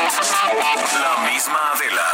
La 0.00 1.30
misma 1.30 1.72
Adela, 1.74 2.06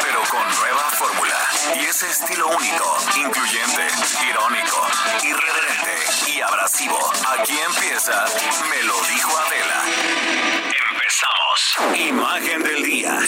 pero 0.00 0.20
con 0.30 0.48
nueva 0.60 0.90
fórmula 0.92 1.34
y 1.74 1.86
ese 1.86 2.08
estilo 2.08 2.46
único, 2.46 2.96
incluyente, 3.16 3.88
irónico, 4.30 4.86
irreverente 5.24 6.32
y 6.32 6.40
abrasivo. 6.40 6.98
Aquí 7.36 7.58
empieza 7.58 8.24
Me 8.70 8.82
lo 8.84 8.94
dijo 9.12 9.32
Adela. 9.38 9.82
Empezamos. 10.92 11.98
Imagen 11.98 12.62
del 12.62 12.82
día. 12.84 13.18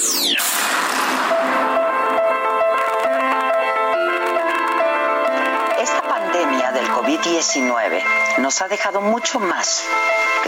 Esta 5.79 6.03
pandemia 6.03 6.71
del 6.71 6.89
COVID-19 6.89 8.05
nos 8.39 8.63
ha 8.63 8.69
dejado 8.69 9.01
mucho 9.01 9.41
más 9.41 9.85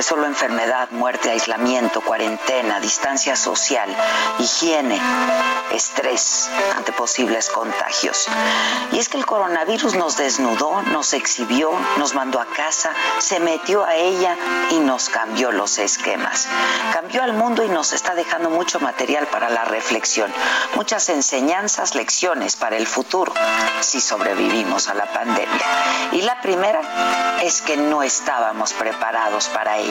que 0.01 0.05
solo 0.05 0.25
enfermedad, 0.25 0.89
muerte, 0.93 1.29
aislamiento, 1.29 2.01
cuarentena, 2.01 2.80
distancia 2.80 3.37
social, 3.37 3.95
higiene, 4.38 4.98
estrés 5.75 6.48
ante 6.75 6.91
posibles 6.92 7.51
contagios. 7.51 8.27
Y 8.92 8.98
es 8.98 9.11
que 9.11 9.19
el 9.19 9.27
coronavirus 9.27 9.97
nos 9.97 10.16
desnudó, 10.16 10.80
nos 10.84 11.12
exhibió, 11.12 11.70
nos 11.98 12.15
mandó 12.15 12.41
a 12.41 12.47
casa, 12.47 12.95
se 13.19 13.41
metió 13.41 13.84
a 13.84 13.95
ella 13.95 14.39
y 14.70 14.78
nos 14.78 15.11
cambió 15.11 15.52
los 15.52 15.77
esquemas. 15.77 16.48
Cambió 16.95 17.23
al 17.23 17.34
mundo 17.34 17.62
y 17.62 17.69
nos 17.69 17.92
está 17.92 18.14
dejando 18.14 18.48
mucho 18.48 18.80
material 18.80 19.27
para 19.27 19.51
la 19.51 19.67
reflexión, 19.67 20.33
muchas 20.77 21.11
enseñanzas, 21.11 21.95
lecciones 21.95 22.56
para 22.56 22.78
el 22.78 22.87
futuro 22.87 23.34
si 23.80 24.01
sobrevivimos 24.01 24.89
a 24.89 24.95
la 24.95 25.12
pandemia. 25.12 26.11
Y 26.12 26.23
la 26.23 26.41
primera 26.41 27.39
es 27.42 27.61
que 27.61 27.77
no 27.77 28.03
estábamos 28.03 28.73
preparados 28.73 29.48
para 29.48 29.77
ella. 29.77 29.90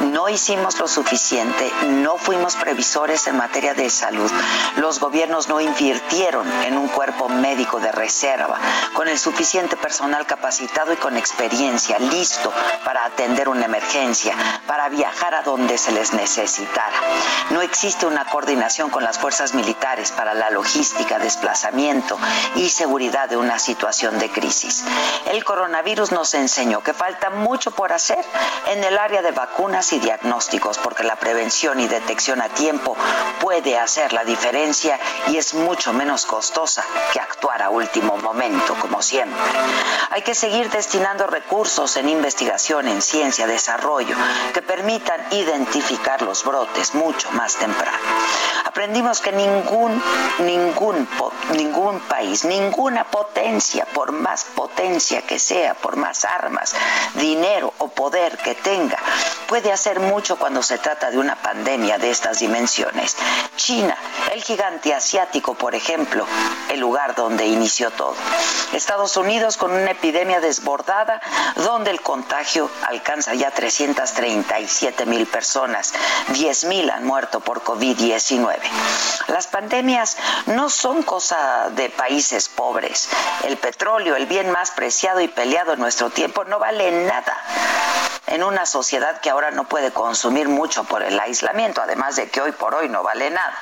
No 0.00 0.28
hicimos 0.28 0.78
lo 0.78 0.88
suficiente, 0.88 1.70
no 1.86 2.16
fuimos 2.16 2.56
previsores 2.56 3.26
en 3.26 3.36
materia 3.36 3.74
de 3.74 3.88
salud. 3.88 4.30
Los 4.76 4.98
gobiernos 4.98 5.48
no 5.48 5.60
invirtieron 5.60 6.50
en 6.64 6.76
un 6.76 6.88
cuerpo 6.88 7.28
médico 7.28 7.78
de 7.80 7.92
reserva, 7.92 8.58
con 8.94 9.08
el 9.08 9.18
suficiente 9.18 9.76
personal 9.76 10.26
capacitado 10.26 10.92
y 10.92 10.96
con 10.96 11.16
experiencia, 11.16 11.98
listo 11.98 12.52
para 12.84 13.04
atender 13.04 13.48
una 13.48 13.66
emergencia, 13.66 14.34
para 14.66 14.88
viajar 14.88 15.34
a 15.34 15.42
donde 15.42 15.78
se 15.78 15.92
les 15.92 16.12
necesitara. 16.12 16.96
No 17.50 17.62
existe 17.62 18.06
una 18.06 18.24
coordinación 18.24 18.90
con 18.90 19.04
las 19.04 19.18
fuerzas 19.18 19.54
militares 19.54 20.12
para 20.12 20.34
la 20.34 20.50
logística, 20.50 21.18
desplazamiento 21.18 22.18
y 22.56 22.68
seguridad 22.68 23.28
de 23.28 23.36
una 23.36 23.58
situación 23.58 24.18
de 24.18 24.30
crisis. 24.30 24.84
El 25.26 25.44
coronavirus 25.44 26.12
nos 26.12 26.34
enseñó 26.34 26.82
que 26.82 26.92
falta 26.92 27.30
mucho 27.30 27.70
por 27.70 27.92
hacer 27.92 28.24
en 28.68 28.82
el 28.84 28.98
área 29.02 29.20
de 29.20 29.32
vacunas 29.32 29.92
y 29.92 29.98
diagnósticos, 29.98 30.78
porque 30.78 31.02
la 31.02 31.16
prevención 31.16 31.80
y 31.80 31.88
detección 31.88 32.40
a 32.40 32.48
tiempo 32.48 32.96
puede 33.40 33.76
hacer 33.76 34.12
la 34.12 34.24
diferencia 34.24 34.98
y 35.26 35.38
es 35.38 35.54
mucho 35.54 35.92
menos 35.92 36.24
costosa 36.24 36.84
que 37.12 37.18
actuar 37.18 37.62
a 37.62 37.70
último 37.70 38.16
momento, 38.16 38.76
como 38.76 39.02
siempre. 39.02 39.42
Hay 40.10 40.22
que 40.22 40.36
seguir 40.36 40.70
destinando 40.70 41.26
recursos 41.26 41.96
en 41.96 42.08
investigación, 42.08 42.86
en 42.86 43.02
ciencia, 43.02 43.48
desarrollo, 43.48 44.14
que 44.54 44.62
permitan 44.62 45.20
identificar 45.32 46.22
los 46.22 46.44
brotes 46.44 46.94
mucho 46.94 47.28
más 47.32 47.56
temprano. 47.56 47.98
Aprendimos 48.72 49.20
que 49.20 49.32
ningún, 49.32 50.02
ningún, 50.38 51.06
ningún 51.54 52.00
país, 52.08 52.46
ninguna 52.46 53.04
potencia, 53.04 53.84
por 53.84 54.12
más 54.12 54.44
potencia 54.44 55.20
que 55.20 55.38
sea, 55.38 55.74
por 55.74 55.96
más 55.96 56.24
armas, 56.24 56.74
dinero 57.16 57.74
o 57.76 57.88
poder 57.88 58.38
que 58.38 58.54
tenga, 58.54 58.96
puede 59.46 59.70
hacer 59.70 60.00
mucho 60.00 60.38
cuando 60.38 60.62
se 60.62 60.78
trata 60.78 61.10
de 61.10 61.18
una 61.18 61.36
pandemia 61.36 61.98
de 61.98 62.10
estas 62.10 62.38
dimensiones. 62.38 63.14
China, 63.56 63.94
el 64.32 64.42
gigante 64.42 64.94
asiático, 64.94 65.52
por 65.52 65.74
ejemplo, 65.74 66.26
el 66.70 66.80
lugar 66.80 67.14
donde 67.14 67.46
inició 67.46 67.90
todo. 67.90 68.16
Estados 68.72 69.18
Unidos 69.18 69.58
con 69.58 69.70
una 69.70 69.90
epidemia 69.90 70.40
desbordada 70.40 71.20
donde 71.56 71.90
el 71.90 72.00
contagio 72.00 72.70
alcanza 72.88 73.34
ya 73.34 73.50
337 73.50 75.04
mil 75.04 75.26
personas, 75.26 75.92
10 76.28 76.64
mil 76.64 76.88
han 76.88 77.04
muerto 77.04 77.40
por 77.40 77.62
COVID-19. 77.62 78.61
Las 79.28 79.46
pandemias 79.46 80.16
no 80.46 80.68
son 80.70 81.02
cosa 81.02 81.70
de 81.70 81.88
países 81.90 82.48
pobres. 82.48 83.08
El 83.44 83.56
petróleo, 83.56 84.16
el 84.16 84.26
bien 84.26 84.50
más 84.50 84.70
preciado 84.70 85.20
y 85.20 85.28
peleado 85.28 85.72
en 85.72 85.80
nuestro 85.80 86.10
tiempo, 86.10 86.44
no 86.44 86.58
vale 86.58 87.06
nada 87.06 87.36
en 88.26 88.42
una 88.42 88.64
sociedad 88.64 89.20
que 89.20 89.30
ahora 89.30 89.50
no 89.50 89.64
puede 89.64 89.92
consumir 89.92 90.48
mucho 90.48 90.84
por 90.84 91.02
el 91.02 91.18
aislamiento, 91.20 91.82
además 91.82 92.16
de 92.16 92.30
que 92.30 92.40
hoy 92.40 92.52
por 92.52 92.74
hoy 92.74 92.88
no 92.88 93.02
vale 93.02 93.30
nada. 93.30 93.58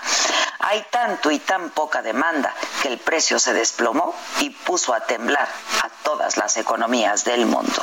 Hay 0.60 0.84
tanto 0.90 1.30
y 1.30 1.38
tan 1.38 1.70
poca 1.70 2.02
demanda 2.02 2.54
que 2.82 2.88
el 2.88 2.98
precio 2.98 3.38
se 3.38 3.52
desplomó 3.52 4.14
y 4.38 4.50
puso 4.50 4.94
a 4.94 5.00
temblar 5.00 5.48
a 5.82 5.88
todas 6.04 6.36
las 6.36 6.56
economías 6.56 7.24
del 7.24 7.46
mundo. 7.46 7.82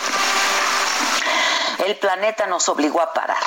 El 1.85 1.95
planeta 1.97 2.47
nos 2.47 2.67
obligó 2.69 3.01
a 3.01 3.13
parar. 3.13 3.37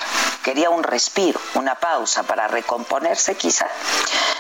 Quería 0.43 0.71
un 0.71 0.83
respiro, 0.83 1.39
una 1.55 1.75
pausa 1.75 2.23
para 2.23 2.49
recomponerse 2.49 3.37
quizá. 3.37 3.69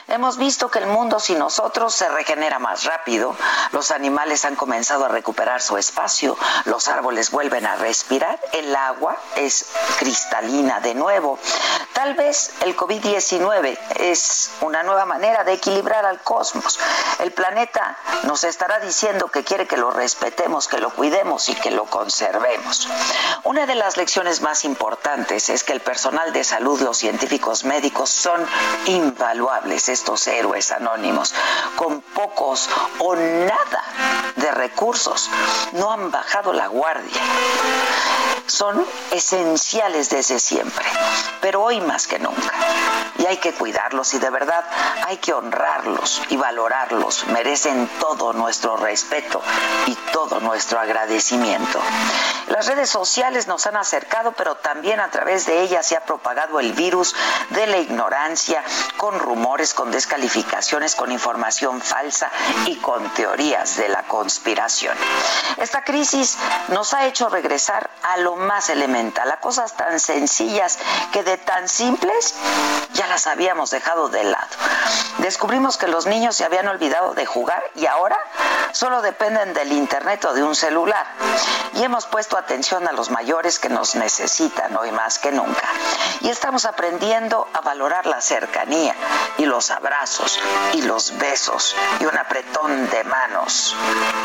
Hemos 0.08 0.38
visto 0.38 0.70
que 0.70 0.80
el 0.80 0.86
mundo 0.86 1.20
sin 1.20 1.38
nosotros 1.38 1.94
se 1.94 2.08
regenera 2.08 2.58
más 2.58 2.84
rápido, 2.84 3.36
los 3.70 3.92
animales 3.92 4.44
han 4.44 4.56
comenzado 4.56 5.04
a 5.04 5.08
recuperar 5.08 5.62
su 5.62 5.76
espacio, 5.76 6.36
los 6.64 6.88
árboles 6.88 7.30
vuelven 7.30 7.64
a 7.64 7.76
respirar, 7.76 8.40
el 8.52 8.74
agua 8.74 9.16
es 9.36 9.66
cristalina 9.98 10.80
de 10.80 10.94
nuevo. 10.94 11.38
Tal 11.92 12.14
vez 12.14 12.52
el 12.62 12.76
COVID-19 12.76 13.78
es 13.98 14.50
una 14.62 14.82
nueva 14.82 15.04
manera 15.04 15.44
de 15.44 15.52
equilibrar 15.52 16.04
al 16.04 16.20
cosmos. 16.22 16.80
El 17.20 17.32
planeta 17.32 17.96
nos 18.24 18.42
estará 18.42 18.80
diciendo 18.80 19.28
que 19.28 19.44
quiere 19.44 19.68
que 19.68 19.76
lo 19.76 19.92
respetemos, 19.92 20.66
que 20.66 20.78
lo 20.78 20.90
cuidemos 20.90 21.48
y 21.50 21.54
que 21.54 21.70
lo 21.70 21.84
conservemos. 21.84 22.88
Una 23.44 23.66
de 23.66 23.74
las 23.74 23.96
lecciones 23.96 24.42
más 24.42 24.64
importantes 24.64 25.48
es 25.48 25.64
que 25.64 25.72
el 25.72 25.80
personal 25.80 26.32
de 26.32 26.44
salud, 26.44 26.80
los 26.82 26.98
científicos 26.98 27.64
médicos 27.64 28.10
son 28.10 28.46
invaluables, 28.86 29.88
estos 29.88 30.26
héroes 30.26 30.70
anónimos, 30.70 31.34
con 31.76 32.00
pocos 32.00 32.68
o 32.98 33.16
nada 33.16 33.84
de 34.36 34.50
recursos. 34.50 35.30
No 35.72 35.90
han 35.90 36.10
bajado 36.10 36.52
la 36.52 36.68
guardia. 36.68 37.20
Son 38.50 38.84
esenciales 39.12 40.10
desde 40.10 40.40
siempre, 40.40 40.84
pero 41.40 41.62
hoy 41.62 41.80
más 41.80 42.08
que 42.08 42.18
nunca. 42.18 42.50
Y 43.18 43.26
hay 43.26 43.36
que 43.36 43.54
cuidarlos 43.54 44.12
y 44.14 44.18
de 44.18 44.28
verdad 44.28 44.64
hay 45.06 45.18
que 45.18 45.32
honrarlos 45.32 46.20
y 46.30 46.36
valorarlos. 46.36 47.26
Merecen 47.28 47.88
todo 48.00 48.32
nuestro 48.32 48.76
respeto 48.76 49.40
y 49.86 49.94
todo 50.12 50.40
nuestro 50.40 50.80
agradecimiento. 50.80 51.80
Las 52.48 52.66
redes 52.66 52.90
sociales 52.90 53.46
nos 53.46 53.66
han 53.66 53.76
acercado, 53.76 54.32
pero 54.32 54.56
también 54.56 54.98
a 54.98 55.10
través 55.10 55.46
de 55.46 55.62
ellas 55.62 55.86
se 55.86 55.96
ha 55.96 56.04
propagado 56.04 56.58
el 56.58 56.72
virus 56.72 57.14
de 57.50 57.68
la 57.68 57.78
ignorancia, 57.78 58.64
con 58.96 59.18
rumores, 59.20 59.74
con 59.74 59.92
descalificaciones, 59.92 60.96
con 60.96 61.12
información 61.12 61.80
falsa 61.80 62.30
y 62.66 62.76
con 62.76 63.08
teorías 63.14 63.76
de 63.76 63.88
la 63.88 64.02
conspiración. 64.02 64.96
Esta 65.58 65.84
crisis 65.84 66.36
nos 66.68 66.92
ha 66.94 67.06
hecho 67.06 67.28
regresar 67.28 67.90
a 68.02 68.16
lo 68.16 68.39
más 68.40 68.70
elemental, 68.70 69.30
a 69.30 69.40
cosas 69.40 69.76
tan 69.76 70.00
sencillas 70.00 70.78
que 71.12 71.22
de 71.22 71.38
tan 71.38 71.68
simples 71.68 72.34
ya 72.94 73.06
las 73.06 73.26
habíamos 73.26 73.70
dejado 73.70 74.08
de 74.08 74.24
lado. 74.24 74.48
Descubrimos 75.18 75.76
que 75.76 75.86
los 75.86 76.06
niños 76.06 76.36
se 76.36 76.44
habían 76.44 76.68
olvidado 76.68 77.14
de 77.14 77.26
jugar 77.26 77.62
y 77.74 77.86
ahora 77.86 78.18
solo 78.72 79.02
dependen 79.02 79.52
del 79.54 79.72
internet 79.72 80.24
o 80.24 80.34
de 80.34 80.42
un 80.42 80.54
celular. 80.54 81.06
Y 81.74 81.84
hemos 81.84 82.06
puesto 82.06 82.36
atención 82.36 82.86
a 82.88 82.92
los 82.92 83.10
mayores 83.10 83.58
que 83.58 83.68
nos 83.68 83.94
necesitan 83.94 84.76
hoy 84.76 84.90
más 84.92 85.18
que 85.18 85.32
nunca. 85.32 85.68
Y 86.20 86.28
estamos 86.28 86.64
aprendiendo 86.64 87.48
a 87.52 87.60
valorar 87.60 88.06
la 88.06 88.20
cercanía 88.20 88.94
y 89.38 89.44
los 89.44 89.70
abrazos 89.70 90.38
y 90.72 90.82
los 90.82 91.16
besos 91.18 91.76
y 92.00 92.06
un 92.06 92.16
apretón 92.16 92.88
de 92.90 93.04
manos, 93.04 93.76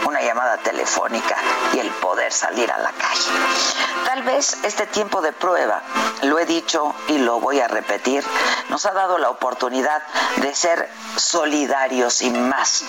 una 0.06 0.22
llamada 0.22 0.58
telefónica 0.58 1.36
y 1.74 1.80
el 1.80 1.90
poder 1.90 2.32
salir 2.32 2.72
a 2.72 2.78
la 2.78 2.92
calle. 2.92 4.05
Tal 4.06 4.22
vez 4.22 4.58
este 4.64 4.86
tiempo 4.86 5.22
de 5.22 5.34
prueba, 5.34 5.82
lo 6.22 6.38
he 6.38 6.46
dicho 6.46 6.94
y 7.08 7.18
lo 7.18 7.40
voy 7.40 7.60
a 7.60 7.68
repetir, 7.68 8.24
nos 8.70 8.86
ha 8.86 8.92
dado 8.92 9.18
la 9.18 9.30
oportunidad 9.30 10.02
de 10.38 10.54
ser 10.54 10.90
solidarios 11.16 12.22
y 12.22 12.30
más 12.30 12.84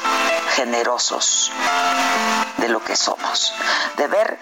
generosos 0.54 1.50
de 2.58 2.68
lo 2.68 2.84
que 2.84 2.96
somos, 2.96 3.54
de 3.96 4.06
ver 4.08 4.38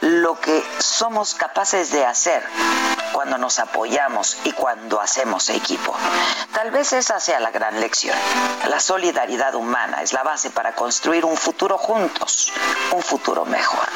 lo 0.00 0.38
que 0.38 0.62
somos 0.78 1.34
capaces 1.34 1.90
de 1.92 2.04
hacer 2.04 2.44
cuando 3.12 3.38
nos 3.38 3.58
apoyamos 3.58 4.36
y 4.44 4.52
cuando 4.52 5.00
hacemos 5.00 5.48
equipo. 5.48 5.96
Tal 6.52 6.70
vez 6.70 6.92
esa 6.92 7.20
sea 7.20 7.40
la 7.40 7.50
gran 7.50 7.80
lección. 7.80 8.16
La 8.68 8.80
solidaridad 8.80 9.54
humana 9.54 10.02
es 10.02 10.12
la 10.12 10.22
base 10.22 10.50
para 10.50 10.74
construir 10.74 11.24
un 11.24 11.36
futuro 11.36 11.78
juntos, 11.78 12.52
un 12.92 13.02
futuro 13.02 13.44
mejor. 13.44 13.88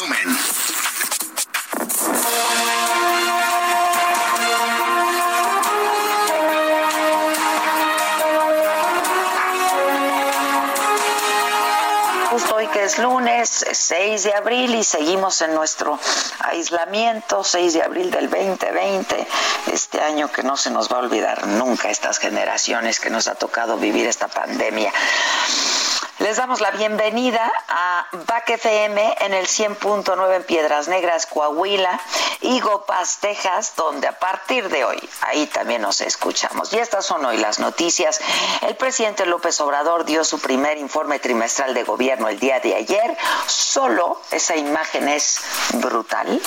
resumen. 0.00 0.38
hoy 12.52 12.66
que 12.68 12.84
es 12.84 12.98
lunes 12.98 13.64
6 13.70 14.24
de 14.24 14.34
abril 14.34 14.74
y 14.74 14.82
seguimos 14.82 15.40
en 15.42 15.54
nuestro 15.54 15.98
aislamiento 16.40 17.44
6 17.44 17.74
de 17.74 17.82
abril 17.82 18.10
del 18.10 18.28
2020, 18.28 19.26
este 19.72 20.00
año 20.00 20.32
que 20.32 20.42
no 20.42 20.56
se 20.56 20.70
nos 20.70 20.90
va 20.90 20.96
a 20.96 21.00
olvidar 21.00 21.46
nunca 21.46 21.90
estas 21.90 22.18
generaciones 22.18 22.98
que 22.98 23.10
nos 23.10 23.28
ha 23.28 23.34
tocado 23.34 23.76
vivir 23.76 24.06
esta 24.06 24.28
pandemia. 24.28 24.92
Les 26.20 26.36
damos 26.36 26.60
la 26.60 26.70
bienvenida 26.70 27.50
a 27.66 28.06
BAC 28.26 28.50
FM 28.50 29.16
en 29.20 29.32
el 29.32 29.46
100.9 29.46 30.36
en 30.36 30.42
Piedras 30.42 30.86
Negras, 30.86 31.24
Coahuila, 31.24 31.98
y 32.42 32.60
Gopaz, 32.60 33.20
Texas, 33.20 33.72
donde 33.74 34.06
a 34.06 34.18
partir 34.18 34.68
de 34.68 34.84
hoy, 34.84 35.00
ahí 35.22 35.46
también 35.46 35.80
nos 35.80 36.02
escuchamos. 36.02 36.74
Y 36.74 36.78
estas 36.78 37.06
son 37.06 37.24
hoy 37.24 37.38
las 37.38 37.58
noticias. 37.58 38.20
El 38.60 38.76
presidente 38.76 39.24
López 39.24 39.58
Obrador 39.62 40.04
dio 40.04 40.22
su 40.22 40.38
primer 40.38 40.76
informe 40.76 41.18
trimestral 41.20 41.72
de 41.72 41.84
gobierno 41.84 42.28
el 42.28 42.38
día 42.38 42.60
de 42.60 42.74
ayer. 42.74 43.16
Solo 43.46 44.20
esa 44.30 44.56
imagen 44.56 45.08
es 45.08 45.40
brutal 45.72 46.38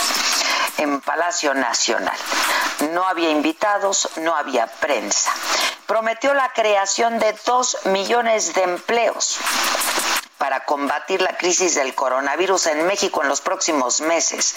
en 0.78 1.02
Palacio 1.02 1.56
Nacional. 1.56 2.18
No 2.92 3.08
había 3.08 3.32
invitados, 3.32 4.08
no 4.18 4.36
había 4.36 4.68
prensa. 4.68 5.32
Prometió 5.94 6.34
la 6.34 6.52
creación 6.52 7.20
de 7.20 7.36
dos 7.46 7.78
millones 7.86 8.56
de 8.56 8.64
empleos 8.64 9.38
para 10.44 10.66
combatir 10.66 11.22
la 11.22 11.38
crisis 11.38 11.74
del 11.76 11.96
coronavirus 11.96 12.66
en 12.66 12.86
México 12.86 13.22
en 13.22 13.30
los 13.30 13.40
próximos 13.40 14.02
meses 14.02 14.56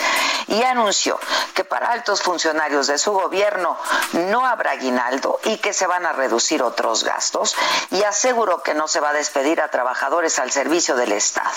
y 0.49 0.61
anunció 0.65 1.17
que 1.55 1.63
para 1.63 1.93
altos 1.93 2.23
funcionarios 2.23 2.89
de 2.89 2.99
su 2.99 3.13
gobierno 3.13 3.79
no 4.13 4.45
habrá 4.45 4.73
aguinaldo 4.73 5.39
y 5.45 5.59
que 5.59 5.73
se 5.73 5.87
van 5.87 6.05
a 6.05 6.13
reducir 6.13 6.61
otros 6.61 7.05
gastos 7.05 7.55
y 7.93 8.03
aseguró 8.03 8.65
que 8.65 8.75
no 8.75 8.89
se 8.89 8.99
va 8.99 9.11
a 9.11 9.13
despedir 9.13 9.61
a 9.61 9.69
trabajadores 9.69 10.41
al 10.41 10.51
servicio 10.51 10.97
del 10.97 11.13
Estado. 11.13 11.53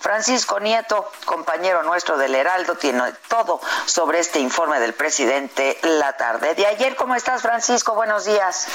Francisco 0.00 0.60
Nieto, 0.60 1.12
compañero 1.26 1.82
nuestro 1.82 2.16
del 2.16 2.34
Heraldo, 2.34 2.76
tiene 2.76 3.12
todo 3.28 3.60
sobre 3.84 4.20
este 4.20 4.38
informe 4.38 4.80
del 4.80 4.94
presidente 4.94 5.78
la 5.82 6.16
tarde 6.16 6.54
de 6.54 6.66
ayer. 6.66 6.96
¿Cómo 6.96 7.16
estás, 7.16 7.42
Francisco? 7.42 7.92
Buenos 7.92 8.24
días. 8.24 8.66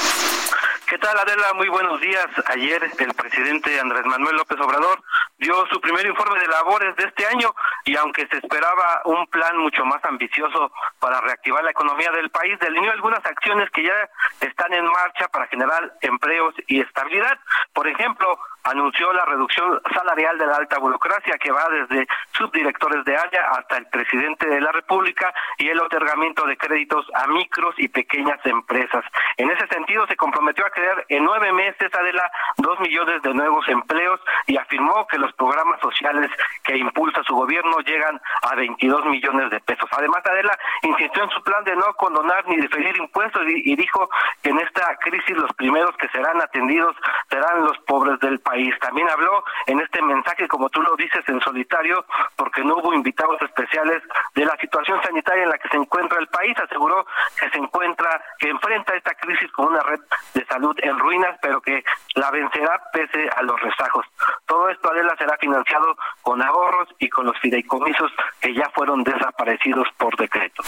¿Qué 0.89 0.97
tal, 0.97 1.15
Adela? 1.19 1.53
Muy 1.53 1.69
buenos 1.69 2.01
días. 2.01 2.25
Ayer 2.47 2.81
el 2.97 3.13
presidente 3.13 3.79
Andrés 3.79 4.03
Manuel 4.07 4.37
López 4.37 4.59
Obrador 4.59 4.99
dio 5.37 5.53
su 5.67 5.79
primer 5.79 6.03
informe 6.07 6.39
de 6.39 6.47
labores 6.47 6.95
de 6.95 7.03
este 7.03 7.27
año 7.27 7.53
y 7.85 7.95
aunque 7.95 8.25
se 8.25 8.37
esperaba 8.37 9.03
un 9.05 9.27
plan 9.27 9.55
mucho 9.59 9.85
más 9.85 10.03
ambicioso 10.03 10.71
para 10.97 11.21
reactivar 11.21 11.63
la 11.63 11.69
economía 11.69 12.09
del 12.09 12.31
país, 12.31 12.57
delineó 12.59 12.91
algunas 12.91 13.23
acciones 13.23 13.69
que 13.69 13.83
ya 13.83 14.09
están 14.41 14.73
en 14.73 14.85
marcha 14.85 15.27
para 15.27 15.45
generar 15.45 15.93
empleos 16.01 16.55
y 16.65 16.81
estabilidad. 16.81 17.37
Por 17.71 17.87
ejemplo, 17.87 18.39
anunció 18.63 19.11
la 19.13 19.25
reducción 19.25 19.81
salarial 19.93 20.37
de 20.37 20.45
la 20.45 20.57
alta 20.57 20.79
burocracia 20.79 21.37
que 21.37 21.51
va 21.51 21.67
desde 21.69 22.07
subdirectores 22.31 23.03
de 23.05 23.15
área 23.15 23.49
hasta 23.51 23.77
el 23.77 23.85
presidente 23.87 24.47
de 24.47 24.61
la 24.61 24.71
República 24.71 25.33
y 25.57 25.69
el 25.69 25.79
otorgamiento 25.81 26.45
de 26.45 26.57
créditos 26.57 27.05
a 27.13 27.27
micros 27.27 27.75
y 27.77 27.87
pequeñas 27.87 28.39
empresas. 28.45 29.03
En 29.37 29.49
ese 29.49 29.67
sentido, 29.67 30.05
se 30.07 30.15
comprometió 30.15 30.65
a 30.65 30.69
crear 30.69 31.05
en 31.09 31.23
nueve 31.23 31.51
meses, 31.53 31.93
Adela, 31.93 32.31
dos 32.57 32.79
millones 32.79 33.21
de 33.21 33.33
nuevos 33.33 33.67
empleos 33.67 34.19
y 34.47 34.57
afirmó 34.57 35.07
que 35.07 35.17
los 35.17 35.33
programas 35.33 35.79
sociales 35.81 36.29
que 36.63 36.77
impulsa 36.77 37.23
su 37.23 37.35
gobierno 37.35 37.79
llegan 37.79 38.19
a 38.43 38.55
22 38.55 39.05
millones 39.05 39.49
de 39.49 39.59
pesos. 39.61 39.89
Además, 39.91 40.21
Adela 40.25 40.57
insistió 40.83 41.23
en 41.23 41.29
su 41.29 41.41
plan 41.43 41.63
de 41.63 41.75
no 41.75 41.93
condonar 41.95 42.47
ni 42.47 42.57
diferir 42.57 42.95
impuestos 42.97 43.43
y, 43.47 43.75
dijo 43.75 44.09
que 44.43 44.49
en 44.49 44.59
esta 44.59 44.97
crisis 44.97 45.37
los 45.37 45.51
primeros 45.53 45.95
que 45.97 46.09
serán 46.09 46.41
atendidos 46.41 46.95
serán 47.29 47.63
los 47.63 47.77
pobres 47.79 48.19
del 48.19 48.39
país 48.39 48.58
país. 48.59 48.73
También 48.79 49.09
habló 49.09 49.43
en 49.67 49.79
este 49.79 50.01
mensaje, 50.01 50.47
como 50.47 50.69
tú 50.69 50.81
lo 50.81 50.95
dices, 50.95 51.23
en 51.27 51.39
solitario, 51.41 52.05
porque 52.35 52.63
no 52.63 52.77
hubo 52.77 52.93
invitados 52.93 53.41
especiales 53.41 54.01
de 54.35 54.45
la 54.45 54.55
situación 54.57 55.01
sanitaria 55.03 55.43
en 55.43 55.49
la 55.49 55.57
que 55.57 55.69
se 55.69 55.77
encuentra 55.77 56.19
el 56.19 56.27
país. 56.27 56.57
Aseguró 56.59 57.05
que 57.39 57.49
se 57.49 57.57
encuentra, 57.57 58.21
que 58.39 58.49
enfrenta 58.49 58.95
esta 58.95 59.13
crisis 59.15 59.51
con 59.51 59.67
una 59.67 59.81
red 59.81 59.99
de 60.33 60.45
salud 60.45 60.75
en 60.81 60.97
ruinas, 60.99 61.37
pero 61.41 61.61
que 61.61 61.83
la 62.15 62.31
vencerá 62.31 62.81
pese 62.91 63.29
a 63.35 63.41
los 63.43 63.59
rezagos. 63.61 64.05
Todo 64.45 64.69
esto, 64.69 64.91
Adela, 64.91 65.15
será 65.17 65.37
financiado 65.37 65.95
con 66.21 66.41
ahorros 66.41 66.89
y 66.99 67.09
con 67.09 67.25
los 67.25 67.37
fideicomisos 67.39 68.11
que 68.41 68.53
ya 68.53 68.69
fueron 68.73 69.03
desaparecidos 69.03 69.87
por 69.97 70.15
decreto. 70.17 70.63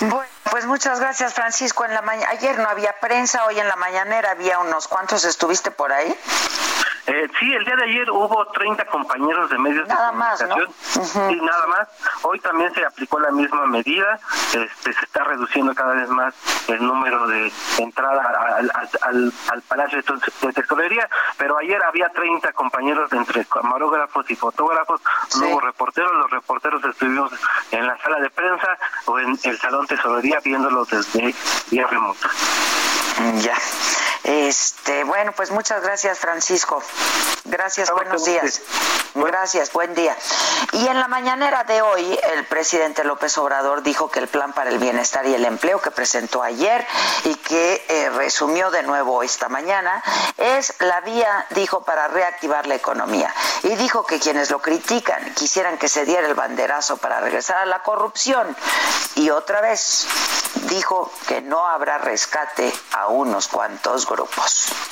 Bueno, 0.00 0.35
pues 0.50 0.66
muchas 0.66 1.00
gracias, 1.00 1.34
Francisco. 1.34 1.84
En 1.84 1.94
la 1.94 2.02
ayer 2.28 2.58
no 2.58 2.68
había 2.68 2.94
prensa, 3.00 3.44
hoy 3.46 3.58
en 3.58 3.68
la 3.68 3.76
mañanera 3.76 4.32
había 4.32 4.58
unos 4.58 4.88
cuantos. 4.88 5.24
¿Estuviste 5.24 5.70
por 5.70 5.92
ahí? 5.92 6.16
Eh, 7.06 7.28
sí, 7.38 7.52
el 7.52 7.64
día 7.64 7.76
de 7.76 7.84
ayer 7.84 8.10
hubo 8.10 8.46
30 8.46 8.84
compañeros 8.86 9.48
de 9.48 9.58
medios 9.58 9.86
nada 9.86 10.10
de 10.10 10.12
comunicación. 10.12 10.68
Más, 10.68 11.16
¿no? 11.16 11.28
Sí, 11.28 11.40
nada 11.40 11.66
más. 11.68 11.88
Hoy 12.22 12.40
también 12.40 12.74
se 12.74 12.84
aplicó 12.84 13.20
la 13.20 13.30
misma 13.30 13.64
medida. 13.66 14.18
Este, 14.52 14.92
se 14.92 15.04
está 15.04 15.22
reduciendo 15.22 15.72
cada 15.74 15.94
vez 15.94 16.08
más 16.08 16.34
el 16.68 16.84
número 16.84 17.28
de 17.28 17.52
entrada 17.78 18.22
al, 18.58 18.72
al, 19.02 19.32
al 19.52 19.62
Palacio 19.62 20.02
de 20.42 20.52
Tesorería, 20.52 21.08
pero 21.36 21.56
ayer 21.58 21.80
había 21.84 22.08
30 22.08 22.52
compañeros 22.54 23.08
de 23.10 23.18
entre 23.18 23.44
camarógrafos 23.44 24.28
y 24.28 24.34
fotógrafos. 24.34 25.00
Sí. 25.28 25.40
No 25.40 25.48
hubo 25.50 25.60
reporteros. 25.60 26.12
Los 26.12 26.30
reporteros 26.30 26.84
estuvimos 26.84 27.30
en 27.70 27.86
la 27.86 27.96
sala 27.98 28.18
de 28.18 28.30
prensa 28.30 28.78
o 29.04 29.18
en 29.20 29.38
el 29.44 29.58
Salón 29.58 29.86
Tesorería 29.86 30.40
viéndolo 30.44 30.84
desde 30.86 31.34
vía 31.70 31.86
remota. 31.86 32.28
Ya. 33.42 33.54
Este, 34.26 35.04
bueno, 35.04 35.30
pues 35.36 35.52
muchas 35.52 35.80
gracias, 35.82 36.18
Francisco. 36.18 36.82
Gracias, 37.44 37.92
buenos 37.92 38.24
días. 38.24 38.60
Gracias, 39.14 39.72
buen 39.72 39.94
día. 39.94 40.16
Y 40.72 40.88
en 40.88 40.98
la 40.98 41.06
mañanera 41.06 41.62
de 41.62 41.80
hoy, 41.80 42.18
el 42.34 42.44
presidente 42.44 43.04
López 43.04 43.38
Obrador 43.38 43.84
dijo 43.84 44.10
que 44.10 44.18
el 44.18 44.26
plan 44.26 44.52
para 44.52 44.70
el 44.70 44.78
bienestar 44.80 45.26
y 45.26 45.34
el 45.34 45.44
empleo 45.44 45.80
que 45.80 45.92
presentó 45.92 46.42
ayer 46.42 46.84
y 47.22 47.36
que 47.36 47.86
eh, 47.88 48.10
resumió 48.10 48.72
de 48.72 48.82
nuevo 48.82 49.22
esta 49.22 49.48
mañana 49.48 50.02
es 50.36 50.74
la 50.80 51.00
vía, 51.02 51.46
dijo, 51.50 51.84
para 51.84 52.08
reactivar 52.08 52.66
la 52.66 52.74
economía. 52.74 53.32
Y 53.62 53.76
dijo 53.76 54.04
que 54.06 54.18
quienes 54.18 54.50
lo 54.50 54.58
critican 54.58 55.34
quisieran 55.34 55.78
que 55.78 55.88
se 55.88 56.04
diera 56.04 56.26
el 56.26 56.34
banderazo 56.34 56.96
para 56.96 57.20
regresar 57.20 57.58
a 57.58 57.66
la 57.66 57.84
corrupción. 57.84 58.56
Y 59.14 59.30
otra 59.30 59.60
vez 59.60 60.08
dijo 60.68 61.12
que 61.28 61.40
no 61.40 61.66
habrá 61.66 61.98
rescate 61.98 62.72
a 62.92 63.06
unos 63.06 63.48
cuantos 63.48 64.04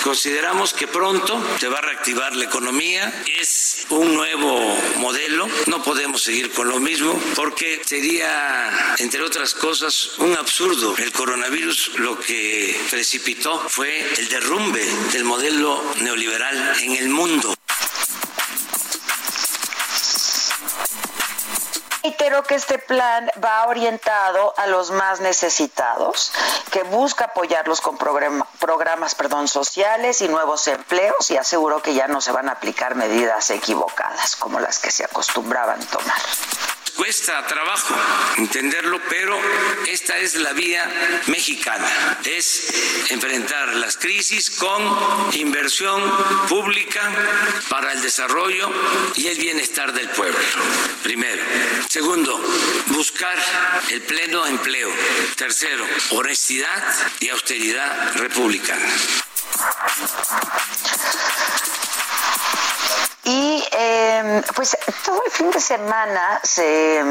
Consideramos 0.02 0.75
que 0.75 0.87
pronto 0.87 1.43
se 1.59 1.69
va 1.69 1.78
a 1.78 1.83
reactivar 1.83 2.37
la 2.37 2.45
economía, 2.45 3.25
es 3.40 3.87
un 3.88 4.14
nuevo 4.14 4.59
modelo, 4.97 5.49
no 5.66 5.83
podemos 5.83 6.23
seguir 6.23 6.52
con 6.52 6.69
lo 6.69 6.78
mismo 6.78 7.19
porque 7.35 7.81
sería, 7.85 8.95
entre 8.99 9.23
otras 9.23 9.54
cosas, 9.54 10.11
un 10.19 10.37
absurdo. 10.37 10.95
El 10.99 11.12
coronavirus 11.12 11.93
lo 11.97 12.19
que 12.19 12.78
precipitó 12.90 13.59
fue 13.69 14.07
el 14.19 14.28
derrumbe 14.28 14.85
del 15.12 15.25
modelo 15.25 15.83
neoliberal 16.00 16.76
en 16.83 16.97
el 16.97 17.09
mundo. 17.09 17.53
Reitero 22.04 22.42
que 22.42 22.54
este 22.54 22.78
plan 22.78 23.30
va 23.42 23.66
orientado 23.66 24.52
a 24.58 24.66
los 24.66 24.90
más 24.90 25.20
necesitados, 25.20 26.32
que 26.70 26.82
busca 26.82 27.25
apoyarlos 27.25 27.80
con 27.80 27.96
programa, 27.96 28.46
programas 28.61 29.14
perdón, 29.14 29.49
sociales 29.49 30.20
y 30.20 30.28
nuevos 30.28 30.68
empleos 30.68 31.30
y 31.30 31.38
aseguró 31.38 31.80
que 31.80 31.94
ya 31.94 32.06
no 32.06 32.20
se 32.20 32.30
van 32.30 32.50
a 32.50 32.52
aplicar 32.52 32.94
medidas 32.94 33.49
equivocadas 33.49 34.37
como 34.37 34.61
las 34.61 34.80
que 34.80 34.90
se 34.90 35.04
acostumbraban 35.04 35.80
tomar 35.87 36.20
cuesta 36.96 37.46
trabajo 37.46 37.94
entenderlo, 38.36 39.00
pero 39.08 39.38
esta 39.86 40.18
es 40.18 40.36
la 40.36 40.52
vía 40.52 41.22
mexicana, 41.26 42.18
es 42.24 43.10
enfrentar 43.10 43.74
las 43.74 43.96
crisis 43.96 44.50
con 44.50 44.82
inversión 45.34 46.02
pública 46.48 47.00
para 47.68 47.92
el 47.92 48.02
desarrollo 48.02 48.70
y 49.16 49.26
el 49.26 49.38
bienestar 49.38 49.92
del 49.92 50.08
pueblo, 50.10 50.38
primero. 51.02 51.42
Segundo, 51.88 52.40
buscar 52.88 53.38
el 53.90 54.02
pleno 54.02 54.46
empleo. 54.46 54.90
Tercero, 55.36 55.84
honestidad 56.10 56.82
y 57.20 57.28
austeridad 57.28 58.14
republicana. 58.16 58.86
Eh, 64.21 64.42
pues 64.54 64.76
todo 65.04 65.23
el 65.25 65.30
fin 65.30 65.50
de 65.50 65.61
semana 65.61 66.40
se 66.42 67.02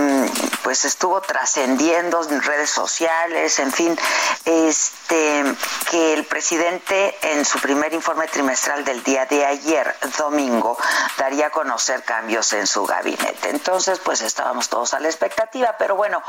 pues 0.63 0.85
estuvo 0.85 1.19
trascendiendo 1.21 2.21
en 2.29 2.41
redes 2.41 2.69
sociales, 2.69 3.59
en 3.59 3.71
fin, 3.71 3.97
este, 4.45 5.43
que 5.89 6.13
el 6.13 6.25
presidente 6.25 7.17
en 7.21 7.45
su 7.45 7.59
primer 7.59 7.93
informe 7.93 8.27
trimestral 8.27 8.83
del 8.83 9.03
día 9.03 9.25
de 9.25 9.45
ayer, 9.45 9.95
domingo, 10.17 10.77
daría 11.17 11.47
a 11.47 11.49
conocer 11.49 12.03
cambios 12.03 12.51
en 12.53 12.67
su 12.67 12.85
gabinete. 12.85 13.49
Entonces, 13.49 13.99
pues 13.99 14.21
estábamos 14.21 14.69
todos 14.69 14.93
a 14.93 14.99
la 14.99 15.07
expectativa, 15.07 15.75
pero 15.77 15.95
bueno, 15.95 16.21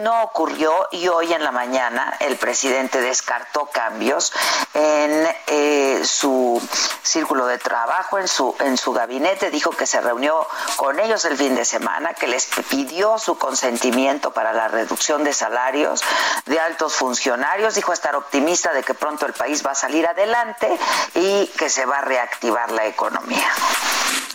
no 0.00 0.22
ocurrió 0.24 0.88
y 0.90 1.08
hoy 1.08 1.32
en 1.32 1.42
la 1.42 1.52
mañana 1.52 2.16
el 2.20 2.36
presidente 2.36 3.00
descartó 3.00 3.66
cambios 3.66 4.32
en 4.74 5.28
eh, 5.46 6.02
su 6.04 6.60
círculo 7.02 7.46
de 7.46 7.58
trabajo, 7.58 8.18
en 8.18 8.28
su, 8.28 8.54
en 8.60 8.76
su 8.76 8.92
gabinete, 8.92 9.50
dijo 9.50 9.70
que 9.70 9.86
se 9.86 10.00
reunió 10.00 10.46
con 10.76 10.98
ellos 11.00 11.24
el 11.24 11.36
fin 11.36 11.54
de 11.54 11.64
semana, 11.64 12.14
que 12.14 12.26
les 12.26 12.46
pidió 12.68 13.18
su 13.18 13.38
consentimiento 13.38 14.32
para 14.32 14.52
la 14.52 14.68
reducción 14.68 15.24
de 15.24 15.32
salarios 15.32 16.02
de 16.46 16.60
altos 16.60 16.94
funcionarios, 16.94 17.45
dijo 17.74 17.92
estar 17.92 18.16
optimista 18.16 18.72
de 18.72 18.82
que 18.82 18.94
pronto 18.94 19.26
el 19.26 19.32
país 19.32 19.64
va 19.64 19.72
a 19.72 19.74
salir 19.74 20.06
adelante 20.06 20.68
y 21.14 21.46
que 21.58 21.68
se 21.68 21.86
va 21.86 21.98
a 21.98 22.00
reactivar 22.00 22.70
la 22.72 22.86
economía. 22.86 23.48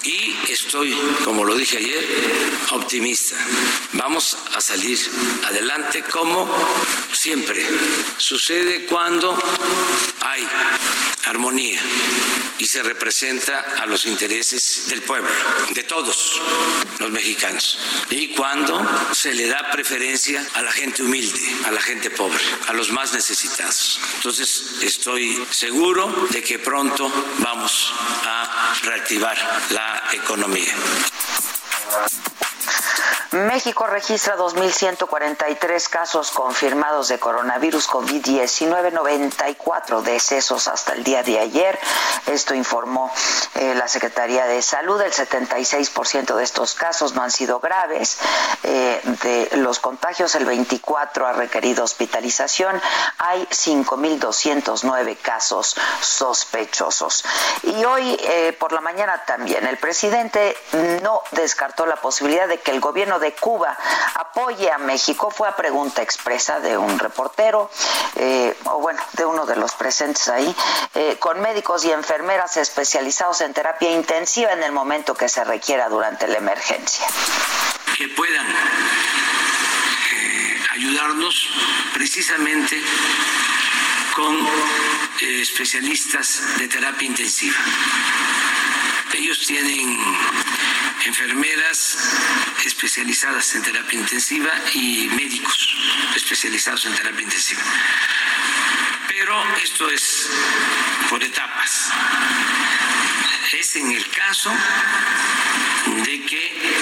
Y 0.04 0.36
estoy, 0.50 0.98
como 1.24 1.46
lo 1.46 1.56
dije 1.56 1.78
ayer, 1.78 2.04
optimista. 2.72 3.36
Vamos 3.94 4.38
a 4.56 4.62
salir 4.62 5.00
adelante 5.46 6.04
como 6.04 6.50
siempre 7.12 7.64
sucede 8.18 8.86
cuando 8.86 9.38
hay 10.22 10.48
armonía 11.26 11.82
y 12.58 12.66
se 12.66 12.84
representa 12.84 13.60
a 13.80 13.86
los 13.88 14.06
intereses 14.06 14.88
del 14.88 15.02
pueblo, 15.02 15.30
de 15.72 15.84
todos 15.84 16.40
los 17.00 17.10
mexicanos. 17.12 17.80
Y 18.10 18.30
cuando 18.36 18.88
se 19.14 19.34
le 19.34 19.48
da 19.48 19.72
preferencia 19.72 20.46
a 20.54 20.62
la 20.62 20.72
gente 20.72 21.02
humilde, 21.02 21.42
a 21.66 21.72
la 21.72 21.82
gente 21.82 22.12
pobre, 22.12 22.44
a 22.68 22.74
los 22.74 22.92
más 22.92 23.14
necesitados. 23.14 24.00
Entonces 24.18 24.76
estoy 24.82 25.44
seguro 25.50 26.28
de 26.30 26.44
que 26.44 26.60
pronto 26.60 27.12
vamos 27.40 27.94
a 28.26 28.76
reactivar 28.84 29.38
la 29.72 29.91
economía. 30.14 30.74
México 33.32 33.88
registra 33.88 34.36
2.143 34.36 35.88
casos 35.88 36.32
confirmados 36.32 37.08
de 37.08 37.18
coronavirus 37.18 37.88
COVID-19, 37.88 38.92
94 38.92 40.02
decesos 40.02 40.68
hasta 40.68 40.92
el 40.92 41.06
día 41.06 41.24
de 41.24 41.40
ayer. 41.40 41.80
Esto 42.26 42.54
informó 42.54 43.10
eh, 43.56 43.74
la 43.76 43.88
Secretaría 43.88 44.48
de 44.48 44.62
Salud. 44.62 45.00
El 45.00 45.14
76% 45.14 46.36
de 46.36 46.44
estos 46.44 46.74
casos 46.74 47.14
no 47.14 47.24
han 47.24 47.32
sido 47.32 47.62
graves. 47.62 48.18
Eh, 48.64 49.00
de 49.24 49.58
los 49.60 49.80
contagios, 49.80 50.36
el 50.36 50.44
24 50.44 51.26
ha 51.26 51.32
requerido 51.32 51.86
hospitalización. 51.86 52.82
Hay 53.18 53.46
5.209 53.46 55.18
casos 55.22 55.78
sospechosos. 56.02 57.24
Y 57.64 57.86
hoy 57.86 58.20
eh, 58.24 58.52
por 58.60 58.74
la 58.74 58.82
mañana 58.82 59.24
también 59.26 59.66
el 59.68 59.78
presidente 59.78 60.58
no 61.02 61.22
descartó 61.32 61.86
la 61.86 61.96
posibilidad 61.96 62.50
de 62.50 62.60
que 62.60 62.72
el 62.72 62.82
gobierno 62.82 63.21
de 63.22 63.34
Cuba 63.34 63.78
apoye 64.16 64.70
a 64.72 64.78
México 64.78 65.32
fue 65.32 65.48
a 65.48 65.56
pregunta 65.56 66.02
expresa 66.02 66.60
de 66.60 66.78
un 66.78 67.00
reportero, 67.00 67.70
eh, 68.16 68.56
o 68.66 68.80
bueno, 68.80 69.00
de 69.14 69.26
uno 69.26 69.46
de 69.46 69.56
los 69.56 69.74
presentes 69.74 70.28
ahí, 70.28 70.54
eh, 70.96 71.16
con 71.20 71.40
médicos 71.42 71.86
y 71.86 71.92
enfermeras 71.92 72.58
especializados 72.58 73.42
en 73.42 73.54
terapia 73.54 73.92
intensiva 73.92 74.52
en 74.52 74.64
el 74.64 74.72
momento 74.72 75.14
que 75.14 75.30
se 75.30 75.44
requiera 75.44 75.88
durante 75.90 76.28
la 76.28 76.38
emergencia. 76.38 77.06
Que 77.98 78.08
puedan 78.10 78.48
eh, 80.14 80.62
ayudarnos 80.72 81.50
precisamente 81.94 82.82
con 84.16 84.36
especialistas 85.22 86.42
de 86.58 86.68
terapia 86.68 87.08
intensiva. 87.08 87.58
Ellos 89.14 89.46
tienen 89.46 89.98
enfermeras 91.06 91.98
especializadas 92.66 93.56
en 93.56 93.64
terapia 93.64 94.00
intensiva 94.00 94.52
y 94.74 95.08
médicos 95.10 95.76
especializados 96.16 96.86
en 96.86 96.96
terapia 96.96 97.24
intensiva. 97.24 97.62
Pero 99.08 99.44
esto 99.64 99.90
es 99.90 100.30
por 101.10 101.24
etapas. 101.24 101.90
Es 103.54 103.76
en 103.76 103.92
el 103.92 104.10
caso 104.12 104.52
de 106.06 106.26
que 106.26 106.74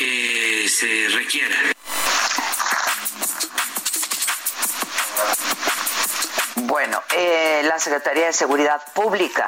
eh, 0.00 0.68
se 0.68 1.08
requiera. 1.10 1.56
Bueno, 6.56 7.02
eh, 7.14 7.62
la 7.64 7.78
Secretaría 7.78 8.26
de 8.26 8.32
Seguridad 8.32 8.82
Pública 8.94 9.46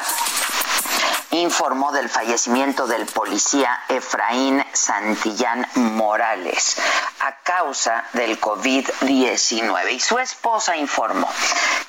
informó 1.40 1.92
del 1.92 2.08
fallecimiento 2.08 2.86
del 2.86 3.06
policía 3.06 3.82
Efraín 3.88 4.64
Santillán 4.72 5.66
Morales 5.74 6.76
a 7.20 7.36
causa 7.42 8.04
del 8.12 8.40
COVID-19 8.40 9.92
y 9.92 10.00
su 10.00 10.18
esposa 10.18 10.76
informó 10.76 11.28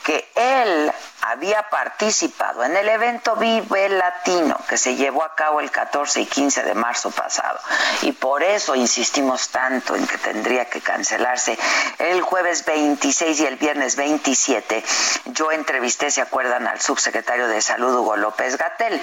que 0.04 0.32
él 0.36 0.92
había 1.25 1.70
participado 1.70 2.63
en 2.63 2.75
el 2.77 2.88
evento 2.88 3.36
Vive 3.36 3.89
Latino 3.89 4.58
que 4.70 4.77
se 4.77 4.96
llevó 4.96 5.24
a 5.24 5.34
cabo 5.34 5.60
el 5.60 5.72
14 5.72 6.22
y 6.22 6.25
15 6.25 6.63
de 6.63 6.75
marzo 6.75 7.10
pasado. 7.12 7.60
Y 8.03 8.12
por 8.12 8.44
eso 8.44 8.75
insistimos 8.75 9.50
tanto 9.50 9.96
en 9.96 10.05
que 10.05 10.17
tendría 10.20 10.65
que 10.65 10.82
cancelarse 10.82 11.58
el 11.98 12.22
jueves 12.22 12.63
26 12.65 13.39
y 13.39 13.46
el 13.46 13.55
viernes 13.55 13.96
27. 13.96 14.84
Yo 15.25 15.51
entrevisté, 15.51 16.12
se 16.12 16.22
acuerdan, 16.22 16.67
al 16.67 16.79
subsecretario 16.79 17.48
de 17.48 17.62
Salud, 17.62 17.96
Hugo 17.96 18.17
López 18.17 18.58
Gatel, 18.58 19.01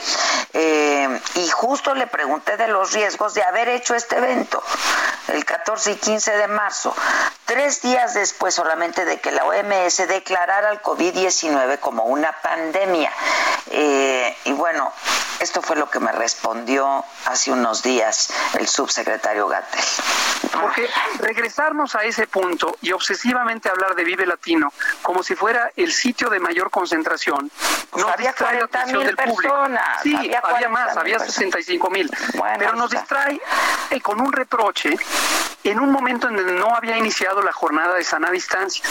eh, 0.52 1.20
y 1.34 1.48
justo 1.48 1.94
le 1.94 2.06
pregunté 2.06 2.56
de 2.56 2.68
los 2.68 2.92
riesgos 2.92 3.34
de 3.34 3.42
haber 3.42 3.68
hecho 3.68 3.94
este 3.94 4.16
evento 4.16 4.62
el 5.28 5.44
14 5.44 5.92
y 5.92 5.96
15 5.96 6.36
de 6.36 6.48
marzo, 6.48 6.94
tres 7.44 7.82
días 7.82 8.14
después 8.14 8.54
solamente 8.54 9.04
de 9.04 9.20
que 9.20 9.30
la 9.30 9.44
OMS 9.44 10.08
declarara 10.08 10.70
el 10.70 10.82
COVID-19 10.82 11.78
como 11.80 12.04
una 12.04 12.32
pandemia. 12.42 13.12
Eh, 13.70 14.36
y 14.44 14.52
bueno, 14.52 14.92
esto 15.42 15.60
fue 15.60 15.76
lo 15.76 15.90
que 15.90 15.98
me 15.98 16.12
respondió 16.12 17.04
hace 17.26 17.50
unos 17.50 17.82
días 17.82 18.32
el 18.58 18.68
subsecretario 18.68 19.48
Gatel. 19.48 19.84
Porque 20.52 20.88
regresarnos 21.18 21.94
a 21.96 22.04
ese 22.04 22.28
punto 22.28 22.76
y 22.80 22.92
obsesivamente 22.92 23.68
hablar 23.68 23.96
de 23.96 24.04
Vive 24.04 24.24
Latino 24.24 24.72
como 25.02 25.22
si 25.22 25.34
fuera 25.34 25.72
el 25.76 25.92
sitio 25.92 26.30
de 26.30 26.38
mayor 26.38 26.70
concentración, 26.70 27.50
pues 27.90 28.04
había 28.04 28.32
40 28.32 28.86
mil 28.86 29.16
personas. 29.16 30.02
Sí, 30.02 30.14
había, 30.14 30.68
más, 30.68 30.96
había 30.96 31.18
65 31.18 31.90
mil. 31.90 32.08
pero 32.58 32.74
nos 32.74 32.90
distrae 32.90 33.40
eh, 33.90 34.00
con 34.00 34.20
un 34.20 34.32
reproche 34.32 34.96
en 35.64 35.80
un 35.80 35.90
momento 35.90 36.28
en 36.28 36.36
donde 36.36 36.52
no 36.52 36.74
había 36.74 36.96
iniciado 36.96 37.42
la 37.42 37.52
jornada 37.52 37.94
de 37.94 38.04
sana 38.04 38.30
distancia 38.30 38.84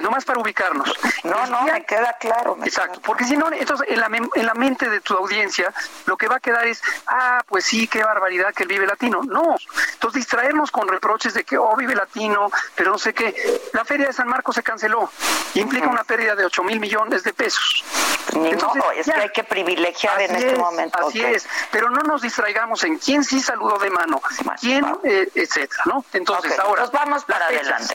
no 0.00 0.10
más 0.10 0.24
para 0.24 0.40
ubicarnos. 0.40 0.92
No, 1.24 1.46
no, 1.46 1.62
me 1.62 1.84
queda 1.84 2.14
claro. 2.18 2.58
exacto, 2.64 3.00
porque 3.02 3.24
si 3.24 3.36
no, 3.36 3.50
entonces 3.52 3.86
en 3.90 4.00
la, 4.00 4.06
en 4.06 4.46
la 4.46 4.54
mente 4.54 4.88
de 4.88 5.00
tu 5.00 5.14
audiencia 5.14 5.72
lo 6.06 6.16
que 6.16 6.28
va 6.28 6.36
a 6.36 6.40
quedar 6.40 6.66
es, 6.66 6.82
ah, 7.06 7.42
pues 7.46 7.64
sí, 7.64 7.88
qué 7.88 8.02
barbaridad 8.02 8.54
que 8.54 8.64
el 8.64 8.68
Vive 8.68 8.86
Latino. 8.86 9.20
No, 9.22 9.56
entonces 9.92 10.20
distraernos 10.20 10.70
con 10.70 10.88
reproches 10.88 11.34
de 11.34 11.44
que, 11.44 11.58
oh, 11.58 11.76
Vive 11.76 11.94
Latino, 11.94 12.50
pero 12.74 12.90
no 12.90 12.98
sé 12.98 13.12
qué. 13.14 13.34
La 13.72 13.84
Feria 13.84 14.06
de 14.06 14.12
San 14.12 14.28
Marcos 14.28 14.54
se 14.54 14.62
canceló, 14.62 15.10
implica 15.54 15.88
una 15.88 16.04
pérdida 16.04 16.34
de 16.34 16.44
8 16.44 16.62
mil 16.62 16.80
millones 16.80 17.22
de 17.24 17.32
pesos. 17.32 17.84
entonces, 18.32 18.82
no, 18.82 18.90
es 18.92 19.06
que 19.06 19.12
hay 19.12 19.30
que 19.30 19.44
privilegiar 19.44 20.20
en 20.22 20.36
este 20.36 20.56
momento. 20.56 21.06
Así 21.06 21.22
es, 21.22 21.48
pero 21.70 21.90
no 21.90 22.02
nos 22.02 22.22
distraigamos 22.22 22.84
en 22.84 22.98
quién 22.98 23.24
sí 23.24 23.40
saludó 23.40 23.78
de 23.78 23.90
mano, 23.90 24.20
quién, 24.60 24.84
eh, 25.04 25.28
etcétera, 25.34 25.82
¿no? 25.86 26.04
Entonces, 26.12 26.58
ahora. 26.58 26.82
Nos 26.82 26.92
vamos 26.92 27.24
para 27.24 27.46
adelante. 27.46 27.94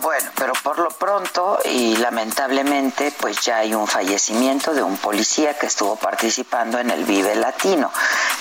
Bueno, 0.00 0.30
pero 0.34 0.54
por 0.62 0.78
lo 0.78 0.88
pronto 0.88 1.58
y 1.64 1.96
lamentablemente 1.96 3.12
pues 3.20 3.40
ya 3.42 3.58
hay 3.58 3.74
un 3.74 3.86
fallecimiento 3.86 4.72
de 4.72 4.82
un 4.82 4.96
policía 4.96 5.58
que 5.58 5.66
estuvo 5.66 5.96
participando 5.96 6.78
en 6.78 6.90
el 6.90 7.04
Vive 7.04 7.36
Latino. 7.36 7.92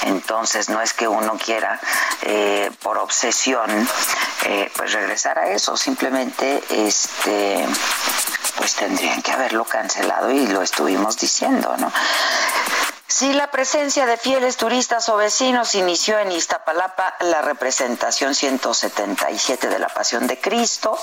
Entonces 0.03 0.69
no 0.69 0.81
es 0.81 0.93
que 0.93 1.07
uno 1.07 1.37
quiera 1.37 1.79
eh, 2.21 2.71
por 2.81 2.97
obsesión 2.97 3.69
eh, 4.45 4.71
pues 4.75 4.93
regresar 4.93 5.37
a 5.37 5.51
eso, 5.51 5.75
simplemente 5.75 6.63
este 6.69 7.65
pues 8.55 8.75
tendrían 8.75 9.21
que 9.21 9.31
haberlo 9.31 9.65
cancelado 9.65 10.31
y 10.31 10.47
lo 10.47 10.61
estuvimos 10.61 11.17
diciendo, 11.17 11.75
¿no? 11.77 11.91
Sí, 13.11 13.33
la 13.33 13.49
presencia 13.49 14.05
de 14.05 14.17
fieles 14.17 14.55
turistas 14.55 15.09
o 15.09 15.17
vecinos 15.17 15.73
inició 15.73 16.19
en 16.19 16.31
Iztapalapa 16.31 17.15
la 17.21 17.41
representación 17.41 18.35
177 18.35 19.67
de 19.67 19.79
la 19.79 19.87
Pasión 19.87 20.27
de 20.27 20.39
Cristo, 20.39 20.95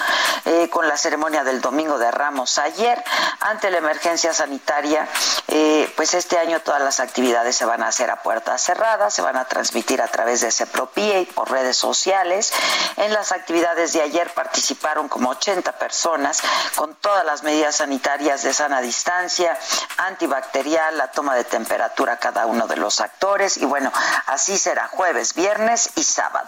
eh, 0.45 0.69
con 0.71 0.87
la 0.87 0.97
ceremonia 0.97 1.43
del 1.43 1.61
Domingo 1.61 1.99
de 1.99 2.13
Ramos 2.13 2.59
ayer. 2.59 3.03
Ante 3.41 3.73
la 3.73 3.79
emergencia 3.79 4.33
sanitaria, 4.33 5.09
eh, 5.49 5.93
pues 5.97 6.15
este 6.15 6.39
año 6.39 6.61
todas 6.61 6.81
las 6.81 7.01
actividades 7.01 7.57
se 7.57 7.65
van 7.65 7.83
a 7.83 7.89
hacer 7.89 8.09
a 8.09 8.23
puertas 8.23 8.63
cerradas, 8.63 9.13
se 9.13 9.23
van 9.23 9.37
a 9.37 9.47
transmitir 9.47 10.01
a 10.01 10.07
través 10.07 10.43
de 10.43 10.53
Cepropie 10.53 11.23
y 11.23 11.27
por 11.27 11.51
redes 11.51 11.77
sociales. 11.77 12.53
En 12.99 13.13
las 13.13 13.33
actividades 13.33 13.93
de 13.95 14.03
ayer 14.03 14.33
participaron 14.33 15.09
como 15.09 15.31
80 15.31 15.73
personas 15.73 16.41
con 16.77 16.95
todas 16.95 17.25
las 17.25 17.43
medidas 17.43 17.75
sanitarias 17.75 18.45
de 18.45 18.55
sana 18.55 18.81
distancia, 18.81 19.59
antibacterial, 19.97 20.97
la 20.97 21.11
toma 21.11 21.35
de 21.35 21.43
temperatura 21.43 21.96
cada 22.05 22.47
uno 22.47 22.67
de 22.67 22.77
los 22.77 23.01
actores 23.01 23.57
y 23.57 23.65
bueno, 23.65 23.91
así 24.27 24.59
será 24.59 24.89
jueves, 24.89 25.35
viernes 25.35 25.91
y 25.97 26.05
sábado. 26.05 26.47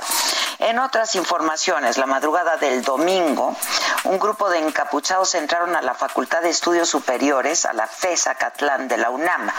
En 0.58 0.78
otras 0.78 1.14
informaciones, 1.14 1.96
la 1.96 2.06
madrugada 2.06 2.56
del 2.58 2.82
domingo, 2.82 3.56
un 4.04 4.18
grupo 4.18 4.50
de 4.50 4.58
encapuchados 4.58 5.34
entraron 5.34 5.74
a 5.74 5.82
la 5.82 5.94
Facultad 5.94 6.42
de 6.42 6.50
Estudios 6.50 6.88
Superiores, 6.88 7.64
a 7.64 7.72
la 7.72 7.86
FESA 7.86 8.34
Catlán 8.34 8.88
de 8.88 8.98
la 8.98 9.10
UNAM, 9.10 9.50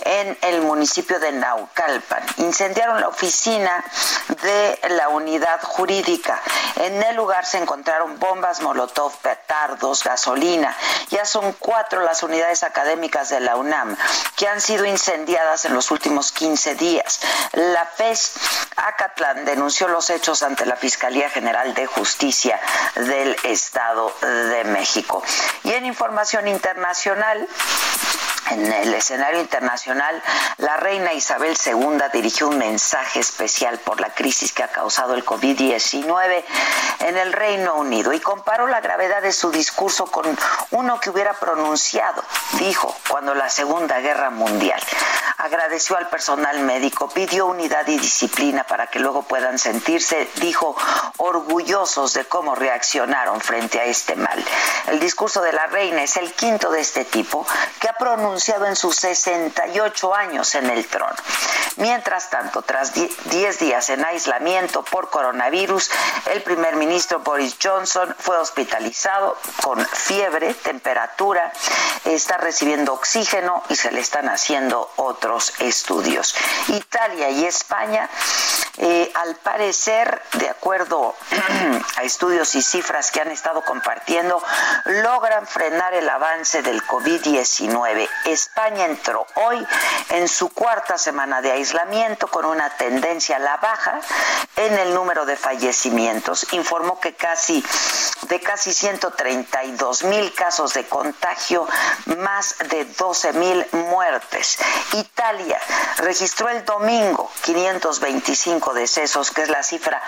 en 0.00 0.38
el 0.42 0.62
municipio 0.62 1.18
de 1.18 1.32
Naucalpan. 1.32 2.22
Incendiaron 2.38 3.00
la 3.00 3.08
oficina 3.08 3.84
de 4.42 4.78
la 4.90 5.08
unidad 5.08 5.60
jurídica. 5.62 6.40
En 6.76 7.02
el 7.02 7.16
lugar 7.16 7.44
se 7.44 7.58
encontraron 7.58 8.18
bombas 8.18 8.60
Molotov, 8.60 9.16
petardos, 9.18 10.04
gasolina. 10.04 10.76
Ya 11.10 11.24
son 11.24 11.52
cuatro 11.58 12.02
las 12.02 12.22
unidades 12.22 12.62
académicas 12.62 13.30
de 13.30 13.40
la 13.40 13.56
UNAM 13.56 13.96
que 14.36 14.46
han 14.46 14.60
sido 14.60 14.84
incendiadas 14.84 15.23
en 15.26 15.74
los 15.74 15.90
últimos 15.90 16.32
15 16.32 16.74
días. 16.74 17.20
La 17.52 17.86
FES 17.86 18.34
Acatlán 18.76 19.44
denunció 19.44 19.88
los 19.88 20.10
hechos 20.10 20.42
ante 20.42 20.66
la 20.66 20.76
Fiscalía 20.76 21.30
General 21.30 21.72
de 21.72 21.86
Justicia 21.86 22.60
del 22.94 23.34
Estado 23.44 24.14
de 24.20 24.64
México. 24.64 25.22
Y 25.62 25.72
en 25.72 25.86
información 25.86 26.46
internacional, 26.46 27.48
en 28.50 28.70
el 28.72 28.94
escenario 28.94 29.40
internacional, 29.40 30.22
la 30.58 30.76
reina 30.76 31.12
Isabel 31.12 31.56
II 31.64 31.98
dirigió 32.12 32.48
un 32.48 32.58
mensaje 32.58 33.20
especial 33.20 33.78
por 33.78 34.00
la 34.00 34.10
crisis 34.14 34.52
que 34.52 34.62
ha 34.62 34.68
causado 34.68 35.14
el 35.14 35.24
COVID-19 35.24 36.44
en 37.00 37.16
el 37.16 37.32
Reino 37.32 37.76
Unido 37.76 38.12
y 38.12 38.20
comparó 38.20 38.66
la 38.66 38.80
gravedad 38.80 39.22
de 39.22 39.32
su 39.32 39.50
discurso 39.50 40.06
con 40.06 40.36
uno 40.70 41.00
que 41.00 41.10
hubiera 41.10 41.32
pronunciado, 41.34 42.22
dijo, 42.58 42.94
cuando 43.08 43.34
la 43.34 43.48
Segunda 43.48 44.00
Guerra 44.00 44.30
Mundial. 44.30 44.80
Agradeció 45.38 45.96
al 45.96 46.08
personal 46.08 46.60
médico, 46.60 47.08
pidió 47.08 47.46
unidad 47.46 47.86
y 47.88 47.98
disciplina 47.98 48.64
para 48.64 48.86
que 48.86 48.98
luego 48.98 49.22
puedan 49.22 49.58
sentirse, 49.58 50.30
dijo, 50.36 50.76
orgullosos 51.16 52.14
de 52.14 52.24
cómo 52.26 52.54
reaccionaron 52.54 53.40
frente 53.40 53.80
a 53.80 53.84
este 53.84 54.16
mal. 54.16 54.42
El 54.86 55.00
discurso 55.00 55.42
de 55.42 55.52
la 55.52 55.66
reina 55.66 56.02
es 56.02 56.16
el 56.16 56.32
quinto 56.32 56.70
de 56.70 56.80
este 56.80 57.04
tipo 57.04 57.46
que 57.80 57.88
ha 57.88 57.94
pronunciado 57.94 58.33
en 58.34 58.74
sus 58.74 58.96
68 58.96 60.14
años 60.14 60.54
en 60.56 60.68
el 60.68 60.84
trono. 60.86 61.14
Mientras 61.76 62.30
tanto, 62.30 62.62
tras 62.62 62.92
10 62.92 63.58
días 63.60 63.88
en 63.90 64.04
aislamiento 64.04 64.82
por 64.82 65.08
coronavirus, 65.08 65.90
el 66.32 66.42
primer 66.42 66.74
ministro 66.74 67.20
Boris 67.20 67.56
Johnson 67.62 68.14
fue 68.18 68.36
hospitalizado 68.38 69.36
con 69.62 69.84
fiebre, 69.86 70.52
temperatura, 70.54 71.52
está 72.04 72.36
recibiendo 72.36 72.92
oxígeno 72.92 73.62
y 73.68 73.76
se 73.76 73.92
le 73.92 74.00
están 74.00 74.28
haciendo 74.28 74.90
otros 74.96 75.52
estudios. 75.60 76.34
Italia 76.68 77.30
y 77.30 77.44
España, 77.44 78.10
al 79.14 79.36
parecer, 79.36 80.20
de 80.34 80.48
acuerdo 80.48 81.14
a 81.96 82.02
estudios 82.02 82.54
y 82.54 82.62
cifras 82.62 83.10
que 83.10 83.20
han 83.20 83.30
estado 83.30 83.62
compartiendo, 83.64 84.42
logran 84.84 85.46
frenar 85.46 85.94
el 85.94 86.08
avance 86.08 86.62
del 86.62 86.82
COVID-19 86.86 88.08
España 88.24 88.86
entró 88.86 89.26
hoy 89.34 89.66
en 90.10 90.28
su 90.28 90.48
cuarta 90.48 90.98
semana 90.98 91.40
de 91.40 91.52
aislamiento 91.52 92.28
con 92.28 92.44
una 92.44 92.70
tendencia 92.70 93.36
a 93.36 93.38
la 93.38 93.56
baja 93.58 94.00
en 94.56 94.74
el 94.78 94.94
número 94.94 95.26
de 95.26 95.36
fallecimientos. 95.36 96.52
Informó 96.52 97.00
que 97.00 97.14
casi 97.14 97.64
de 98.28 98.40
casi 98.40 98.72
132 98.72 100.04
mil 100.04 100.32
casos 100.32 100.74
de 100.74 100.86
contagio, 100.86 101.66
más 102.18 102.56
de 102.70 102.84
12 102.84 103.32
mil 103.34 103.66
muertes. 103.72 104.58
Italia 104.92 105.60
registró 105.98 106.48
el 106.48 106.64
domingo 106.64 107.30
525 107.42 108.63
decesos, 108.72 109.30
que 109.30 109.42
es 109.42 109.48
la 109.48 109.62
cifra 109.62 110.02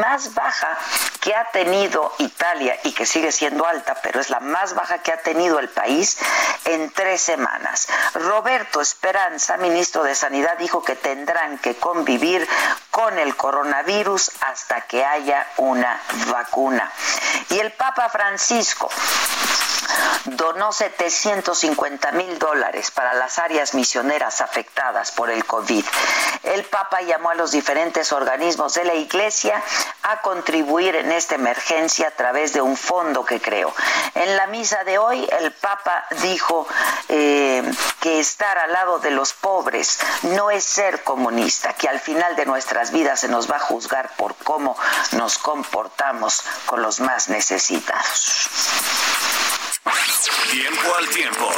más 0.00 0.34
baja 0.34 0.76
que 1.20 1.34
ha 1.34 1.50
tenido 1.50 2.12
Italia 2.18 2.78
y 2.84 2.92
que 2.92 3.06
sigue 3.06 3.32
siendo 3.32 3.66
alta, 3.66 3.96
pero 4.02 4.20
es 4.20 4.30
la 4.30 4.40
más 4.40 4.74
baja 4.74 4.98
que 4.98 5.12
ha 5.12 5.18
tenido 5.18 5.58
el 5.58 5.68
país 5.68 6.18
en 6.64 6.90
tres 6.90 7.22
semanas. 7.22 7.88
Roberto 8.14 8.80
Esperanza, 8.80 9.56
ministro 9.56 10.02
de 10.02 10.14
Sanidad, 10.14 10.56
dijo 10.58 10.82
que 10.82 10.96
tendrán 10.96 11.58
que 11.58 11.76
convivir 11.76 12.48
con 12.90 13.18
el 13.18 13.36
coronavirus 13.36 14.30
hasta 14.40 14.82
que 14.82 15.04
haya 15.04 15.46
una 15.58 16.00
vacuna. 16.28 16.90
Y 17.50 17.58
el 17.58 17.72
Papa 17.72 18.08
Francisco 18.08 18.88
donó 20.24 20.72
750 20.72 22.12
mil 22.12 22.38
dólares 22.38 22.90
para 22.90 23.14
las 23.14 23.38
áreas 23.38 23.74
misioneras 23.74 24.40
afectadas 24.40 25.12
por 25.12 25.30
el 25.30 25.44
COVID. 25.44 25.84
El 26.44 26.64
Papa 26.64 27.02
llamó 27.02 27.30
a 27.30 27.34
los 27.34 27.50
diferentes 27.50 27.91
organismos 28.12 28.74
de 28.74 28.84
la 28.84 28.94
Iglesia 28.94 29.62
a 30.02 30.22
contribuir 30.22 30.96
en 30.96 31.12
esta 31.12 31.34
emergencia 31.34 32.08
a 32.08 32.10
través 32.12 32.52
de 32.54 32.62
un 32.62 32.76
fondo 32.76 33.24
que 33.24 33.40
creó. 33.40 33.72
En 34.14 34.36
la 34.36 34.46
misa 34.46 34.82
de 34.84 34.98
hoy, 34.98 35.28
el 35.40 35.52
Papa 35.52 36.06
dijo 36.22 36.66
eh, 37.08 37.62
que 38.00 38.18
estar 38.18 38.56
al 38.58 38.72
lado 38.72 38.98
de 38.98 39.10
los 39.10 39.34
pobres 39.34 39.98
no 40.22 40.50
es 40.50 40.64
ser 40.64 41.02
comunista, 41.04 41.74
que 41.74 41.88
al 41.88 42.00
final 42.00 42.34
de 42.36 42.46
nuestras 42.46 42.90
vidas 42.92 43.20
se 43.20 43.28
nos 43.28 43.50
va 43.50 43.56
a 43.56 43.60
juzgar 43.60 44.16
por 44.16 44.34
cómo 44.36 44.76
nos 45.12 45.38
comportamos 45.38 46.42
con 46.66 46.80
los 46.82 47.00
más 47.00 47.28
necesitados. 47.28 48.48
Tiempo 50.50 50.94
al 50.94 51.08
tiempo. 51.08 51.50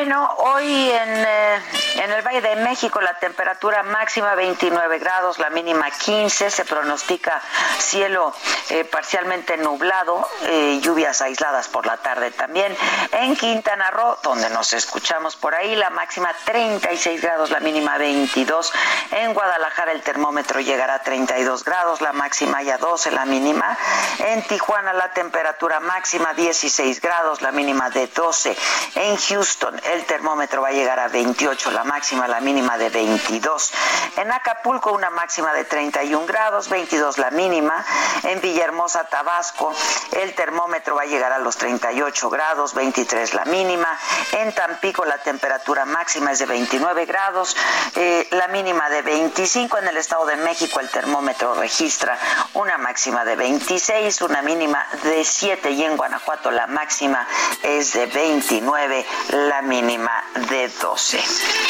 Bueno, 0.00 0.30
hoy 0.38 0.92
en... 0.92 1.24
Eh, 1.26 1.79
en 2.00 2.10
el 2.10 2.22
Valle 2.22 2.40
de 2.40 2.56
México 2.56 3.00
la 3.02 3.18
temperatura 3.18 3.82
máxima 3.82 4.34
29 4.34 4.98
grados, 4.98 5.38
la 5.38 5.50
mínima 5.50 5.90
15, 5.90 6.50
se 6.50 6.64
pronostica 6.64 7.42
cielo 7.78 8.34
eh, 8.70 8.84
parcialmente 8.84 9.58
nublado, 9.58 10.26
eh, 10.44 10.80
lluvias 10.82 11.20
aisladas 11.20 11.68
por 11.68 11.84
la 11.84 11.98
tarde 11.98 12.30
también. 12.30 12.74
En 13.12 13.36
Quintana 13.36 13.90
Roo, 13.90 14.16
donde 14.22 14.48
nos 14.48 14.72
escuchamos 14.72 15.36
por 15.36 15.54
ahí, 15.54 15.76
la 15.76 15.90
máxima 15.90 16.30
36 16.44 17.20
grados, 17.20 17.50
la 17.50 17.60
mínima 17.60 17.98
22. 17.98 18.72
En 19.10 19.34
Guadalajara 19.34 19.92
el 19.92 20.00
termómetro 20.00 20.60
llegará 20.60 20.94
a 20.94 21.02
32 21.02 21.64
grados, 21.64 22.00
la 22.00 22.14
máxima 22.14 22.62
ya 22.62 22.78
12, 22.78 23.10
la 23.10 23.26
mínima. 23.26 23.76
En 24.20 24.42
Tijuana 24.44 24.94
la 24.94 25.12
temperatura 25.12 25.80
máxima 25.80 26.32
16 26.32 27.00
grados, 27.02 27.42
la 27.42 27.52
mínima 27.52 27.90
de 27.90 28.06
12. 28.06 28.56
En 28.94 29.16
Houston 29.18 29.78
el 29.92 30.06
termómetro 30.06 30.62
va 30.62 30.68
a 30.68 30.72
llegar 30.72 30.98
a 30.98 31.08
28, 31.08 31.70
la 31.72 31.89
la 32.28 32.40
mínima 32.40 32.78
de 32.78 32.88
22. 32.88 33.72
En 34.16 34.30
Acapulco 34.30 34.92
una 34.92 35.10
máxima 35.10 35.52
de 35.52 35.64
31 35.64 36.24
grados, 36.24 36.68
22 36.68 37.18
la 37.18 37.30
mínima. 37.32 37.84
En 38.22 38.40
Villahermosa, 38.40 39.04
Tabasco, 39.04 39.74
el 40.12 40.32
termómetro 40.34 40.94
va 40.94 41.02
a 41.02 41.06
llegar 41.06 41.32
a 41.32 41.40
los 41.40 41.56
38 41.56 42.30
grados, 42.30 42.74
23 42.74 43.34
la 43.34 43.44
mínima. 43.46 43.98
En 44.32 44.52
Tampico 44.54 45.04
la 45.04 45.18
temperatura 45.18 45.84
máxima 45.84 46.30
es 46.30 46.38
de 46.38 46.46
29 46.46 47.06
grados, 47.06 47.56
eh, 47.96 48.28
la 48.30 48.46
mínima 48.48 48.88
de 48.88 49.02
25. 49.02 49.78
En 49.78 49.88
el 49.88 49.96
Estado 49.96 50.26
de 50.26 50.36
México 50.36 50.78
el 50.78 50.88
termómetro 50.90 51.54
registra 51.54 52.16
una 52.54 52.78
máxima 52.78 53.24
de 53.24 53.34
26, 53.34 54.22
una 54.22 54.42
mínima 54.42 54.86
de 55.02 55.24
7 55.24 55.72
y 55.72 55.84
en 55.84 55.96
Guanajuato 55.96 56.52
la 56.52 56.68
máxima 56.68 57.26
es 57.64 57.94
de 57.94 58.06
29, 58.06 59.04
la 59.32 59.62
mínima 59.62 60.22
de 60.48 60.68
12 60.68 61.69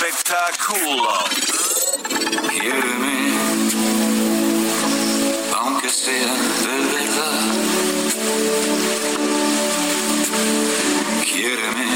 espectáculo. 0.00 1.12
Quiéreme, 2.48 3.18
aunque 5.56 5.88
sea 5.90 6.34
de 6.64 6.76
verdad. 6.94 7.40
Quiéreme 11.24 11.88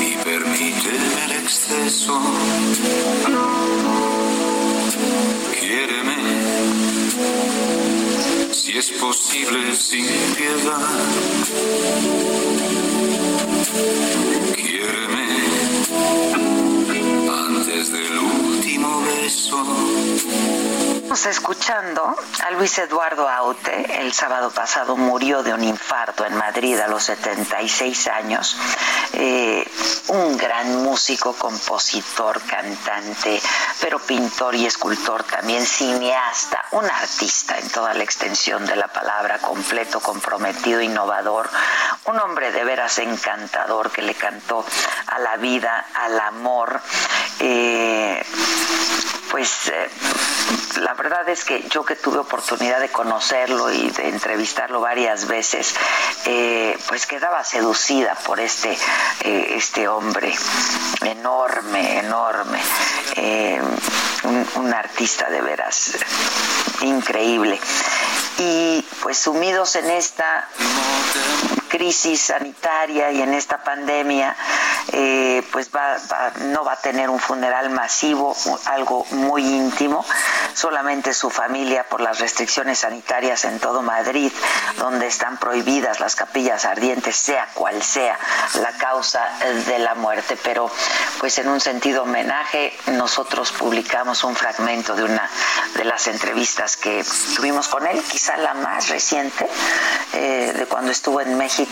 y 0.00 0.16
permíteme 0.24 1.24
el 1.24 1.32
exceso. 1.42 2.20
Quiéreme 5.60 6.18
si 8.52 8.78
es 8.78 8.90
posible 8.90 9.74
sin 9.74 10.06
piedad. 10.36 11.74
Antes 17.28 17.92
del 17.92 18.18
último 18.18 19.02
beso. 19.02 19.58
Estamos 21.14 21.26
escuchando 21.26 22.16
a 22.44 22.50
Luis 22.52 22.76
Eduardo 22.78 23.28
Aute. 23.28 24.00
El 24.00 24.12
sábado 24.12 24.50
pasado 24.50 24.96
murió 24.96 25.42
de 25.42 25.54
un 25.54 25.62
infarto 25.62 26.24
en 26.24 26.36
Madrid 26.36 26.78
a 26.80 26.88
los 26.88 27.04
76 27.04 28.08
años. 28.08 28.56
Eh, 29.12 29.64
un 30.08 30.36
gran 30.36 30.82
músico, 30.82 31.34
compositor, 31.34 32.40
cantante, 32.42 33.40
pero 33.80 34.00
pintor 34.00 34.56
y 34.56 34.66
escultor 34.66 35.22
también, 35.22 35.64
cineasta, 35.64 36.64
un 36.72 36.84
artista 36.84 37.58
en 37.58 37.68
toda 37.68 37.94
la 37.94 38.02
extensión 38.02 38.66
de 38.66 38.74
la 38.74 38.88
palabra, 38.88 39.38
completo, 39.38 40.00
comprometido, 40.00 40.80
innovador, 40.80 41.48
un 42.06 42.20
hombre 42.20 42.52
de 42.52 42.64
veras 42.64 42.98
encantador 42.98 43.90
que 43.90 44.02
le 44.02 44.14
cantó 44.14 44.64
a 45.06 45.18
la 45.18 45.36
vida, 45.36 45.86
al 45.94 46.18
amor. 46.20 46.80
Eh, 47.40 48.22
pues 49.30 49.68
eh, 49.68 49.90
la 50.80 50.94
verdad 50.94 51.28
es 51.28 51.44
que 51.44 51.66
yo 51.68 51.84
que 51.84 51.96
tuve 51.96 52.18
oportunidad 52.18 52.80
de 52.80 52.90
conocerlo 52.90 53.72
y 53.72 53.90
de 53.90 54.08
entrevistarlo 54.08 54.80
varias 54.80 55.26
veces, 55.26 55.74
eh, 56.26 56.78
pues 56.88 57.06
quedaba 57.06 57.42
seducida 57.42 58.14
por 58.26 58.38
este, 58.38 58.76
este 59.22 59.88
hombre 59.88 60.34
enorme, 61.02 61.98
enorme, 61.98 62.60
un 64.56 64.74
artista 64.74 65.28
de 65.30 65.40
veras 65.40 65.92
increíble. 66.82 67.58
Y 68.38 68.84
pues 69.00 69.18
sumidos 69.18 69.76
en 69.76 69.90
esta 69.90 70.48
crisis 71.74 72.20
sanitaria 72.20 73.10
y 73.10 73.20
en 73.20 73.34
esta 73.34 73.64
pandemia, 73.64 74.36
eh, 74.92 75.42
pues 75.50 75.70
va, 75.74 75.96
no 76.42 76.62
va 76.62 76.74
a 76.74 76.76
tener 76.76 77.10
un 77.10 77.18
funeral 77.18 77.68
masivo, 77.70 78.36
algo 78.66 79.04
muy 79.10 79.42
íntimo, 79.42 80.06
solamente 80.54 81.12
su 81.12 81.30
familia 81.30 81.82
por 81.88 82.00
las 82.00 82.20
restricciones 82.20 82.78
sanitarias 82.78 83.44
en 83.44 83.58
todo 83.58 83.82
Madrid, 83.82 84.30
donde 84.78 85.08
están 85.08 85.36
prohibidas 85.38 85.98
las 85.98 86.14
capillas 86.14 86.64
ardientes, 86.64 87.16
sea 87.16 87.48
cual 87.54 87.82
sea 87.82 88.16
la 88.60 88.70
causa 88.78 89.28
de 89.66 89.80
la 89.80 89.96
muerte. 89.96 90.38
Pero 90.44 90.70
pues 91.18 91.38
en 91.38 91.48
un 91.48 91.60
sentido 91.60 92.04
homenaje, 92.04 92.72
nosotros 92.92 93.50
publicamos 93.50 94.22
un 94.22 94.36
fragmento 94.36 94.94
de 94.94 95.02
una 95.02 95.28
de 95.74 95.84
las 95.84 96.06
entrevistas 96.06 96.76
que 96.76 97.04
tuvimos 97.34 97.66
con 97.66 97.84
él, 97.84 98.00
quizá 98.08 98.36
la 98.36 98.54
más 98.54 98.90
reciente, 98.90 99.48
eh, 100.12 100.52
de 100.56 100.66
cuando 100.66 100.92
estuvo 100.92 101.20
en 101.20 101.36
México. 101.36 101.63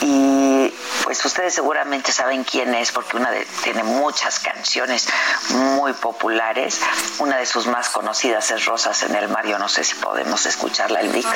Y 0.00 0.72
pues 1.04 1.24
ustedes 1.24 1.54
seguramente 1.54 2.12
saben 2.12 2.44
quién 2.44 2.74
es, 2.74 2.92
porque 2.92 3.16
una 3.16 3.30
de, 3.30 3.46
tiene 3.62 3.82
muchas 3.82 4.38
canciones 4.40 5.08
muy 5.50 5.92
populares. 5.94 6.80
Una 7.18 7.36
de 7.36 7.46
sus 7.46 7.66
más 7.66 7.88
conocidas 7.88 8.50
es 8.50 8.64
Rosas 8.66 9.02
en 9.02 9.14
el 9.14 9.28
Mar. 9.28 9.46
Yo 9.46 9.58
no 9.58 9.68
sé 9.68 9.84
si 9.84 9.94
podemos 9.94 10.44
escucharla, 10.46 11.00
el 11.00 11.08
Vic. 11.08 11.26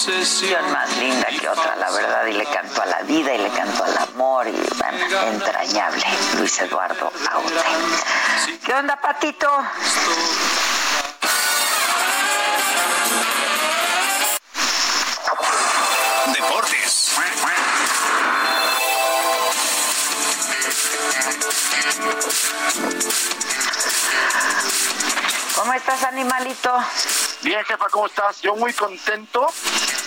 Obsesión. 0.00 0.72
más 0.72 0.96
linda 0.96 1.26
que 1.26 1.46
otra, 1.46 1.76
la 1.76 1.90
verdad, 1.90 2.26
y 2.26 2.32
le 2.32 2.44
cantó 2.46 2.80
a 2.80 2.86
la 2.86 3.02
vida 3.02 3.34
y 3.34 3.38
le 3.38 3.50
cantó 3.50 3.84
al 3.84 3.98
amor, 3.98 4.46
y 4.48 4.52
bueno, 4.52 5.28
entrañable, 5.28 6.04
Luis 6.38 6.58
Eduardo 6.60 7.12
Aute. 7.30 8.58
¿Qué 8.64 8.72
onda, 8.72 8.96
Patito? 8.96 9.48
Deportes. 16.32 17.12
¿Cómo 25.56 25.74
estás, 25.74 26.04
animalito? 26.04 26.74
Bien, 27.42 27.62
jefa, 27.64 27.86
¿cómo 27.90 28.06
estás? 28.06 28.40
Yo 28.40 28.54
muy 28.56 28.72
contento 28.72 29.46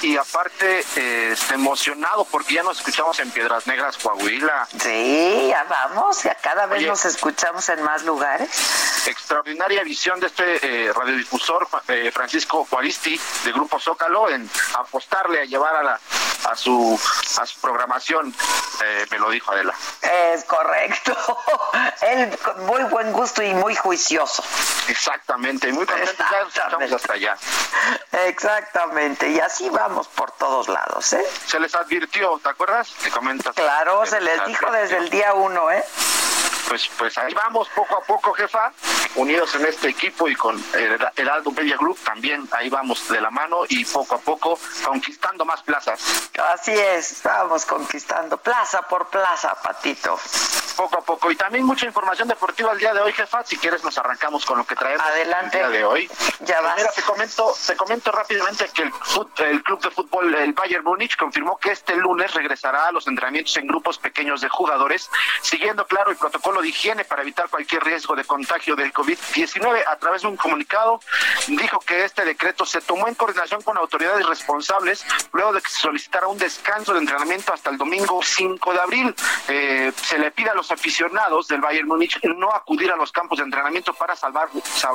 y 0.03 0.17
aparte 0.17 0.83
eh, 0.97 1.35
emocionado 1.53 2.25
porque 2.25 2.55
ya 2.55 2.63
nos 2.63 2.77
escuchamos 2.79 3.19
en 3.19 3.31
Piedras 3.31 3.65
Negras, 3.67 3.97
Coahuila. 3.97 4.67
Sí, 4.77 5.47
ya 5.49 5.63
vamos, 5.63 6.23
ya 6.23 6.35
cada 6.35 6.65
vez 6.65 6.79
Oye. 6.79 6.87
nos 6.87 7.05
escuchamos 7.05 7.67
en 7.69 7.81
más 7.83 8.03
lugares. 8.03 8.49
Extraordinaria 9.05 9.83
visión 9.83 10.19
de 10.19 10.27
este 10.27 10.87
eh, 10.87 10.93
radiodifusor 10.93 11.67
eh, 11.87 12.11
Francisco 12.13 12.65
Juaristi 12.69 13.19
de 13.43 13.51
Grupo 13.51 13.79
Zócalo 13.79 14.29
en 14.29 14.49
apostarle 14.77 15.41
a 15.41 15.45
llevar 15.45 15.75
a, 15.75 15.83
la, 15.83 15.99
a, 16.49 16.55
su, 16.55 16.99
a 17.39 17.45
su 17.45 17.59
programación, 17.59 18.33
eh, 18.83 19.05
me 19.11 19.19
lo 19.19 19.29
dijo 19.29 19.51
Adela. 19.51 19.73
Es 20.01 20.43
correcto. 20.45 21.15
Él 22.01 22.37
con 22.39 22.65
muy 22.65 22.83
buen 22.83 23.11
gusto 23.11 23.43
y 23.43 23.53
muy 23.53 23.75
juicioso. 23.75 24.43
Exactamente, 24.87 25.71
muy 25.73 25.85
contento, 25.85 26.23
ya 26.53 26.95
hasta 26.95 27.13
allá. 27.13 27.37
Exactamente. 28.25 29.29
Y 29.29 29.39
así 29.39 29.69
vamos 29.69 30.07
por 30.07 30.31
todos 30.31 30.67
lados, 30.67 31.13
¿eh? 31.13 31.23
Se 31.45 31.59
les 31.59 31.73
advirtió, 31.75 32.39
¿te 32.41 32.49
acuerdas? 32.49 32.93
Te 33.01 33.09
comentas. 33.09 33.55
Claro, 33.55 34.05
Se 34.05 34.11
se 34.11 34.21
les 34.21 34.45
dijo 34.45 34.67
advirtió. 34.67 34.71
desde 34.71 34.97
el 34.97 35.09
día 35.09 35.33
uno, 35.33 35.71
¿eh? 35.71 35.83
Pues, 36.67 36.89
pues 36.97 37.17
ahí 37.17 37.33
vamos 37.33 37.67
poco 37.69 37.97
a 37.97 38.03
poco, 38.03 38.33
jefa, 38.33 38.71
unidos 39.15 39.53
en 39.55 39.65
este 39.65 39.89
equipo 39.89 40.27
y 40.27 40.35
con 40.35 40.55
el 40.73 41.07
Heraldo 41.15 41.51
Media 41.51 41.77
Group 41.77 41.99
también 42.03 42.47
ahí 42.51 42.69
vamos 42.69 43.07
de 43.09 43.21
la 43.21 43.29
mano 43.29 43.63
y 43.69 43.85
poco 43.85 44.15
a 44.15 44.19
poco 44.19 44.59
conquistando 44.83 45.45
más 45.45 45.61
plazas. 45.61 46.29
Así 46.53 46.71
es, 46.71 47.21
vamos 47.23 47.65
conquistando 47.65 48.37
plaza 48.37 48.81
por 48.83 49.07
plaza, 49.09 49.55
Patito. 49.61 50.19
Poco 50.75 50.97
a 50.97 51.01
poco. 51.01 51.29
Y 51.31 51.35
también 51.35 51.65
mucha 51.65 51.85
información 51.85 52.27
deportiva 52.27 52.71
el 52.71 52.79
día 52.79 52.93
de 52.93 53.01
hoy, 53.01 53.13
jefa. 53.13 53.43
Si 53.43 53.57
quieres 53.57 53.83
nos 53.83 53.95
arrancamos 53.97 54.43
con 54.45 54.57
lo 54.57 54.65
que 54.65 54.75
traemos 54.75 55.05
Adelante. 55.05 55.61
el 55.61 55.69
día 55.69 55.79
de 55.79 55.85
hoy. 55.85 56.11
Ya 56.39 56.61
vas. 56.61 56.77
Mira, 56.77 56.91
te 56.91 57.03
comento, 57.03 57.53
te 57.67 57.75
comento 57.75 58.11
rápidamente 58.11 58.69
que 58.73 58.83
el, 58.83 58.91
el 59.45 59.63
club 59.63 59.81
de 59.81 59.91
fútbol, 59.91 60.33
el 60.33 60.53
Bayern 60.53 60.83
Múnich, 60.83 61.15
confirmó 61.15 61.57
que 61.57 61.71
este 61.71 61.95
lunes 61.95 62.33
regresará 62.33 62.87
a 62.87 62.91
los 62.91 63.07
entrenamientos 63.07 63.55
en 63.57 63.67
grupos 63.67 63.99
pequeños 63.99 64.41
de 64.41 64.49
jugadores, 64.49 65.09
siguiendo 65.41 65.85
claro 65.85 66.09
el 66.09 66.17
protocolo 66.17 66.52
de 66.61 66.69
higiene 66.69 67.05
para 67.05 67.21
evitar 67.21 67.49
cualquier 67.49 67.83
riesgo 67.83 68.15
de 68.15 68.23
contagio 68.23 68.75
del 68.75 68.93
COVID-19. 68.93 69.83
A 69.87 69.95
través 69.97 70.21
de 70.21 70.27
un 70.27 70.37
comunicado, 70.37 70.99
dijo 71.47 71.79
que 71.79 72.05
este 72.05 72.25
decreto 72.25 72.65
se 72.65 72.81
tomó 72.81 73.07
en 73.07 73.15
coordinación 73.15 73.61
con 73.61 73.77
autoridades 73.77 74.25
responsables 74.25 75.05
luego 75.31 75.53
de 75.53 75.61
que 75.61 75.69
se 75.69 75.79
solicitara 75.79 76.27
un 76.27 76.37
descanso 76.37 76.93
de 76.93 76.99
entrenamiento 76.99 77.53
hasta 77.53 77.69
el 77.69 77.77
domingo 77.77 78.21
5 78.23 78.73
de 78.73 78.79
abril. 78.79 79.15
Eh, 79.47 79.91
se 79.95 80.17
le 80.19 80.31
pide 80.31 80.49
a 80.49 80.55
los 80.55 80.71
aficionados 80.71 81.47
del 81.47 81.61
Bayern 81.61 81.87
Múnich 81.87 82.19
no 82.23 82.53
acudir 82.53 82.91
a 82.91 82.95
los 82.95 83.11
campos 83.11 83.37
de 83.39 83.45
entrenamiento 83.45 83.93
para 83.93 84.15
salvar, 84.15 84.49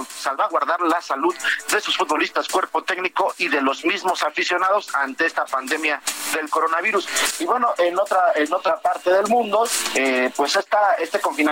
salvaguardar 0.08 0.80
la 0.82 1.00
salud 1.00 1.34
de 1.70 1.80
sus 1.80 1.96
futbolistas, 1.96 2.48
cuerpo 2.48 2.82
técnico 2.82 3.34
y 3.38 3.48
de 3.48 3.60
los 3.60 3.84
mismos 3.84 4.22
aficionados 4.22 4.94
ante 4.94 5.26
esta 5.26 5.44
pandemia 5.44 6.00
del 6.34 6.48
coronavirus. 6.48 7.40
Y 7.40 7.44
bueno, 7.44 7.74
en 7.78 7.98
otra 7.98 8.32
en 8.34 8.52
otra 8.52 8.80
parte 8.80 9.10
del 9.10 9.26
mundo, 9.28 9.66
eh, 9.94 10.30
pues 10.36 10.56
esta, 10.56 10.94
este 10.94 11.20
confinamiento 11.20 11.47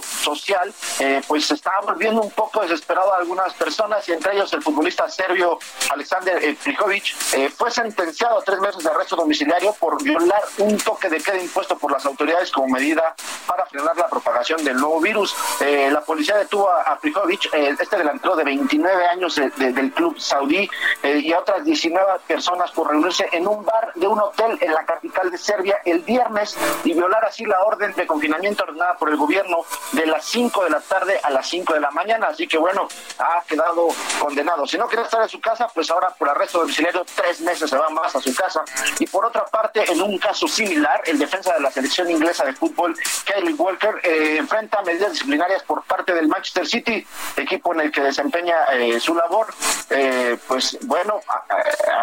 social, 0.00 0.72
eh, 0.98 1.22
pues 1.26 1.50
está 1.50 1.72
volviendo 1.82 2.20
un 2.20 2.30
poco 2.30 2.62
desesperado 2.62 3.14
a 3.14 3.18
algunas 3.18 3.52
personas 3.54 4.08
y 4.08 4.12
entre 4.12 4.34
ellos 4.34 4.52
el 4.52 4.62
futbolista 4.62 5.08
serbio 5.08 5.58
Alexander 5.90 6.56
Prijovic 6.62 7.14
eh, 7.34 7.48
fue 7.48 7.70
sentenciado 7.70 8.38
a 8.38 8.42
tres 8.42 8.58
meses 8.60 8.82
de 8.82 8.90
arresto 8.90 9.16
domiciliario 9.16 9.72
por 9.74 10.02
violar 10.02 10.42
un 10.58 10.76
toque 10.78 11.08
de 11.08 11.20
queda 11.20 11.38
impuesto 11.38 11.78
por 11.78 11.92
las 11.92 12.04
autoridades 12.06 12.50
como 12.50 12.68
medida 12.68 13.14
para 13.46 13.66
frenar 13.66 13.96
la 13.96 14.08
propagación 14.08 14.64
del 14.64 14.76
nuevo 14.76 15.00
virus. 15.00 15.34
la 15.60 16.00
policía 16.00 16.36
detuvo 16.36 16.68
a, 16.68 16.98
Prijovic, 16.98 17.52
este 17.54 17.98
delantero 17.98 18.36
de 18.36 18.44
29 18.44 19.06
años 19.06 19.36
del 19.36 19.92
club 19.92 20.18
saudí, 20.18 20.68
y 21.02 21.32
a 21.32 21.38
otras 21.38 21.64
19 21.64 22.06
personas 22.26 22.70
por 22.72 22.90
reunirse 22.90 23.28
en 23.32 23.46
un 23.46 23.64
bar 23.64 23.92
de 23.94 24.06
un 24.06 24.20
hotel 24.20 24.58
en 24.60 24.72
la 24.72 24.84
capital 24.84 25.30
de 25.30 25.38
Serbia 25.38 25.78
el 25.84 26.00
viernes 26.00 26.56
y 26.84 26.92
violar 26.92 27.24
así 27.24 27.44
la 27.44 27.62
orden 27.62 27.92
de 27.94 28.06
confinamiento 28.06 28.64
ordenada 28.64 28.96
por 28.96 29.10
el 29.10 29.16
gobierno 29.16 29.35
de 29.92 30.06
las 30.06 30.24
5 30.24 30.64
de 30.64 30.70
la 30.70 30.80
tarde 30.80 31.20
a 31.22 31.30
las 31.30 31.48
5 31.48 31.74
de 31.74 31.80
la 31.80 31.90
mañana. 31.90 32.28
Así 32.28 32.46
que 32.46 32.58
bueno, 32.58 32.88
ha 33.18 33.42
quedado 33.46 33.88
condenado. 34.18 34.66
Si 34.66 34.78
no 34.78 34.86
quiere 34.86 35.04
estar 35.04 35.22
en 35.22 35.28
su 35.28 35.40
casa, 35.40 35.68
pues 35.72 35.90
ahora 35.90 36.10
por 36.10 36.28
arresto 36.28 36.60
domiciliario 36.60 37.04
tres 37.14 37.40
meses 37.40 37.68
se 37.70 37.76
va 37.76 37.88
más 37.90 38.14
a 38.14 38.20
su 38.20 38.34
casa. 38.34 38.62
Y 38.98 39.06
por 39.06 39.24
otra 39.24 39.44
parte, 39.44 39.90
en 39.90 40.00
un 40.00 40.18
caso 40.18 40.48
similar, 40.48 41.02
el 41.06 41.18
defensa 41.18 41.54
de 41.54 41.60
la 41.60 41.70
selección 41.70 42.10
inglesa 42.10 42.44
de 42.44 42.52
fútbol, 42.52 42.96
Kyle 43.24 43.54
Walker, 43.54 44.00
eh, 44.02 44.36
enfrenta 44.38 44.82
medidas 44.82 45.12
disciplinarias 45.12 45.62
por 45.62 45.82
parte 45.84 46.12
del 46.12 46.28
Manchester 46.28 46.66
City, 46.66 47.06
equipo 47.36 47.74
en 47.74 47.80
el 47.80 47.92
que 47.92 48.00
desempeña 48.00 48.64
eh, 48.72 48.98
su 49.00 49.14
labor. 49.14 49.46
Eh, 49.90 50.38
pues 50.46 50.78
bueno, 50.82 51.20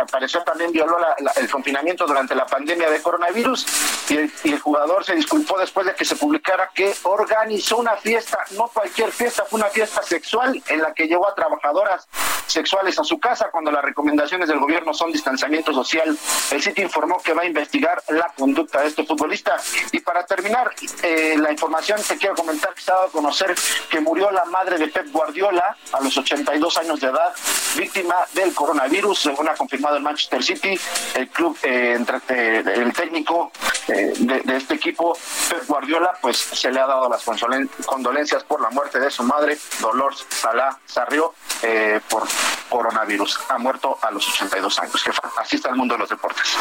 apareció 0.02 0.42
también 0.44 0.72
violó 0.72 0.98
el 1.36 1.50
confinamiento 1.50 2.06
durante 2.06 2.36
la 2.36 2.46
pandemia 2.46 2.90
de 2.90 3.02
coronavirus 3.02 3.66
y 4.10 4.18
el, 4.18 4.60
jugador 4.60 5.04
se 5.04 5.16
disculpó 5.16 5.58
después 5.58 5.86
de 5.86 5.94
que 5.94 6.06
se 6.06 6.16
publicara 6.16 6.70
que 6.74 6.94
organizó 7.24 7.78
una 7.78 7.96
fiesta, 7.96 8.38
no 8.52 8.68
cualquier 8.68 9.12
fiesta, 9.12 9.46
fue 9.46 9.60
una 9.60 9.70
fiesta 9.70 10.04
sexual 10.04 10.62
en 10.68 10.82
la 10.82 10.94
que 10.94 11.08
llevó 11.08 11.28
a 11.28 11.36
trabajadoras 11.36 12.08
sexuales 12.48 13.00
a 13.00 13.04
su 13.04 13.20
casa 13.20 13.50
cuando 13.52 13.72
las 13.72 13.84
recomendaciones 13.84 14.48
del 14.48 14.60
gobierno 14.60 14.94
son 14.94 15.12
distanciamiento 15.12 15.74
social. 15.74 16.18
El 16.52 16.62
sitio 16.62 16.84
informó 16.84 17.22
que 17.22 17.34
va 17.34 17.44
a 17.44 17.46
investigar 17.46 18.04
la 18.10 18.32
conducta 18.38 18.82
de 18.82 18.88
este 18.88 19.06
futbolista. 19.06 19.56
Y 19.92 20.00
para 20.00 20.26
terminar, 20.26 20.72
eh, 21.02 21.36
la 21.38 21.52
información 21.52 22.00
que 22.08 22.18
quiero 22.18 22.36
comentar 22.36 22.74
que 22.74 22.82
se 22.82 22.92
ha 22.92 22.96
dado 22.96 23.08
a 23.08 23.12
conocer 23.12 23.56
que 23.90 24.00
murió 24.00 24.30
la 24.32 24.46
madre 24.46 24.78
de 24.78 24.88
Pep 24.88 25.12
Guardiola 25.12 25.76
a 25.92 26.02
los 26.02 26.18
82 26.18 26.78
años 26.78 27.00
de 27.00 27.08
edad, 27.08 27.34
víctima 27.76 28.16
del 28.34 28.54
coronavirus, 28.54 29.20
según 29.20 29.48
ha 29.50 29.56
confirmado 29.56 29.98
el 29.98 30.04
Manchester 30.04 30.44
City, 30.44 30.80
el 31.16 31.30
club, 31.30 31.58
eh, 31.64 31.94
entre, 31.96 32.18
eh, 32.30 32.64
el 32.76 32.94
técnico 32.94 33.52
de, 33.88 34.44
este 34.56 34.76
equipo, 34.76 35.18
Pep 35.50 35.66
Guardiola, 35.68 36.12
pues 36.22 36.38
se 36.38 36.72
le 36.72 36.80
ha 36.80 36.88
dado 36.88 37.10
las 37.14 37.86
condolencias 37.86 38.44
por 38.44 38.60
la 38.62 38.70
muerte 38.72 39.00
de 39.00 39.12
su 39.12 39.24
madre, 39.24 39.58
Dolores 39.80 40.26
Salah 40.30 40.78
Sarrió, 40.86 41.34
eh, 41.62 42.00
por 42.10 42.24
coronavirus. 42.70 43.40
Ha 43.50 43.58
muerto 43.58 43.98
a 44.02 44.10
los 44.12 44.28
82 44.28 44.80
años. 44.80 45.04
Así 45.38 45.58
está 45.58 45.70
el 45.70 45.76
mundo 45.76 45.94
de 45.94 46.00
los 46.00 46.10
deportes. 46.10 46.58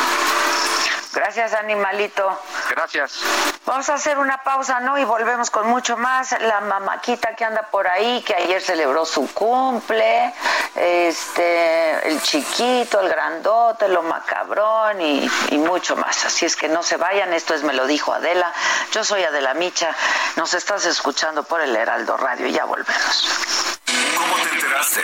Gracias, 1.13 1.53
animalito. 1.53 2.39
Gracias. 2.71 3.21
Vamos 3.67 3.89
a 3.91 3.95
hacer 3.95 4.19
una 4.19 4.43
pausa, 4.43 4.81
¿no? 4.81 4.97
Y 4.99 5.05
volvemos 5.05 5.51
con 5.51 5.69
mucho 5.69 5.97
más. 5.97 6.33
La 6.41 6.61
mamaquita 6.61 7.37
que 7.37 7.45
anda 7.45 7.63
por 7.71 7.87
ahí, 7.87 8.23
que 8.23 8.35
ayer 8.35 8.63
celebró 8.63 9.05
su 9.05 9.33
cumple, 9.33 10.33
este, 10.75 12.09
el 12.09 12.21
chiquito, 12.23 13.01
el 13.01 13.09
grandote, 13.09 13.89
lo 13.89 14.03
macabrón 14.03 15.01
y, 15.01 15.31
y 15.51 15.59
mucho 15.59 15.97
más. 15.97 16.25
Así 16.25 16.47
es 16.47 16.57
que 16.57 16.69
no 16.69 16.83
se 16.83 16.97
vayan, 16.97 17.33
esto 17.35 17.55
es 17.55 17.63
Me 17.63 17.75
lo 17.75 17.87
dijo 17.87 18.13
Adela. 18.13 18.53
Yo 18.93 19.05
soy 19.05 19.23
Adela 19.23 19.55
Micha. 19.55 19.95
Nos 20.37 20.55
estás 20.55 20.87
escuchando 20.87 21.43
por 21.43 21.61
el 21.61 21.77
Heraldo 21.77 22.17
Radio. 22.17 22.47
Ya 22.49 22.65
volvemos. 22.65 23.79
¿Cómo 24.17 24.35
te 24.37 24.55
enteraste? 24.55 25.03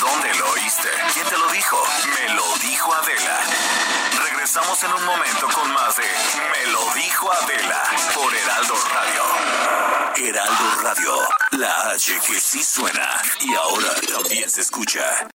¿Dónde 0.00 0.34
lo 0.34 0.50
oíste? 0.50 0.88
¿Quién 1.14 1.26
te 1.26 1.38
lo 1.38 1.48
dijo? 1.48 1.82
Me 2.14 2.34
lo 2.34 2.56
dijo 2.58 2.94
Adela. 2.94 3.40
Regresamos 4.52 4.82
en 4.82 4.92
un 4.92 5.04
momento 5.04 5.46
con 5.54 5.72
más 5.72 5.96
de 5.96 6.02
Me 6.02 6.72
lo 6.72 6.92
dijo 6.94 7.32
Adela 7.32 7.84
por 8.12 8.34
Heraldo 8.34 8.74
Radio. 8.92 10.26
Heraldo 10.26 10.82
Radio, 10.82 11.28
la 11.52 11.90
H 11.90 12.18
que 12.26 12.40
sí 12.40 12.64
suena 12.64 13.22
y 13.42 13.54
ahora 13.54 13.94
también 14.12 14.50
se 14.50 14.62
escucha. 14.62 15.28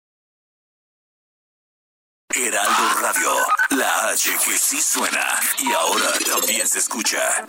Heraldo 2.33 2.89
Radio, 3.01 3.37
la 3.69 4.09
H 4.09 4.35
que 4.43 4.57
sí 4.57 4.81
suena 4.81 5.39
y 5.59 5.71
ahora 5.73 6.11
también 6.31 6.67
se 6.67 6.79
escucha. 6.79 7.45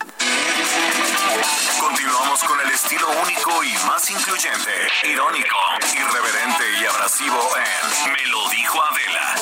Continuamos 1.79 2.43
con 2.43 2.59
el 2.59 2.69
estilo 2.69 3.09
único 3.23 3.63
y 3.63 3.73
más 3.87 4.07
incluyente, 4.11 4.87
irónico, 5.01 5.57
irreverente 5.81 6.79
y 6.79 6.85
abrasivo 6.85 7.49
en 7.57 8.11
Me 8.11 8.25
lo 8.27 8.49
dijo 8.49 8.83
Adela 8.83 9.35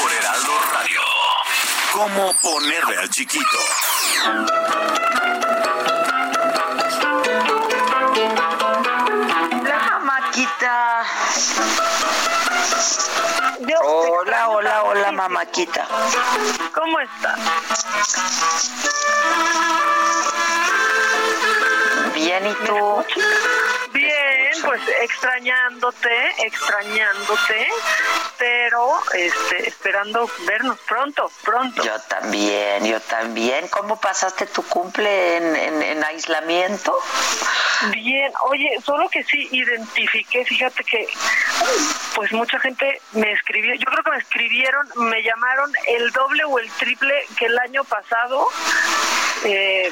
por 0.00 0.10
Heraldo 0.10 0.58
Radio. 0.72 1.19
¿Cómo 1.92 2.32
ponerle 2.40 2.98
al 2.98 3.10
chiquito? 3.10 3.58
La 9.64 9.98
maquita. 10.02 11.04
Hola, 13.82 14.48
hola, 14.50 14.82
hola, 14.84 15.12
mamáquita. 15.12 15.86
¿Cómo 16.74 17.00
estás? 17.00 17.38
Bien, 22.14 22.46
¿y 22.46 22.54
tú? 22.66 23.04
Bien, 23.92 24.09
pues 24.64 24.80
extrañándote, 25.02 26.44
extrañándote, 26.44 27.68
pero 28.38 28.92
este, 29.14 29.68
esperando 29.68 30.30
vernos 30.46 30.78
pronto, 30.86 31.30
pronto. 31.42 31.82
Yo 31.82 31.98
también, 32.08 32.84
yo 32.84 33.00
también. 33.00 33.68
¿Cómo 33.68 34.00
pasaste 34.00 34.46
tu 34.46 34.62
cumple 34.64 35.36
en, 35.36 35.82
en 35.82 36.04
aislamiento? 36.04 36.96
Bien, 37.92 38.30
oye, 38.42 38.78
solo 38.84 39.08
que 39.08 39.24
sí 39.24 39.48
identifiqué, 39.52 40.44
fíjate 40.44 40.84
que 40.84 41.06
pues 42.14 42.30
mucha 42.32 42.58
gente 42.60 43.00
me 43.12 43.32
escribió, 43.32 43.74
yo 43.74 43.86
creo 43.86 44.04
que 44.04 44.10
me 44.10 44.18
escribieron, 44.18 44.86
me 44.96 45.22
llamaron 45.22 45.72
el 45.86 46.10
doble 46.10 46.44
o 46.44 46.58
el 46.58 46.70
triple 46.72 47.14
que 47.38 47.46
el 47.46 47.58
año 47.58 47.82
pasado, 47.84 48.48
eh, 49.44 49.90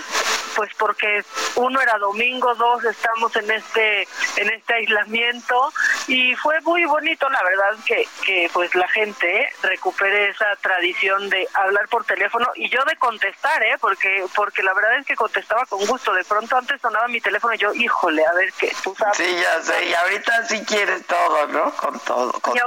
pues 0.55 0.70
porque 0.79 1.24
uno 1.55 1.81
era 1.81 1.96
domingo, 1.96 2.55
dos 2.57 2.85
estamos 2.85 3.35
en 3.37 3.51
este 3.51 4.07
en 4.36 4.50
este 4.50 4.74
aislamiento 4.74 5.72
y 6.06 6.34
fue 6.36 6.60
muy 6.62 6.84
bonito, 6.84 7.28
la 7.28 7.42
verdad 7.42 7.76
que, 7.84 8.08
que 8.24 8.50
pues 8.52 8.74
la 8.74 8.88
gente 8.88 9.48
recupere 9.62 10.30
esa 10.30 10.56
tradición 10.60 11.28
de 11.28 11.46
hablar 11.54 11.88
por 11.88 12.04
teléfono 12.04 12.46
y 12.54 12.68
yo 12.68 12.82
de 12.84 12.96
contestar, 12.96 13.62
¿eh? 13.64 13.76
porque 13.80 14.24
porque 14.34 14.62
la 14.62 14.74
verdad 14.74 14.98
es 14.98 15.06
que 15.06 15.16
contestaba 15.16 15.64
con 15.66 15.84
gusto, 15.86 16.12
de 16.12 16.24
pronto 16.24 16.56
antes 16.56 16.80
sonaba 16.80 17.08
mi 17.08 17.20
teléfono 17.20 17.54
y 17.54 17.58
yo 17.58 17.72
híjole, 17.74 18.24
a 18.24 18.32
ver 18.34 18.52
qué, 18.58 18.72
tú 18.82 18.94
sabes. 18.96 19.16
Sí, 19.16 19.36
ya 19.40 19.62
sé, 19.62 19.84
y 19.86 19.94
ahorita 19.94 20.46
sí 20.46 20.64
quieres 20.64 21.06
todo, 21.06 21.46
¿no? 21.48 21.70
Con 21.72 21.98
todo, 22.00 22.32
con 22.40 22.56
todo, 22.56 22.66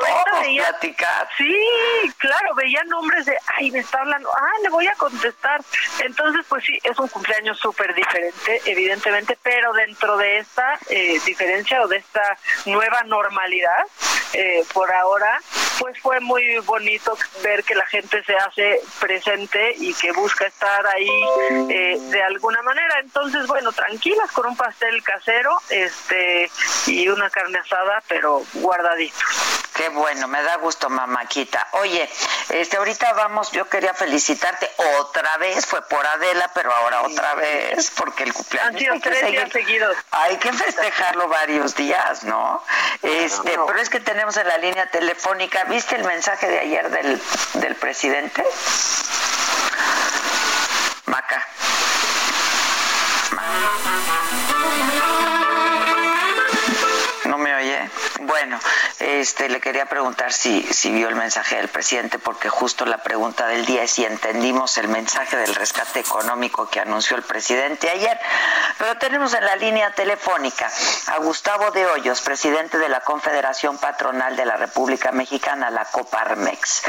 platicar. 0.55 1.27
Sí, 1.37 1.55
claro, 2.17 2.55
veía 2.55 2.83
nombres 2.85 3.25
de, 3.25 3.37
ay, 3.57 3.71
me 3.71 3.79
está 3.79 3.99
hablando, 3.99 4.29
ah, 4.33 4.59
le 4.63 4.69
voy 4.69 4.87
a 4.87 4.93
contestar. 4.95 5.61
Entonces, 5.99 6.45
pues 6.47 6.63
sí, 6.63 6.77
es 6.83 6.97
un 6.99 7.07
cumpleaños 7.07 7.59
súper 7.59 7.93
diferente, 7.93 8.61
evidentemente, 8.65 9.37
pero 9.41 9.73
dentro 9.73 10.17
de 10.17 10.39
esta 10.39 10.79
eh, 10.89 11.19
diferencia 11.25 11.50
o 11.83 11.87
de 11.87 11.97
esta 11.97 12.37
nueva 12.65 13.03
normalidad, 13.03 13.85
eh, 14.33 14.63
por 14.73 14.91
ahora, 14.93 15.39
pues 15.79 15.99
fue 15.99 16.19
muy 16.19 16.57
bonito 16.59 17.17
ver 17.43 17.63
que 17.63 17.75
la 17.75 17.85
gente 17.87 18.23
se 18.23 18.35
hace 18.35 18.81
presente 18.99 19.73
y 19.77 19.93
que 19.93 20.11
busca 20.13 20.45
estar 20.45 20.85
ahí 20.87 21.23
eh, 21.69 21.97
de 21.99 22.23
alguna 22.23 22.61
manera. 22.61 22.99
Entonces, 22.99 23.45
bueno, 23.47 23.71
tranquilas 23.71 24.31
con 24.31 24.47
un 24.47 24.55
pastel 24.55 25.03
casero 25.03 25.57
este 25.69 26.49
y 26.87 27.09
una 27.09 27.29
carne 27.29 27.59
asada, 27.59 28.01
pero 28.07 28.41
guardadito. 28.53 29.19
Qué 29.75 29.89
bueno, 29.89 30.27
me 30.27 30.41
da 30.43 30.57
gusto, 30.57 30.89
mamáquita. 30.89 31.67
Oye, 31.71 32.07
este 32.49 32.77
ahorita 32.77 33.13
vamos, 33.13 33.51
yo 33.51 33.67
quería 33.69 33.93
felicitarte 33.93 34.69
otra 34.99 35.37
vez, 35.37 35.65
fue 35.65 35.81
por 35.87 36.05
Adela, 36.05 36.51
pero 36.53 36.73
ahora 36.73 37.01
otra 37.01 37.35
vez, 37.35 37.91
porque 37.95 38.23
el 38.23 38.33
cumpleaños 38.33 38.73
Han 38.73 38.79
sido 38.79 38.95
tres 39.01 39.31
días 39.31 39.49
seguidos. 39.51 39.97
Hay 40.11 40.37
que 40.37 40.51
festejarlo 40.51 41.27
varios 41.41 41.75
días, 41.75 42.23
¿no? 42.23 42.61
Este, 43.01 43.57
pero 43.65 43.79
es 43.79 43.89
que 43.89 43.99
tenemos 43.99 44.37
en 44.37 44.47
la 44.47 44.57
línea 44.57 44.85
telefónica, 44.85 45.63
¿viste 45.63 45.95
el 45.95 46.03
mensaje 46.03 46.47
de 46.47 46.59
ayer 46.59 46.89
del, 46.91 47.19
del 47.55 47.75
presidente? 47.75 48.45
Maca. 51.07 51.47
¿No 57.25 57.37
me 57.39 57.55
oye? 57.55 57.89
Bueno, 58.19 58.59
este, 58.99 59.49
le 59.49 59.59
quería 59.59 59.87
preguntar 59.87 60.31
si, 60.31 60.61
si 60.71 60.91
vio 60.91 61.09
el 61.09 61.15
mensaje 61.15 61.55
del 61.55 61.69
presidente, 61.69 62.19
porque 62.19 62.49
justo 62.49 62.85
la 62.85 62.99
pregunta 62.99 63.47
del 63.47 63.65
día 63.65 63.81
es 63.83 63.91
si 63.91 64.05
entendimos 64.05 64.77
el 64.77 64.89
mensaje 64.89 65.37
del 65.37 65.55
rescate 65.55 66.01
económico 66.01 66.69
que 66.69 66.79
anunció 66.79 67.17
el 67.17 67.23
presidente 67.23 67.89
ayer. 67.89 68.19
Pero 68.81 68.97
tenemos 68.97 69.31
en 69.35 69.45
la 69.45 69.55
línea 69.57 69.93
telefónica 69.93 70.67
a 71.05 71.19
Gustavo 71.19 71.69
de 71.69 71.85
Hoyos, 71.85 72.19
presidente 72.21 72.79
de 72.79 72.89
la 72.89 73.01
Confederación 73.01 73.77
Patronal 73.77 74.35
de 74.35 74.43
la 74.43 74.57
República 74.57 75.11
Mexicana, 75.11 75.69
la 75.69 75.85
Coparmex. 75.85 76.81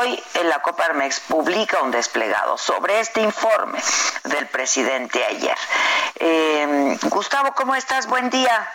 Hoy 0.00 0.18
en 0.32 0.48
la 0.48 0.62
Coparmex 0.62 1.20
publica 1.20 1.82
un 1.82 1.90
desplegado 1.90 2.56
sobre 2.56 3.00
este 3.00 3.20
informe 3.20 3.78
del 4.24 4.46
presidente 4.46 5.22
ayer. 5.22 5.56
Eh, 6.14 6.96
Gustavo, 7.10 7.52
¿cómo 7.54 7.74
estás? 7.74 8.06
Buen 8.06 8.30
día. 8.30 8.72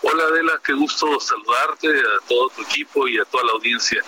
Hola 0.00 0.24
Adela, 0.24 0.52
qué 0.64 0.72
gusto 0.72 1.20
saludarte 1.20 1.88
a 1.88 2.26
todo 2.26 2.48
tu 2.56 2.62
equipo 2.62 3.06
y 3.06 3.18
a 3.18 3.24
toda 3.26 3.44
la 3.44 3.52
audiencia. 3.52 4.02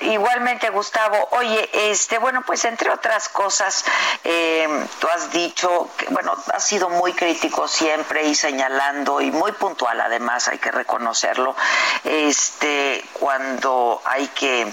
Igualmente, 0.00 0.70
Gustavo. 0.70 1.28
Oye, 1.32 1.68
este, 1.90 2.18
bueno, 2.18 2.42
pues 2.46 2.64
entre 2.64 2.90
otras 2.90 3.28
cosas, 3.28 3.84
eh, 4.22 4.68
tú 5.00 5.08
has 5.08 5.32
dicho 5.32 5.90
que, 5.96 6.06
bueno, 6.06 6.36
has 6.52 6.64
sido 6.64 6.88
muy 6.88 7.12
crítico 7.14 7.66
siempre 7.66 8.24
y 8.24 8.34
señalando 8.34 9.20
y 9.20 9.30
muy 9.32 9.52
puntual, 9.52 10.00
además, 10.00 10.46
hay 10.48 10.58
que 10.58 10.70
reconocerlo, 10.70 11.56
este, 12.04 13.04
cuando 13.14 14.00
hay 14.04 14.28
que, 14.28 14.72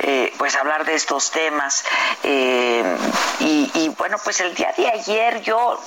eh, 0.00 0.34
pues, 0.36 0.54
hablar 0.56 0.84
de 0.84 0.94
estos 0.94 1.30
temas. 1.30 1.84
Eh, 2.22 2.84
y, 3.40 3.88
bueno, 3.96 4.18
pues 4.22 4.40
el 4.40 4.54
día 4.54 4.72
de 4.76 4.88
ayer 4.88 5.40
yo, 5.42 5.80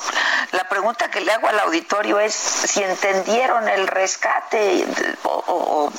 la 0.52 0.64
pregunta 0.70 1.10
que 1.12 1.22
le 1.22 1.32
hago 1.32 1.48
al 1.48 1.60
auditorio 1.60 2.20
es 2.20 2.34
si 2.34 2.82
entendieron 2.82 3.68
el 3.68 3.88
rescate 3.88 4.86
o 5.24 5.92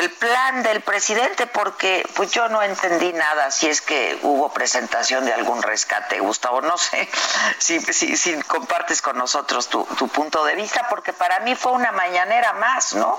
el 0.00 0.10
plan 0.12 0.62
del 0.62 0.80
presidente, 0.80 1.46
porque 1.46 2.07
pues 2.14 2.32
yo 2.32 2.48
no 2.48 2.62
entendí 2.62 3.12
nada 3.12 3.50
si 3.50 3.68
es 3.68 3.80
que 3.80 4.18
hubo 4.22 4.52
presentación 4.52 5.24
de 5.24 5.32
algún 5.32 5.62
rescate, 5.62 6.20
Gustavo. 6.20 6.60
No 6.60 6.78
sé 6.78 7.08
si, 7.58 7.80
si, 7.80 8.42
compartes 8.42 9.02
con 9.02 9.16
nosotros 9.16 9.68
tu, 9.68 9.84
punto 10.08 10.44
de 10.44 10.54
vista, 10.54 10.86
porque 10.88 11.12
para 11.12 11.40
mí 11.40 11.54
fue 11.54 11.72
una 11.72 11.92
mañanera 11.92 12.52
más, 12.54 12.94
¿no? 12.94 13.18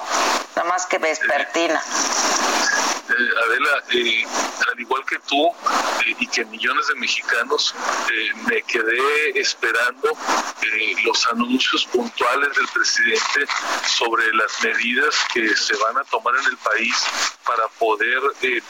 Nada 0.56 0.68
más 0.68 0.86
que 0.86 0.98
vespertina. 0.98 1.82
Eh, 3.10 3.14
Adela, 3.46 3.84
eh, 3.90 4.26
al 4.72 4.80
igual 4.80 5.04
que 5.06 5.18
tú 5.20 5.48
eh, 5.48 6.16
y 6.20 6.28
que 6.28 6.46
millones 6.46 6.88
de 6.88 6.96
mexicanos, 6.96 7.74
me 8.46 8.62
quedé 8.64 9.40
esperando 9.40 10.10
los 11.04 11.28
anuncios 11.28 11.86
puntuales 11.88 12.56
del 12.56 12.68
presidente 12.68 13.48
sobre 13.88 14.32
las 14.34 14.64
medidas 14.64 15.16
que 15.34 15.56
se 15.56 15.76
van 15.78 15.98
a 15.98 16.04
tomar 16.04 16.36
en 16.36 16.46
el 16.46 16.58
país 16.58 16.96
para 17.46 17.68
poder 17.80 18.22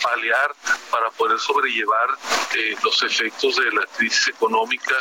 paliar, 0.10 0.56
para 0.92 1.10
poder 1.12 1.40
sobrellevar 1.40 2.10
los 2.84 3.04
efectos 3.04 3.56
de 3.58 3.72
la 3.72 3.86
crisis 3.98 4.30
económica 4.30 4.96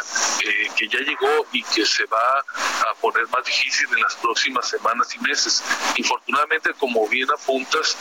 que 0.76 0.88
ya 0.88 0.98
llegó 1.00 1.46
y 1.52 1.62
que 1.62 1.84
se 1.86 2.04
va 2.06 2.44
a 2.90 2.94
poner 3.00 3.26
más 3.28 3.44
difícil 3.44 3.88
en 3.94 4.00
las 4.00 4.14
próximas 4.16 4.68
semanas 4.68 5.14
y 5.14 5.18
meses. 5.20 5.64
Infortunadamente, 5.96 6.72
como 6.74 7.08
bien 7.08 7.28
apuntas, 7.30 7.96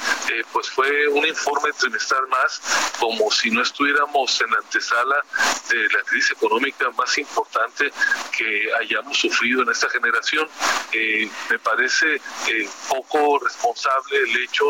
pues 0.51 0.69
fue 0.69 1.07
un 1.09 1.25
informe 1.25 1.71
trimestral 1.73 2.27
más, 2.27 2.61
como 2.99 3.31
si 3.31 3.51
no 3.51 3.61
estuviéramos 3.61 4.41
en 4.41 4.51
la 4.51 4.57
antesala 4.57 5.23
de 5.69 5.89
la 5.89 6.01
crisis 6.03 6.31
económica 6.31 6.89
más 6.91 7.17
importante 7.17 7.91
que 8.37 8.69
hayamos 8.79 9.17
sufrido 9.17 9.61
en 9.63 9.69
esta 9.69 9.89
generación. 9.89 10.47
Eh, 10.91 11.29
me 11.49 11.59
parece 11.59 12.15
eh, 12.15 12.69
poco 12.89 13.39
responsable 13.39 14.17
el 14.17 14.43
hecho 14.43 14.65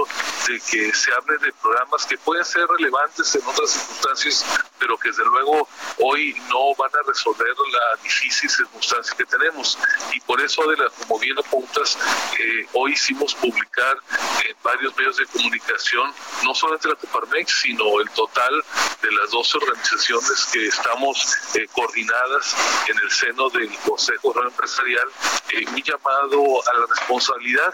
de 0.48 0.60
que 0.60 0.94
se 0.94 1.14
hable 1.14 1.38
de 1.40 1.52
programas 1.54 2.06
que 2.06 2.18
pueden 2.28 2.44
ser 2.44 2.68
relevantes 2.68 3.34
en 3.36 3.48
otras 3.48 3.70
circunstancias, 3.70 4.46
pero 4.78 4.98
que 4.98 5.08
desde 5.08 5.24
luego 5.24 5.66
hoy 6.00 6.36
no 6.50 6.76
van 6.78 6.92
a 6.94 7.08
resolver 7.08 7.48
la 7.48 8.04
difícil 8.04 8.50
circunstancia 8.50 9.16
que 9.16 9.24
tenemos. 9.24 9.80
Y 10.12 10.20
por 10.20 10.42
eso, 10.42 10.68
de 10.68 10.76
la, 10.76 10.90
como 10.90 11.20
bien 11.20 11.40
apuntas, 11.40 11.98
eh, 12.38 12.68
hoy 12.74 12.92
hicimos 12.92 13.34
publicar 13.36 13.98
en 14.46 14.54
varios 14.62 14.94
medios 14.98 15.16
de 15.16 15.26
comunicación 15.28 16.14
no 16.44 16.54
solamente 16.54 16.90
la 16.90 16.96
Coparmex, 16.96 17.62
sino 17.62 18.02
el 18.02 18.10
total 18.10 18.54
de 19.02 19.12
las 19.14 19.32
12 19.32 19.58
organizaciones 19.60 20.50
que 20.52 20.68
estamos 20.68 21.34
eh, 21.56 21.66
coordinadas 21.72 22.56
en 22.90 22.98
el 22.98 23.10
seno 23.10 23.50
del 23.52 23.74
Consejo 23.80 24.34
Empresarial, 24.44 25.08
eh, 25.54 25.66
un 25.66 25.82
llamado 25.82 26.70
a 26.70 26.74
la 26.78 26.86
responsabilidad 26.88 27.74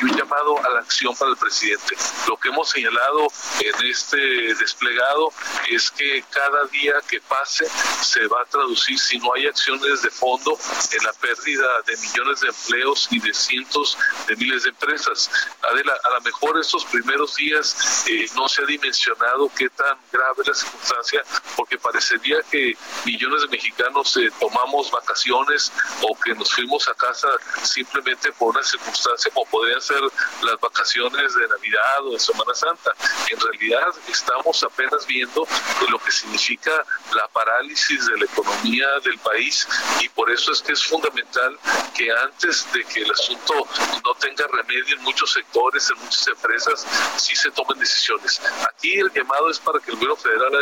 y 0.00 0.04
un 0.04 0.16
llamado 0.16 0.64
a 0.64 0.70
la 0.70 0.80
acción 0.80 1.16
para 1.16 1.32
el 1.32 1.36
presidente. 1.36 1.96
Lo 2.28 2.36
que 2.36 2.48
hemos 2.48 2.70
señalado 2.70 3.26
en 3.60 3.87
este 3.90 4.54
desplegado 4.54 5.32
es 5.70 5.90
que 5.90 6.24
cada 6.30 6.64
día 6.66 6.94
que 7.08 7.20
pase 7.20 7.66
se 8.02 8.26
va 8.28 8.42
a 8.42 8.44
traducir, 8.46 8.98
si 8.98 9.18
no 9.18 9.32
hay 9.34 9.46
acciones 9.46 10.02
de 10.02 10.10
fondo, 10.10 10.58
en 10.92 11.04
la 11.04 11.12
pérdida 11.14 11.82
de 11.86 11.96
millones 11.96 12.40
de 12.40 12.48
empleos 12.48 13.08
y 13.10 13.20
de 13.20 13.34
cientos 13.34 13.96
de 14.26 14.36
miles 14.36 14.64
de 14.64 14.70
empresas. 14.70 15.30
Adela, 15.62 15.98
a 16.04 16.10
lo 16.14 16.20
mejor 16.22 16.58
estos 16.58 16.84
primeros 16.86 17.36
días 17.36 18.04
eh, 18.08 18.26
no 18.34 18.48
se 18.48 18.62
ha 18.62 18.66
dimensionado 18.66 19.50
qué 19.56 19.68
tan 19.70 19.98
grave 20.12 20.42
la 20.46 20.54
circunstancia, 20.54 21.22
porque 21.56 21.78
parecería 21.78 22.38
que 22.50 22.76
millones 23.04 23.42
de 23.42 23.48
mexicanos 23.48 24.16
eh, 24.16 24.30
tomamos 24.38 24.90
vacaciones 24.90 25.72
o 26.02 26.18
que 26.18 26.34
nos 26.34 26.52
fuimos 26.52 26.88
a 26.88 26.94
casa 26.94 27.28
simplemente 27.62 28.32
por 28.32 28.54
una 28.54 28.62
circunstancia 28.62 29.30
como 29.32 29.46
podrían 29.50 29.80
ser 29.80 30.00
las 30.42 30.60
vacaciones 30.60 31.34
de 31.34 31.48
Navidad 31.48 32.06
o 32.06 32.12
de 32.12 32.18
Semana 32.18 32.54
Santa. 32.54 32.92
En 33.30 33.40
realidad 33.40 33.77
estamos 34.08 34.62
apenas 34.62 35.06
viendo 35.06 35.46
lo 35.88 35.98
que 35.98 36.10
significa 36.10 36.70
la 37.14 37.28
parálisis 37.28 38.06
de 38.06 38.18
la 38.18 38.24
economía 38.24 38.86
del 39.04 39.18
país 39.18 39.66
y 40.00 40.08
por 40.10 40.30
eso 40.30 40.52
es 40.52 40.62
que 40.62 40.72
es 40.72 40.84
fundamental 40.84 41.58
que 41.94 42.10
antes 42.10 42.70
de 42.72 42.84
que 42.84 43.02
el 43.02 43.10
asunto 43.10 43.66
no 44.04 44.14
tenga 44.14 44.46
remedio 44.48 44.96
en 44.96 45.02
muchos 45.02 45.32
sectores, 45.32 45.90
en 45.90 45.98
muchas 46.04 46.26
empresas, 46.28 46.86
sí 47.16 47.34
se 47.36 47.50
tomen 47.50 47.78
decisiones. 47.78 48.40
Aquí 48.68 48.98
el 48.98 49.12
llamado 49.12 49.50
es 49.50 49.58
para 49.58 49.78
que 49.80 49.90
el 49.90 49.96
gobierno 49.96 50.16
federal 50.16 50.54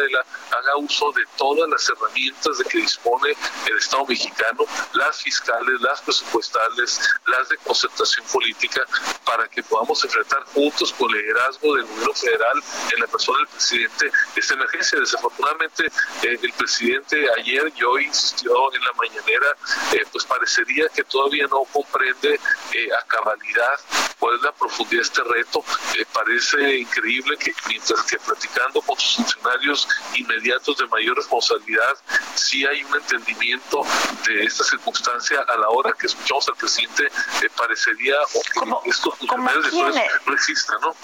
haga 0.51 0.77
uso 0.77 1.13
de 1.13 1.23
todas 1.37 1.69
las 1.69 1.89
herramientas 1.89 2.59
de 2.59 2.65
que 2.65 2.79
dispone 2.79 3.35
el 3.67 3.77
Estado 3.77 4.07
mexicano, 4.07 4.65
las 4.95 5.23
fiscales, 5.23 5.81
las 5.81 6.01
presupuestales, 6.03 7.01
las 7.27 7.49
de 7.49 7.57
concertación 7.59 8.25
política, 8.27 8.83
para 9.25 9.49
que 9.49 9.63
podamos 9.63 10.03
enfrentar 10.05 10.45
juntos 10.55 10.93
con 10.93 11.11
el 11.11 11.23
liderazgo 11.23 11.75
del 11.75 11.85
gobierno 11.87 12.15
federal 12.15 12.63
en 12.95 13.01
la 13.01 13.06
persona 13.07 13.39
del 13.39 13.49
presidente 13.49 14.11
esta 14.35 14.55
emergencia. 14.55 15.01
Desafortunadamente, 15.01 15.87
eh, 16.23 16.39
el 16.43 16.53
presidente 16.53 17.27
ayer 17.39 17.73
y 17.77 17.85
hoy 17.85 18.05
insistió 18.05 18.73
en 18.73 18.85
la 18.85 18.93
mañanera, 18.93 19.47
eh, 19.93 20.05
pues 20.13 20.25
parecería 20.25 20.89
que 20.89 21.05
todavía 21.05 21.47
no 21.49 21.65
comprende 21.73 22.39
eh, 22.73 22.89
a 22.93 23.07
cabalidad 23.07 23.81
cuál 24.19 24.37
es 24.37 24.43
la 24.43 24.53
profundidad 24.53 25.01
de 25.01 25.03
este 25.03 25.23
reto. 25.25 25.65
parece 26.13 26.79
increíble 26.79 27.37
que 27.37 27.53
mientras 27.69 28.03
que 28.05 28.19
platicando 28.19 28.81
con 28.81 28.99
sus 28.99 29.17
funcionarios 29.17 29.89
inmediatos 30.15 30.79
de 30.79 30.87
mayor 30.87 31.17
responsabilidad, 31.17 31.99
sí 32.35 32.65
hay 32.65 32.83
un 32.85 32.95
entendimiento 32.95 33.83
de 34.27 34.45
esta 34.45 34.65
circunstancia 34.65 35.41
a 35.47 35.57
la 35.59 35.69
hora 35.69 35.93
que 35.93 36.07
escuchamos 36.07 36.49
al 36.49 36.57
presidente, 36.57 37.11
parecería 37.57 38.15
que 38.85 38.91
estos 38.91 39.19
funcionarios 39.19 39.73
no 40.27 40.33
existan, 40.35 40.81
¿no? 40.81 40.95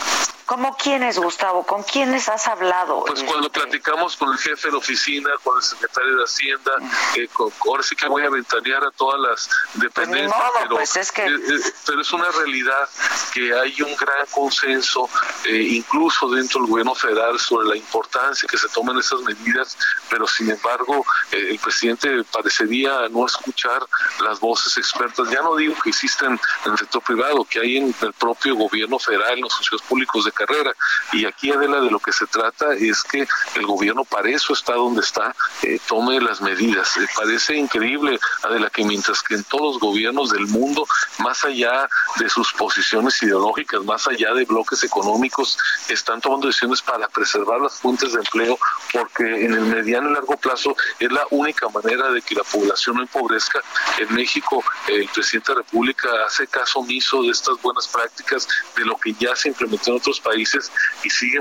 ¿Cómo 0.46 0.76
quiénes, 0.76 1.18
Gustavo? 1.18 1.64
¿Con 1.64 1.82
quiénes 1.92 2.28
has 2.28 2.48
hablado? 2.48 3.04
Pues 3.06 3.22
cuando 3.22 3.46
este, 3.48 3.60
platicamos 3.60 4.16
con 4.16 4.32
el 4.32 4.38
jefe 4.38 4.70
de 4.70 4.76
oficina, 4.76 5.30
con 5.44 5.56
el 5.58 5.62
secretario 5.62 6.16
de 6.16 6.24
Hacienda, 6.24 6.72
eh, 7.16 7.28
ahora 7.66 7.82
sí 7.82 7.94
que 7.94 8.08
voy 8.08 8.24
a 8.24 8.30
ventanear 8.30 8.82
a 8.84 8.90
todas 8.92 9.20
las 9.20 9.50
pues 9.72 9.84
dependencias, 9.84 10.42
pero, 10.58 10.76
pues 10.76 10.96
es 10.96 11.12
que... 11.12 11.26
Eh, 11.26 11.28
eh, 11.28 11.72
pero 11.86 12.00
es 12.00 12.12
una 12.12 12.30
realidad 12.30 12.88
que 13.34 13.54
hay 13.54 13.82
un 13.82 13.94
gran 13.96 14.26
consenso, 14.30 15.08
incluso 15.46 16.28
dentro 16.30 16.60
del 16.60 16.70
gobierno 16.70 16.94
federal, 16.94 17.38
sobre 17.38 17.68
la 17.68 17.76
importancia 17.76 18.48
que 18.48 18.56
se 18.56 18.68
tomen 18.68 18.98
esas 18.98 19.20
medidas, 19.20 19.76
pero 20.08 20.26
sin 20.26 20.50
embargo 20.50 21.04
el 21.30 21.58
presidente 21.58 22.24
parecería 22.32 23.08
no 23.10 23.26
escuchar 23.26 23.84
las 24.20 24.40
voces 24.40 24.76
expertas. 24.78 25.28
Ya 25.30 25.42
no 25.42 25.56
digo 25.56 25.74
que 25.82 25.90
existen 25.90 26.38
en 26.64 26.72
el 26.72 26.78
sector 26.78 27.02
privado, 27.02 27.44
que 27.44 27.60
hay 27.60 27.76
en 27.76 27.94
el 28.00 28.12
propio 28.14 28.54
gobierno 28.56 28.98
federal, 28.98 29.34
en 29.34 29.42
los 29.42 29.54
funcionarios 29.54 29.88
públicos 29.88 30.24
de 30.24 30.32
carrera. 30.32 30.72
Y 31.12 31.26
aquí, 31.26 31.50
Adela, 31.50 31.81
de 31.82 31.90
lo 31.90 31.98
que 31.98 32.12
se 32.12 32.26
trata 32.26 32.74
es 32.74 33.02
que 33.02 33.26
el 33.54 33.66
gobierno 33.66 34.04
para 34.04 34.30
eso 34.30 34.52
está 34.52 34.74
donde 34.74 35.00
está, 35.00 35.34
eh, 35.62 35.78
tome 35.86 36.20
las 36.20 36.40
medidas. 36.40 36.96
Eh, 36.96 37.06
parece 37.14 37.56
increíble, 37.56 38.18
Adela, 38.42 38.70
que 38.70 38.84
mientras 38.84 39.22
que 39.22 39.34
en 39.34 39.44
todos 39.44 39.74
los 39.74 39.80
gobiernos 39.80 40.30
del 40.30 40.46
mundo, 40.46 40.86
más 41.18 41.44
allá 41.44 41.88
de 42.16 42.28
sus 42.28 42.52
posiciones 42.52 43.22
ideológicas, 43.22 43.84
más 43.84 44.06
allá 44.06 44.32
de 44.34 44.44
bloques 44.44 44.82
económicos, 44.84 45.58
están 45.88 46.20
tomando 46.20 46.46
decisiones 46.46 46.82
para 46.82 47.08
preservar 47.08 47.60
las 47.60 47.74
fuentes 47.74 48.12
de 48.12 48.20
empleo, 48.20 48.58
porque 48.92 49.44
en 49.44 49.54
el 49.54 49.62
mediano 49.62 50.10
y 50.10 50.14
largo 50.14 50.36
plazo 50.36 50.76
es 50.98 51.10
la 51.10 51.26
única 51.30 51.68
manera 51.68 52.10
de 52.10 52.22
que 52.22 52.34
la 52.34 52.44
población 52.44 52.96
no 52.96 53.02
empobrezca. 53.02 53.60
En 53.98 54.14
México, 54.14 54.62
el 54.88 55.08
presidente 55.08 55.52
de 55.52 55.58
la 55.58 55.62
República 55.62 56.08
hace 56.26 56.46
caso 56.46 56.80
omiso 56.80 57.22
de 57.22 57.30
estas 57.30 57.60
buenas 57.62 57.88
prácticas, 57.88 58.48
de 58.76 58.84
lo 58.84 58.96
que 58.96 59.14
ya 59.14 59.34
se 59.36 59.48
implementó 59.48 59.90
en 59.90 59.96
otros 59.96 60.20
países 60.20 60.70
y 61.02 61.10
sigue 61.10 61.40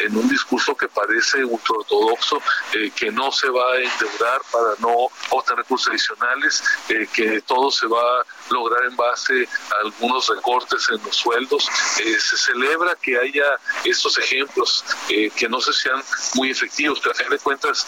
en 0.00 0.16
un 0.16 0.28
discurso 0.28 0.76
que 0.76 0.88
parece 0.88 1.44
ultraortodoxo, 1.44 2.40
eh, 2.72 2.90
que 2.94 3.10
no 3.10 3.30
se 3.30 3.48
va 3.48 3.72
a 3.72 3.76
endeudar 3.76 4.40
para 4.50 4.74
no 4.80 5.08
obtener 5.30 5.58
recursos 5.58 5.88
adicionales, 5.88 6.62
eh, 6.88 7.06
que 7.12 7.40
todo 7.42 7.70
se 7.70 7.86
va 7.86 8.20
a 8.20 8.24
lograr 8.50 8.84
en 8.86 8.96
base 8.96 9.48
a 9.72 9.84
algunos 9.84 10.28
recortes 10.28 10.88
en 10.90 11.02
los 11.04 11.16
sueldos. 11.16 11.68
Eh, 12.00 12.18
se 12.18 12.36
celebra 12.36 12.96
que 12.96 13.18
haya 13.18 13.46
estos 13.84 14.18
ejemplos 14.18 14.84
que 15.08 15.48
no 15.48 15.60
se 15.60 15.72
sean 15.72 16.02
muy 16.34 16.50
efectivos, 16.50 17.00
pero 17.00 17.12
a 17.12 17.14
fin 17.14 17.28
de 17.28 17.38
cuentas 17.38 17.86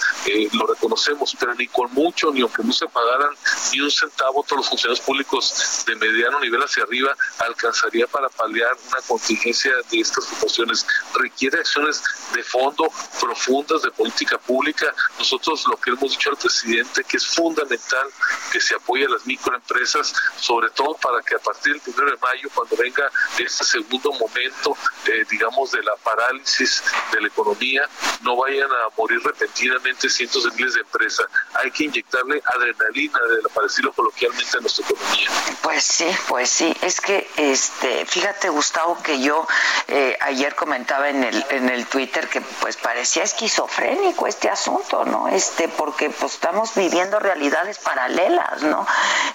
lo 0.52 0.66
reconocemos, 0.66 1.36
pero 1.38 1.54
ni 1.54 1.66
con 1.66 1.92
mucho, 1.92 2.30
ni 2.32 2.40
aunque 2.40 2.62
no 2.62 2.72
se 2.72 2.86
pagaran 2.88 3.34
ni 3.72 3.80
un 3.80 3.90
centavo 3.90 4.42
todos 4.42 4.58
los 4.58 4.68
funcionarios 4.68 5.04
públicos 5.04 5.84
de 5.86 5.96
mediano 5.96 6.40
nivel 6.40 6.62
hacia 6.62 6.82
arriba, 6.82 7.14
alcanzaría 7.38 8.06
para 8.06 8.28
paliar 8.28 8.70
una 8.88 9.00
contingencia 9.06 9.72
de 9.90 10.00
estas 10.00 10.24
situaciones. 10.24 10.86
Requiere 11.30 11.60
acciones 11.60 12.02
de 12.34 12.42
fondo 12.42 12.90
profundas 13.20 13.82
de 13.82 13.90
política 13.92 14.36
pública. 14.38 14.92
Nosotros 15.18 15.64
lo 15.68 15.76
que 15.76 15.90
hemos 15.90 16.10
dicho 16.10 16.30
al 16.30 16.36
presidente 16.36 17.04
que 17.04 17.16
es 17.16 17.26
fundamental 17.26 18.06
que 18.52 18.60
se 18.60 18.74
apoye 18.74 19.06
a 19.06 19.08
las 19.08 19.24
microempresas, 19.26 20.12
sobre 20.38 20.70
todo 20.70 20.94
para 20.94 21.22
que 21.22 21.36
a 21.36 21.38
partir 21.38 21.72
del 21.72 21.82
primero 21.82 22.10
de 22.10 22.16
mayo, 22.18 22.48
cuando 22.54 22.76
venga 22.76 23.10
este 23.38 23.64
segundo 23.64 24.12
momento, 24.12 24.76
eh, 25.06 25.24
digamos, 25.30 25.70
de 25.70 25.82
la 25.82 25.94
parálisis 25.96 26.82
de 27.12 27.20
la 27.20 27.28
economía, 27.28 27.88
no 28.22 28.36
vayan 28.36 28.70
a 28.70 28.96
morir 28.96 29.20
repentinamente 29.22 30.10
cientos 30.10 30.44
de 30.44 30.50
miles 30.52 30.74
de 30.74 30.80
empresas. 30.80 31.26
Hay 31.54 31.70
que 31.70 31.84
inyectarle 31.84 32.42
adrenalina, 32.44 33.18
para 33.54 33.66
decirlo 33.66 33.92
coloquialmente, 33.92 34.58
a 34.58 34.60
nuestra 34.60 34.84
economía. 34.84 35.30
Pues 35.62 35.84
sí, 35.84 36.08
pues 36.28 36.50
sí. 36.50 36.76
Es 36.82 37.00
que, 37.00 37.30
este, 37.36 38.04
fíjate, 38.06 38.48
Gustavo, 38.48 39.00
que 39.02 39.20
yo 39.20 39.46
eh, 39.88 40.16
ayer 40.20 40.54
comentaba 40.54 41.08
en 41.08 41.19
el, 41.24 41.46
en 41.50 41.68
el 41.68 41.86
Twitter 41.86 42.28
que 42.28 42.40
pues 42.40 42.76
parecía 42.76 43.22
esquizofrénico 43.22 44.26
este 44.26 44.48
asunto, 44.48 45.04
¿no? 45.04 45.28
Este, 45.28 45.68
porque 45.68 46.10
pues 46.10 46.34
estamos 46.34 46.74
viviendo 46.74 47.18
realidades 47.18 47.78
paralelas, 47.78 48.62
¿no? 48.62 48.86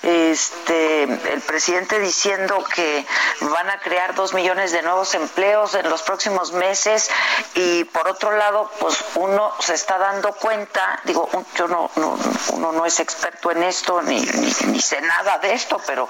Este, 0.04 1.04
el 1.04 1.42
presidente 1.42 2.00
diciendo 2.00 2.64
que 2.74 3.06
van 3.42 3.70
a 3.70 3.80
crear 3.80 4.16
dos 4.16 4.34
millones 4.34 4.72
de 4.72 4.82
nuevos 4.82 5.14
empleos 5.16 5.76
en 5.76 5.90
los 5.90 6.02
próximos 6.04 6.52
meses 6.52 7.10
y 7.54 7.84
por 7.86 8.08
otro 8.08 8.36
lado, 8.36 8.72
pues 8.80 9.04
uno 9.16 9.52
se 9.60 9.74
está 9.74 9.98
dando 9.98 10.34
cuenta, 10.34 11.00
digo, 11.04 11.30
yo 11.56 11.68
no, 11.68 11.90
no 11.96 12.18
uno 12.54 12.72
no 12.72 12.86
es 12.86 13.00
experto 13.00 13.52
en 13.52 13.64
esto 13.64 14.02
ni, 14.02 14.22
ni, 14.22 14.54
ni 14.68 14.80
sé 14.80 15.02
nada 15.02 15.38
de 15.40 15.54
esto, 15.54 15.80
pero 15.86 16.08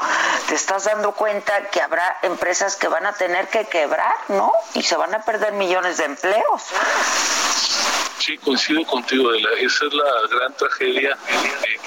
te 0.48 0.56
estás 0.56 0.86
dando 0.86 1.14
cuenta 1.14 1.70
que 1.70 1.82
habrá 1.82 2.18
empresas 2.22 2.76
que 2.76 2.88
van 2.88 3.06
a 3.06 3.14
tener 3.14 3.48
que 3.50 3.66
quebrar, 3.66 4.16
¿no? 4.28 4.52
Y 4.74 4.84
se 4.84 4.96
van 4.96 5.14
a 5.14 5.24
perder 5.24 5.54
millones 5.54 5.65
de 5.98 6.06
empleos. 6.06 6.62
Sí, 8.20 8.38
coincido 8.38 8.84
contigo, 8.86 9.32
Esa 9.34 9.86
es 9.86 9.94
la 9.94 10.06
gran 10.32 10.54
tragedia 10.54 11.18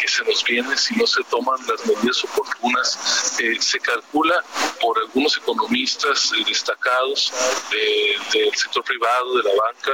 que 0.00 0.08
se 0.08 0.24
nos 0.24 0.42
viene 0.44 0.76
si 0.76 0.96
no 0.96 1.06
se 1.06 1.22
toman 1.24 1.58
las 1.66 1.84
medidas 1.86 2.24
oportunas. 2.24 3.36
Eh, 3.40 3.56
se 3.60 3.78
calcula 3.80 4.42
por 4.80 4.98
algunos 4.98 5.36
economistas 5.36 6.32
eh, 6.32 6.44
destacados 6.46 7.32
del 7.70 8.54
sector 8.56 8.84
privado, 8.84 9.38
de 9.38 9.42
la 9.44 9.54
banca, 9.54 9.92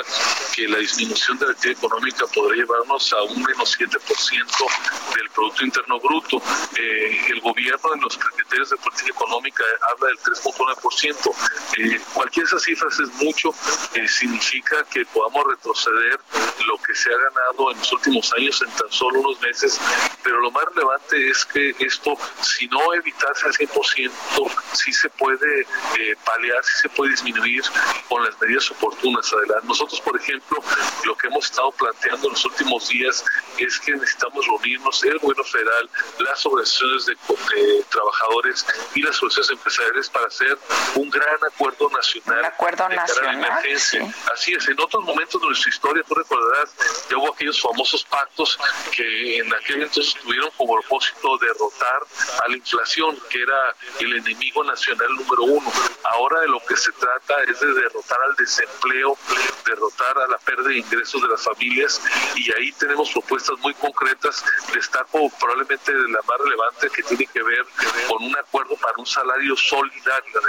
que 0.54 0.68
la 0.68 0.78
disminución 0.78 1.38
de 1.38 1.46
la 1.46 1.52
actividad 1.52 1.78
económica 1.78 2.26
podría 2.26 2.64
llevarnos 2.64 3.12
a 3.12 3.22
un 3.22 3.42
menos 3.42 3.76
7% 3.78 5.16
del 5.16 5.30
Producto 5.30 5.64
Interno 5.64 6.00
Bruto. 6.00 6.42
el 6.76 7.40
gobierno 7.40 7.94
en 7.94 8.00
los 8.00 8.16
criterios 8.16 8.70
de 8.70 8.76
política 8.76 9.10
económica 9.10 9.64
habla 9.90 10.08
del 10.08 10.18
3.9%. 10.18 12.04
cualquiera 12.14 12.48
de 12.48 12.56
esas 12.56 12.62
cifras 12.62 12.98
es 13.00 13.08
mucho, 13.22 13.54
significa 14.06 14.84
que 14.84 15.04
podamos 15.06 15.44
retroceder 15.46 16.20
lo 16.66 16.78
que 16.78 16.94
se 16.94 17.10
ha 17.10 17.16
ganado 17.16 17.72
en 17.72 17.78
los 17.78 17.92
últimos 17.92 18.32
años 18.34 18.62
en 18.62 18.70
tan 18.70 18.90
solo 18.90 19.20
unos 19.20 19.40
meses, 19.40 19.80
pero 20.22 20.40
lo 20.40 20.50
más 20.50 20.64
relevante 20.74 21.30
es 21.30 21.44
que 21.44 21.74
esto, 21.78 22.16
si 22.42 22.66
no 22.68 22.94
evitarse 22.94 23.46
al 23.46 23.52
100%, 23.52 24.10
sí 24.72 24.92
se 24.92 25.10
puede 25.10 25.60
eh, 25.60 26.16
paliar, 26.24 26.64
sí 26.64 26.72
se 26.82 26.88
puede 26.88 27.10
disminuir 27.12 27.62
con 28.08 28.24
las 28.24 28.40
medidas 28.40 28.70
oportunas. 28.70 29.32
Adelante. 29.32 29.66
Nosotros, 29.66 30.00
por 30.00 30.18
ejemplo, 30.18 30.58
lo 31.04 31.16
que 31.16 31.28
hemos 31.28 31.44
estado 31.44 31.70
planteando 31.72 32.28
en 32.28 32.32
los 32.32 32.44
últimos 32.44 32.88
días 32.88 33.24
es 33.58 33.78
que 33.80 33.92
necesitamos 33.92 34.46
reunirnos 34.46 35.04
el 35.04 35.18
gobierno 35.18 35.44
federal, 35.44 35.90
las 36.20 36.44
organizaciones 36.46 37.06
de, 37.06 37.16
trabajadores 37.90 38.66
y 38.94 39.02
las 39.02 39.16
organizaciones 39.22 39.50
empresariales 39.50 40.10
para 40.10 40.26
hacer 40.26 40.58
un 40.96 41.10
gran 41.10 41.36
acuerdo 41.46 41.88
nacional. 41.90 42.40
Un 42.40 42.44
acuerdo 42.46 42.88
nacional. 42.88 43.54
Así 44.32 44.52
es, 44.52 44.68
en 44.68 44.80
otros 44.80 45.04
momentos 45.04 45.40
de 45.40 45.46
nuestra 45.46 45.70
historia, 45.70 46.02
tú 46.08 46.14
recordarás 46.14 46.74
que 47.08 47.14
hubo 47.14 47.32
aquellos 47.32 47.60
famosos 47.60 48.04
pactos 48.04 48.58
que 48.92 49.38
en 49.38 49.54
aquel 49.54 49.83
entonces 49.84 50.14
tuvieron 50.22 50.50
como 50.56 50.74
propósito 50.80 51.38
derrotar 51.38 52.02
a 52.44 52.48
la 52.48 52.56
inflación, 52.56 53.18
que 53.30 53.42
era 53.42 53.74
el 54.00 54.14
enemigo 54.14 54.64
nacional 54.64 55.08
número 55.14 55.42
uno. 55.44 55.72
Ahora 56.04 56.40
de 56.40 56.48
lo 56.48 56.60
que 56.66 56.76
se 56.76 56.92
trata 56.92 57.34
es 57.44 57.60
de 57.60 57.72
derrotar 57.74 58.18
al 58.28 58.36
desempleo, 58.36 59.16
derrotar 59.64 60.18
a 60.18 60.28
la 60.28 60.38
pérdida 60.38 60.68
de 60.68 60.78
ingresos 60.78 61.22
de 61.22 61.28
las 61.28 61.42
familias 61.42 62.00
y 62.36 62.52
ahí 62.52 62.72
tenemos 62.72 63.10
propuestas 63.10 63.58
muy 63.60 63.74
concretas. 63.74 64.44
Destaco 64.72 65.30
probablemente 65.38 65.92
de 65.92 66.08
la 66.08 66.20
más 66.22 66.38
relevante 66.38 66.90
que 66.90 67.02
tiene 67.02 67.26
que 67.26 67.42
ver 67.42 67.64
con 68.08 68.22
un 68.22 68.36
acuerdo 68.36 68.76
para 68.76 68.94
un 68.98 69.06
salario 69.06 69.56
solidario. 69.56 70.40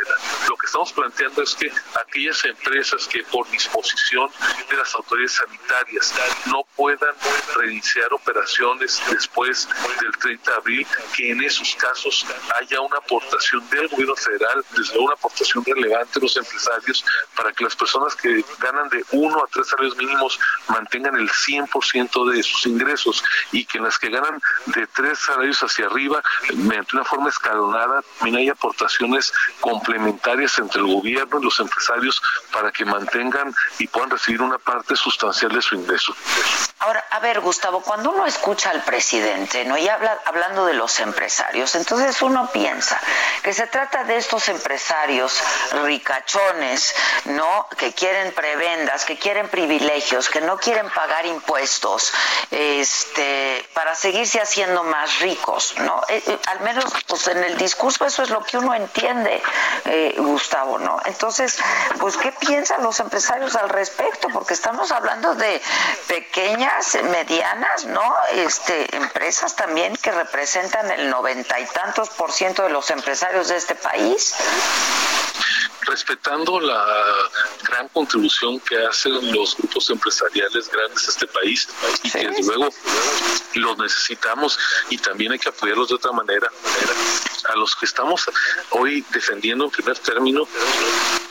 Lo 0.50 0.58
que 0.58 0.66
estamos 0.66 0.92
planteando 0.94 1.42
es 1.42 1.56
que 1.56 1.72
aquellas 2.00 2.44
empresas 2.46 3.08
que 3.08 3.24
por 3.24 3.50
disposición 3.50 4.30
de 4.70 4.78
las 4.78 4.94
autoridades 4.96 5.34
sanitarias 5.34 6.14
no 6.48 6.64
puedan 6.76 7.16
reiniciar 7.56 8.14
operaciones 8.14 9.02
después 9.26 9.68
del 10.02 10.12
30 10.18 10.52
de 10.52 10.58
abril, 10.58 10.88
que 11.16 11.32
en 11.32 11.44
esos 11.44 11.76
casos 11.76 12.26
haya 12.60 12.80
una 12.82 12.98
aportación 12.98 13.68
del 13.70 13.88
gobierno 13.88 14.16
federal, 14.16 14.64
desde 14.78 15.00
una 15.00 15.14
aportación 15.14 15.64
relevante 15.66 16.20
de 16.20 16.22
los 16.22 16.38
empresarios, 16.38 17.04
para 17.36 17.52
que 17.52 17.64
las 17.64 17.76
personas 17.76 18.16
que 18.16 18.44
ganan 18.60 18.88
de 18.90 19.04
uno 19.12 19.44
a 19.44 19.48
tres 19.48 19.68
salarios 19.68 19.98
mínimos 19.98 20.40
mantengan 20.68 21.16
el 21.16 21.30
100% 21.30 22.32
de 22.32 22.44
sus 22.44 22.66
ingresos 22.68 23.24
y 23.52 23.66
que 23.66 23.80
las 23.80 23.98
que 23.98 24.10
ganan 24.10 24.40
de 24.68 24.86
tres 24.88 25.20
salarios 25.20 25.62
hacia 25.62 25.88
arriba, 25.88 26.22
mediante 26.54 26.96
una 26.96 27.06
forma 27.06 27.30
escalonada, 27.30 28.04
también 28.20 28.38
hay 28.38 28.50
aportaciones 28.50 29.34
complementarias 29.60 30.58
entre 30.60 30.82
el 30.82 30.88
gobierno 30.88 31.40
y 31.40 31.44
los 31.44 31.60
empresarios 31.60 32.22
para 32.52 32.72
que 32.72 32.86
mantengan 32.86 33.54
y 33.80 33.88
puedan 33.88 34.12
recibir 34.12 34.42
una 34.42 34.60
parte 34.60 34.96
sustancial 34.96 35.52
de 35.52 35.62
su 35.62 35.76
ingreso. 35.76 36.16
Ahora, 36.80 37.04
a 37.10 37.20
ver, 37.20 37.40
Gustavo, 37.42 37.82
cuando 37.82 38.12
uno 38.12 38.26
escucha 38.26 38.70
al 38.70 38.84
presidente, 38.84 39.15
¿no? 39.66 39.78
Y 39.78 39.88
habla 39.88 40.20
hablando 40.26 40.66
de 40.66 40.74
los 40.74 41.00
empresarios, 41.00 41.76
entonces 41.76 42.22
uno 42.22 42.50
piensa 42.52 43.00
que 43.44 43.54
se 43.54 43.68
trata 43.68 44.04
de 44.04 44.18
estos 44.18 44.50
empresarios 44.50 45.40
ricachones, 45.84 46.96
¿no? 47.26 47.68
Que 47.78 47.94
quieren 47.94 48.34
prebendas, 48.34 49.06
que 49.06 49.18
quieren 49.18 49.48
privilegios, 49.50 50.30
que 50.30 50.42
no 50.42 50.58
quieren 50.58 50.90
pagar 50.90 51.26
impuestos, 51.26 52.12
este, 52.52 53.68
para 53.74 53.96
seguirse 53.96 54.42
haciendo 54.42 54.84
más 54.84 55.20
ricos, 55.20 55.76
¿no? 55.78 56.02
Eh, 56.10 56.24
eh, 56.26 56.40
al 56.48 56.62
menos, 56.62 56.86
pues 57.08 57.28
en 57.28 57.44
el 57.44 57.58
discurso 57.58 58.06
eso 58.06 58.24
es 58.24 58.30
lo 58.30 58.44
que 58.44 58.58
uno 58.58 58.74
entiende, 58.74 59.42
eh, 59.86 60.16
Gustavo, 60.18 60.78
¿no? 60.80 61.00
Entonces, 61.06 61.58
pues, 62.00 62.18
¿qué 62.18 62.32
piensan 62.32 62.84
los 62.84 63.00
empresarios 63.00 63.56
al 63.56 63.70
respecto? 63.70 64.28
Porque 64.34 64.54
estamos 64.54 64.92
hablando 64.92 65.36
de 65.36 65.62
pequeñas, 66.08 66.98
medianas, 67.04 67.86
¿no? 67.86 68.16
Este, 68.32 68.88
empresas 69.06 69.56
también 69.56 69.96
que 69.98 70.12
representan 70.12 70.92
el 70.92 71.10
noventa 71.10 71.60
y 71.60 71.66
tantos 71.68 72.10
por 72.10 72.32
ciento 72.32 72.64
de 72.64 72.70
los 72.70 72.90
empresarios 72.90 73.48
de 73.48 73.58
este 73.58 73.76
país 73.76 74.34
respetando 75.86 76.60
la 76.60 76.86
gran 77.68 77.88
contribución 77.90 78.60
que 78.60 78.78
hacen 78.86 79.34
los 79.34 79.56
grupos 79.58 79.90
empresariales 79.90 80.70
grandes 80.70 81.08
a 81.08 81.12
este 81.12 81.28
país 81.28 81.68
y 82.04 82.12
que 82.12 82.28
desde 82.30 82.44
luego 82.44 82.70
los 83.56 83.78
necesitamos 83.78 84.58
y 84.90 84.98
también 84.98 85.32
hay 85.32 85.40
que 85.40 85.50
apoyarlos 85.50 85.90
de 85.90 85.96
otra 85.96 86.12
manera. 86.12 86.50
A 87.50 87.56
los 87.56 87.76
que 87.76 87.86
estamos 87.86 88.26
hoy 88.72 89.06
defendiendo 89.12 89.66
en 89.66 89.72
primer 89.72 89.98
término 90.00 90.48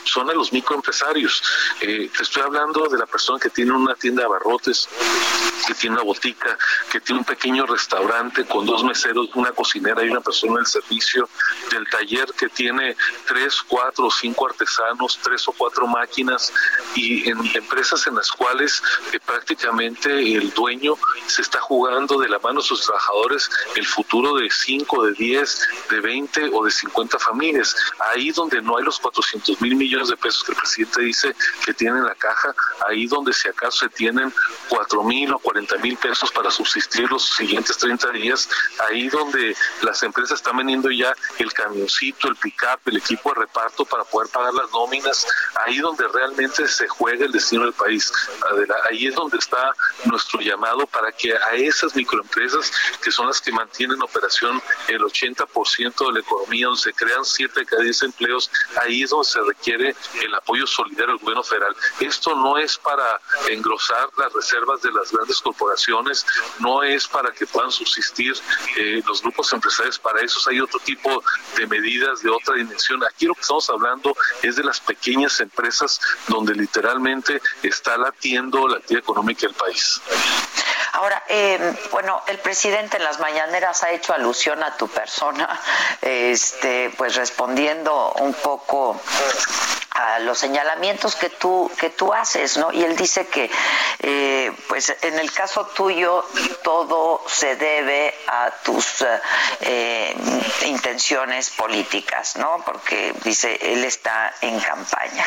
son 0.05 0.29
a 0.29 0.33
los 0.33 0.53
microempresarios. 0.53 1.43
Eh, 1.81 2.09
te 2.15 2.23
estoy 2.23 2.43
hablando 2.43 2.87
de 2.87 2.97
la 2.97 3.05
persona 3.05 3.39
que 3.39 3.49
tiene 3.49 3.73
una 3.73 3.95
tienda 3.95 4.21
de 4.21 4.27
abarrotes, 4.27 4.87
que 5.67 5.73
tiene 5.73 5.95
una 5.95 6.05
botica, 6.05 6.57
que 6.91 7.01
tiene 7.01 7.19
un 7.19 7.25
pequeño 7.25 7.65
restaurante 7.65 8.45
con 8.45 8.65
dos 8.65 8.83
meseros, 8.83 9.29
una 9.35 9.51
cocinera 9.51 10.03
y 10.03 10.09
una 10.09 10.21
persona 10.21 10.57
del 10.57 10.67
servicio, 10.67 11.27
del 11.71 11.87
taller 11.89 12.27
que 12.37 12.49
tiene 12.49 12.95
tres, 13.25 13.61
cuatro 13.67 14.05
o 14.05 14.11
cinco 14.45 14.47
artesanos, 14.47 15.19
tres 15.21 15.47
o 15.47 15.51
cuatro 15.51 15.87
máquinas 15.87 16.53
y 16.95 17.29
en 17.29 17.37
empresas 17.55 18.05
en 18.07 18.15
las 18.15 18.31
cuales 18.31 18.81
eh, 19.13 19.19
prácticamente 19.25 20.09
el 20.35 20.53
dueño 20.53 20.95
se 21.27 21.41
está 21.41 21.59
jugando 21.59 22.19
de 22.19 22.29
la 22.29 22.39
mano 22.39 22.59
a 22.59 22.63
sus 22.63 22.81
trabajadores 22.85 23.49
el 23.75 23.85
futuro 23.85 24.35
de 24.35 24.49
5, 24.49 25.05
de 25.05 25.13
10, 25.13 25.67
de 25.89 25.99
20 25.99 26.49
o 26.53 26.63
de 26.65 26.71
50 26.71 27.19
familias. 27.19 27.75
Ahí 28.11 28.31
donde 28.31 28.61
no 28.61 28.77
hay 28.77 28.83
los 28.83 28.99
400 28.99 29.61
mil 29.61 29.75
millones 29.75 30.09
de 30.09 30.17
pesos 30.17 30.43
que 30.43 30.51
el 30.51 30.57
presidente 30.57 31.01
dice 31.01 31.35
que 31.65 31.73
tiene 31.73 31.99
en 31.99 32.05
la 32.05 32.15
caja, 32.15 32.53
ahí 32.87 33.07
donde 33.07 33.33
si 33.33 33.47
acaso 33.47 33.79
se 33.79 33.89
tienen 33.89 34.33
4 34.69 35.03
mil 35.03 35.33
o 35.33 35.39
40 35.39 35.77
mil 35.77 35.97
pesos 35.97 36.31
para 36.31 36.51
subsistir 36.51 37.09
los 37.09 37.23
siguientes 37.35 37.77
30 37.77 38.09
días, 38.11 38.49
ahí 38.87 39.09
donde 39.09 39.55
las 39.81 40.01
empresas 40.03 40.39
están 40.39 40.57
vendiendo 40.57 40.89
ya 40.91 41.13
el 41.39 41.51
camioncito, 41.53 42.27
el 42.27 42.35
pick-up, 42.35 42.79
el 42.85 42.97
equipo 42.97 43.33
de 43.33 43.41
reparto 43.41 43.85
para 43.85 44.03
poder 44.03 44.29
pagar 44.35 44.53
las 44.53 44.69
nóminas, 44.71 45.25
ahí 45.65 45.79
donde 45.79 46.05
realmente 46.09 46.67
se 46.67 46.87
juega 46.89 47.25
el 47.25 47.31
destino 47.31 47.63
del 47.63 47.73
país. 47.73 48.11
Ahí 48.89 49.07
es 49.07 49.15
donde 49.15 49.37
está 49.37 49.73
nuestro 50.03 50.41
llamado 50.41 50.85
para 50.87 51.11
que 51.13 51.33
a 51.33 51.55
esas 51.55 51.95
microempresas, 51.95 52.69
que 53.01 53.11
son 53.11 53.27
las 53.27 53.39
que 53.39 53.53
mantienen 53.53 54.01
operación 54.01 54.61
el 54.89 55.01
80% 55.01 56.07
de 56.07 56.13
la 56.13 56.19
economía, 56.19 56.67
donde 56.67 56.81
se 56.81 56.93
crean 56.93 57.23
7 57.23 57.61
de 57.61 57.65
cada 57.65 57.81
10 57.81 58.03
empleos, 58.03 58.51
ahí 58.81 59.03
es 59.03 59.11
donde 59.11 59.25
se 59.25 59.41
requiere 59.41 59.95
el 60.21 60.35
apoyo 60.35 60.67
solidario 60.67 61.13
del 61.13 61.19
gobierno 61.19 61.43
federal. 61.43 61.75
Esto 62.01 62.35
no 62.35 62.57
es 62.57 62.77
para 62.77 63.21
engrosar 63.49 64.09
las 64.17 64.33
reservas 64.33 64.81
de 64.81 64.91
las 64.91 65.11
grandes 65.13 65.39
corporaciones, 65.39 66.25
no 66.59 66.83
es 66.83 67.07
para 67.07 67.31
que 67.31 67.47
puedan 67.47 67.71
subsistir 67.71 68.33
eh, 68.75 69.01
los 69.07 69.21
grupos 69.21 69.53
empresariales, 69.53 69.97
para 69.97 70.19
eso 70.21 70.39
hay 70.49 70.59
otro 70.59 70.79
tipo 70.81 71.23
de 71.55 71.67
medidas 71.67 72.21
de 72.21 72.29
otra 72.29 72.55
dimensión. 72.55 73.01
Aquí 73.05 73.27
lo 73.27 73.33
que 73.33 73.41
estamos 73.41 73.69
hablando 73.69 74.15
es 74.41 74.55
de 74.55 74.63
las 74.63 74.79
pequeñas 74.79 75.39
empresas 75.39 75.99
donde 76.27 76.53
literalmente 76.53 77.41
está 77.63 77.97
latiendo 77.97 78.67
la 78.67 78.77
actividad 78.77 79.03
económica 79.03 79.41
del 79.41 79.55
país. 79.55 80.01
Ahora, 80.93 81.23
eh, 81.27 81.73
bueno, 81.91 82.23
el 82.27 82.37
presidente 82.39 82.97
en 82.97 83.03
las 83.03 83.19
mañaneras 83.19 83.83
ha 83.83 83.91
hecho 83.91 84.13
alusión 84.13 84.63
a 84.63 84.77
tu 84.77 84.87
persona, 84.87 85.59
este, 86.01 86.89
pues 86.97 87.15
respondiendo 87.15 88.13
un 88.21 88.33
poco 88.33 89.01
a 89.95 90.19
los 90.19 90.37
señalamientos 90.37 91.15
que 91.15 91.29
tú 91.29 91.71
que 91.79 91.89
tú 91.89 92.13
haces, 92.13 92.57
¿no? 92.57 92.71
Y 92.71 92.83
él 92.83 92.95
dice 92.95 93.27
que, 93.27 93.49
eh, 93.99 94.51
pues, 94.67 94.95
en 95.01 95.17
el 95.19 95.31
caso 95.31 95.65
tuyo 95.67 96.25
todo 96.63 97.23
se 97.27 97.55
debe 97.55 98.13
a 98.27 98.51
tus 98.63 99.05
eh, 99.61 100.15
intenciones 100.65 101.49
políticas, 101.51 102.35
¿no? 102.35 102.61
Porque 102.65 103.13
dice 103.23 103.57
él 103.61 103.85
está 103.85 104.33
en 104.41 104.59
campaña. 104.59 105.25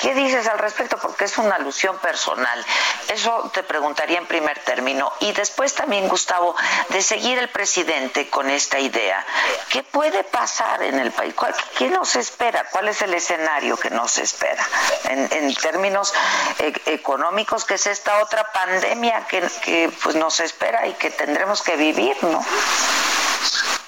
¿Qué 0.00 0.14
dices 0.14 0.46
al 0.48 0.58
respecto? 0.58 0.98
Porque 0.98 1.24
es 1.24 1.38
una 1.38 1.56
alusión 1.56 1.98
personal. 1.98 2.64
Eso 3.08 3.50
te 3.54 3.62
preguntaría 3.62 4.18
en 4.18 4.26
primer 4.26 4.58
término 4.60 5.12
y 5.20 5.32
después 5.32 5.74
también 5.74 6.08
Gustavo 6.08 6.54
de 6.90 7.00
seguir 7.00 7.38
el 7.38 7.48
presidente 7.48 8.28
con 8.28 8.50
esta 8.50 8.78
idea. 8.78 9.24
¿Qué 9.70 9.82
puede 9.82 10.24
pasar 10.24 10.82
en 10.82 10.98
el 10.98 11.10
país? 11.12 11.34
¿Qué 11.78 11.88
nos 11.88 12.16
espera? 12.16 12.66
¿Cuál 12.70 12.88
es 12.88 13.00
el 13.00 13.14
escenario 13.14 13.76
que 13.78 13.90
nos 13.94 14.18
espera 14.18 14.66
en, 15.08 15.54
términos 15.54 16.12
e, 16.58 16.74
económicos, 16.86 17.64
que 17.64 17.74
es 17.74 17.86
esta 17.86 18.22
otra 18.22 18.52
pandemia 18.52 19.26
que, 19.26 19.40
que 19.64 19.90
pues 20.02 20.14
nos 20.16 20.40
espera 20.40 20.86
y 20.86 20.92
que 20.94 21.10
tendremos 21.10 21.62
que 21.62 21.76
vivir, 21.76 22.16
¿no? 22.22 22.44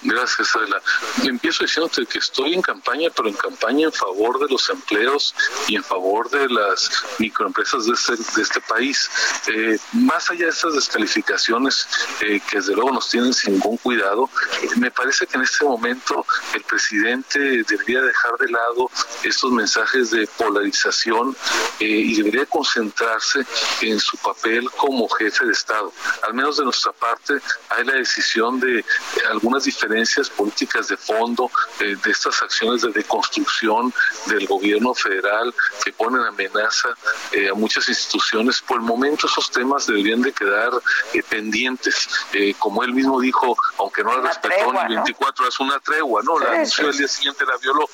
Gracias, 0.07 0.55
Adela. 0.55 0.81
Empiezo 1.25 1.65
diciéndote 1.65 2.07
que 2.07 2.21
estoy 2.21 2.55
en 2.55 2.63
campaña, 2.63 3.11
pero 3.11 3.29
en 3.29 3.35
campaña 3.35 3.87
en 3.87 3.93
favor 3.93 4.39
de 4.39 4.47
los 4.49 4.71
empleos 4.71 5.35
y 5.67 5.75
en 5.75 5.83
favor 5.83 6.31
de 6.31 6.49
las 6.49 6.89
microempresas 7.19 7.87
de 7.87 7.95
este, 7.95 8.41
este 8.41 8.61
país. 8.61 9.11
Eh, 9.49 9.77
más 9.95 10.31
allá 10.31 10.45
de 10.45 10.51
estas 10.51 10.75
descalificaciones 10.75 11.89
eh, 12.21 12.41
que 12.49 12.59
desde 12.59 12.75
luego 12.75 12.93
nos 12.93 13.09
tienen 13.09 13.35
sin 13.35 13.55
ningún 13.55 13.79
cuidado, 13.79 14.31
me 14.77 14.93
parece 14.93 15.27
que 15.27 15.39
en 15.39 15.43
este 15.43 15.65
momento 15.65 16.25
el 16.55 16.63
presidente 16.63 17.65
debería 17.65 18.01
dejar 18.01 18.37
de 18.39 18.49
lado 18.49 18.89
estos 19.25 19.51
mensajes 19.51 20.13
de 20.13 20.29
polarización 20.39 21.37
eh, 21.81 21.85
y 21.85 22.15
debería 22.15 22.47
concentrarse 22.47 23.45
en 23.81 23.99
su 23.99 24.17
papel 24.19 24.71
como 24.77 25.09
jefe 25.09 25.47
de 25.47 25.53
Estado. 25.53 25.93
Al 26.23 26.35
menos 26.35 26.59
de 26.59 26.65
nuestra 26.65 26.93
parte 26.93 27.41
hay 27.71 27.85
la 27.85 27.95
decisión 27.95 28.61
de 28.61 28.85
algunas 29.31 29.65
diferencias 29.65 29.96
políticas 30.37 30.89
de 30.89 30.97
fondo 30.97 31.51
eh, 31.81 31.97
de 32.03 32.11
estas 32.11 32.43
acciones 32.43 32.83
de 32.83 32.91
deconstrucción 32.91 33.93
del 34.27 34.47
gobierno 34.47 34.95
federal 34.95 35.55
que 35.85 35.93
ponen 35.93 36.23
amenaza 36.23 36.89
eh, 37.33 37.49
a 37.49 37.55
muchas 37.55 37.89
instituciones. 37.89 38.61
Por 38.61 38.77
el 38.77 38.83
momento 38.83 39.27
esos 39.27 39.51
temas 39.51 39.87
deberían 39.87 40.23
de 40.23 40.33
quedar 40.33 40.71
eh, 41.15 41.23
pendientes. 41.23 42.09
como 42.59 42.83
él 42.83 42.93
mismo 42.93 43.21
dijo, 43.21 43.57
aunque 43.79 44.03
no 44.03 44.17
la 44.17 44.29
respetó 44.29 44.73
ni 44.73 44.95
24 44.95 45.45
horas, 45.45 45.61
una 45.61 45.81
tregua, 45.81 46.23
¿no? 46.23 46.39
La 46.39 46.53
anunció 46.53 46.89
el 46.89 46.97
día 46.97 47.09
siguiente, 47.09 47.45
la 47.45 47.57
violó. 47.57 47.89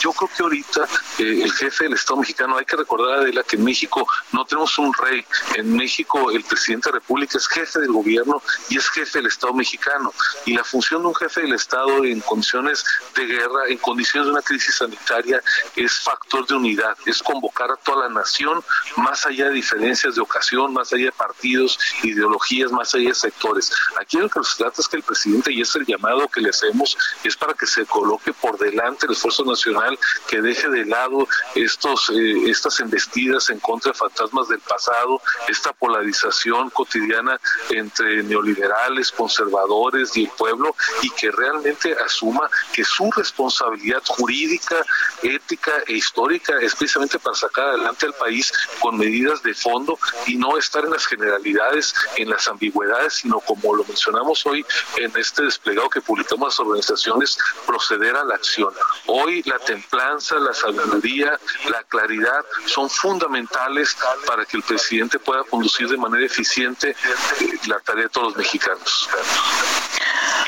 yo 0.00 0.12
creo 0.12 0.30
que 0.36 0.42
ahorita 0.42 0.88
el 1.18 1.52
jefe 1.52 1.84
del 1.84 1.94
Estado 1.94 2.20
mexicano, 2.20 2.56
hay 2.56 2.64
que 2.64 2.76
recordar, 2.76 3.20
Adela, 3.20 3.42
que 3.42 3.56
en 3.56 3.64
México 3.64 4.06
no 4.32 4.44
tenemos 4.44 4.76
un 4.78 4.92
rey. 4.94 5.24
En 5.54 5.74
México 5.76 6.30
el 6.30 6.44
presidente 6.44 6.88
de 6.88 6.94
la 6.94 7.00
República 7.00 7.38
es 7.38 7.46
jefe 7.48 7.80
del 7.80 7.92
gobierno 7.92 8.42
y 8.68 8.78
es 8.78 8.88
jefe 8.88 9.18
del 9.18 9.26
Estado 9.26 9.52
mexicano. 9.54 10.12
Y 10.44 10.54
la 10.54 10.64
función 10.64 11.02
de 11.02 11.08
un 11.08 11.14
jefe 11.14 11.33
del 11.40 11.52
Estado 11.54 12.04
en 12.04 12.20
condiciones 12.20 12.84
de 13.14 13.26
guerra, 13.26 13.68
en 13.68 13.78
condiciones 13.78 14.26
de 14.26 14.32
una 14.32 14.42
crisis 14.42 14.76
sanitaria, 14.76 15.42
es 15.76 16.00
factor 16.00 16.46
de 16.46 16.54
unidad, 16.54 16.96
es 17.06 17.22
convocar 17.22 17.70
a 17.70 17.76
toda 17.76 18.08
la 18.08 18.14
nación, 18.14 18.62
más 18.96 19.26
allá 19.26 19.48
de 19.48 19.54
diferencias 19.54 20.14
de 20.14 20.20
ocasión, 20.20 20.72
más 20.72 20.92
allá 20.92 21.06
de 21.06 21.12
partidos, 21.12 21.78
ideologías, 22.02 22.70
más 22.72 22.94
allá 22.94 23.08
de 23.08 23.14
sectores. 23.14 23.72
Aquí 24.00 24.18
lo 24.18 24.28
que 24.28 24.40
se 24.44 24.58
trata 24.58 24.80
es 24.80 24.88
que 24.88 24.96
el 24.96 25.02
presidente, 25.02 25.52
y 25.52 25.60
es 25.60 25.74
el 25.76 25.86
llamado 25.86 26.28
que 26.28 26.40
le 26.40 26.50
hacemos, 26.50 26.96
es 27.22 27.36
para 27.36 27.54
que 27.54 27.66
se 27.66 27.86
coloque 27.86 28.32
por 28.32 28.58
delante 28.58 29.06
el 29.06 29.12
esfuerzo 29.12 29.44
nacional, 29.44 29.98
que 30.28 30.40
deje 30.40 30.68
de 30.68 30.84
lado 30.84 31.26
estos, 31.54 32.10
eh, 32.10 32.50
estas 32.50 32.80
embestidas 32.80 33.50
en 33.50 33.60
contra 33.60 33.92
de 33.92 33.98
fantasmas 33.98 34.48
del 34.48 34.60
pasado, 34.60 35.20
esta 35.48 35.72
polarización 35.72 36.70
cotidiana 36.70 37.40
entre 37.70 38.22
neoliberales, 38.22 39.10
conservadores 39.12 40.16
y 40.16 40.24
el 40.24 40.30
pueblo, 40.30 40.74
y 41.02 41.10
que 41.18 41.30
realmente 41.30 41.96
asuma 42.04 42.48
que 42.72 42.84
su 42.84 43.10
responsabilidad 43.12 44.02
jurídica, 44.06 44.84
ética 45.22 45.72
e 45.86 45.94
histórica 45.94 46.58
es 46.60 46.74
precisamente 46.74 47.18
para 47.18 47.36
sacar 47.36 47.68
adelante 47.68 48.06
al 48.06 48.14
país 48.14 48.52
con 48.80 48.96
medidas 48.96 49.42
de 49.42 49.54
fondo 49.54 49.98
y 50.26 50.36
no 50.36 50.56
estar 50.56 50.84
en 50.84 50.90
las 50.90 51.06
generalidades, 51.06 51.94
en 52.16 52.30
las 52.30 52.48
ambigüedades, 52.48 53.14
sino 53.14 53.40
como 53.40 53.74
lo 53.74 53.84
mencionamos 53.84 54.44
hoy 54.46 54.64
en 54.96 55.12
este 55.16 55.44
desplegado 55.44 55.88
que 55.90 56.00
publicamos 56.00 56.48
las 56.48 56.60
organizaciones, 56.60 57.38
proceder 57.66 58.16
a 58.16 58.24
la 58.24 58.34
acción. 58.34 58.72
Hoy 59.06 59.42
la 59.44 59.58
templanza, 59.58 60.36
la 60.36 60.54
sabiduría, 60.54 61.38
la 61.68 61.82
claridad 61.84 62.44
son 62.66 62.88
fundamentales 62.90 63.96
para 64.26 64.44
que 64.44 64.56
el 64.56 64.62
presidente 64.62 65.18
pueda 65.18 65.44
conducir 65.44 65.88
de 65.88 65.96
manera 65.96 66.24
eficiente 66.24 66.90
eh, 66.90 67.52
la 67.66 67.78
tarea 67.80 68.04
de 68.04 68.10
todos 68.10 68.28
los 68.28 68.36
mexicanos. 68.36 69.08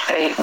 Eh, 0.09 0.35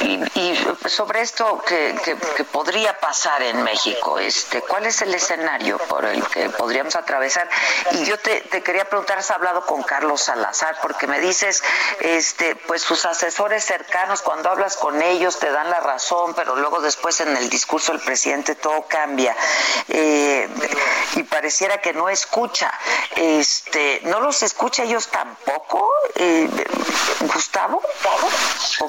y, 0.00 0.56
sobre 0.88 1.22
esto 1.22 1.62
que, 1.66 2.16
podría 2.52 2.98
pasar 2.98 3.42
en 3.42 3.62
México, 3.62 4.18
este, 4.18 4.60
¿cuál 4.62 4.86
es 4.86 5.00
el 5.02 5.14
escenario 5.14 5.78
por 5.78 6.04
el 6.04 6.22
que 6.26 6.50
podríamos 6.50 6.96
atravesar? 6.96 7.48
Y 7.92 8.04
yo 8.04 8.18
te, 8.18 8.42
quería 8.62 8.84
preguntar, 8.84 9.18
has 9.18 9.30
hablado 9.30 9.64
con 9.64 9.82
Carlos 9.82 10.22
Salazar, 10.22 10.76
porque 10.82 11.06
me 11.06 11.20
dices, 11.20 11.62
este, 12.00 12.56
pues 12.56 12.82
sus 12.82 13.04
asesores 13.04 13.64
cercanos, 13.64 14.22
cuando 14.22 14.50
hablas 14.50 14.76
con 14.76 15.00
ellos 15.00 15.38
te 15.38 15.50
dan 15.50 15.70
la 15.70 15.80
razón, 15.80 16.34
pero 16.34 16.56
luego 16.56 16.80
después 16.80 17.20
en 17.20 17.36
el 17.36 17.48
discurso 17.48 17.92
del 17.92 18.00
presidente 18.02 18.54
todo 18.54 18.86
cambia. 18.88 19.34
Eh, 19.88 20.48
y 21.16 21.22
pareciera 21.22 21.80
que 21.80 21.92
no 21.92 22.08
escucha. 22.08 22.72
Este, 23.16 24.00
¿No 24.04 24.20
los 24.20 24.42
escucha 24.42 24.82
ellos 24.82 25.08
tampoco, 25.08 25.88
eh, 26.14 26.48
Gustavo? 27.32 27.82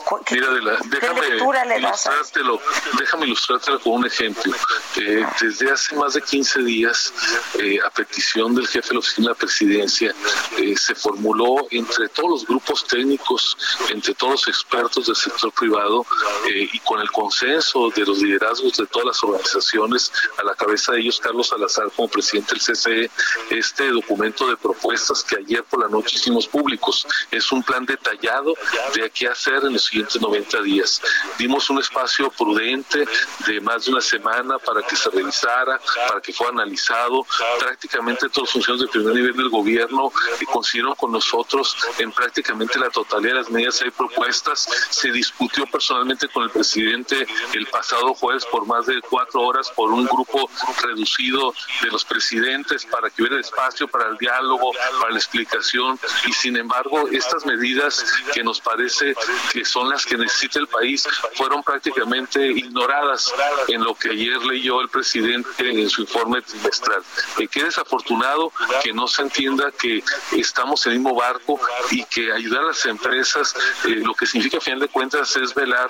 Gustavo? 0.01 0.21
Mira, 0.31 0.77
déjame 0.85 1.77
ilustrártelo, 1.77 2.61
déjame 2.99 3.25
ilustrártelo 3.25 3.79
con 3.79 3.93
un 3.93 4.05
ejemplo. 4.05 4.53
Eh, 4.97 5.25
desde 5.39 5.71
hace 5.71 5.95
más 5.95 6.13
de 6.13 6.21
15 6.21 6.63
días, 6.63 7.13
eh, 7.59 7.79
a 7.85 7.89
petición 7.89 8.55
del 8.55 8.67
jefe 8.67 8.89
de 8.89 8.93
la 8.95 8.99
oficina 8.99 9.27
de 9.27 9.33
la 9.33 9.37
presidencia, 9.37 10.15
eh, 10.57 10.75
se 10.77 10.95
formuló 10.95 11.67
entre 11.71 12.09
todos 12.09 12.29
los 12.29 12.47
grupos 12.47 12.85
técnicos, 12.85 13.57
entre 13.89 14.13
todos 14.13 14.33
los 14.33 14.47
expertos 14.47 15.07
del 15.07 15.15
sector 15.15 15.51
privado 15.53 16.05
y 16.47 16.79
con 16.79 16.99
el 16.99 17.11
consenso 17.11 17.89
de 17.95 18.05
los 18.05 18.19
liderazgos 18.19 18.77
de 18.77 18.85
todas 18.87 19.07
las 19.07 19.23
organizaciones, 19.23 20.11
a 20.37 20.43
la 20.43 20.55
cabeza 20.55 20.93
de 20.93 21.01
ellos 21.01 21.19
Carlos 21.19 21.47
Salazar 21.47 21.91
como 21.95 22.07
presidente 22.07 22.55
del 22.55 22.61
CCE, 22.61 23.11
este 23.49 23.89
documento 23.89 24.47
de 24.47 24.57
propuestas 24.57 25.23
que 25.23 25.37
ayer 25.37 25.63
por 25.63 25.81
la 25.81 25.87
noche 25.87 26.15
hicimos 26.15 26.47
públicos. 26.47 27.07
Es 27.31 27.51
un 27.51 27.63
plan 27.63 27.85
detallado 27.85 28.53
de 28.95 29.09
qué 29.09 29.27
hacer 29.27 29.63
en 29.63 29.73
los 29.73 29.90
siguientes 29.91 30.21
90 30.21 30.61
días. 30.61 31.01
Dimos 31.37 31.69
un 31.69 31.79
espacio 31.79 32.31
prudente 32.31 33.05
de 33.45 33.59
más 33.59 33.85
de 33.85 33.91
una 33.91 34.01
semana 34.01 34.57
para 34.59 34.81
que 34.83 34.95
se 34.95 35.09
revisara, 35.09 35.79
para 36.07 36.21
que 36.21 36.31
fuera 36.31 36.53
analizado. 36.53 37.25
Prácticamente 37.59 38.29
todos 38.29 38.43
los 38.43 38.51
funcionarios 38.53 38.87
de 38.87 38.91
primer 38.99 39.15
nivel 39.15 39.35
del 39.35 39.49
gobierno 39.49 40.11
coincidieron 40.51 40.95
con 40.95 41.11
nosotros 41.11 41.75
en 41.99 42.11
prácticamente 42.11 42.79
la 42.79 42.89
totalidad 42.89 43.33
de 43.33 43.39
las 43.39 43.49
medidas 43.49 43.83
y 43.85 43.91
propuestas. 43.91 44.67
Se 44.89 45.11
discutió 45.11 45.65
personalmente 45.67 46.29
con 46.29 46.43
el 46.43 46.49
presidente 46.49 47.27
el 47.53 47.67
pasado 47.67 48.13
jueves 48.13 48.45
por 48.45 48.65
más 48.65 48.85
de 48.85 49.01
cuatro 49.01 49.41
horas 49.41 49.69
por 49.75 49.91
un 49.91 50.05
grupo 50.05 50.49
reducido 50.81 51.53
de 51.81 51.89
los 51.89 52.05
presidentes 52.05 52.85
para 52.85 53.09
que 53.09 53.23
hubiera 53.23 53.39
espacio 53.39 53.87
para 53.87 54.09
el 54.09 54.17
diálogo, 54.17 54.71
para 54.99 55.11
la 55.11 55.17
explicación 55.17 55.99
y 56.27 56.31
sin 56.31 56.55
embargo 56.55 57.09
estas 57.11 57.45
medidas 57.45 58.05
que 58.33 58.43
nos 58.43 58.61
parece 58.61 59.15
que 59.51 59.65
son 59.81 59.89
las 59.89 60.05
que 60.05 60.15
necesita 60.15 60.59
el 60.59 60.67
país 60.67 61.07
fueron 61.33 61.63
prácticamente 61.63 62.45
ignoradas 62.45 63.33
en 63.67 63.83
lo 63.83 63.95
que 63.95 64.11
ayer 64.11 64.37
leyó 64.43 64.79
el 64.79 64.89
presidente 64.89 65.69
en 65.69 65.89
su 65.89 66.01
informe 66.01 66.39
trimestral. 66.43 67.01
Eh, 67.39 67.47
qué 67.47 67.63
desafortunado 67.63 68.51
que 68.83 68.93
no 68.93 69.07
se 69.07 69.23
entienda 69.23 69.71
que 69.71 70.03
estamos 70.33 70.85
en 70.85 70.93
el 70.93 70.99
mismo 70.99 71.15
barco 71.15 71.59
y 71.89 72.03
que 72.03 72.31
ayudar 72.31 72.61
a 72.61 72.67
las 72.67 72.85
empresas 72.85 73.55
eh, 73.85 74.01
lo 74.05 74.13
que 74.13 74.27
significa 74.27 74.59
a 74.59 74.61
final 74.61 74.81
de 74.81 74.87
cuentas 74.87 75.35
es 75.35 75.55
velar 75.55 75.89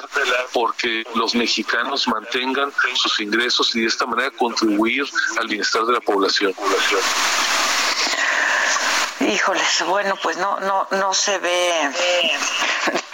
porque 0.53 1.03
los 1.15 1.35
mexicanos 1.35 2.07
mantengan 2.07 2.71
sus 2.93 3.19
ingresos 3.19 3.75
y 3.75 3.81
de 3.81 3.87
esta 3.87 4.05
manera 4.05 4.31
contribuir 4.31 5.05
al 5.37 5.47
bienestar 5.47 5.83
de 5.85 5.93
la 5.93 5.99
población. 5.99 6.53
Híjoles, 9.19 9.83
bueno, 9.85 10.15
pues 10.23 10.37
no, 10.37 10.59
no, 10.61 10.87
no 10.91 11.13
se 11.13 11.37
ve 11.39 11.91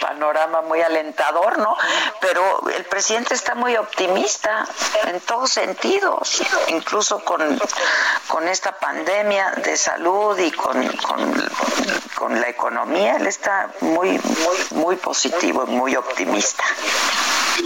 panorama 0.08 0.62
muy 0.62 0.80
alentador, 0.80 1.58
¿no? 1.58 1.76
Pero 2.20 2.62
el 2.74 2.84
presidente 2.84 3.34
está 3.34 3.54
muy 3.54 3.76
optimista 3.76 4.66
en 5.04 5.20
todos 5.20 5.50
sentidos, 5.50 6.42
incluso 6.68 7.22
con, 7.24 7.40
con 8.26 8.48
esta 8.48 8.72
pandemia 8.78 9.50
de 9.62 9.76
salud 9.76 10.38
y 10.38 10.50
con, 10.50 10.86
con, 12.16 12.40
la 12.40 12.48
economía, 12.48 13.16
él 13.16 13.26
está 13.26 13.70
muy, 13.80 14.10
muy, 14.18 14.82
muy 14.82 14.96
positivo 14.96 15.66
muy 15.66 15.96
optimista 15.96 16.62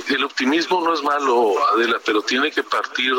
el 0.09 0.24
optimismo 0.24 0.80
no 0.82 0.95
es 0.95 1.03
malo, 1.03 1.55
Adela, 1.74 1.99
pero 2.05 2.22
tiene 2.22 2.51
que 2.51 2.62
partir 2.62 3.12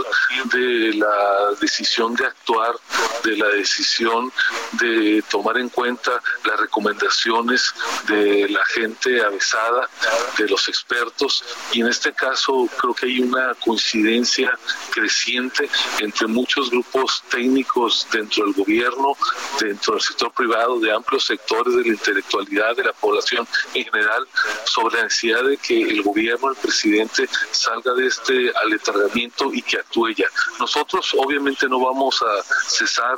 de 0.46 0.94
la 0.96 1.52
decisión 1.60 2.16
de 2.16 2.26
actuar, 2.26 2.76
de 3.24 3.38
la 3.38 3.48
decisión 3.50 4.32
de 4.74 5.24
tomar 5.30 5.58
en 5.58 5.70
cuenta 5.70 6.12
las 6.44 6.60
recomendaciones 6.60 7.74
de 8.08 8.50
la 8.50 8.64
gente 8.66 9.13
avesada, 9.22 9.90
de 10.38 10.48
los 10.48 10.68
expertos, 10.68 11.44
y 11.72 11.82
en 11.82 11.88
este 11.88 12.14
caso 12.14 12.68
creo 12.78 12.94
que 12.94 13.06
hay 13.06 13.20
una 13.20 13.54
coincidencia 13.56 14.52
creciente 14.92 15.70
entre 16.00 16.28
muchos 16.28 16.70
grupos 16.70 17.24
técnicos 17.30 18.08
dentro 18.12 18.46
del 18.46 18.54
gobierno, 18.54 19.16
dentro 19.60 19.94
del 19.94 20.02
sector 20.02 20.32
privado, 20.32 20.80
de 20.80 20.92
amplios 20.92 21.26
sectores 21.26 21.76
de 21.76 21.82
la 21.82 21.88
intelectualidad 21.90 22.76
de 22.76 22.84
la 22.84 22.94
población 22.94 23.48
en 23.74 23.86
general, 23.86 24.28
sobre 24.66 24.98
la 24.98 25.04
necesidad 25.04 25.44
de 25.44 25.58
que 25.58 25.82
el 25.82 26.02
gobierno, 26.02 26.50
el 26.50 26.56
presidente 26.56 27.28
salga 27.52 27.94
de 27.94 28.08
este 28.08 28.52
aletargamiento 28.64 29.54
y 29.54 29.62
que 29.62 29.78
actúe 29.78 30.10
ya. 30.10 30.28
Nosotros 30.60 31.14
obviamente 31.18 31.68
no 31.68 31.80
vamos 31.80 32.22
a 32.22 32.44
cesar 32.68 33.18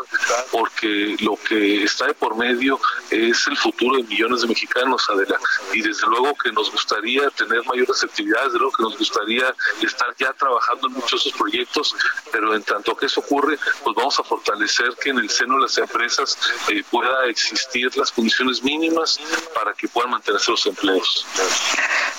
porque 0.52 1.16
lo 1.20 1.38
que 1.38 1.84
está 1.84 2.08
de 2.08 2.14
por 2.14 2.36
medio 2.36 2.80
es 3.10 3.48
el 3.48 3.58
futuro 3.58 3.98
de 3.98 4.04
millones 4.04 4.42
de 4.42 4.48
mexicanos, 4.48 5.08
Adela, 5.10 5.40
y 5.74 5.82
desde 5.88 6.08
luego 6.08 6.34
que 6.36 6.52
nos 6.52 6.72
gustaría 6.72 7.30
tener 7.32 7.64
mayores 7.66 8.04
actividades, 8.04 8.48
desde 8.48 8.60
luego 8.60 8.76
que 8.76 8.84
nos 8.84 8.98
gustaría 8.98 9.54
estar 9.82 10.16
ya 10.18 10.34
trabajando 10.34 10.88
en 10.88 10.94
muchos 10.94 11.24
de 11.24 11.30
esos 11.30 11.40
proyectos, 11.40 11.96
pero 12.32 12.54
en 12.56 12.64
tanto 12.64 12.96
que 12.96 13.06
eso 13.06 13.22
ocurre, 13.22 13.58
pues 13.84 13.96
vamos 13.96 14.20
a 14.20 14.24
fortalecer 14.24 14.96
que 15.02 15.10
en 15.10 15.20
el 15.20 15.30
seno 15.30 15.56
de 15.56 15.62
las 15.64 15.78
empresas 15.78 16.38
eh, 16.70 16.84
pueda 16.90 17.26
existir 17.26 17.96
las 17.98 18.12
condiciones 18.12 18.64
mínimas 18.64 19.20
para 19.54 19.74
que 19.74 19.88
puedan 19.88 20.12
mantenerse 20.12 20.52
los 20.52 20.66
empleos. 20.66 21.26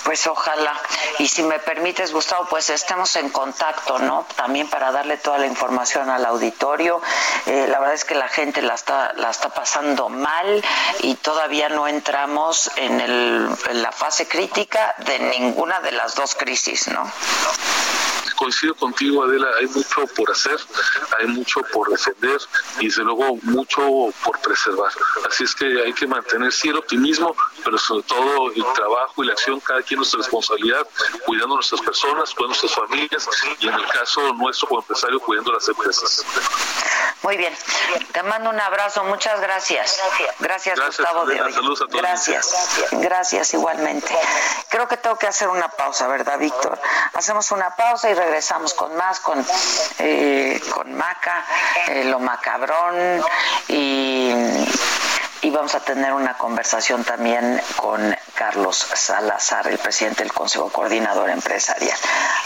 Pues 0.04 0.26
ojalá. 0.28 0.80
Y 1.18 1.26
si 1.26 1.42
me 1.42 1.58
permites, 1.58 2.12
Gustavo, 2.12 2.46
pues 2.48 2.70
estemos 2.70 3.16
en 3.16 3.28
contacto, 3.30 3.98
¿no? 3.98 4.26
También 4.36 4.68
para 4.68 4.92
darle 4.92 5.16
toda 5.16 5.38
la 5.38 5.46
información 5.46 6.08
al 6.10 6.24
auditorio. 6.24 7.00
Eh, 7.46 7.66
la 7.68 7.80
verdad 7.80 7.94
es 7.94 8.04
que 8.04 8.14
la 8.14 8.28
gente 8.28 8.62
la 8.62 8.74
está, 8.74 9.12
la 9.14 9.30
está 9.30 9.48
pasando 9.48 10.08
mal 10.08 10.64
y 11.00 11.16
todavía 11.16 11.68
no 11.68 11.88
entramos 11.88 12.70
en, 12.76 13.00
el, 13.00 13.48
la 13.72 13.92
fase 13.92 14.28
crítica 14.28 14.94
de 15.06 15.18
ninguna 15.18 15.80
de 15.80 15.92
las 15.92 16.14
dos 16.14 16.34
crisis, 16.34 16.88
¿no? 16.88 17.10
coincido 18.36 18.74
contigo, 18.74 19.24
Adela, 19.24 19.48
hay 19.58 19.66
mucho 19.66 20.06
por 20.14 20.30
hacer, 20.30 20.56
hay 21.18 21.26
mucho 21.26 21.60
por 21.72 21.88
defender 21.88 22.38
y 22.78 22.86
desde 22.86 23.02
luego 23.02 23.36
mucho 23.42 23.80
por 24.22 24.38
preservar. 24.40 24.92
Así 25.28 25.44
es 25.44 25.54
que 25.54 25.82
hay 25.82 25.92
que 25.92 26.06
mantener 26.06 26.52
sí 26.52 26.68
el 26.68 26.76
optimismo, 26.76 27.34
pero 27.64 27.78
sobre 27.78 28.04
todo 28.04 28.52
el 28.52 28.64
trabajo 28.74 29.24
y 29.24 29.26
la 29.26 29.32
acción, 29.32 29.58
cada 29.60 29.82
quien 29.82 29.98
nuestra 29.98 30.18
responsabilidad, 30.18 30.86
cuidando 31.24 31.54
a 31.54 31.56
nuestras 31.56 31.80
personas, 31.80 32.32
cuidando 32.34 32.54
a 32.54 32.60
nuestras 32.60 32.74
familias 32.74 33.28
y 33.58 33.66
en 33.66 33.74
el 33.74 33.86
caso 33.88 34.32
nuestro 34.34 34.68
como 34.68 34.80
empresario, 34.80 35.18
cuidando 35.20 35.52
las 35.52 35.68
empresas. 35.68 36.24
Muy 37.22 37.36
bien, 37.36 37.56
te 38.12 38.22
mando 38.22 38.50
un 38.50 38.60
abrazo, 38.60 39.02
muchas 39.04 39.40
gracias. 39.40 40.00
Gracias, 40.38 40.78
Gustavo 40.78 41.26
de 41.26 41.40
hoy. 41.40 41.54
Gracias, 41.90 42.88
gracias 42.92 43.54
igualmente. 43.54 44.16
Creo 44.68 44.86
que 44.86 44.96
tengo 44.96 45.16
que 45.16 45.26
hacer 45.26 45.48
una 45.48 45.68
pausa, 45.68 46.06
¿verdad, 46.06 46.38
Víctor? 46.38 46.78
Hacemos 47.14 47.50
una 47.50 47.74
pausa 47.74 48.10
y 48.10 48.14
regresamos 48.14 48.74
con 48.74 48.94
más, 48.96 49.20
con, 49.20 49.44
eh, 49.98 50.60
con 50.72 50.94
Maca, 50.94 51.44
eh, 51.88 52.04
lo 52.04 52.18
macabrón 52.20 53.22
y, 53.68 54.32
y 55.42 55.50
vamos 55.50 55.74
a 55.74 55.80
tener 55.80 56.12
una 56.12 56.36
conversación 56.36 57.04
también 57.04 57.60
con 57.76 58.16
Carlos 58.34 58.76
Salazar, 58.94 59.66
el 59.68 59.78
presidente 59.78 60.22
del 60.22 60.32
Consejo 60.32 60.70
Coordinador 60.70 61.30
Empresarial. 61.30 61.96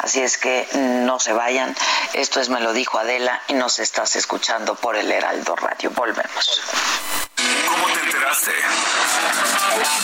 Así 0.02 0.20
es 0.20 0.38
que 0.38 0.68
no 0.74 1.18
se 1.18 1.32
vayan. 1.32 1.74
Esto 2.12 2.40
es 2.40 2.48
Me 2.48 2.60
lo 2.60 2.72
dijo 2.72 2.98
Adela 2.98 3.40
y 3.48 3.54
nos 3.54 3.78
estás 3.78 4.16
escuchando 4.16 4.74
por 4.74 4.96
el 4.96 5.10
Heraldo 5.10 5.56
Radio. 5.56 5.90
Volvemos. 5.90 6.62
¿Cómo 7.68 7.86
te 7.94 8.00
enteraste? 8.00 8.52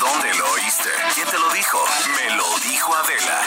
¿Dónde 0.01 0.35
lo 0.35 0.51
oíste? 0.53 0.91
¿Quién 1.15 1.29
te 1.29 1.39
lo 1.39 1.49
dijo? 1.51 1.85
Me 2.17 2.31
lo 2.37 2.59
dijo 2.61 2.95
Adela. 2.95 3.41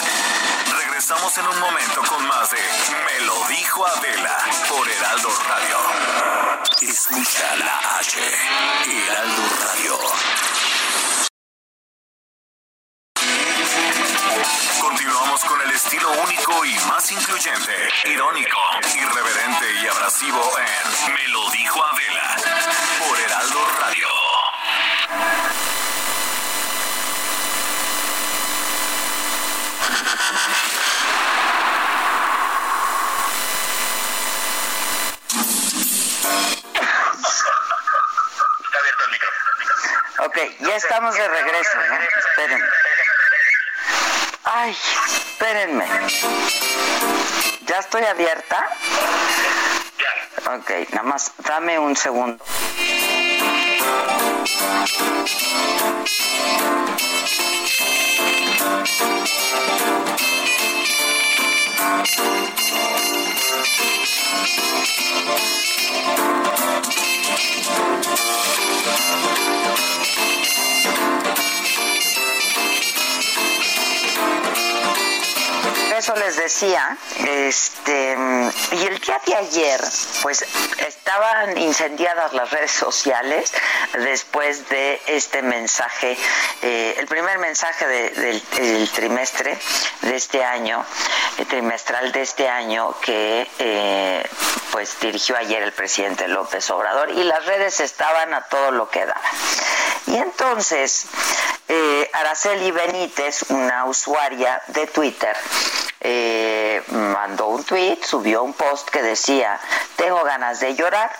Regresamos 0.85 1.37
en 1.37 1.47
un 1.47 1.59
momento 1.59 2.01
con 2.07 2.27
más 2.27 2.51
de 2.51 2.57
Me 2.57 3.25
lo 3.25 3.47
dijo 3.47 3.85
Adela 3.85 4.37
por 4.69 4.89
Heraldo 4.89 5.29
Radio. 5.47 6.48
Escucha 6.81 7.55
la 7.57 7.97
H. 7.99 8.19
Heraldo 8.87 9.43
Radio. 9.59 9.99
Continuamos 14.79 15.43
con 15.43 15.61
el 15.61 15.71
estilo 15.71 16.09
único 16.23 16.65
y 16.65 16.73
más 16.87 17.11
incluyente, 17.11 17.73
irónico, 18.05 18.57
irreverente 18.95 19.65
y 19.83 19.87
abrasivo 19.87 20.41
en 20.57 21.13
Me 21.13 21.27
lo 21.27 21.51
dijo 21.51 21.83
Adela 21.83 22.37
por 22.99 23.19
Heraldo 23.19 23.65
Radio. 23.81 24.07
Ok, 40.21 40.37
ya 40.59 40.75
estamos 40.75 41.15
de 41.15 41.27
regreso, 41.27 41.77
¿no? 41.87 41.97
Espérenme. 42.27 42.65
Ay, 44.43 44.77
espérenme. 45.07 45.85
¿Ya 47.65 47.79
estoy 47.79 48.03
abierta? 48.03 48.67
Ok, 50.55 50.71
nada 50.91 51.03
más 51.03 51.31
dame 51.37 51.79
un 51.79 51.95
segundo. 51.95 52.43
Les 76.29 76.35
decía, 76.35 76.95
este, 77.25 78.15
y 78.71 78.83
el 78.85 78.99
día 78.99 79.19
de 79.25 79.35
ayer, 79.35 79.81
pues 80.21 80.45
estaban 80.77 81.57
incendiadas 81.57 82.33
las 82.33 82.51
redes 82.51 82.69
sociales 82.69 83.51
después 83.93 84.69
de 84.69 85.01
este 85.07 85.41
mensaje, 85.41 86.15
eh, 86.61 86.93
el 86.99 87.07
primer 87.07 87.39
mensaje 87.39 87.87
del, 87.87 88.89
trimestre 88.93 89.57
de 90.03 90.15
este 90.15 90.43
año, 90.43 90.85
el 91.39 91.47
trimestral 91.47 92.11
de 92.11 92.21
este 92.21 92.47
año 92.47 92.93
que 93.01 93.49
eh, 93.57 94.29
pues 94.71 94.99
dirigió 94.99 95.35
ayer 95.35 95.63
el 95.63 95.73
presidente 95.73 96.27
López 96.27 96.69
Obrador 96.69 97.09
y 97.09 97.23
las 97.23 97.43
redes 97.47 97.79
estaban 97.79 98.35
a 98.35 98.41
todo 98.43 98.69
lo 98.69 98.87
que 98.87 99.03
daban. 99.03 99.23
Y 100.05 100.17
entonces, 100.17 101.07
eh, 101.69 102.09
Araceli 102.13 102.71
Benítez, 102.71 103.43
una 103.49 103.85
usuaria 103.85 104.61
de 104.67 104.87
Twitter, 104.87 105.35
eh, 106.01 106.81
mandó 106.89 107.47
un 107.47 107.63
tweet, 107.63 107.99
subió 108.03 108.41
un 108.43 108.53
post 108.53 108.89
que 108.89 109.03
decía, 109.03 109.59
tengo 109.95 110.23
ganas 110.23 110.59
de 110.59 110.75
llorar, 110.75 111.11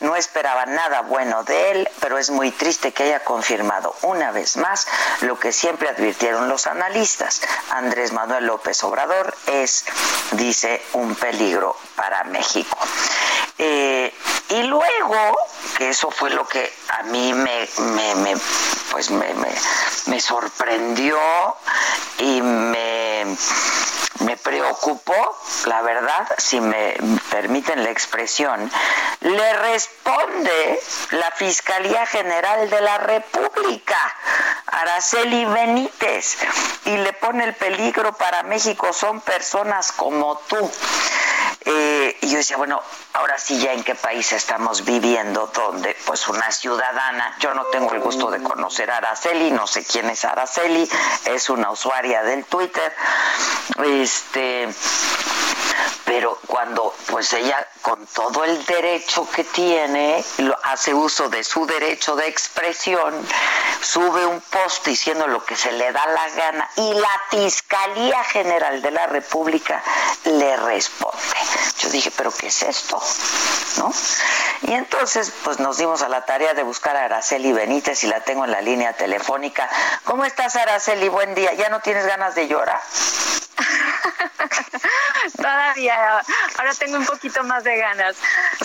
no 0.00 0.16
esperaba 0.16 0.64
nada 0.64 1.02
bueno 1.02 1.42
de 1.42 1.72
él, 1.72 1.88
pero 2.00 2.16
es 2.16 2.30
muy 2.30 2.50
triste 2.52 2.92
que 2.92 3.02
haya 3.02 3.24
confirmado 3.24 3.94
una 4.02 4.30
vez 4.30 4.56
más 4.56 4.86
lo 5.20 5.38
que 5.38 5.52
siempre 5.52 5.88
advirtieron 5.88 6.48
los 6.48 6.66
analistas. 6.66 7.42
Andrés 7.70 8.12
Manuel 8.12 8.46
López 8.46 8.82
Obrador 8.84 9.36
es, 9.46 9.84
dice, 10.32 10.80
un 10.92 11.14
peligro 11.16 11.76
para 11.96 12.24
México. 12.24 12.78
Eh, 13.58 14.14
y 14.50 14.62
luego, 14.62 15.36
que 15.76 15.90
eso 15.90 16.10
fue 16.10 16.30
lo 16.30 16.46
que 16.46 16.72
a 16.88 17.02
mí 17.04 17.32
me, 17.34 17.68
me, 18.14 18.36
pues 18.90 19.10
me, 19.10 19.34
me 20.06 20.20
sorprendió 20.20 21.18
y 22.18 22.40
me 22.40 23.36
me 24.20 24.36
preocupó, 24.36 25.14
la 25.66 25.80
verdad, 25.82 26.28
si 26.38 26.60
me 26.60 26.96
permiten 27.30 27.84
la 27.84 27.90
expresión, 27.90 28.70
le 29.20 29.52
responde 29.54 30.80
la 31.12 31.30
Fiscalía 31.32 32.04
General 32.06 32.68
de 32.68 32.80
la 32.80 32.98
República, 32.98 33.98
Araceli 34.66 35.44
Benítez, 35.44 36.36
y 36.84 36.96
le 36.96 37.12
pone 37.12 37.44
el 37.44 37.54
peligro 37.54 38.12
para 38.14 38.42
México, 38.42 38.92
son 38.92 39.20
personas 39.20 39.92
como 39.92 40.36
tú. 40.48 40.70
Eh, 41.70 42.16
y 42.22 42.30
yo 42.30 42.38
decía, 42.38 42.56
bueno, 42.56 42.80
ahora 43.12 43.36
sí 43.38 43.58
ya 43.58 43.74
en 43.74 43.84
qué 43.84 43.94
país 43.94 44.32
estamos 44.32 44.86
viviendo, 44.86 45.48
donde 45.48 45.94
pues 46.06 46.26
una 46.28 46.50
ciudadana, 46.50 47.36
yo 47.40 47.52
no 47.52 47.66
tengo 47.66 47.92
el 47.92 48.00
gusto 48.00 48.30
de 48.30 48.42
conocer 48.42 48.90
a 48.90 48.96
Araceli, 48.96 49.50
no 49.50 49.66
sé 49.66 49.84
quién 49.84 50.08
es 50.08 50.24
Araceli, 50.24 50.88
es 51.26 51.50
una 51.50 51.70
usuaria 51.70 52.22
del 52.22 52.46
Twitter, 52.46 52.90
este, 53.84 54.66
pero 56.06 56.38
cuando 56.46 56.94
pues 57.10 57.34
ella 57.34 57.68
con 57.82 58.06
todo 58.06 58.44
el 58.44 58.64
derecho 58.64 59.28
que 59.30 59.44
tiene, 59.44 60.24
hace 60.62 60.94
uso 60.94 61.28
de 61.28 61.44
su 61.44 61.66
derecho 61.66 62.16
de 62.16 62.28
expresión, 62.28 63.14
sube 63.82 64.24
un 64.24 64.40
post 64.40 64.86
diciendo 64.86 65.26
lo 65.26 65.44
que 65.44 65.54
se 65.54 65.72
le 65.72 65.92
da 65.92 66.06
la 66.06 66.28
gana 66.30 66.70
y 66.76 66.94
la 66.94 67.22
Fiscalía 67.30 68.24
General 68.24 68.80
de 68.80 68.90
la 68.90 69.06
República 69.06 69.82
le 70.24 70.56
responde. 70.56 71.18
Yo 71.80 71.90
dije, 71.90 72.10
pero 72.16 72.30
¿qué 72.32 72.48
es 72.48 72.62
esto? 72.62 73.00
¿No? 73.78 73.92
Y 74.62 74.72
entonces 74.72 75.32
pues 75.44 75.58
nos 75.58 75.78
dimos 75.78 76.02
a 76.02 76.08
la 76.08 76.24
tarea 76.24 76.54
de 76.54 76.62
buscar 76.62 76.96
a 76.96 77.04
Araceli 77.04 77.52
Benítez 77.52 78.02
y 78.04 78.06
la 78.08 78.20
tengo 78.20 78.44
en 78.44 78.50
la 78.50 78.60
línea 78.60 78.92
telefónica. 78.92 79.68
¿Cómo 80.04 80.24
estás 80.24 80.56
Araceli? 80.56 81.08
Buen 81.08 81.34
día. 81.34 81.54
¿Ya 81.54 81.68
no 81.68 81.80
tienes 81.80 82.06
ganas 82.06 82.34
de 82.34 82.48
llorar? 82.48 82.80
Todavía, 85.36 86.22
ahora 86.58 86.74
tengo 86.78 86.96
un 86.96 87.06
poquito 87.06 87.42
más 87.44 87.64
de 87.64 87.76
ganas. 87.76 88.16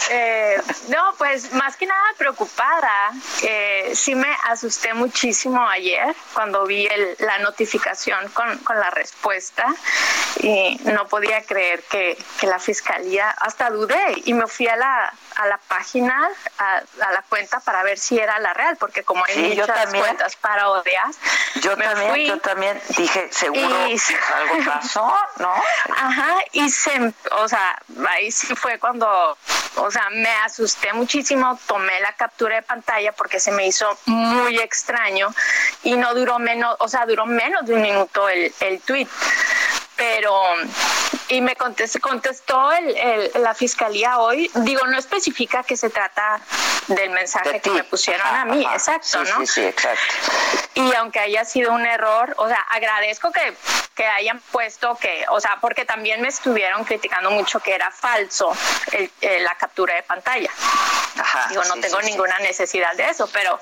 Eh, 0.10 0.62
no, 0.90 1.14
pues 1.18 1.54
más 1.54 1.76
que 1.76 1.86
nada 1.86 2.04
preocupada. 2.18 3.12
Eh, 3.42 3.92
sí 3.96 4.16
me 4.16 4.30
asusté 4.46 4.94
muchísimo 4.94 5.68
ayer 5.68 6.16
cuando 6.34 6.66
vi 6.66 6.88
la 7.20 7.40
notificación 7.40 8.30
con, 8.30 8.58
con, 8.60 8.80
la 8.80 8.90
respuesta 8.90 9.68
y 10.40 10.80
no 10.86 11.08
podía 11.08 11.44
creer 11.44 11.84
que, 11.84 12.18
que, 12.40 12.48
la 12.48 12.60
fiscalía, 12.60 12.73
hasta 13.38 13.70
dudé 13.70 14.22
y 14.26 14.34
me 14.34 14.48
fui 14.48 14.68
a 14.68 14.76
la, 14.76 15.14
a 15.36 15.48
la 15.48 15.58
página, 15.58 16.30
a, 16.58 16.82
la 17.12 17.22
cuenta 17.30 17.60
para 17.60 17.84
ver 17.84 17.98
si 17.98 18.18
era 18.18 18.40
la 18.40 18.54
real, 18.54 18.78
porque 18.78 19.04
como 19.04 19.24
hay 19.26 19.56
muchas 19.56 19.94
cuentas 19.94 20.36
para 20.36 20.70
odias, 20.70 21.18
yo 21.62 21.78
también, 21.78 22.28
yo 22.28 22.40
también 22.40 22.82
dije, 22.98 23.30
seguro 23.32 23.76
algo 23.76 24.66
pasó, 24.66 25.16
¿no? 25.38 25.54
Ajá, 25.96 26.38
y 26.52 26.70
se, 26.70 27.14
o 27.32 27.48
sea, 27.48 27.82
ahí 28.10 28.32
sí 28.32 28.56
fue 28.56 28.80
cuando, 28.80 29.38
o 29.76 29.92
sea, 29.92 30.10
me 30.12 30.34
asusté 30.46 30.94
muchísimo, 30.94 31.60
tomé 31.68 32.00
la 32.00 32.14
captura 32.14 32.56
de 32.56 32.62
pantalla 32.62 33.12
porque 33.14 33.40
se 33.40 33.52
me 33.52 33.68
hizo 33.68 33.98
muy 34.06 34.60
extraño 34.60 35.34
y 35.84 35.96
no 35.96 36.14
duró 36.14 36.40
menos, 36.40 36.76
o 36.80 36.88
sea, 36.88 37.06
duró 37.06 37.26
menos 37.26 37.66
de 37.66 37.74
un 37.74 37.82
minuto 37.82 38.30
el, 38.30 38.54
el 38.60 38.80
tweet 38.82 39.08
pero 40.04 40.34
y 41.30 41.40
me 41.40 41.56
contestó, 41.56 42.00
contestó 42.02 42.74
el, 42.74 43.32
la 43.36 43.54
fiscalía 43.54 44.20
hoy, 44.20 44.52
digo, 44.56 44.86
no 44.88 44.98
especifica 44.98 45.64
que 45.64 45.78
se 45.78 45.90
trata 45.90 46.42
del 46.88 47.10
mensaje 47.12 47.62
que 47.62 47.70
me 47.70 47.84
pusieron 47.86 48.28
a 48.28 48.44
mí, 48.44 48.68
exacto, 48.74 49.24
¿no? 49.24 49.40
Sí, 49.40 49.48
sí, 49.48 49.62
exacto. 49.64 50.04
Y 50.74 50.94
aunque 50.96 51.20
haya 51.20 51.46
sido 51.46 51.72
un 51.72 51.86
error, 51.86 52.34
o 52.38 52.48
sea, 52.50 52.60
agradezco 52.70 53.32
que, 53.32 53.56
que 53.96 54.06
hayan 54.06 54.40
puesto 54.52 54.96
que, 54.98 55.26
o 55.30 55.40
sea, 55.40 55.58
porque 55.62 55.86
también 55.86 56.22
me 56.22 56.28
estuvieron 56.28 56.84
criticando 56.84 57.32
mucho 57.32 57.62
que 57.62 57.74
era 57.74 57.90
falso 57.90 58.52
el, 58.92 59.10
la 59.44 59.56
captura 59.56 59.96
de 59.96 60.04
pantalla. 60.04 60.50
Ajá, 61.18 61.48
digo, 61.50 61.64
no 61.64 61.76
tengo 61.80 62.02
ninguna 62.02 62.40
necesidad 62.40 62.94
de 62.96 63.10
eso, 63.10 63.30
pero 63.32 63.60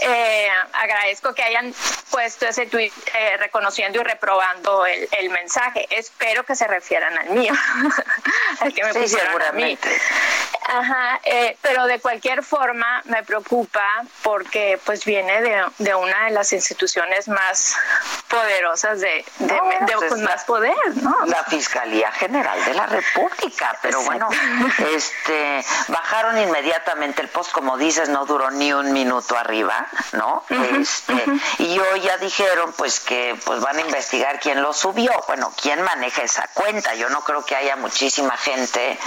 eh, 0.00 0.48
agradezco 0.72 1.34
que 1.34 1.42
hayan 1.42 1.74
puesto 2.10 2.46
ese 2.46 2.66
tweet 2.66 2.92
eh, 3.14 3.36
reconociendo 3.36 4.00
y 4.00 4.04
reprobando 4.04 4.86
el, 4.86 5.08
el 5.12 5.30
mensaje. 5.58 5.86
Espero 5.90 6.44
que 6.44 6.54
se 6.54 6.66
refieran 6.66 7.16
al 7.18 7.30
mío, 7.30 7.52
al 8.60 8.72
que 8.72 8.84
me 8.84 8.94
pusieron 8.94 9.42
a 9.42 9.52
mí. 9.52 9.78
Ajá, 10.68 11.18
eh, 11.24 11.56
pero 11.62 11.86
de 11.86 11.98
cualquier 11.98 12.44
forma 12.44 13.00
me 13.06 13.22
preocupa 13.22 13.82
porque 14.22 14.78
pues 14.84 15.02
viene 15.06 15.40
de, 15.40 15.64
de 15.78 15.94
una 15.94 16.26
de 16.26 16.30
las 16.32 16.52
instituciones 16.52 17.26
más 17.26 17.74
poderosas 18.28 19.00
de, 19.00 19.24
de, 19.38 19.58
pues 19.96 20.10
con 20.10 20.22
más 20.24 20.44
poder, 20.44 20.76
¿no? 20.96 21.24
La 21.24 21.42
Fiscalía 21.44 22.12
General 22.12 22.62
de 22.66 22.74
la 22.74 22.84
República, 22.84 23.78
pero 23.80 24.02
bueno, 24.02 24.28
este 24.92 25.64
bajaron 25.88 26.38
inmediatamente 26.38 27.22
el 27.22 27.28
post, 27.28 27.50
como 27.52 27.78
dices, 27.78 28.10
no 28.10 28.26
duró 28.26 28.50
ni 28.50 28.70
un 28.74 28.92
minuto 28.92 29.38
arriba, 29.38 29.86
¿no? 30.12 30.44
este, 30.78 31.14
y 31.60 31.78
hoy 31.78 32.00
ya 32.02 32.18
dijeron 32.18 32.74
pues 32.76 33.00
que 33.00 33.38
pues 33.46 33.60
van 33.60 33.78
a 33.78 33.80
investigar 33.80 34.38
quién 34.38 34.60
lo 34.60 34.74
subió, 34.74 35.12
bueno, 35.26 35.50
quién 35.60 35.80
maneja 35.80 36.22
esa 36.22 36.46
cuenta. 36.52 36.94
Yo 36.94 37.08
no 37.08 37.22
creo 37.22 37.44
que 37.46 37.56
haya 37.56 37.76
muchísima 37.76 38.36
gente 38.36 38.98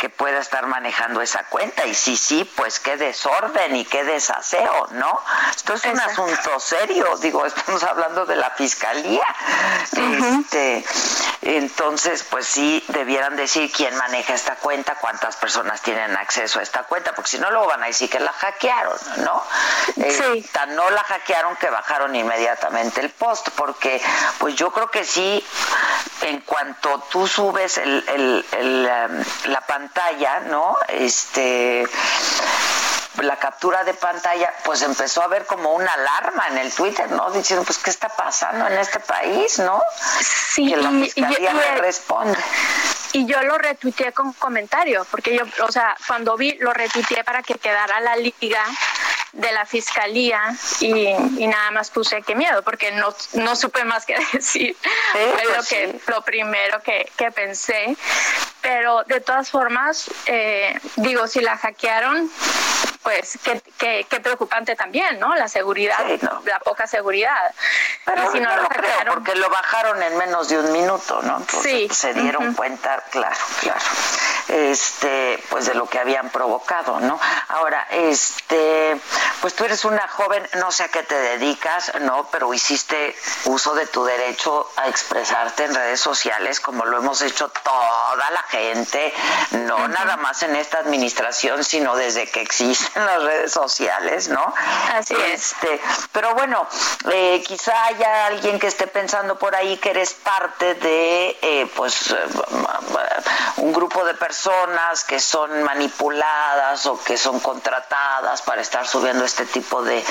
que 0.00 0.08
pueda 0.08 0.38
estar 0.38 0.66
manejando 0.66 1.07
esa 1.20 1.44
cuenta. 1.44 1.86
Y 1.86 1.94
sí, 1.94 2.16
sí, 2.16 2.44
pues 2.56 2.80
qué 2.80 2.96
desorden 2.96 3.76
y 3.76 3.84
qué 3.84 4.04
desaseo, 4.04 4.88
¿no? 4.92 5.20
Esto 5.54 5.74
es 5.74 5.84
un 5.84 6.00
asunto 6.00 6.60
serio. 6.60 7.16
Digo, 7.18 7.44
estamos 7.46 7.82
hablando 7.82 8.26
de 8.26 8.36
la 8.36 8.50
fiscalía. 8.50 9.26
Este, 9.92 10.84
entonces, 11.42 12.24
pues 12.24 12.46
sí, 12.46 12.84
debieran 12.88 13.36
decir 13.36 13.70
quién 13.72 13.96
maneja 13.96 14.34
esta 14.34 14.56
cuenta, 14.56 14.96
cuántas 14.96 15.36
personas 15.36 15.80
tienen 15.82 16.16
acceso 16.16 16.58
a 16.58 16.62
esta 16.62 16.82
cuenta, 16.84 17.14
porque 17.14 17.30
si 17.30 17.38
no, 17.38 17.50
luego 17.50 17.66
van 17.66 17.82
a 17.82 17.86
decir 17.86 18.10
que 18.10 18.20
la 18.20 18.32
hackearon, 18.32 18.98
¿no? 19.18 19.42
Eh, 19.96 20.12
sí. 20.12 20.50
no 20.68 20.90
la 20.90 21.02
hackearon 21.04 21.56
que 21.56 21.70
bajaron 21.70 22.14
inmediatamente 22.14 23.00
el 23.00 23.10
post, 23.10 23.48
porque 23.56 24.00
pues 24.38 24.54
yo 24.56 24.70
creo 24.70 24.90
que 24.90 25.04
sí, 25.04 25.44
en 26.22 26.40
cuanto 26.40 27.04
tú 27.10 27.26
subes 27.26 27.78
el, 27.78 28.04
el, 28.52 28.86
em, 28.86 29.24
la 29.46 29.60
pantalla, 29.62 30.40
¿no? 30.40 30.76
Este 30.88 31.86
la 33.22 33.36
captura 33.36 33.84
de 33.84 33.94
pantalla, 33.94 34.52
pues 34.64 34.82
empezó 34.82 35.22
a 35.22 35.24
haber 35.24 35.44
como 35.46 35.72
una 35.72 35.92
alarma 35.92 36.48
en 36.48 36.58
el 36.58 36.72
Twitter, 36.72 37.10
¿no? 37.10 37.30
Diciendo, 37.30 37.64
pues, 37.64 37.78
¿qué 37.78 37.90
está 37.90 38.08
pasando 38.08 38.66
en 38.66 38.78
este 38.78 39.00
país, 39.00 39.58
no? 39.58 39.82
Sí, 40.20 40.68
que 40.68 40.76
la 40.76 40.90
fiscalía 40.90 41.52
y, 41.76 41.80
responde. 41.80 42.38
Y 43.12 43.26
yo 43.26 43.42
lo 43.42 43.58
retuiteé 43.58 44.12
con 44.12 44.32
comentarios, 44.34 45.06
porque 45.10 45.36
yo, 45.36 45.44
o 45.64 45.72
sea, 45.72 45.96
cuando 46.06 46.36
vi, 46.36 46.52
lo 46.60 46.72
retuiteé 46.72 47.24
para 47.24 47.42
que 47.42 47.54
quedara 47.54 48.00
la 48.00 48.16
liga 48.16 48.64
de 49.32 49.52
la 49.52 49.66
fiscalía 49.66 50.40
y, 50.80 51.12
nada 51.46 51.70
más 51.70 51.90
puse 51.90 52.22
que 52.22 52.34
miedo 52.34 52.62
porque 52.62 52.92
no, 52.92 53.14
no 53.34 53.56
supe 53.56 53.84
más 53.84 54.06
que 54.06 54.16
decir. 54.32 54.76
Fue 55.12 55.44
lo, 55.44 55.54
pues 55.54 55.68
que, 55.68 56.00
lo 56.06 56.22
primero 56.22 56.80
que, 56.82 57.10
que, 57.16 57.30
pensé. 57.30 57.96
Pero 58.60 59.04
de 59.04 59.20
todas 59.20 59.50
formas, 59.50 60.10
eh, 60.26 60.78
digo, 60.96 61.26
si 61.28 61.40
la 61.40 61.56
hackearon, 61.56 62.30
pues 63.02 63.38
qué, 63.42 64.04
qué, 64.08 64.20
preocupante 64.20 64.74
también, 64.76 65.18
¿no? 65.18 65.34
La 65.34 65.48
seguridad, 65.48 65.98
la 66.44 66.60
poca 66.60 66.86
seguridad. 66.86 67.54
Pero 68.04 68.32
si 68.32 68.40
no, 68.40 68.56
lo 68.56 68.68
creo, 68.68 69.14
porque 69.14 69.34
lo 69.36 69.48
bajaron 69.48 70.02
en 70.02 70.16
menos 70.16 70.48
de 70.48 70.58
un 70.58 70.72
minuto, 70.72 71.20
¿no? 71.22 71.44
sí. 71.62 71.88
se 71.90 72.14
dieron 72.14 72.54
cuenta, 72.54 73.02
claro, 73.10 73.36
claro, 73.60 73.80
este, 74.48 75.42
pues 75.48 75.66
de 75.66 75.74
lo 75.74 75.86
que 75.86 75.98
habían 75.98 76.30
provocado, 76.30 77.00
¿no? 77.00 77.20
Ahora, 77.48 77.86
este, 77.90 79.00
pues 79.40 79.54
tú 79.54 79.64
eres 79.64 79.84
una 79.84 80.06
joven, 80.08 80.46
no 80.54 80.72
sé 80.72 80.84
a 80.84 80.88
qué 80.88 81.02
te 81.02 81.14
dedicas, 81.14 81.92
¿no? 82.00 82.28
Pero 82.30 82.52
hiciste 82.52 83.14
uso 83.44 83.74
de 83.74 83.86
tu 83.86 84.04
derecho 84.04 84.70
a 84.76 84.88
expresarte 84.88 85.64
en 85.64 85.74
redes 85.74 86.00
sociales, 86.00 86.60
como 86.60 86.84
lo 86.84 86.98
hemos 86.98 87.22
hecho 87.22 87.48
toda 87.48 88.30
la 88.30 88.42
gente, 88.44 89.12
no 89.50 89.88
nada 89.88 90.16
más 90.16 90.42
en 90.42 90.56
esta 90.56 90.78
administración, 90.78 91.64
sino 91.64 91.96
desde 91.96 92.28
que 92.30 92.40
existen 92.98 93.06
las 93.06 93.22
redes 93.22 93.52
sociales, 93.52 94.28
¿no? 94.28 94.54
Así 94.94 95.14
es. 95.14 95.52
Este, 95.52 95.80
pero 96.12 96.34
bueno, 96.34 96.66
eh, 97.12 97.42
quizá 97.46 97.86
haya 97.86 98.26
alguien 98.26 98.58
que 98.58 98.66
esté 98.66 98.86
pensando 98.86 99.38
por 99.38 99.54
ahí 99.54 99.76
que 99.78 99.90
eres 99.90 100.14
parte 100.14 100.74
de, 100.74 101.38
eh, 101.42 101.70
pues, 101.74 102.10
eh, 102.10 102.16
un 103.58 103.72
grupo 103.72 104.04
de 104.04 104.14
personas 104.14 105.04
que 105.04 105.20
son 105.20 105.62
manipuladas 105.62 106.86
o 106.86 107.02
que 107.02 107.16
son 107.16 107.40
contratadas 107.40 108.42
para 108.42 108.62
estar 108.62 108.86
subiendo 108.86 109.24
este 109.24 109.46
tipo 109.46 109.82
de, 109.82 110.04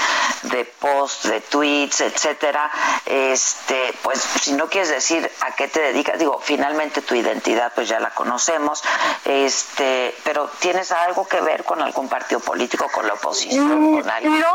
de 0.44 0.66
posts, 0.66 1.30
de 1.30 1.42
tweets, 1.42 2.02
etcétera. 2.02 2.70
Este, 3.06 3.94
pues, 4.02 4.20
si 4.42 4.54
no 4.54 4.68
quieres 4.68 4.90
decir 4.90 5.30
a 5.42 5.52
qué 5.56 5.68
te 5.68 5.80
dedicas, 5.80 6.20
digo, 6.20 6.40
finalmente 6.44 7.02
tu 7.02 7.16
identidad, 7.16 7.72
pues 7.74 7.88
ya 7.88 8.00
la 8.00 8.12
conocemos, 8.12 8.84
este, 9.26 10.16
pero 10.24 10.50
¿tienes 10.60 10.92
algo 10.92 11.28
que 11.28 11.42
ver 11.42 11.64
con 11.64 11.82
algún 11.82 12.10
partido 12.10 12.40
político, 12.40 12.67
con 12.76 13.08
la 13.08 13.14
oposición, 13.14 13.94
mm, 13.94 14.02
con 14.02 14.10
alguien? 14.10 14.40
No, 14.40 14.54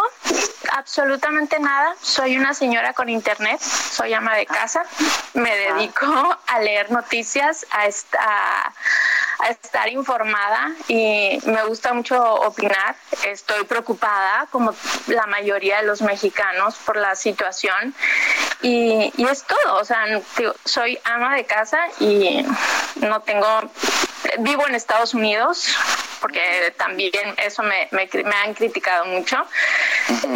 absolutamente 0.72 1.58
nada. 1.58 1.94
Soy 2.00 2.36
una 2.36 2.52
señora 2.52 2.92
con 2.92 3.08
internet, 3.08 3.60
soy 3.60 4.12
ama 4.12 4.36
de 4.36 4.46
casa, 4.46 4.84
me 5.34 5.56
dedico 5.56 6.06
a 6.46 6.60
leer 6.60 6.90
noticias, 6.90 7.66
a, 7.70 8.72
a 9.42 9.48
estar 9.50 9.88
informada 9.88 10.72
y 10.88 11.38
me 11.46 11.64
gusta 11.64 11.92
mucho 11.92 12.22
opinar. 12.22 12.94
Estoy 13.24 13.64
preocupada, 13.64 14.46
como 14.50 14.74
la 15.06 15.26
mayoría 15.26 15.78
de 15.78 15.82
los 15.84 16.02
mexicanos, 16.02 16.76
por 16.84 16.96
la 16.96 17.14
situación 17.14 17.94
y, 18.62 19.12
y 19.16 19.26
es 19.26 19.44
todo. 19.44 19.76
O 19.76 19.84
sea, 19.84 20.06
soy 20.64 20.98
ama 21.04 21.34
de 21.34 21.44
casa 21.44 21.78
y 21.98 22.44
no 22.96 23.20
tengo 23.22 23.62
vivo 24.40 24.66
en 24.66 24.74
Estados 24.74 25.14
Unidos, 25.14 25.68
porque 26.20 26.72
también 26.76 27.34
eso 27.36 27.62
me, 27.62 27.88
me, 27.90 28.08
han 28.44 28.54
criticado 28.54 29.04
mucho, 29.06 29.36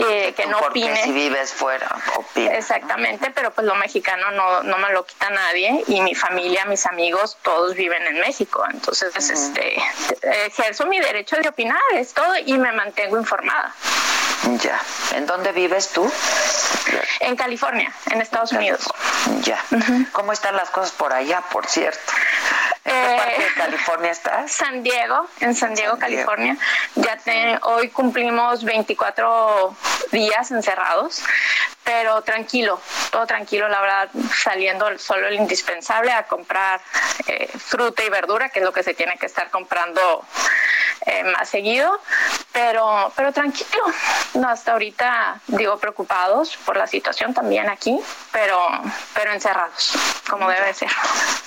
eh, 0.08 0.34
que 0.36 0.46
no 0.46 0.58
opine. 0.58 1.02
si 1.04 1.12
vives 1.12 1.52
fuera, 1.52 1.88
Exactamente, 2.34 3.30
pero 3.30 3.50
pues 3.52 3.66
lo 3.66 3.74
mexicano 3.76 4.30
no, 4.32 4.62
no 4.62 4.78
me 4.78 4.92
lo 4.92 5.04
quita 5.06 5.30
nadie 5.30 5.84
y 5.86 6.00
mi 6.00 6.14
familia, 6.14 6.64
mis 6.64 6.86
amigos, 6.86 7.38
todos 7.42 7.74
viven 7.74 8.02
en 8.06 8.20
México. 8.20 8.64
Entonces, 8.70 9.14
este, 9.30 9.76
ejerzo 10.46 10.86
mi 10.86 10.98
derecho 10.98 11.36
de 11.36 11.48
opinar, 11.48 11.80
es 11.94 12.12
todo, 12.12 12.36
y 12.44 12.58
me 12.58 12.72
mantengo 12.72 13.18
informada. 13.18 13.74
Ya. 14.62 14.80
¿En 15.14 15.26
dónde 15.26 15.52
vives 15.52 15.88
tú? 15.90 16.10
En 17.20 17.36
California, 17.36 17.92
en 18.10 18.20
Estados 18.20 18.52
Unidos. 18.52 18.88
Ya. 19.40 19.62
¿Cómo 20.12 20.32
están 20.32 20.56
las 20.56 20.70
cosas 20.70 20.92
por 20.92 21.12
allá, 21.12 21.42
por 21.50 21.66
cierto? 21.66 22.12
¿En 22.86 22.92
qué 22.92 23.14
eh, 23.14 23.16
parte 23.16 23.42
de 23.42 23.54
California 23.54 24.10
estás? 24.12 24.52
San 24.52 24.82
Diego, 24.82 25.28
en 25.40 25.54
San 25.54 25.74
Diego, 25.74 25.98
California. 25.98 26.56
Ya 26.94 27.18
hoy 27.62 27.88
cumplimos 27.88 28.62
24 28.62 29.76
días 30.12 30.52
encerrados, 30.52 31.22
pero 31.82 32.22
tranquilo, 32.22 32.80
todo 33.10 33.26
tranquilo, 33.26 33.68
la 33.68 33.80
verdad, 33.80 34.08
saliendo 34.34 34.86
solo 34.98 35.26
el 35.26 35.34
indispensable 35.34 36.12
a 36.12 36.24
comprar 36.24 36.80
eh, 37.26 37.48
fruta 37.58 38.04
y 38.04 38.08
verdura, 38.08 38.50
que 38.50 38.60
es 38.60 38.64
lo 38.64 38.72
que 38.72 38.84
se 38.84 38.94
tiene 38.94 39.18
que 39.18 39.26
estar 39.26 39.50
comprando 39.50 40.24
eh, 41.06 41.24
más 41.24 41.48
seguido, 41.48 42.00
pero, 42.56 43.12
pero 43.14 43.32
tranquilo. 43.32 43.84
No, 44.32 44.48
hasta 44.48 44.72
ahorita 44.72 45.40
digo 45.46 45.76
preocupados 45.76 46.56
por 46.64 46.78
la 46.78 46.86
situación 46.86 47.34
también 47.34 47.68
aquí, 47.68 48.00
pero, 48.32 48.58
pero 49.12 49.32
encerrados, 49.32 49.92
como 50.30 50.48
debe 50.48 50.72
ser. 50.72 50.88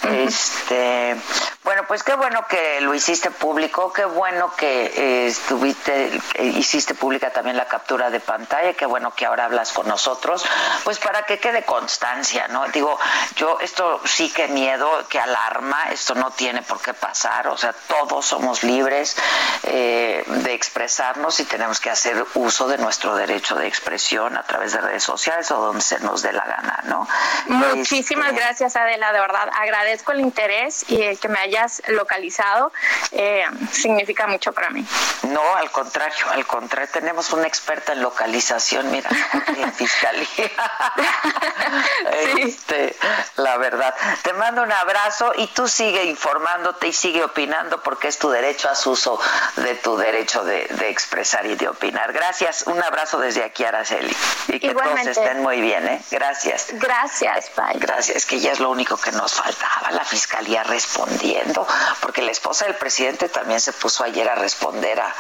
Este, 0.04 1.16
bueno, 1.64 1.84
pues 1.88 2.04
qué 2.04 2.16
bueno 2.16 2.46
que 2.48 2.82
lo 2.82 2.94
hiciste 2.94 3.32
público, 3.32 3.92
qué 3.92 4.06
bueno 4.06 4.56
que 4.56 4.86
eh, 4.86 5.28
estuviste, 5.28 6.20
hiciste 6.42 6.94
pública 6.94 7.32
también 7.32 7.58
la 7.58 7.66
captura 7.66 8.10
de 8.10 8.20
pantalla, 8.20 8.74
qué 8.74 8.86
bueno 8.86 9.12
que 9.14 9.26
ahora 9.26 9.46
hablas 9.46 9.72
con 9.72 9.88
nosotros, 9.88 10.46
pues 10.84 11.00
para 11.00 11.24
que 11.24 11.40
quede 11.40 11.64
constancia, 11.64 12.48
¿no? 12.48 12.68
Digo, 12.68 12.98
yo 13.36 13.58
esto 13.62 14.00
sí 14.06 14.32
que 14.32 14.48
miedo, 14.48 15.08
que 15.10 15.20
alarma, 15.20 15.90
esto 15.92 16.16
no 16.16 16.32
tiene 16.32 16.62
por 16.62 16.80
qué 16.82 16.94
pasar, 16.94 17.48
o 17.48 17.58
sea, 17.58 17.74
todos 17.74 18.26
somos 18.26 18.64
libres 18.64 19.16
eh, 19.64 20.24
de 20.28 20.54
expresarnos 21.00 21.40
y 21.40 21.46
tenemos 21.46 21.80
que 21.80 21.90
hacer 21.90 22.26
uso 22.34 22.68
de 22.68 22.78
nuestro 22.78 23.16
derecho 23.16 23.56
de 23.56 23.68
expresión 23.68 24.36
a 24.36 24.44
través 24.44 24.74
de 24.74 24.82
redes 24.82 25.04
sociales 25.04 25.50
o 25.52 25.58
donde 25.58 25.82
se 25.82 26.00
nos 26.02 26.22
dé 26.22 26.34
la 26.34 26.44
gana, 26.44 26.82
¿no? 26.86 27.08
Muchísimas 27.48 28.30
este, 28.30 28.42
gracias, 28.42 28.76
Adela, 28.76 29.14
de 29.14 29.20
verdad, 29.22 29.50
agradezco 29.58 30.12
el 30.12 30.20
interés 30.20 30.84
y 30.90 31.02
el 31.02 31.18
que 31.18 31.30
me 31.30 31.40
hayas 31.40 31.82
localizado, 31.88 32.74
eh, 33.12 33.46
significa 33.72 34.28
mucho 34.28 34.52
para 34.52 34.70
mí. 34.72 34.86
No, 35.24 35.56
al 35.56 35.72
contrario, 35.72 36.26
al 36.32 36.46
contrario, 36.46 36.90
tenemos 36.92 37.32
una 37.32 37.48
experta 37.48 37.94
en 37.94 38.02
localización, 38.02 38.92
mira, 38.92 39.10
en 39.58 39.74
fiscalía. 39.74 40.28
este, 42.40 42.96
la 43.38 43.58
verdad. 43.58 43.94
Te 44.22 44.34
mando 44.34 44.64
un 44.64 44.72
abrazo 44.72 45.32
y 45.38 45.48
tú 45.48 45.68
sigue 45.68 46.06
informándote 46.06 46.88
y 46.88 46.94
sigue 46.94 47.24
opinando 47.24 47.82
porque 47.82 48.10
es 48.10 48.18
tu 48.18 48.30
derecho 48.30 48.70
a 48.70 48.90
uso 48.90 49.20
de 49.56 49.76
tu 49.76 49.98
derecho 49.98 50.44
de, 50.44 50.89
expresar 50.90 51.46
y 51.46 51.56
de 51.56 51.68
opinar. 51.68 52.14
Gracias, 52.14 52.64
un 52.68 52.82
abrazo 52.82 53.20
desde 53.20 53.44
aquí, 53.44 53.64
Araceli. 53.64 54.16
Y 54.48 54.60
que 54.60 54.74
todos 54.74 55.00
estén 55.06 55.42
muy 55.42 55.62
bien, 55.62 55.88
¿eh? 55.88 56.02
Gracias. 56.12 56.68
Gracias, 56.74 57.52
bye. 57.56 57.80
Gracias, 57.80 58.26
que 58.26 58.40
ya 58.40 58.52
es 58.52 58.60
lo 58.60 58.70
único 58.70 58.98
que 58.98 59.12
nos 59.12 59.34
faltaba, 59.34 59.92
la 59.92 60.04
fiscalía 60.06 60.64
respondiendo, 60.64 61.68
porque 62.02 62.22
la 62.22 62.32
esposa 62.32 62.66
del 62.66 62.76
presidente 62.76 63.30
también 63.30 63.62
se 63.62 63.74
puso 63.74 64.04
ayer 64.04 64.28
a 64.30 64.36
responder 64.36 65.00
a, 65.00 65.14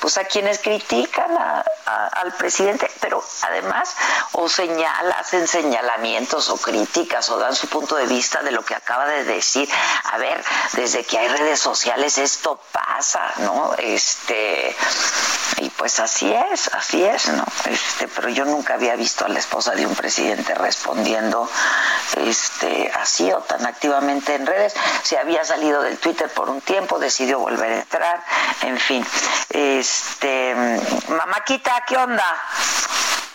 pues 0.00 0.18
a 0.18 0.24
quienes 0.24 0.58
critican 0.58 1.30
al 1.86 2.32
presidente, 2.34 2.90
pero 3.00 3.22
además 3.42 3.94
o 4.32 4.48
señala, 4.48 5.16
hacen 5.16 5.46
señalamientos 5.46 6.48
o 6.50 6.56
críticas 6.56 7.28
o 7.30 7.38
dan 7.38 7.54
su 7.54 7.68
punto 7.68 7.96
de 7.96 8.06
vista 8.06 8.42
de 8.42 8.52
lo 8.52 8.64
que 8.64 8.74
acaba 8.74 9.06
de 9.06 9.24
decir. 9.24 9.68
A 10.04 10.18
ver, 10.18 10.42
desde 10.72 11.04
que 11.04 11.18
hay 11.18 11.28
redes 11.28 11.60
sociales 11.60 12.18
esto 12.18 12.60
pasa, 12.72 13.32
¿no? 13.38 13.74
Este, 13.78 14.74
y 15.58 15.70
pues 15.70 16.00
así 16.00 16.32
es, 16.52 16.68
así 16.74 17.02
es, 17.02 17.28
¿no? 17.28 17.44
Este, 17.64 18.08
pero 18.08 18.28
yo 18.28 18.44
nunca 18.44 18.74
había 18.74 18.94
visto 18.96 19.24
a 19.24 19.28
la 19.28 19.38
esposa 19.38 19.74
de 19.74 19.86
un 19.86 19.94
presidente 19.94 20.54
respondiendo 20.54 21.48
este 22.16 22.90
así 22.94 23.32
o 23.32 23.38
tan 23.38 23.64
activamente 23.66 24.34
en 24.34 24.46
redes. 24.46 24.74
Se 25.02 25.18
había 25.18 25.44
salido 25.44 25.82
del 25.82 25.98
Twitter 25.98 26.28
por 26.28 26.50
un 26.50 26.60
tiempo, 26.60 26.98
decidió 26.98 27.38
volver 27.38 27.72
a 27.72 27.76
entrar, 27.78 28.24
en 28.62 28.78
fin. 28.78 29.06
Este, 29.50 30.54
mamáquita, 31.08 31.84
¿qué 31.86 31.96
onda? 31.96 32.24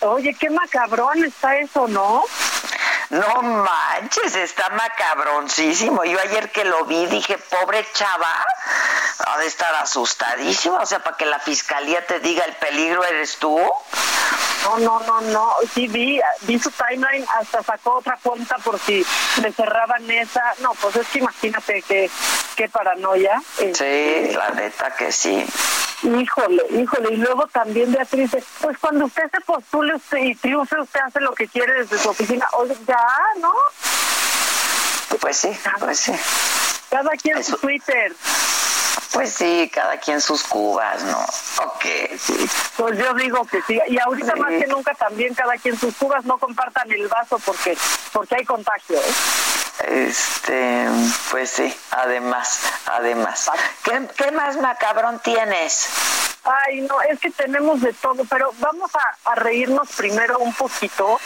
Oye, 0.01 0.33
qué 0.33 0.49
macabrón 0.49 1.23
está 1.23 1.57
eso, 1.57 1.87
¿no? 1.87 2.23
No 3.11 3.41
manches, 3.41 4.35
está 4.35 4.69
macabroncísimo. 4.69 6.03
Yo 6.05 6.17
ayer 6.19 6.51
que 6.51 6.63
lo 6.63 6.85
vi 6.85 7.05
dije, 7.07 7.37
pobre 7.37 7.85
chava, 7.93 8.45
ha 9.27 9.37
de 9.37 9.47
estar 9.47 9.75
asustadísima. 9.75 10.77
O 10.77 10.85
sea, 10.85 11.03
para 11.03 11.17
que 11.17 11.25
la 11.25 11.39
fiscalía 11.39 12.05
te 12.07 12.19
diga 12.19 12.45
el 12.45 12.55
peligro 12.55 13.03
eres 13.03 13.37
tú. 13.37 13.59
No, 14.63 14.79
no, 14.79 14.99
no, 15.01 15.21
no. 15.21 15.55
Sí 15.73 15.87
vi, 15.87 16.21
vi 16.41 16.57
su 16.57 16.71
timeline, 16.71 17.25
hasta 17.39 17.61
sacó 17.61 17.95
otra 17.95 18.17
cuenta 18.23 18.55
por 18.59 18.79
si 18.79 19.05
le 19.41 19.51
cerraban 19.51 20.09
esa. 20.09 20.53
No, 20.59 20.73
pues 20.75 20.95
es 20.95 21.07
que 21.09 21.19
imagínate 21.19 21.81
qué, 21.81 22.09
qué 22.55 22.69
paranoia. 22.69 23.41
Sí, 23.57 23.65
este, 23.65 24.33
la 24.33 24.49
neta 24.51 24.95
que 24.95 25.11
sí. 25.11 25.45
Híjole, 26.03 26.63
híjole, 26.71 27.13
y 27.13 27.17
luego 27.17 27.45
también 27.47 27.91
Beatriz, 27.91 28.31
pues 28.59 28.77
cuando 28.79 29.05
usted 29.05 29.29
se 29.31 29.39
postule 29.41 29.95
usted 29.95 30.17
y 30.17 30.35
triunfe, 30.35 30.79
usted 30.81 30.99
hace 30.99 31.19
lo 31.21 31.33
que 31.33 31.47
quiere 31.47 31.73
desde 31.73 31.99
su 31.99 32.09
oficina. 32.09 32.47
Oye, 32.53 32.75
ya, 32.87 33.07
¿no? 33.39 33.53
Pues 35.19 35.37
sí, 35.37 35.55
pues 35.79 35.99
sí. 35.99 36.13
Cada 36.89 37.11
quien 37.11 37.43
su 37.43 37.55
Twitter. 37.57 38.13
Pues 39.13 39.33
sí, 39.33 39.69
cada 39.73 39.97
quien 39.97 40.21
sus 40.21 40.43
cubas, 40.43 41.03
¿no? 41.03 41.19
Ok. 41.65 41.85
Pues 42.77 42.97
yo 42.97 43.13
digo 43.13 43.45
que 43.45 43.61
sí. 43.67 43.79
Y 43.87 43.99
ahorita 43.99 44.35
más 44.37 44.51
que 44.51 44.67
nunca 44.67 44.93
también 44.95 45.33
cada 45.33 45.53
quien 45.57 45.77
sus 45.77 45.93
cubas, 45.95 46.25
no 46.25 46.37
compartan 46.37 46.91
el 46.91 47.07
vaso 47.07 47.37
porque 47.45 47.77
porque 48.11 48.35
hay 48.35 48.45
contagio, 48.45 48.97
¿eh? 48.97 49.13
Este, 49.87 50.87
pues 51.31 51.49
sí, 51.49 51.73
además, 51.91 52.59
además. 52.85 53.49
¿Qué, 53.83 54.07
qué 54.17 54.31
más 54.31 54.57
macabrón 54.57 55.19
tienes? 55.19 55.89
Ay, 56.43 56.81
no, 56.81 56.99
es 57.01 57.19
que 57.19 57.29
tenemos 57.29 57.81
de 57.81 57.93
todo, 57.93 58.25
pero 58.25 58.51
vamos 58.59 58.89
a, 58.95 59.35
reírnos 59.35 59.89
primero 59.95 60.39
un 60.39 60.53
poquito, 60.53 61.19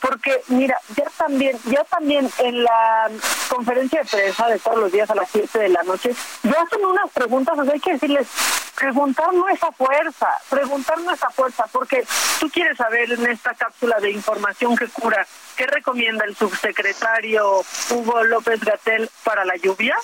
porque 0.00 0.42
mira, 0.48 0.78
ya 0.96 1.10
también, 1.16 1.58
ya 1.64 1.82
también 1.84 2.30
en 2.38 2.62
la 2.62 3.10
conferencia 3.48 4.02
de 4.02 4.08
prensa 4.08 4.46
de 4.46 4.58
todos 4.60 4.78
los 4.78 4.92
días 4.92 5.10
a 5.10 5.14
las 5.16 5.28
7 5.30 5.58
de 5.58 5.68
la 5.70 5.82
noche, 5.82 6.14
ya 6.44 6.62
hacen 6.62 6.84
unas 6.84 7.10
preguntas, 7.10 7.58
o 7.58 7.64
sea, 7.64 7.74
hay 7.74 7.80
que 7.80 7.94
decirles, 7.94 8.28
preguntar 8.76 9.32
no 9.34 9.48
es 9.48 9.62
a 9.62 9.72
fuerza, 9.72 10.28
preguntar 10.48 10.98
no 11.00 11.12
es 11.12 11.22
a 11.22 11.30
fuerza, 11.30 11.64
porque 11.72 12.06
tú 12.38 12.48
quieres 12.48 12.76
saber 12.76 13.10
en 13.12 13.26
esta 13.26 13.52
cápsula 13.54 13.98
de 13.98 14.12
información 14.12 14.76
que 14.76 14.86
cura, 14.88 15.26
¿qué 15.60 15.66
recomienda 15.66 16.24
el 16.24 16.34
subsecretario 16.34 17.62
Hugo 17.90 18.24
López 18.24 18.60
Gatel 18.60 19.10
para 19.24 19.44
la 19.44 19.56
lluvia? 19.56 19.94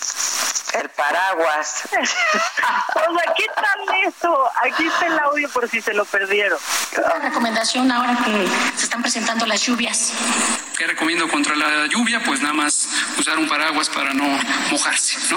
El 0.75 0.91
paraguas. 0.91 1.85
o 1.93 1.97
sea, 1.97 3.35
¿qué 3.35 3.47
tal 3.55 3.81
eso? 4.07 4.51
Aquí 4.63 4.87
está 4.87 5.07
el 5.07 5.19
audio 5.19 5.49
por 5.49 5.67
si 5.71 5.81
se 5.81 5.95
lo 5.95 6.05
perdieron. 6.05 6.59
Una 6.99 7.31
recomendación 7.31 7.91
ahora 7.91 8.19
que 8.23 8.47
se 8.77 8.85
están 8.85 9.01
presentando 9.01 9.47
las 9.47 9.63
lluvias. 9.63 10.13
¿Qué 10.77 10.87
recomiendo 10.87 11.27
contra 11.27 11.57
la 11.57 11.87
lluvia? 11.87 12.21
Pues 12.23 12.43
nada 12.43 12.53
más 12.53 12.87
usar 13.19 13.39
un 13.39 13.49
paraguas 13.49 13.89
para 13.89 14.13
no 14.13 14.25
mojarse, 14.71 15.17
¿no? 15.31 15.37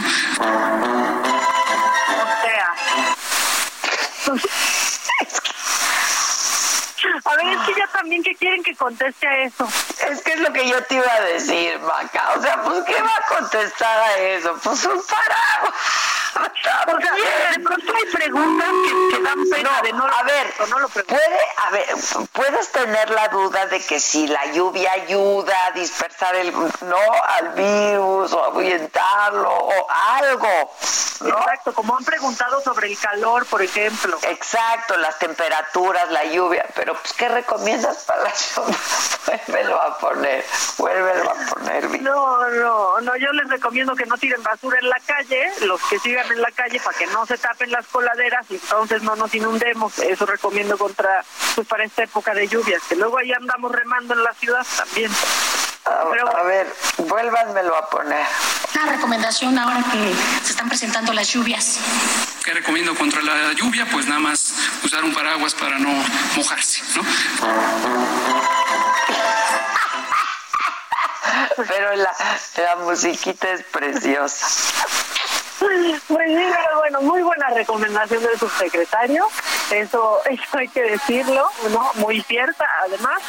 O 4.27 4.37
sea. 4.37 4.49
A 7.29 7.35
ver, 7.35 7.45
es 7.45 7.59
que 7.61 7.75
ya 7.75 7.87
también 7.87 8.23
que 8.23 8.33
quieren 8.33 8.63
que 8.63 8.75
conteste 8.75 9.27
a 9.27 9.37
eso. 9.43 9.67
Es 10.09 10.23
que 10.23 10.33
es 10.33 10.39
lo 10.39 10.51
que 10.51 10.67
yo 10.67 10.83
te 10.85 10.95
iba 10.95 11.13
a 11.13 11.21
decir, 11.21 11.77
Maca. 11.79 12.33
O 12.35 12.41
sea, 12.41 12.63
pues, 12.63 12.83
¿qué 12.85 12.99
va 12.99 13.11
a 13.15 13.37
contestar 13.37 13.99
a 13.99 14.17
eso? 14.17 14.59
Pues 14.63 14.83
un 14.85 14.99
paraguas. 15.03 15.73
Porque 16.85 17.07
de 17.57 17.63
pronto 17.63 17.93
hay 17.95 18.05
preguntas 18.11 18.67
que, 19.11 19.21
dan 19.21 19.49
pena 19.49 19.81
de 19.81 19.93
no 19.93 20.05
a 20.05 20.23
ver, 20.23 20.53
no 20.69 20.79
lo 20.79 20.89
puede, 20.89 21.39
a 21.57 21.69
ver, 21.71 21.87
puedes 22.31 22.71
tener 22.71 23.09
la 23.09 23.27
duda 23.29 23.65
de 23.67 23.79
que 23.81 23.99
si 23.99 24.27
la 24.27 24.45
lluvia 24.53 24.91
ayuda 24.93 25.53
a 25.67 25.71
dispersar 25.71 26.35
el 26.35 26.53
no 26.53 26.97
al 27.37 27.49
virus 27.49 28.33
o 28.33 28.43
a 28.43 28.47
ahuyentarlo 28.47 29.49
o 29.51 29.87
algo. 29.89 30.71
Exacto, 31.21 31.73
como 31.73 31.97
han 31.97 32.05
preguntado 32.05 32.61
sobre 32.61 32.87
el 32.87 32.97
calor, 32.97 33.45
por 33.45 33.61
ejemplo. 33.61 34.17
Exacto, 34.23 34.95
las 34.97 35.19
temperaturas, 35.19 36.09
la 36.11 36.23
lluvia, 36.25 36.65
pero 36.75 36.93
pues 36.93 37.13
¿qué 37.13 37.27
recomiendas 37.27 38.05
para 38.05 38.23
la 38.23 38.33
lluvia? 38.33 38.77
Vuélvelo 39.47 39.81
a 39.81 39.97
poner, 39.97 40.45
vuélvelo 40.77 41.29
a 41.29 41.35
poner. 41.53 42.01
No, 42.01 42.49
no, 42.49 43.01
no, 43.01 43.15
yo 43.17 43.31
les 43.33 43.49
recomiendo 43.49 43.95
que 43.95 44.05
no 44.05 44.17
tiren 44.17 44.41
basura 44.41 44.79
en 44.79 44.89
la 44.89 44.99
calle, 45.05 45.51
los 45.61 45.81
que 45.83 45.99
sigan 45.99 46.28
en 46.31 46.41
la 46.41 46.51
calle 46.51 46.79
para 46.79 46.97
que 46.97 47.07
no 47.07 47.25
se 47.25 47.37
tapen 47.37 47.71
las 47.71 47.87
coladeras 47.87 48.45
y 48.49 48.55
entonces 48.55 49.01
no 49.03 49.15
nos 49.15 49.33
inundemos. 49.33 49.97
Eso 49.99 50.25
recomiendo 50.25 50.77
contra, 50.77 51.23
pues 51.55 51.67
para 51.67 51.83
esta 51.83 52.03
época 52.03 52.33
de 52.33 52.47
lluvias, 52.47 52.81
que 52.87 52.95
luego 52.95 53.17
ahí 53.17 53.31
andamos 53.31 53.71
remando 53.71 54.13
en 54.13 54.23
la 54.23 54.33
ciudad 54.33 54.65
también. 54.77 55.11
A, 55.85 56.43
ver, 56.43 56.67
vuélvanmelo 56.97 57.75
a 57.75 57.89
poner. 57.89 58.25
Una 58.75 58.91
recomendación 58.91 59.57
ahora 59.57 59.83
que 59.91 60.13
se 60.43 60.51
están 60.51 60.69
presentando 60.69 61.13
las 61.13 61.27
lluvias. 61.33 61.79
¿Qué 62.43 62.53
recomiendo 62.53 62.93
contra 62.95 63.21
la 63.21 63.53
lluvia? 63.53 63.87
Pues 63.91 64.05
nada 64.05 64.19
más 64.19 64.53
usar 64.83 65.03
un 65.03 65.13
paraguas 65.13 65.55
para 65.55 65.79
no 65.79 65.89
mojarse, 66.35 66.81
¿no? 66.95 67.03
Pero 71.67 71.95
la, 71.95 72.15
la 72.57 72.75
musiquita 72.77 73.51
es 73.51 73.63
preciosa. 73.63 74.47
Pues 75.59 75.79
sí, 75.87 75.95
pero 76.07 76.79
bueno, 76.79 77.01
muy 77.01 77.21
buena 77.21 77.49
recomendación 77.49 78.23
del 78.23 78.39
subsecretario, 78.39 79.27
eso, 79.71 80.19
eso 80.25 80.57
hay 80.57 80.67
que 80.69 80.81
decirlo, 80.83 81.49
¿no? 81.71 81.91
Muy 81.95 82.21
cierta 82.21 82.65
además. 82.85 83.21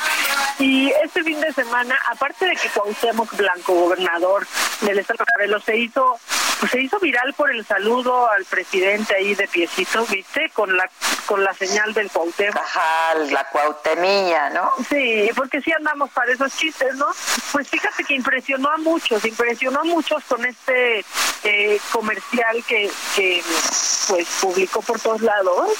Y 0.58 0.90
este 1.02 1.22
fin 1.24 1.40
de 1.40 1.52
semana, 1.52 1.98
aparte 2.10 2.46
de 2.46 2.56
que 2.56 2.68
Cuauhtémoc 2.68 3.34
Blanco, 3.36 3.74
gobernador 3.74 4.46
del 4.82 4.98
estado 4.98 5.24
de 5.24 5.32
Morelos, 5.36 5.64
se 5.64 5.76
hizo 5.76 6.18
pues 6.60 6.72
se 6.72 6.82
hizo 6.82 6.98
viral 7.00 7.32
por 7.32 7.50
el 7.50 7.64
saludo 7.64 8.30
al 8.30 8.44
presidente 8.44 9.14
ahí 9.14 9.34
de 9.34 9.48
piecito, 9.48 10.04
¿viste? 10.06 10.50
Con 10.50 10.76
la 10.76 10.88
con 11.24 11.42
la 11.42 11.54
señal 11.54 11.94
del 11.94 12.10
Cuauhtémoc. 12.10 12.56
Ajá, 12.56 13.14
la 13.30 13.44
cuautemilla, 13.44 14.50
¿no? 14.50 14.70
Sí, 14.88 15.30
porque 15.34 15.62
sí 15.62 15.72
andamos 15.72 16.10
para 16.10 16.32
esos 16.32 16.54
chistes, 16.56 16.94
¿no? 16.96 17.06
Pues 17.52 17.68
fíjate 17.68 18.04
que 18.04 18.14
impresionó 18.14 18.68
a 18.68 18.76
muchos, 18.78 19.24
impresionó 19.24 19.80
a 19.80 19.84
muchos 19.84 20.22
con 20.24 20.44
este 20.44 21.04
eh, 21.44 21.80
comercial 22.20 22.64
que, 22.66 22.90
que 23.16 23.42
pues 24.08 24.28
publicó 24.40 24.82
por 24.82 25.00
todos 25.00 25.20
lados 25.22 25.70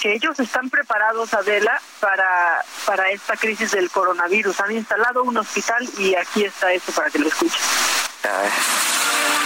que 0.00 0.14
ellos 0.14 0.38
están 0.40 0.68
preparados, 0.68 1.32
Adela, 1.32 1.80
para, 2.00 2.64
para 2.84 3.10
esta 3.10 3.36
crisis 3.36 3.70
del 3.70 3.88
coronavirus. 3.88 4.58
Han 4.58 4.72
instalado 4.72 5.22
un 5.22 5.36
hospital 5.36 5.88
y 5.96 6.16
aquí 6.16 6.44
está 6.44 6.72
eso 6.72 6.90
para 6.90 7.08
que 7.08 7.20
lo 7.20 7.28
escuchen. 7.28 7.62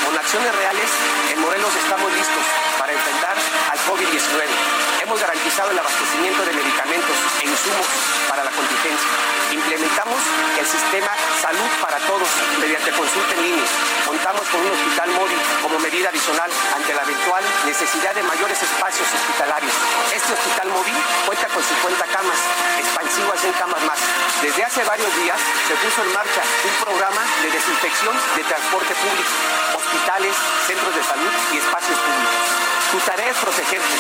Con 0.07 0.16
acciones 0.16 0.57
reales, 0.57 0.91
en 1.35 1.41
Morelos 1.43 1.77
estamos 1.77 2.11
listos 2.11 2.43
para 2.79 2.93
enfrentar 2.93 3.37
al 3.70 3.79
COVID-19 3.81 4.86
Hemos 5.07 5.21
garantizado 5.21 5.71
el 5.71 5.79
abastecimiento 5.79 6.43
de 6.43 6.53
medicamentos 6.53 7.15
e 7.39 7.47
insumos 7.47 7.87
para 8.27 8.43
la 8.43 8.51
contingencia. 8.51 9.07
Implementamos 9.55 10.19
el 10.59 10.67
sistema 10.67 11.15
Salud 11.39 11.71
para 11.79 11.95
Todos 12.11 12.27
mediante 12.59 12.91
consulta 12.91 13.39
en 13.39 13.43
línea. 13.47 13.71
Contamos 14.03 14.43
con 14.51 14.59
un 14.67 14.67
hospital 14.67 15.07
móvil 15.15 15.39
como 15.63 15.79
medida 15.79 16.11
adicional 16.11 16.51
ante 16.75 16.91
la 16.91 17.07
eventual 17.07 17.45
necesidad 17.71 18.19
de 18.19 18.27
mayores 18.27 18.59
espacios 18.59 19.07
hospitalarios. 19.07 19.71
Este 20.11 20.35
hospital 20.35 20.75
móvil 20.75 20.99
cuenta 21.23 21.47
con 21.55 21.63
50 21.63 22.03
camas, 22.11 22.39
expansivas 22.75 23.39
en 23.47 23.53
camas 23.63 23.83
más. 23.87 24.03
Desde 24.43 24.59
hace 24.67 24.83
varios 24.83 25.15
días 25.23 25.39
se 25.71 25.75
puso 25.87 26.03
en 26.03 26.11
marcha 26.19 26.43
un 26.43 26.75
programa 26.83 27.23
de 27.47 27.55
desinfección 27.55 28.15
de 28.35 28.43
transporte 28.43 28.91
público, 28.99 29.31
hospitales, 29.71 30.35
centros 30.67 30.91
de 30.99 31.03
salud 31.07 31.33
y 31.55 31.63
espacios 31.63 31.95
públicos. 31.95 32.67
Tu 32.91 32.99
tarea 33.01 33.31
es 33.31 33.37
protegerte. 33.39 33.97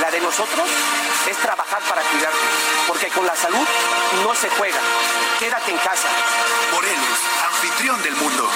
La 0.00 0.10
de 0.10 0.20
nosotros 0.20 0.45
es 1.28 1.36
trabajar 1.38 1.80
para 1.88 2.02
cuidarte. 2.02 2.38
Porque 2.86 3.08
con 3.08 3.26
la 3.26 3.36
salud 3.36 3.66
no 4.22 4.34
se 4.34 4.48
juega. 4.50 4.80
Quédate 5.38 5.70
en 5.70 5.78
casa. 5.78 6.08
Morelos, 6.72 7.18
anfitrión 7.46 8.02
del 8.02 8.16
mundo. 8.16 8.48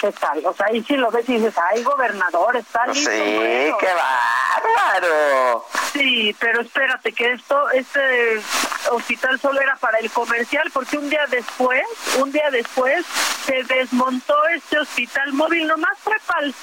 ¿Qué 0.00 0.12
tal? 0.12 0.46
O 0.46 0.54
sea, 0.54 0.66
ahí 0.66 0.84
sí 0.86 0.96
lo 0.96 1.10
ves 1.10 1.28
y 1.28 1.34
dices, 1.34 1.54
ay, 1.72 1.82
gobernador, 1.82 2.56
está 2.56 2.86
listo. 2.86 3.10
Sí, 3.10 3.72
qué 3.80 3.88
bárbaro. 3.92 5.66
Sí, 5.92 6.36
pero 6.38 6.60
espérate, 6.60 7.12
que 7.12 7.32
esto, 7.32 7.68
este 7.70 8.40
hospital 8.90 9.40
solo 9.40 9.60
era 9.60 9.74
para 9.76 9.98
el 9.98 10.10
comercial, 10.10 10.70
porque 10.72 10.98
un 10.98 11.10
día 11.10 11.26
después, 11.28 11.82
un 12.20 12.30
día 12.30 12.48
después, 12.52 13.04
se 13.44 13.64
desmontó 13.64 14.34
este 14.54 14.78
hospital 14.78 15.32
móvil, 15.32 15.66
nomás 15.66 15.98
fue 16.04 16.16
para 16.26 16.44
el 16.44 16.54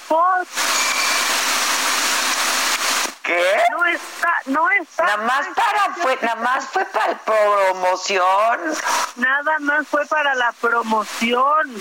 ¿Qué? 3.26 3.64
No 3.72 3.86
está, 3.86 4.34
no 4.46 4.70
está. 4.70 5.04
Nada 5.04 5.18
más 5.18 5.48
para 5.56 5.96
fue, 5.96 6.16
nada 6.22 6.36
más 6.36 6.66
fue 6.68 6.86
para 6.86 7.14
la 7.14 7.18
promoción. 7.18 8.60
Nada 9.16 9.60
más 9.62 9.88
fue 9.88 10.06
para 10.06 10.36
la 10.36 10.52
promoción. 10.52 11.76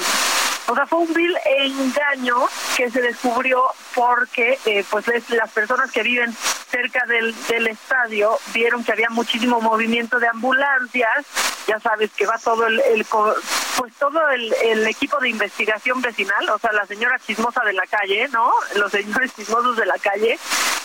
O 0.66 0.74
sea, 0.74 0.86
fue 0.86 1.00
un 1.00 1.12
vil 1.12 1.36
engaño 1.44 2.36
que 2.76 2.90
se 2.90 3.02
descubrió 3.02 3.62
porque 3.94 4.58
eh, 4.64 4.84
pues 4.90 5.06
las 5.28 5.50
personas 5.50 5.90
que 5.92 6.02
viven 6.02 6.34
cerca 6.70 7.04
del, 7.06 7.34
del 7.46 7.66
estadio 7.66 8.38
vieron 8.52 8.82
que 8.82 8.92
había 8.92 9.10
muchísimo 9.10 9.60
movimiento 9.60 10.18
de 10.18 10.26
ambulancias, 10.28 11.26
ya 11.66 11.78
sabes 11.80 12.10
que 12.12 12.26
va 12.26 12.38
todo 12.38 12.66
el, 12.66 12.82
pues 13.04 13.94
todo 13.98 14.28
el, 14.30 14.54
el, 14.64 14.86
equipo 14.86 15.18
de 15.20 15.28
investigación 15.28 16.00
vecinal, 16.00 16.48
o 16.48 16.58
sea, 16.58 16.72
la 16.72 16.86
señora 16.86 17.18
chismosa 17.18 17.62
de 17.64 17.74
la 17.74 17.86
calle, 17.86 18.28
¿no? 18.28 18.52
Los 18.76 18.90
señores 18.90 19.32
chismosos 19.36 19.76
de 19.76 19.86
la 19.86 19.98
calle, 19.98 20.38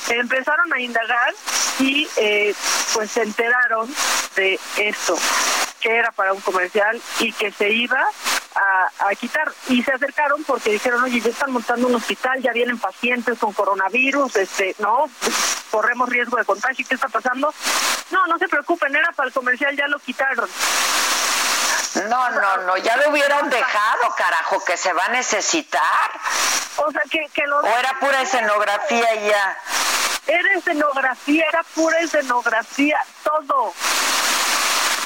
empezaron 0.09 0.71
a 0.73 0.79
indagar 0.79 1.33
y 1.79 2.07
eh, 2.17 2.53
pues 2.93 3.11
se 3.11 3.23
enteraron 3.23 3.89
de 4.35 4.59
esto 4.77 5.17
que 5.79 5.95
era 5.95 6.11
para 6.11 6.33
un 6.33 6.41
comercial 6.41 7.01
y 7.19 7.31
que 7.33 7.51
se 7.51 7.69
iba 7.71 8.05
a, 8.55 9.15
quitar. 9.15 9.51
Y 9.69 9.83
se 9.83 9.91
acercaron 9.91 10.43
porque 10.45 10.71
dijeron, 10.71 11.03
oye, 11.03 11.21
ya 11.21 11.29
están 11.29 11.51
montando 11.51 11.87
un 11.87 11.95
hospital, 11.95 12.41
ya 12.41 12.51
vienen 12.51 12.79
pacientes 12.79 13.37
con 13.37 13.53
coronavirus, 13.53 14.35
este, 14.37 14.75
no, 14.79 15.09
corremos 15.69 16.09
riesgo 16.09 16.37
de 16.37 16.45
contagio, 16.45 16.85
¿qué 16.89 16.95
está 16.95 17.07
pasando? 17.07 17.53
No, 18.09 18.25
no 18.25 18.37
se 18.39 18.47
preocupen, 18.47 18.95
era 18.95 19.11
para 19.11 19.27
el 19.27 19.33
comercial, 19.33 19.75
ya 19.77 19.87
lo 19.87 19.99
quitaron. 19.99 20.49
No, 22.09 22.29
no, 22.31 22.57
no, 22.65 22.77
ya 22.77 22.97
lo 22.97 23.11
hubieran 23.11 23.49
dejado, 23.49 24.15
carajo, 24.17 24.63
que 24.65 24.75
se 24.75 24.91
va 24.93 25.05
a 25.05 25.09
necesitar. 25.09 26.11
O 26.77 26.91
sea, 26.91 27.01
que, 27.09 27.27
que 27.33 27.45
lo... 27.45 27.59
O 27.59 27.77
era 27.77 27.99
pura 27.99 28.21
escenografía 28.21 29.15
y 29.15 29.29
ya. 29.29 29.57
Era 30.27 30.53
escenografía, 30.55 31.45
era 31.47 31.63
pura 31.75 31.99
escenografía, 31.99 32.99
todo 33.23 33.73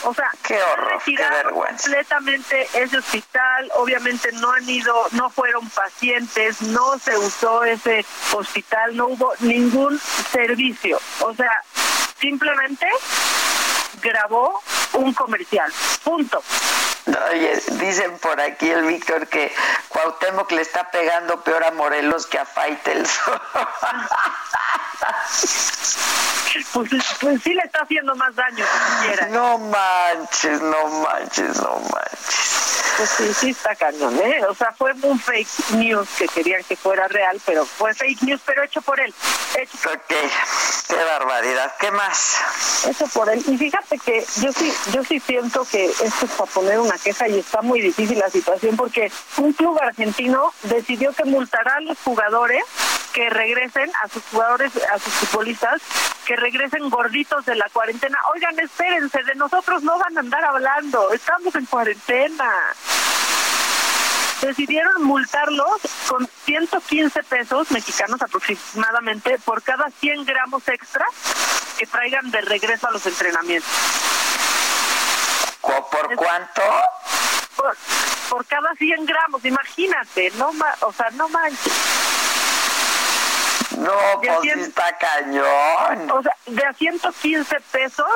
O 0.04 0.14
sea, 0.14 0.30
qué 0.46 0.62
horror, 0.62 1.02
qué 1.06 1.16
vergüenza. 1.16 1.84
Completamente 1.84 2.68
ese 2.74 2.98
hospital, 2.98 3.72
obviamente 3.76 4.32
no 4.34 4.52
han 4.52 4.70
ido, 4.70 4.94
no 5.12 5.30
fueron 5.30 5.70
pacientes, 5.70 6.62
no 6.62 7.00
se 7.00 7.18
usó 7.18 7.64
ese 7.64 8.06
hospital, 8.34 8.96
no 8.98 9.08
hubo 9.08 9.34
ningún 9.40 10.00
servicio. 10.32 11.00
O 11.22 11.34
sea, 11.34 11.64
simplemente 12.20 12.88
grabó 14.04 14.62
un 14.94 15.14
comercial. 15.14 15.72
Punto. 16.04 16.44
Oye, 17.32 17.62
dicen 17.72 18.18
por 18.20 18.40
aquí 18.40 18.70
el 18.70 18.84
Víctor 18.86 19.28
que 19.28 19.54
Cuauhtémoc 19.90 20.52
le 20.52 20.62
está 20.62 20.90
pegando 20.90 21.42
peor 21.42 21.64
a 21.64 21.72
Morelos 21.72 22.28
que 22.28 22.40
a 22.40 22.46
Faitelson. 22.46 23.42
Pues, 26.72 26.90
pues, 27.20 27.42
sí 27.42 27.54
le 27.54 27.64
está 27.64 27.80
haciendo 27.82 28.16
más 28.16 28.36
daño. 28.36 28.64
No 29.32 29.58
manches, 29.58 30.62
no 30.62 30.88
manches, 30.88 31.60
no 31.60 31.80
manches. 31.80 32.54
Pues 32.98 33.10
sí, 33.10 33.34
sí 33.34 33.50
está 33.50 33.76
cañón, 33.76 34.16
¿eh? 34.20 34.46
O 34.48 34.54
sea, 34.54 34.72
fue 34.72 34.94
un 35.02 35.20
fake 35.20 35.72
news 35.72 36.08
que 36.16 36.28
querían 36.28 36.64
que 36.64 36.76
fuera 36.76 37.08
real, 37.08 37.42
pero 37.44 37.66
fue 37.66 37.94
fake 37.96 38.22
news, 38.22 38.42
pero 38.46 38.64
hecho 38.64 38.84
por 38.84 39.00
él. 39.00 39.14
Hecho. 39.58 39.90
Ok, 39.90 40.14
qué 40.88 41.04
barbaridad. 41.04 41.74
¿Qué 41.80 41.90
más? 41.90 42.38
Hecho 42.88 43.08
por 43.08 43.30
él. 43.30 43.44
Y 43.48 43.58
fíjate 43.58 43.93
que 43.98 44.26
yo 44.42 44.52
sí, 44.52 44.72
yo 44.94 45.04
sí 45.04 45.20
siento 45.20 45.66
que 45.66 45.86
esto 45.86 46.26
es 46.26 46.32
para 46.32 46.52
poner 46.52 46.80
una 46.80 46.98
queja 46.98 47.28
y 47.28 47.40
está 47.40 47.62
muy 47.62 47.82
difícil 47.82 48.20
la 48.20 48.30
situación 48.30 48.76
porque 48.76 49.12
un 49.38 49.54
club 49.54 49.78
argentino 49.82 50.54
decidió 50.64 51.12
que 51.14 51.26
multará 51.26 51.76
a 51.76 51.82
los 51.82 51.98
jugadores 52.00 52.64
que 53.14 53.30
regresen, 53.30 53.92
a 54.04 54.08
sus 54.10 54.24
jugadores, 54.32 54.72
a 54.92 55.00
sus 55.00 55.14
futbolistas, 55.14 55.82
que 56.26 56.36
regresen 56.36 56.90
gorditos 56.90 57.46
de 57.46 57.56
la 57.56 57.70
cuarentena. 57.70 58.18
Oigan, 58.34 58.60
espérense, 58.60 59.24
de 59.24 59.36
nosotros 59.36 59.84
no 59.84 59.98
van 60.00 60.18
a 60.18 60.22
andar 60.22 60.44
hablando, 60.44 61.12
estamos 61.12 61.54
en 61.56 61.66
cuarentena. 61.66 62.52
Decidieron 64.44 65.04
multarlos 65.04 65.80
con 66.10 66.28
115 66.44 67.24
pesos 67.24 67.72
mexicanos 67.72 68.22
aproximadamente 68.22 69.40
por 69.40 69.64
cada 69.64 69.90
100 69.90 70.26
gramos 70.26 70.68
extra 70.68 71.06
que 71.78 71.88
traigan 71.88 72.30
de 72.30 72.42
regreso 72.42 72.90
a 72.90 72.92
los 72.92 73.06
entrenamientos. 73.06 73.72
¿Por 75.62 76.16
cuánto? 76.18 76.62
Por, 78.30 78.46
cada 78.46 78.74
100 78.76 79.06
gramos, 79.06 79.46
imagínate, 79.46 80.30
no 80.32 80.52
o 80.82 80.92
sea, 80.92 81.10
no 81.12 81.30
manches. 81.30 81.74
No, 83.78 83.94
pues 84.22 84.58
está 84.58 84.98
cañón. 84.98 86.12
O 86.12 86.22
sea, 86.22 86.36
de 86.48 86.66
a 86.66 86.74
115 86.74 87.60
pesos 87.72 88.08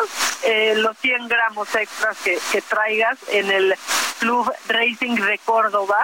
eh, 0.43 0.73
los 0.75 0.97
100 0.97 1.29
gramos 1.29 1.73
extras 1.73 2.17
que, 2.21 2.37
que 2.51 2.61
traigas 2.61 3.17
en 3.29 3.49
el 3.49 3.77
Club 4.19 4.51
Racing 4.67 5.15
de 5.15 5.39
Córdoba, 5.45 5.97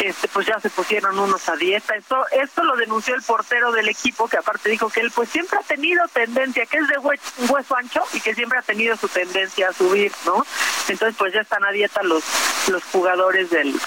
este, 0.00 0.28
pues 0.28 0.46
ya 0.46 0.58
se 0.60 0.70
pusieron 0.70 1.18
unos 1.18 1.48
a 1.48 1.56
dieta. 1.56 1.94
Esto, 1.94 2.24
esto 2.30 2.64
lo 2.64 2.76
denunció 2.76 3.14
el 3.14 3.22
portero 3.22 3.72
del 3.72 3.88
equipo, 3.88 4.28
que 4.28 4.36
aparte 4.36 4.70
dijo 4.70 4.88
que 4.88 5.00
él 5.00 5.10
pues 5.14 5.28
siempre 5.28 5.58
ha 5.58 5.62
tenido 5.62 6.06
tendencia, 6.08 6.66
que 6.66 6.78
es 6.78 6.88
de 6.88 6.98
hueso 6.98 7.76
ancho 7.76 8.02
y 8.12 8.20
que 8.20 8.34
siempre 8.34 8.58
ha 8.58 8.62
tenido 8.62 8.96
su 8.96 9.08
tendencia 9.08 9.68
a 9.68 9.72
subir, 9.72 10.12
¿no? 10.24 10.44
Entonces 10.88 11.16
pues 11.18 11.32
ya 11.32 11.40
están 11.40 11.64
a 11.64 11.70
dieta 11.70 12.02
los, 12.02 12.24
los 12.68 12.82
jugadores 12.84 13.50
del, 13.50 13.78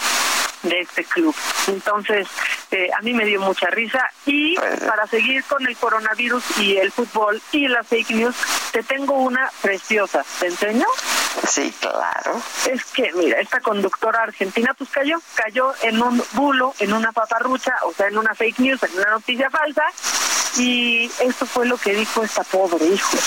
de 0.63 0.79
este 0.81 1.03
club. 1.05 1.35
Entonces, 1.67 2.27
eh, 2.71 2.89
a 2.97 3.01
mí 3.01 3.13
me 3.13 3.25
dio 3.25 3.41
mucha 3.41 3.67
risa. 3.67 4.09
Y 4.25 4.55
para 4.87 5.07
seguir 5.07 5.43
con 5.45 5.65
el 5.67 5.75
coronavirus 5.77 6.43
y 6.59 6.77
el 6.77 6.91
fútbol 6.91 7.41
y 7.51 7.67
las 7.67 7.87
fake 7.87 8.11
news, 8.11 8.35
te 8.71 8.83
tengo 8.83 9.15
una 9.15 9.49
preciosa. 9.61 10.23
¿Te 10.39 10.47
enseño? 10.47 10.85
Sí, 11.47 11.73
claro. 11.79 12.41
Es 12.69 12.85
que, 12.85 13.11
mira, 13.13 13.39
esta 13.39 13.59
conductora 13.59 14.23
argentina 14.23 14.73
pues 14.77 14.89
cayó, 14.89 15.21
cayó 15.35 15.73
en 15.81 16.01
un 16.01 16.23
bulo, 16.33 16.73
en 16.79 16.93
una 16.93 17.11
paparrucha, 17.11 17.75
o 17.85 17.93
sea, 17.93 18.07
en 18.07 18.17
una 18.17 18.33
fake 18.35 18.59
news, 18.59 18.83
en 18.83 18.93
una 18.97 19.11
noticia 19.11 19.49
falsa. 19.49 19.83
Y 20.57 21.09
esto 21.19 21.45
fue 21.45 21.65
lo 21.65 21.77
que 21.77 21.93
dijo 21.93 22.23
esta 22.23 22.43
pobre 22.43 22.85
hijo 22.85 23.17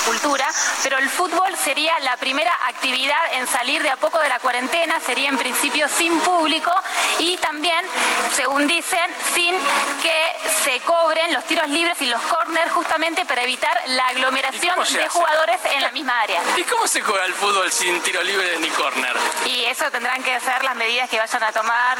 cultura, 0.00 0.46
pero 0.82 0.98
el 0.98 1.08
fútbol 1.08 1.56
sería 1.56 1.98
la 2.00 2.16
primera 2.16 2.52
actividad 2.66 3.20
en 3.32 3.46
salir 3.46 3.82
de 3.82 3.90
a 3.90 3.96
poco 3.96 4.18
de 4.18 4.28
la 4.28 4.38
cuarentena, 4.38 5.00
sería 5.00 5.28
en 5.28 5.38
principio 5.38 5.88
sin 5.88 6.18
público 6.20 6.72
y 7.18 7.36
también, 7.38 7.84
según 8.34 8.66
dicen, 8.66 9.10
sin 9.34 9.54
que 10.02 10.36
se 10.64 10.80
cobren 10.80 11.32
los 11.32 11.44
tiros 11.44 11.68
libres 11.68 12.00
y 12.02 12.06
los 12.06 12.20
corners 12.22 12.72
justamente 12.72 13.24
para 13.24 13.42
evitar 13.42 13.80
la 13.86 14.06
aglomeración 14.08 14.76
de 14.92 15.08
jugadores 15.08 15.60
en 15.72 15.82
la 15.82 15.90
misma 15.92 16.20
área. 16.20 16.40
¿Y 16.56 16.64
cómo 16.64 16.86
se 16.86 17.00
juega 17.00 17.24
el 17.24 17.34
fútbol 17.34 17.70
sin 17.70 18.00
tiro 18.02 18.22
libre 18.22 18.58
ni 18.58 18.68
corner? 18.70 19.16
Y 19.46 19.64
eso 19.64 19.90
tendrán 19.90 20.22
que 20.22 20.38
ser 20.40 20.62
las 20.64 20.76
medidas 20.76 21.08
que 21.08 21.18
vayan 21.18 21.42
a 21.42 21.52
tomar. 21.52 21.98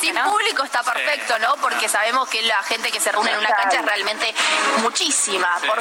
Sin 0.00 0.14
público 0.14 0.64
está 0.64 0.82
perfecto, 0.82 1.38
¿no? 1.38 1.56
Porque 1.56 1.88
sabemos 1.88 2.28
que 2.28 2.42
la 2.42 2.62
gente 2.62 2.90
que 2.90 3.00
se 3.00 3.12
reúne 3.12 3.32
en 3.32 3.38
una 3.38 3.50
cancha 3.50 3.80
es 3.80 3.84
realmente 3.84 4.34
muchísima. 4.82 5.48
Por 5.66 5.80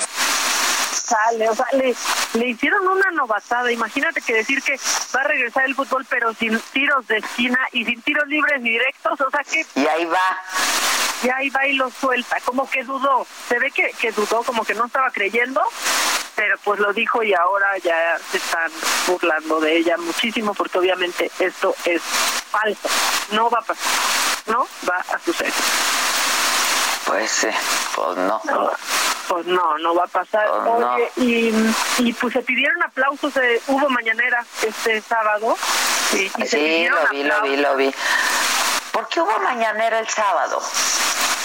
sale, 1.08 1.50
o 1.50 1.56
sea, 1.56 1.68
le, 1.74 1.96
le 2.34 2.48
hicieron 2.48 2.88
una 2.88 3.12
novatada. 3.12 3.72
Imagínate 3.72 4.22
que 4.22 4.34
decir 4.34 4.62
que 4.62 4.80
va 5.16 5.22
a 5.22 5.24
regresar 5.24 5.66
el 5.66 5.76
fútbol, 5.76 6.06
pero 6.10 6.34
sin 6.34 6.60
tiros 6.74 7.08
de 7.08 7.18
esquina 7.18 7.60
y 7.72 7.86
sin 7.86 8.02
tiros 8.02 8.28
libres 8.28 8.62
directos, 8.62 9.20
o 9.22 9.30
sea 9.30 9.44
que. 9.44 9.66
Y 9.76 9.88
ahí 9.88 10.06
va. 10.06 10.38
Y 11.24 11.30
ahí 11.30 11.50
va 11.50 11.66
y 11.66 11.74
lo 11.74 11.90
suelta, 11.90 12.38
como 12.46 12.70
que 12.70 12.84
dudó. 12.84 13.26
Se 13.48 13.58
ve 13.58 13.72
que, 13.72 13.90
que 14.00 14.12
dudó, 14.12 14.44
como 14.44 14.64
que 14.64 14.76
no 14.76 14.86
estaba 14.86 15.10
creyendo, 15.10 15.62
pero 16.36 16.58
pues 16.64 16.80
lo 16.80 16.94
dijo 16.94 17.24
y 17.24 17.34
ahora 17.34 17.78
ya 17.80 18.18
se 18.32 18.38
están 18.38 18.72
burlando 19.08 19.60
de 19.60 19.78
ella 19.78 19.98
muchísimo, 19.98 20.54
porque 20.54 20.78
obviamente 20.78 21.32
esto 21.40 21.74
es 21.86 22.02
falso. 22.52 22.88
No 23.32 23.50
va 23.50 23.60
a 23.60 23.64
pasar, 23.64 23.92
no 24.46 24.68
va 24.88 24.98
a 24.98 25.20
suceder. 25.20 25.54
Pues 27.08 27.32
sí, 27.32 27.48
pues 27.96 28.18
no. 28.18 28.42
Pues 29.28 29.46
no, 29.46 29.78
no 29.80 29.96
va 29.96 30.06
a 30.06 30.08
pasar. 30.08 30.48
Pues 30.64 31.18
y, 31.18 31.52
y 32.00 32.14
pues 32.14 32.34
se 32.34 32.42
pidieron 32.42 32.82
aplausos, 32.84 33.34
de, 33.34 33.62
hubo 33.68 33.90
mañanera 33.90 34.46
este 34.64 35.02
sábado. 35.02 35.56
sí, 36.46 36.88
lo 36.88 37.10
vi, 37.10 37.24
lo 37.24 37.42
vi, 37.42 37.58
lo 37.58 37.76
vi. 37.76 37.94
¿Por 38.92 39.08
qué 39.10 39.22
hubo 39.22 39.40
mañanera 39.40 40.00
el 40.00 40.08
sábado? 40.08 40.62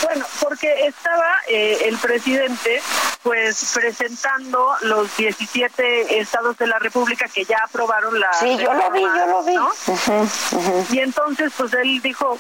Bueno, 0.03 0.27
porque 0.41 0.87
estaba 0.87 1.41
eh, 1.47 1.83
el 1.85 1.97
presidente 1.99 2.83
pues 3.23 3.73
presentando 3.75 4.75
los 4.83 5.17
17 5.17 6.19
estados 6.19 6.59
de 6.59 6.67
la 6.67 6.79
República 6.79 7.27
que 7.29 7.45
ya 7.45 7.59
aprobaron 7.65 8.19
la... 8.19 8.33
Sí, 8.33 8.57
yo 8.59 8.73
lo 8.73 8.91
vi, 8.91 9.01
yo 9.01 9.27
lo 9.27 9.43
vi. 9.45 10.97
Y 10.97 11.01
entonces 11.01 11.53
pues 11.57 11.73
él 11.75 12.01
dijo, 12.03 12.39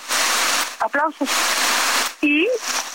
aplausos 0.81 1.29
y 2.23 2.49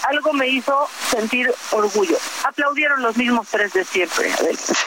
algo 0.03 0.31
me 0.33 0.47
hizo 0.47 0.89
sentir 1.11 1.53
orgullo. 1.71 2.17
Aplaudieron 2.45 3.01
los 3.01 3.17
mismos 3.17 3.47
tres 3.51 3.73
de 3.73 3.83
siempre, 3.83 4.33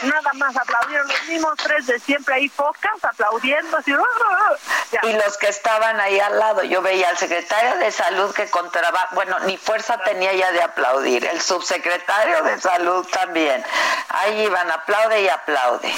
Nada 0.03 0.33
más 0.35 0.57
aplaudieron 0.57 1.07
los 1.07 1.29
mismos 1.29 1.53
tres 1.63 1.87
de 1.87 1.99
siempre, 2.01 2.35
ahí 2.35 2.49
pocas 2.49 2.93
aplaudiendo, 3.03 3.77
así. 3.77 3.93
Y 5.03 5.13
los 5.13 5.37
que 5.37 5.49
estaban 5.49 6.01
ahí 6.01 6.19
al 6.19 6.39
lado, 6.39 6.63
yo 6.63 6.81
veía 6.81 7.11
al 7.11 7.19
secretario 7.19 7.77
de 7.79 7.93
salud 7.93 8.33
que 8.33 8.49
contraba, 8.49 9.09
bueno, 9.13 9.39
ni 9.41 9.59
fuerza 9.71 9.99
tenía 9.99 10.33
ya 10.33 10.51
de 10.51 10.63
aplaudir, 10.65 11.25
el 11.25 11.41
subsecretario 11.41 12.43
de 12.43 12.61
salud 12.61 13.07
también. 13.07 13.65
Ahí 14.09 14.43
iban, 14.43 14.69
aplaude 14.69 15.23
y 15.23 15.29
aplaude 15.29 15.95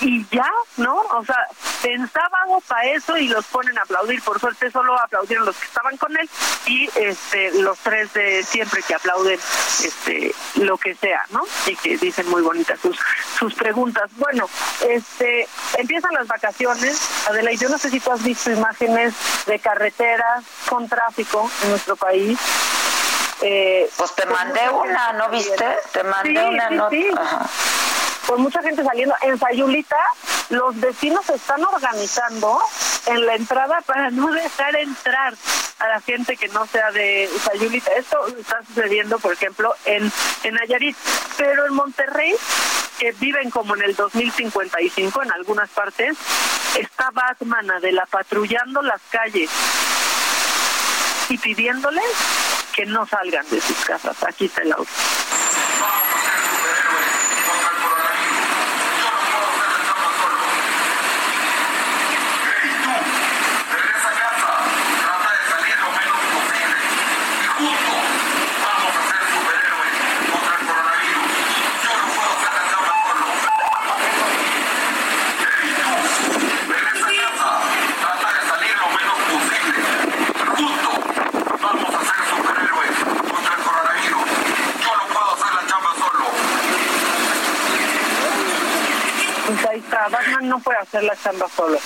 y, 0.00 0.26
ya, 0.30 0.50
¿no? 0.76 0.96
O 0.96 1.24
sea, 1.24 1.46
pensábamos 1.82 2.62
para 2.64 2.84
eso 2.90 3.16
y 3.16 3.28
los 3.28 3.44
ponen 3.46 3.76
a 3.78 3.82
aplaudir. 3.82 4.22
Por 4.22 4.38
suerte 4.38 4.70
solo 4.70 4.98
aplaudieron 5.00 5.46
los 5.46 5.56
que 5.56 5.66
estaban 5.66 5.96
con 5.96 6.16
él 6.16 6.28
y 6.66 6.88
este 6.96 7.52
los 7.62 7.78
tres 7.78 8.12
de 8.12 8.42
siempre 8.44 8.82
que 8.82 8.94
aplauden 8.94 9.38
este 9.82 10.34
lo 10.56 10.78
que 10.78 10.94
sea, 10.94 11.24
¿no? 11.30 11.42
Y 11.66 11.76
que 11.76 11.96
dicen 11.96 12.28
muy 12.30 12.42
bonitas 12.42 12.78
sus 12.80 12.98
sus 13.38 13.54
preguntas. 13.54 14.10
Bueno, 14.16 14.48
este 14.88 15.48
empiezan 15.76 16.12
las 16.14 16.26
vacaciones. 16.26 17.26
Adela, 17.28 17.52
yo 17.52 17.68
no 17.68 17.78
sé 17.78 17.90
si 17.90 18.00
tú 18.00 18.12
has 18.12 18.22
visto 18.22 18.50
imágenes 18.50 19.14
de 19.46 19.58
carreteras 19.58 20.44
con 20.68 20.88
tráfico 20.88 21.50
en 21.62 21.70
nuestro 21.70 21.96
país. 21.96 22.38
Eh, 23.42 23.90
pues 23.96 24.14
te 24.14 24.24
mandé 24.26 24.70
una, 24.70 25.12
¿no 25.14 25.28
viste? 25.28 25.66
Te 25.92 26.02
mandé 26.04 26.44
una 26.44 26.70
nota 26.70 26.96
con 28.26 28.42
mucha 28.42 28.62
gente 28.62 28.84
saliendo. 28.84 29.14
En 29.22 29.38
Sayulita, 29.38 29.98
los 30.50 30.78
vecinos 30.80 31.24
se 31.26 31.34
están 31.34 31.64
organizando 31.64 32.58
en 33.06 33.26
la 33.26 33.34
entrada 33.34 33.80
para 33.82 34.10
no 34.10 34.30
dejar 34.32 34.76
entrar 34.76 35.34
a 35.78 35.88
la 35.88 36.00
gente 36.00 36.36
que 36.36 36.48
no 36.48 36.66
sea 36.66 36.90
de 36.92 37.28
Sayulita. 37.44 37.92
Esto 37.92 38.26
está 38.38 38.62
sucediendo, 38.66 39.18
por 39.18 39.32
ejemplo, 39.32 39.74
en, 39.84 40.10
en 40.42 40.54
Nayarit. 40.54 40.96
Pero 41.36 41.66
en 41.66 41.74
Monterrey, 41.74 42.34
que 42.98 43.12
viven 43.12 43.50
como 43.50 43.74
en 43.76 43.82
el 43.82 43.94
2055 43.94 45.22
en 45.22 45.32
algunas 45.32 45.68
partes, 45.70 46.16
está 46.78 47.10
Batman 47.10 47.66
la 47.82 48.06
patrullando 48.06 48.82
las 48.82 49.00
calles 49.10 49.50
y 51.28 51.38
pidiéndoles 51.38 52.04
que 52.74 52.86
no 52.86 53.06
salgan 53.06 53.48
de 53.50 53.60
sus 53.60 53.76
casas. 53.84 54.16
Aquí 54.24 54.46
está 54.46 54.62
el 54.62 54.72
auto. 54.72 54.90
ahí 89.74 89.80
está, 89.80 90.08
Batman 90.08 90.48
no 90.48 90.60
chamba 91.24 91.48
solo. 91.56 91.78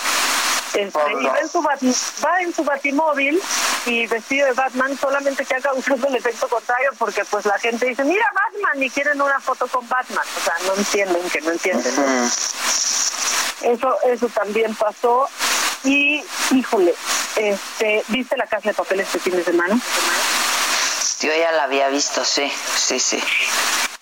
Este, 0.74 1.12
y 1.20 1.26
va 1.26 1.40
en, 1.40 1.48
su 1.48 1.62
va 1.62 2.40
en 2.42 2.54
su 2.54 2.62
batimóvil 2.62 3.40
y 3.86 4.06
vestido 4.06 4.46
de 4.46 4.52
Batman 4.52 4.98
solamente 5.00 5.44
que 5.44 5.54
ha 5.54 5.60
causado 5.60 6.06
el 6.08 6.16
efecto 6.16 6.46
contrario 6.46 6.90
porque 6.98 7.24
pues 7.24 7.46
la 7.46 7.58
gente 7.58 7.86
dice 7.86 8.04
mira 8.04 8.26
Batman 8.34 8.82
y 8.82 8.90
quieren 8.90 9.20
una 9.20 9.40
foto 9.40 9.66
con 9.66 9.88
Batman. 9.88 10.24
O 10.36 10.44
sea 10.44 10.54
no 10.66 10.74
entienden 10.74 11.30
que 11.30 11.40
no 11.40 11.52
entienden. 11.52 12.30
Eso 13.62 13.98
eso 14.04 14.28
también 14.28 14.74
pasó. 14.74 15.28
Y 15.84 16.22
híjole 16.50 16.94
este 17.36 18.04
viste 18.08 18.36
la 18.36 18.46
casa 18.46 18.68
de 18.68 18.74
papel 18.74 19.00
este 19.00 19.20
fin 19.20 19.36
de 19.36 19.44
semana 19.44 19.80
yo 21.20 21.34
ya 21.34 21.52
la 21.52 21.64
había 21.64 21.88
visto 21.88 22.24
sí 22.24 22.52
sí 22.76 23.00
sí. 23.00 23.22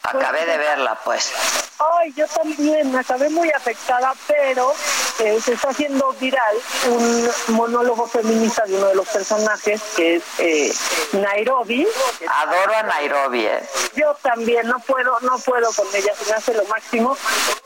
Acabé 0.02 0.46
de 0.46 0.56
verla, 0.56 0.96
pues. 1.04 1.32
Ay, 1.78 2.12
yo 2.16 2.26
también, 2.28 2.92
me 2.92 3.00
acabé 3.00 3.28
muy 3.28 3.50
afectada, 3.50 4.14
pero 4.28 4.72
eh, 5.20 5.40
se 5.42 5.54
está 5.54 5.70
haciendo 5.70 6.12
viral 6.20 6.56
un 6.90 7.30
monólogo 7.54 8.06
feminista 8.06 8.64
de 8.64 8.76
uno 8.76 8.88
de 8.88 8.94
los 8.94 9.08
personajes, 9.08 9.80
que 9.96 10.16
es 10.16 10.22
eh, 10.38 10.72
Nairobi. 11.12 11.86
Adoro 12.28 12.76
a 12.76 12.82
Nairobi, 12.82 13.46
¿eh? 13.46 13.68
Yo 13.94 14.14
también, 14.22 14.66
no 14.66 14.78
puedo, 14.80 15.18
no 15.20 15.38
puedo 15.38 15.72
con 15.72 15.86
ella, 15.94 16.12
se 16.14 16.30
me 16.30 16.36
hace 16.36 16.54
lo 16.54 16.64
máximo, 16.66 17.16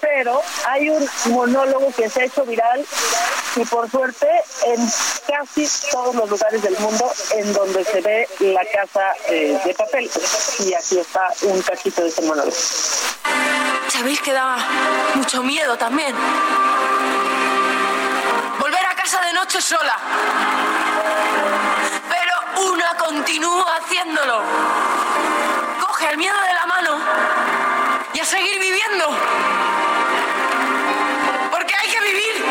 pero 0.00 0.40
hay 0.66 0.90
un 0.90 1.08
monólogo 1.26 1.92
que 1.96 2.08
se 2.08 2.22
ha 2.22 2.24
hecho 2.24 2.44
viral 2.44 2.86
y 3.56 3.64
por 3.64 3.90
suerte 3.90 4.28
en 4.66 4.88
casi 5.26 5.68
todos 5.90 6.14
los 6.14 6.30
lugares 6.30 6.62
del 6.62 6.78
mundo 6.78 7.10
en 7.32 7.52
donde 7.52 7.84
se 7.84 8.00
ve 8.00 8.28
la 8.40 8.62
casa 8.72 9.12
eh, 9.28 9.58
de 9.64 9.74
papel. 9.74 10.10
Y 10.60 10.74
aquí 10.74 10.98
está 10.98 11.28
un 11.42 11.60
cachito 11.62 12.02
de 12.02 12.08
ese 12.08 12.22
monólogo. 12.22 12.56
Sabéis 13.88 14.20
que 14.20 14.32
da 14.32 14.56
mucho 15.14 15.42
miedo 15.42 15.76
también. 15.76 16.14
De 19.10 19.32
noche 19.32 19.60
sola. 19.60 19.96
Pero 22.08 22.62
una 22.70 22.96
continúa 22.96 23.78
haciéndolo. 23.78 24.40
Coge 25.80 26.10
el 26.10 26.16
miedo 26.16 26.36
de 26.40 26.54
la 26.54 26.66
mano 26.66 26.96
y 28.14 28.20
a 28.20 28.24
seguir 28.24 28.60
viviendo. 28.60 29.06
Porque 31.50 31.74
hay 31.74 31.90
que 31.90 32.00
vivir. 32.02 32.44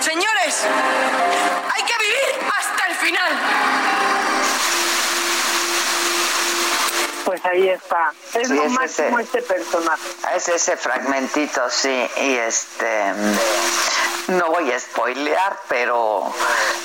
Señores, 0.00 0.66
hay 1.74 1.82
que 1.82 1.98
vivir 1.98 2.48
hasta 2.58 2.86
el 2.86 2.94
final. 2.94 3.69
Pues 7.24 7.44
ahí 7.44 7.68
está. 7.68 8.12
Es 8.34 8.48
Sí, 8.48 8.54
lo 8.54 8.64
es 8.64 8.72
máximo 8.72 9.18
ese. 9.18 9.38
este 9.38 9.42
personaje. 9.54 10.02
Es 10.34 10.48
ese 10.48 10.76
fragmentito, 10.76 11.68
sí, 11.70 12.08
y 12.16 12.34
este 12.36 13.12
no 14.28 14.48
voy 14.50 14.70
a 14.72 14.78
spoilear, 14.78 15.58
pero 15.68 16.32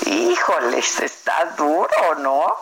híjoles, 0.04 1.00
está 1.26 1.44
duro, 1.56 2.14
¿no? 2.18 2.56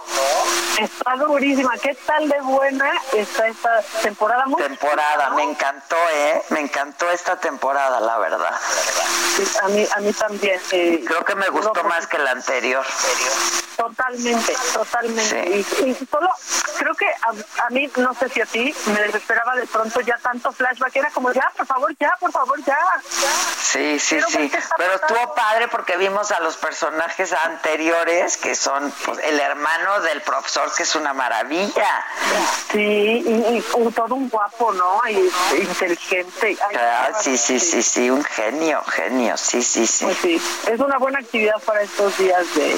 Está 0.81 1.17
durísima. 1.17 1.77
¿Qué 1.77 1.95
tal 2.07 2.27
de 2.31 2.41
buena 2.41 2.91
está 3.13 3.47
esta 3.47 3.83
temporada? 4.03 4.47
Muy 4.47 4.63
Temporada, 4.63 5.29
me 5.31 5.43
encantó, 5.43 5.97
¿eh? 6.15 6.43
Me 6.49 6.61
encantó 6.61 7.11
esta 7.11 7.37
temporada, 7.37 8.01
la 8.01 8.17
verdad. 8.19 8.59
Sí, 9.37 9.45
a 9.63 9.69
mí, 9.69 9.87
a 9.95 10.01
mí 10.01 10.13
también. 10.15 10.59
eh, 10.71 11.05
Creo 11.07 11.25
que 11.27 11.35
me 11.35 11.49
gustó 11.51 11.85
más 11.85 12.07
que 12.07 12.17
la 12.19 12.31
anterior. 12.31 12.85
Totalmente, 13.77 14.55
totalmente. 14.73 15.49
Y, 15.51 15.91
y 15.91 16.07
solo 16.11 16.31
creo 16.79 16.95
que 16.95 17.07
a, 17.07 17.67
a 17.67 17.71
mí, 17.71 17.91
no 17.97 18.15
sé 18.15 18.29
si 18.31 18.41
a 18.41 18.47
ti, 18.47 18.75
me 18.87 19.01
desesperaba 19.03 19.57
de 19.57 19.67
pronto 19.67 20.01
ya 20.01 20.17
tanto 20.19 20.53
flashback. 20.53 20.97
Era 20.97 21.11
como, 21.11 21.33
ya, 21.33 21.53
por 21.57 21.67
favor, 21.67 21.95
ya, 22.01 22.17
por 22.19 22.33
favor, 22.33 22.59
ya. 22.65 22.79
Sí, 23.61 23.99
sí, 23.99 24.17
Quiero 24.17 24.29
sí. 24.29 24.53
Pero 24.77 24.95
estuvo 24.95 25.35
padre 25.35 25.69
porque 25.69 25.97
vimos 25.97 26.31
a 26.33 26.41
los 26.41 26.57
personajes 26.57 27.33
anteriores, 27.33 28.37
que 28.37 28.54
son 28.55 28.93
pues, 29.05 29.19
el 29.25 29.39
hermano 29.41 30.01
del 30.01 30.23
profesor, 30.23 30.73
que 30.75 30.83
es 30.83 30.95
una 30.95 31.13
maravilla. 31.13 32.05
Sí, 32.73 33.25
y, 33.27 33.65
todo 33.95 34.15
un 34.15 34.29
guapo, 34.29 34.73
¿no? 34.73 35.01
Y 35.09 35.31
inteligente. 35.61 36.57
Ay, 36.69 36.77
Ah, 36.77 37.11
sí, 37.21 37.39
sí, 37.39 37.61
sí, 37.61 37.83
sí, 37.83 38.11
un 38.11 38.25
genio, 38.25 38.83
genio, 38.85 39.37
sí, 39.37 39.63
sí, 39.63 39.87
sí. 39.87 40.05
Pues 40.05 40.19
sí, 40.19 40.43
es 40.71 40.81
una 40.81 40.99
buena 40.99 41.19
actividad 41.21 41.61
para 41.65 41.83
estos 41.83 42.17
días 42.19 42.45
de, 42.55 42.77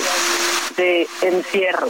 de 0.76 1.08
encierro. 1.22 1.88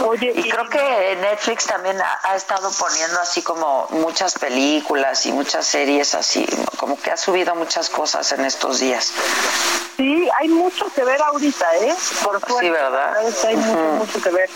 Oye, 0.00 0.32
Y 0.34 0.48
creo 0.50 0.68
que 0.68 1.16
Netflix 1.20 1.64
también 1.66 2.00
ha, 2.00 2.20
ha 2.24 2.36
estado 2.36 2.70
poniendo 2.72 3.20
así 3.20 3.42
como 3.42 3.86
muchas 3.90 4.34
películas 4.38 5.24
y 5.26 5.32
muchas 5.32 5.66
series 5.66 6.14
así, 6.14 6.46
como 6.76 7.00
que 7.00 7.10
ha 7.10 7.16
subido 7.16 7.54
muchas 7.54 7.88
cosas 7.90 8.30
en 8.32 8.44
estos 8.44 8.80
días. 8.80 9.12
Sí, 9.96 10.28
hay 10.40 10.48
mucho 10.48 10.86
que 10.94 11.04
ver 11.04 11.20
ahorita, 11.22 11.66
¿eh? 11.80 11.94
Por 12.24 12.40
suerte. 12.40 12.66
Sí, 12.66 12.70
¿verdad? 12.70 13.14
Hay 13.46 13.56
mucho, 13.56 14.20
que 14.20 14.30
ver. 14.30 14.50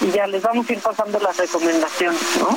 Y 0.00 0.10
ya 0.10 0.26
les 0.26 0.42
vamos 0.42 0.68
a 0.68 0.72
ir 0.72 0.80
pasando 0.80 1.18
las 1.20 1.36
recomendaciones, 1.36 2.20
¿no? 2.38 2.48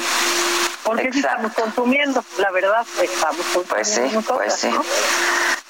Porque 0.84 1.03
Exacto. 1.03 1.27
estamos 1.27 1.53
consumiendo, 1.53 2.23
la 2.38 2.51
verdad, 2.51 2.85
estamos 3.01 3.45
consumiendo 3.53 3.76
Pues 3.76 3.88
sí, 3.88 4.01
nosotras, 4.01 4.38
pues 4.38 4.53
sí. 4.55 4.69
¿no? 4.69 4.84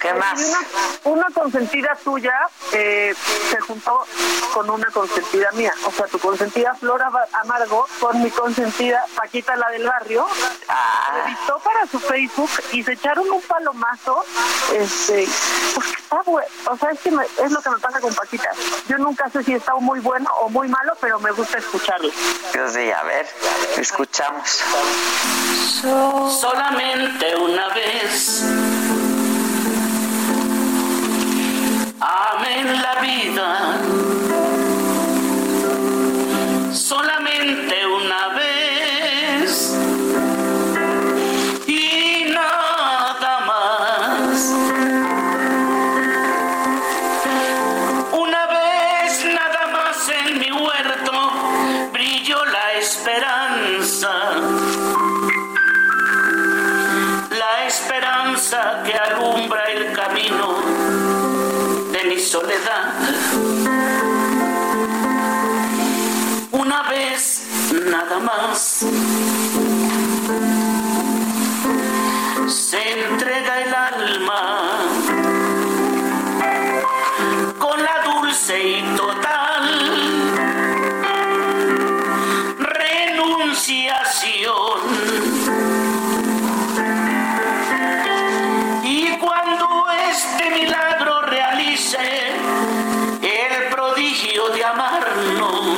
¿Qué 0.03 0.11
Oye, 0.11 0.19
más? 0.19 0.39
Una, 1.03 1.15
una 1.15 1.27
consentida 1.33 1.97
tuya 2.03 2.35
eh, 2.73 3.15
se 3.49 3.59
juntó 3.61 4.05
con 4.53 4.69
una 4.69 4.87
consentida 4.91 5.49
mía. 5.53 5.73
O 5.85 5.91
sea, 5.91 6.05
tu 6.07 6.19
consentida 6.19 6.75
Flora 6.75 7.09
Amargo 7.41 7.87
con 8.01 8.21
mi 8.21 8.29
consentida 8.29 9.03
Paquita, 9.15 9.55
la 9.55 9.69
del 9.69 9.85
barrio. 9.87 10.27
Ah. 10.67 11.23
Editó 11.25 11.57
para 11.59 11.87
su 11.87 11.99
Facebook 11.99 12.49
y 12.73 12.83
se 12.83 12.93
echaron 12.93 13.29
un 13.31 13.41
palomazo. 13.43 14.25
Este, 14.73 15.25
porque 15.73 15.91
está 15.91 16.21
bueno. 16.25 16.47
O 16.69 16.77
sea, 16.77 16.89
es, 16.91 16.99
que 16.99 17.11
me- 17.11 17.25
es 17.43 17.51
lo 17.51 17.61
que 17.61 17.69
me 17.69 17.77
pasa 17.79 17.99
con 18.01 18.13
Paquita. 18.13 18.49
Yo 18.89 18.97
nunca 18.97 19.29
sé 19.29 19.41
si 19.43 19.53
está 19.53 19.73
muy 19.75 19.99
bueno 20.01 20.29
o 20.41 20.49
muy 20.49 20.67
malo, 20.67 20.93
pero 20.99 21.17
me 21.21 21.31
gusta 21.31 21.57
escucharlo. 21.59 22.11
Pues 22.51 22.73
sí, 22.73 22.91
a 22.91 23.03
ver, 23.03 23.25
escuchamos. 23.77 24.59
Solamente 26.41 27.35
una 27.37 27.69
vez. 27.69 28.41
Amén 32.05 32.81
la 32.81 32.99
vida. 32.99 34.12
Soledad. 62.23 62.93
Una 66.51 66.83
vez 66.89 67.43
nada 67.85 68.19
más 68.19 68.85
se 72.47 72.99
entrega 72.99 73.61
el 73.61 73.73
alma 73.73 74.69
con 77.59 77.83
la 77.83 78.03
dulce 78.05 78.63
y 78.63 78.95
total 78.95 79.63
renunciación. 82.57 84.32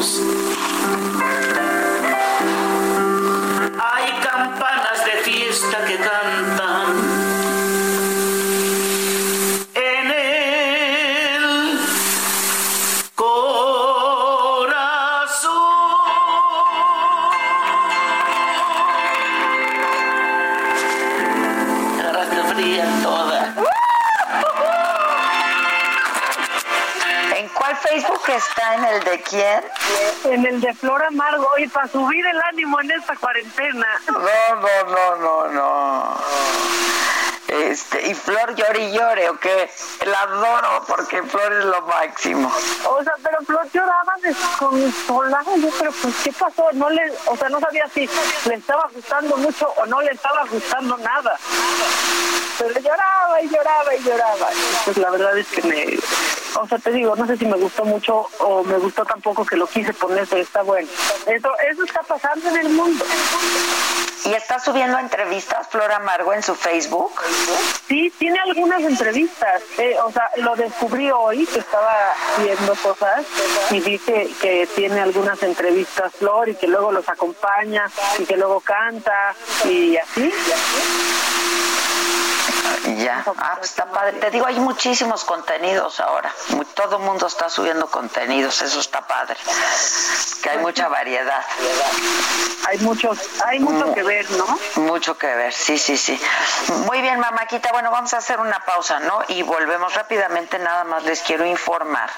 house. 0.06 0.75
Está? 28.36 28.76
¿En 28.76 28.86
el 28.86 29.04
de 29.04 29.22
quién? 29.22 29.64
En 30.26 30.46
el 30.46 30.62
de 30.62 30.74
Flora 30.74 31.08
Amargo, 31.08 31.48
y 31.58 31.68
para 31.68 31.88
subir 31.88 32.26
el 32.26 32.42
ánimo 32.42 32.80
en 32.82 32.92
esta 32.92 33.16
cuarentena. 33.16 33.88
No, 34.08 34.20
no, 34.20 35.16
no, 35.16 35.48
no, 35.48 35.48
no. 35.48 37.05
Este, 37.64 38.08
y 38.08 38.14
Flor 38.14 38.54
llore 38.56 38.80
y 38.80 38.92
llore, 38.92 39.30
¿o 39.30 39.40
qué? 39.40 39.70
La 40.06 40.22
adoro 40.22 40.84
porque 40.88 41.24
Flor 41.24 41.54
es 41.54 41.66
lo 41.66 41.82
máximo. 41.84 42.52
O 42.90 43.04
sea, 43.04 43.14
pero 43.24 43.40
Flor 43.46 43.68
lloraba 43.72 44.14
desconsolada, 44.22 45.56
yo 45.56 45.70
pero 45.80 45.92
pues 46.02 46.16
¿qué 46.24 46.34
pasó? 46.34 46.68
No 46.74 46.90
le, 46.90 47.02
o 47.28 47.38
sea, 47.38 47.50
no 47.50 47.60
sabía 47.60 47.88
si 47.94 48.10
le 48.48 48.56
estaba 48.56 48.90
gustando 48.94 49.38
mucho 49.38 49.68
o 49.78 49.86
no 49.86 50.02
le 50.02 50.12
estaba 50.12 50.44
gustando 50.50 50.98
nada. 50.98 51.38
Pero 52.58 52.80
lloraba 52.80 53.42
y 53.42 53.50
lloraba 53.50 53.96
y 53.96 54.04
lloraba. 54.04 54.48
Pues 54.86 54.98
la 54.98 55.10
verdad 55.10 55.38
es 55.38 55.48
que 55.48 55.62
me, 55.64 55.98
o 56.56 56.68
sea, 56.68 56.78
te 56.78 56.92
digo, 56.92 57.16
no 57.16 57.28
sé 57.28 57.38
si 57.38 57.46
me 57.46 57.58
gustó 57.58 57.86
mucho 57.86 58.28
o 58.40 58.64
me 58.64 58.78
gustó 58.78 59.06
tampoco 59.06 59.46
que 59.46 59.58
lo 59.58 59.68
quise 59.68 59.94
poner, 59.94 60.28
pero 60.28 60.42
está 60.42 60.62
bueno. 60.62 60.88
Eso, 61.26 61.50
eso 61.72 61.84
está 61.84 62.02
pasando 62.02 62.50
en 62.50 62.58
el 62.58 62.70
mundo. 62.70 63.06
¿Y 64.26 64.34
está 64.34 64.60
subiendo 64.60 64.98
entrevistas 64.98 65.68
Flora 65.70 65.98
Amargo 65.98 66.34
en 66.34 66.42
su 66.42 66.56
Facebook? 66.56 67.12
Sí, 67.88 68.12
tiene 68.18 68.40
algunas 68.40 68.82
entrevistas. 68.82 69.62
Eh, 69.78 69.96
o 70.04 70.12
sea, 70.12 70.30
lo 70.38 70.56
descubrí 70.56 71.12
hoy 71.12 71.46
que 71.46 71.60
estaba 71.60 72.14
viendo 72.44 72.76
cosas 72.76 73.26
y 73.72 73.80
vi 73.80 74.00
que, 74.00 74.32
que 74.42 74.68
tiene 74.76 75.02
algunas 75.02 75.42
entrevistas 75.44 76.14
Flor 76.14 76.50
y 76.50 76.56
que 76.56 76.68
luego 76.68 76.92
los 76.92 77.08
acompaña 77.08 77.90
y 78.18 78.26
que 78.26 78.38
luego 78.38 78.60
canta 78.62 79.36
y 79.66 79.98
así. 79.98 80.32
Ya, 82.86 83.24
ah, 83.38 83.56
pues 83.58 83.72
está 83.72 83.86
padre. 83.86 84.14
Te 84.20 84.30
digo, 84.30 84.46
hay 84.46 84.60
muchísimos 84.60 85.24
contenidos 85.24 86.00
ahora. 86.00 86.32
Todo 86.76 86.98
el 86.98 87.04
mundo 87.04 87.26
está 87.28 87.50
subiendo 87.50 87.88
contenidos, 87.88 88.62
eso 88.62 88.80
está 88.80 89.02
padre. 89.02 89.38
Que 90.44 90.52
hay 90.52 90.58
mucha 90.60 90.88
variedad. 90.88 91.44
Hay 92.68 92.78
muchos, 92.80 93.18
hay 93.44 93.60
mucho 93.60 93.94
que 93.94 94.04
ver, 94.04 94.30
¿no? 94.32 94.60
Mucho 94.84 95.18
que 95.18 95.28
ver, 95.28 95.54
sí, 95.54 95.78
sí, 95.78 95.98
sí. 95.98 96.20
Muy 96.86 97.02
bien, 97.02 97.20
mamáquita. 97.20 97.72
Bueno, 97.72 97.90
vamos 97.92 98.14
a 98.14 98.18
hacer 98.18 98.40
una 98.40 98.60
pausa, 98.60 99.00
¿no? 99.00 99.24
Y 99.30 99.42
volvemos 99.42 99.94
rápidamente. 99.96 100.60
Nada 100.60 100.84
más 100.84 101.04
les 101.04 101.22
quiero 101.22 101.46
informar 101.46 102.10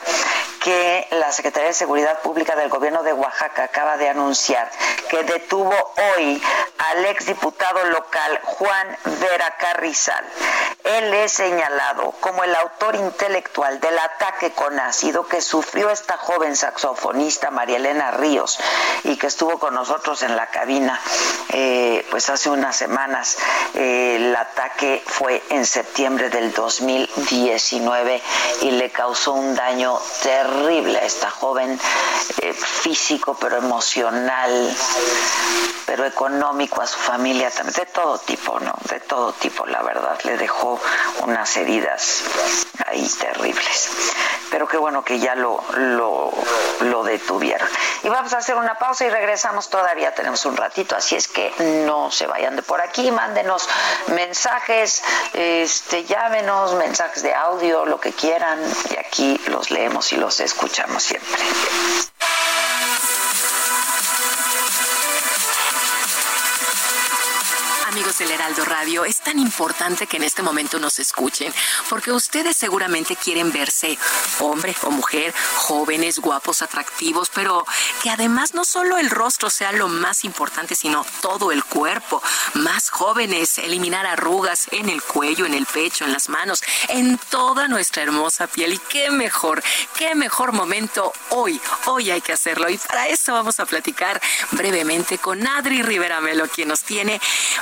que 0.67 1.07
la 1.11 1.31
Secretaría 1.31 1.69
de 1.69 1.73
Seguridad 1.73 2.19
Pública 2.19 2.57
del 2.57 2.67
Gobierno 2.67 3.01
de 3.01 3.13
Oaxaca 3.13 3.63
acaba 3.63 3.95
de 3.95 4.09
anunciar 4.09 4.69
que 5.09 5.23
detuvo 5.23 5.73
hoy 6.17 6.43
al 6.77 7.05
exdiputado 7.05 7.85
local 7.85 8.41
Juan 8.43 8.97
Vera 9.21 9.55
Carrizal. 9.57 10.25
Él 10.83 11.13
es 11.13 11.31
señalado 11.31 12.11
como 12.19 12.43
el 12.43 12.53
autor 12.53 12.95
intelectual 12.95 13.79
del 13.79 13.97
ataque 13.97 14.51
con 14.51 14.77
ácido 14.77 15.25
que 15.25 15.41
sufrió 15.41 15.89
esta 15.89 16.17
joven 16.17 16.57
saxofonista 16.57 17.49
María 17.49 17.77
Elena 17.77 18.11
Ríos 18.11 18.59
y 19.05 19.15
que 19.15 19.27
estuvo 19.27 19.59
con 19.59 19.73
nosotros 19.73 20.21
en 20.23 20.35
la 20.35 20.47
cabina 20.47 20.99
eh, 21.53 22.05
pues 22.11 22.29
hace 22.29 22.49
unas 22.49 22.75
semanas. 22.75 23.37
Eh, 23.73 24.17
el 24.17 24.35
ataque 24.35 25.01
fue 25.05 25.41
en 25.49 25.65
septiembre 25.65 26.29
del 26.29 26.51
2019 26.51 28.21
y 28.63 28.71
le 28.71 28.89
causó 28.91 29.31
un 29.31 29.55
daño 29.55 29.97
terrible 30.21 30.56
a 30.57 31.05
esta 31.05 31.29
joven 31.29 31.79
eh, 32.41 32.53
físico 32.53 33.37
pero 33.39 33.57
emocional 33.57 34.75
pero 35.85 36.05
económico 36.05 36.81
a 36.81 36.87
su 36.87 36.97
familia 36.97 37.51
también 37.51 37.75
de 37.75 37.85
todo 37.85 38.17
tipo 38.19 38.59
no 38.59 38.73
de 38.89 38.99
todo 39.01 39.33
tipo 39.33 39.65
la 39.65 39.83
verdad 39.83 40.19
le 40.23 40.37
dejó 40.37 40.79
unas 41.23 41.55
heridas 41.57 42.23
ahí 42.87 43.07
terribles. 43.19 43.89
Pero 44.49 44.67
qué 44.67 44.77
bueno 44.77 45.03
que 45.03 45.19
ya 45.19 45.35
lo, 45.35 45.61
lo, 45.75 46.31
lo 46.81 47.03
detuvieron. 47.03 47.67
Y 48.03 48.09
vamos 48.09 48.31
a 48.33 48.37
hacer 48.37 48.55
una 48.55 48.75
pausa 48.75 49.05
y 49.05 49.09
regresamos. 49.09 49.69
Todavía 49.69 50.15
tenemos 50.15 50.45
un 50.45 50.55
ratito, 50.55 50.95
así 50.95 51.15
es 51.15 51.27
que 51.27 51.53
no 51.85 52.11
se 52.11 52.27
vayan 52.27 52.55
de 52.55 52.61
por 52.61 52.81
aquí. 52.81 53.11
Mándenos 53.11 53.67
mensajes, 54.07 55.03
este, 55.33 56.05
llámenos, 56.05 56.75
mensajes 56.75 57.23
de 57.23 57.33
audio, 57.33 57.85
lo 57.85 57.99
que 57.99 58.13
quieran. 58.13 58.59
Y 58.89 58.97
aquí 58.97 59.39
los 59.47 59.69
leemos 59.69 60.13
y 60.13 60.15
los 60.15 60.39
escuchamos 60.47 61.03
siempre. 61.03 61.43
Amigos 67.97 68.19
del 68.19 68.29
Heraldo 68.29 68.63
Radio, 68.63 69.05
es 69.05 69.21
tan 69.21 69.39
importante 69.39 70.05
que 70.05 70.17
en 70.17 70.23
este 70.23 70.43
momento 70.43 70.77
nos 70.77 70.99
escuchen, 70.99 71.51
porque 71.89 72.11
ustedes 72.11 72.55
seguramente 72.55 73.15
quieren 73.15 73.51
verse 73.51 73.97
hombre 74.39 74.75
o 74.83 74.91
mujer, 74.91 75.33
jóvenes, 75.55 76.19
guapos, 76.19 76.61
atractivos, 76.61 77.31
pero 77.33 77.65
que 78.03 78.11
además 78.11 78.53
no 78.53 78.65
solo 78.65 78.99
el 78.99 79.09
rostro 79.09 79.49
sea 79.49 79.71
lo 79.71 79.87
más 79.87 80.25
importante, 80.25 80.75
sino 80.75 81.07
todo 81.21 81.51
el 81.51 81.63
cuerpo, 81.63 82.21
más 82.53 82.91
jóvenes, 82.91 83.57
eliminar 83.57 84.05
arrugas 84.05 84.67
en 84.71 84.89
el 84.89 85.01
cuello, 85.01 85.47
en 85.47 85.55
el 85.55 85.65
pecho, 85.65 86.05
en 86.05 86.13
las 86.13 86.29
manos, 86.29 86.61
en 86.89 87.17
toda 87.31 87.67
nuestra 87.67 88.03
hermosa 88.03 88.45
piel. 88.45 88.73
Y 88.73 88.77
qué 88.77 89.09
mejor, 89.09 89.63
qué 89.97 90.13
mejor 90.13 90.51
momento 90.51 91.11
hoy, 91.29 91.59
hoy 91.85 92.11
hay 92.11 92.21
que 92.21 92.33
hacerlo. 92.33 92.69
Y 92.69 92.77
para 92.77 93.07
eso 93.07 93.33
vamos 93.33 93.59
a 93.59 93.65
platicar 93.65 94.21
brevemente 94.51 95.17
con 95.17 95.47
Adri 95.47 95.81
Rivera 95.81 96.21
Melo, 96.21 96.47
quien 96.47 96.67
nos 96.67 96.83
tiene 96.83 97.19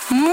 muy 0.10 0.25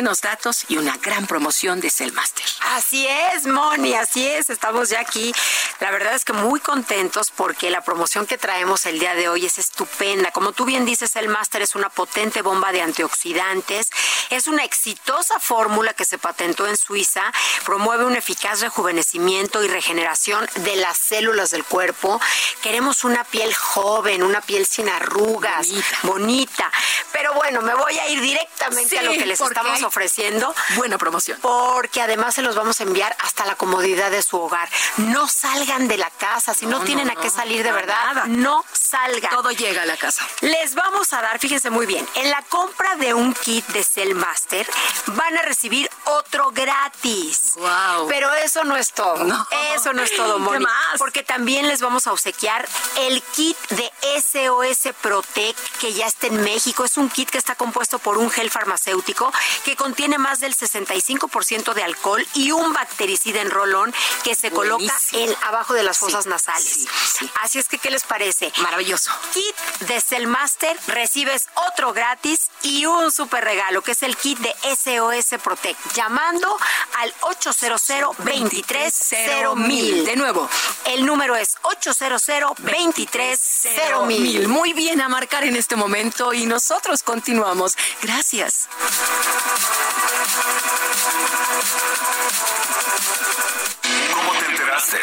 buenos 0.00 0.20
datos 0.20 0.64
y 0.68 0.76
una 0.76 0.96
gran 0.98 1.26
promoción 1.26 1.80
de 1.80 1.90
Cellmaster. 1.90 2.44
Así 2.72 3.06
es, 3.06 3.46
Moni, 3.46 3.94
así 3.94 4.26
es. 4.26 4.50
Estamos 4.50 4.88
ya 4.88 5.00
aquí. 5.00 5.32
La 5.80 5.90
verdad 5.90 6.14
es 6.14 6.24
que 6.24 6.32
muy 6.32 6.60
contentos 6.60 7.30
porque 7.30 7.70
la 7.70 7.82
promoción 7.82 8.26
que 8.26 8.38
traemos 8.38 8.86
el 8.86 8.98
día 8.98 9.14
de 9.14 9.28
hoy 9.28 9.46
es 9.46 9.58
estupenda. 9.58 10.30
Como 10.30 10.52
tú 10.52 10.64
bien 10.64 10.84
dices, 10.84 11.12
Cellmaster 11.12 11.62
es 11.62 11.74
una 11.74 11.88
potente 11.88 12.42
bomba 12.42 12.72
de 12.72 12.82
antioxidantes. 12.82 13.90
Es 14.30 14.46
una 14.46 14.64
exitosa 14.64 15.38
fórmula 15.40 15.94
que 15.94 16.04
se 16.04 16.18
patentó 16.18 16.66
en 16.66 16.76
Suiza. 16.76 17.32
Promueve 17.64 18.04
un 18.04 18.16
eficaz 18.16 18.60
rejuvenecimiento 18.60 19.62
y 19.62 19.68
regeneración 19.68 20.48
de 20.56 20.76
las 20.76 20.98
células 20.98 21.50
del 21.50 21.64
cuerpo. 21.64 22.20
Queremos 22.62 23.04
una 23.04 23.24
piel 23.24 23.54
joven, 23.54 24.22
una 24.22 24.40
piel 24.40 24.66
sin 24.66 24.88
arrugas, 24.88 25.68
bonita. 25.68 25.98
bonita. 26.02 26.72
Pero 27.12 27.34
bueno, 27.34 27.62
me 27.62 27.74
voy 27.74 27.98
a 27.98 28.08
ir 28.08 28.20
directamente 28.20 28.99
a 29.00 29.02
lo 29.02 29.12
que 29.12 29.26
les 29.26 29.40
estamos 29.40 29.82
ofreciendo. 29.82 30.54
Buena 30.76 30.98
promoción. 30.98 31.38
Porque 31.40 32.00
además 32.02 32.34
se 32.34 32.42
los 32.42 32.54
vamos 32.54 32.80
a 32.80 32.84
enviar 32.84 33.16
hasta 33.20 33.44
la 33.44 33.54
comodidad 33.56 34.10
de 34.10 34.22
su 34.22 34.38
hogar. 34.38 34.68
No 34.98 35.28
salgan 35.28 35.88
de 35.88 35.96
la 35.96 36.10
casa. 36.10 36.54
Si 36.54 36.66
no, 36.66 36.80
tienen 36.84 37.10
a 37.10 37.16
qué 37.16 37.30
salir 37.30 37.62
de 37.62 37.72
verdad, 37.72 38.24
no 38.26 38.64
salgan. 38.72 39.30
Todo 39.30 39.50
llega 39.50 39.82
a 39.82 39.86
la 39.86 39.96
casa. 39.96 40.26
Les 40.40 40.74
vamos 40.74 41.12
a 41.12 41.22
dar, 41.22 41.38
fíjense 41.38 41.70
muy 41.70 41.86
bien, 41.86 42.06
en 42.14 42.30
la 42.30 42.42
compra 42.42 42.96
de 42.96 43.14
un 43.14 43.34
kit 43.34 43.66
de 43.68 43.84
Cellmaster 43.84 44.66
van 45.06 45.36
a 45.38 45.42
recibir 45.42 45.90
otro 46.04 46.50
gratis. 46.50 47.52
Wow. 47.56 48.08
Pero 48.08 48.32
eso 48.34 48.64
no 48.64 48.76
es 48.76 48.92
todo. 48.92 49.46
Eso 49.74 49.92
no 49.92 50.02
es 50.02 50.14
todo, 50.16 50.38
Moni. 50.38 50.64
más? 50.64 50.98
Porque 50.98 51.22
también 51.22 51.68
les 51.68 51.80
vamos 51.80 52.06
a 52.06 52.12
obsequiar 52.12 52.68
el 52.98 53.22
kit 53.22 53.56
de 53.70 53.90
SOS 54.20 54.94
Protect 55.00 55.58
que 55.78 55.92
ya 55.92 56.06
está 56.06 56.26
en 56.26 56.42
México. 56.42 56.84
Es 56.84 56.96
un 56.96 57.08
kit 57.08 57.30
que 57.30 57.38
está 57.38 57.54
compuesto 57.54 57.98
por 57.98 58.18
un 58.18 58.30
gel 58.30 58.50
farmacéutico 58.50 58.79
que 59.64 59.76
contiene 59.76 60.18
más 60.18 60.40
del 60.40 60.54
65% 60.54 61.74
de 61.74 61.82
alcohol 61.82 62.26
y 62.34 62.50
un 62.52 62.72
bactericida 62.72 63.40
en 63.40 63.50
rolón 63.50 63.94
que 64.24 64.34
se 64.34 64.50
coloca 64.50 64.92
en 65.12 65.34
abajo 65.42 65.74
de 65.74 65.82
las 65.82 65.98
fosas 65.98 66.26
nasales. 66.26 66.86
Así 67.42 67.58
es 67.58 67.68
que, 67.68 67.78
¿qué 67.78 67.90
les 67.90 68.04
parece? 68.04 68.52
Maravilloso. 68.58 69.10
Kit 69.32 69.56
de 69.88 70.00
Cellmaster, 70.00 70.78
recibes 70.86 71.48
otro 71.68 71.92
gratis 71.92 72.48
y 72.62 72.86
un 72.86 73.10
super 73.12 73.44
regalo, 73.44 73.82
que 73.82 73.92
es 73.92 74.02
el 74.02 74.16
kit 74.16 74.38
de 74.38 74.54
SOS 74.62 75.40
Protect, 75.42 75.78
llamando 75.94 76.56
al 76.98 77.14
800 77.20 77.60
230 78.18 79.54
De 80.04 80.16
nuevo, 80.16 80.48
El 80.90 81.06
número 81.06 81.36
es 81.36 81.56
800 81.62 82.26
230 82.26 84.48
Muy 84.48 84.72
bien 84.72 85.00
a 85.00 85.08
marcar 85.08 85.44
en 85.44 85.54
este 85.54 85.76
momento 85.76 86.34
y 86.34 86.46
nosotros 86.46 87.04
continuamos. 87.04 87.76
Gracias. 88.02 88.68
¿Cómo 94.12 94.32
te 94.32 94.46
enteraste? 94.46 94.98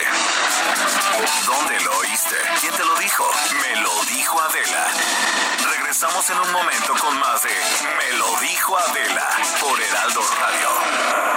¿Dónde 1.45 1.80
lo 1.80 1.97
oíste? 1.99 2.35
¿Quién 2.59 2.73
te 2.73 2.84
lo 2.84 2.97
dijo? 2.97 3.26
Me 3.61 3.81
lo 3.81 4.03
dijo 4.09 4.41
Adela. 4.41 4.88
Regresamos 5.72 6.30
en 6.30 6.38
un 6.38 6.51
momento 6.51 6.95
con 6.99 7.18
más 7.18 7.43
de 7.43 7.49
Me 7.49 8.18
lo 8.18 8.38
dijo 8.41 8.77
Adela 8.77 9.30
por 9.61 9.81
Heraldo 9.81 10.22
Radio. 10.41 11.36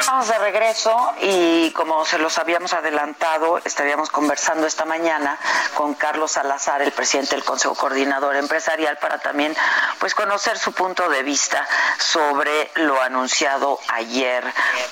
Estamos 0.00 0.28
de 0.28 0.38
regreso 0.38 1.14
y 1.20 1.70
como 1.70 2.04
se 2.04 2.18
los 2.18 2.36
habíamos 2.38 2.72
adelantado, 2.72 3.58
estaríamos 3.64 4.10
conversando 4.10 4.66
esta 4.66 4.84
mañana 4.84 5.38
con 5.74 5.94
Carlos 5.94 6.32
Salazar, 6.32 6.82
el 6.82 6.90
presidente 6.90 7.36
del 7.36 7.44
Consejo 7.44 7.74
Coordinador 7.74 8.34
Empresarial, 8.36 8.98
para 8.98 9.18
también 9.18 9.54
pues 9.98 10.14
conocer 10.14 10.58
su 10.58 10.72
punto 10.72 11.08
de 11.08 11.22
vista 11.22 11.66
sobre 11.98 12.70
lo 12.74 13.00
anunciado 13.00 13.78
ayer 13.88 14.44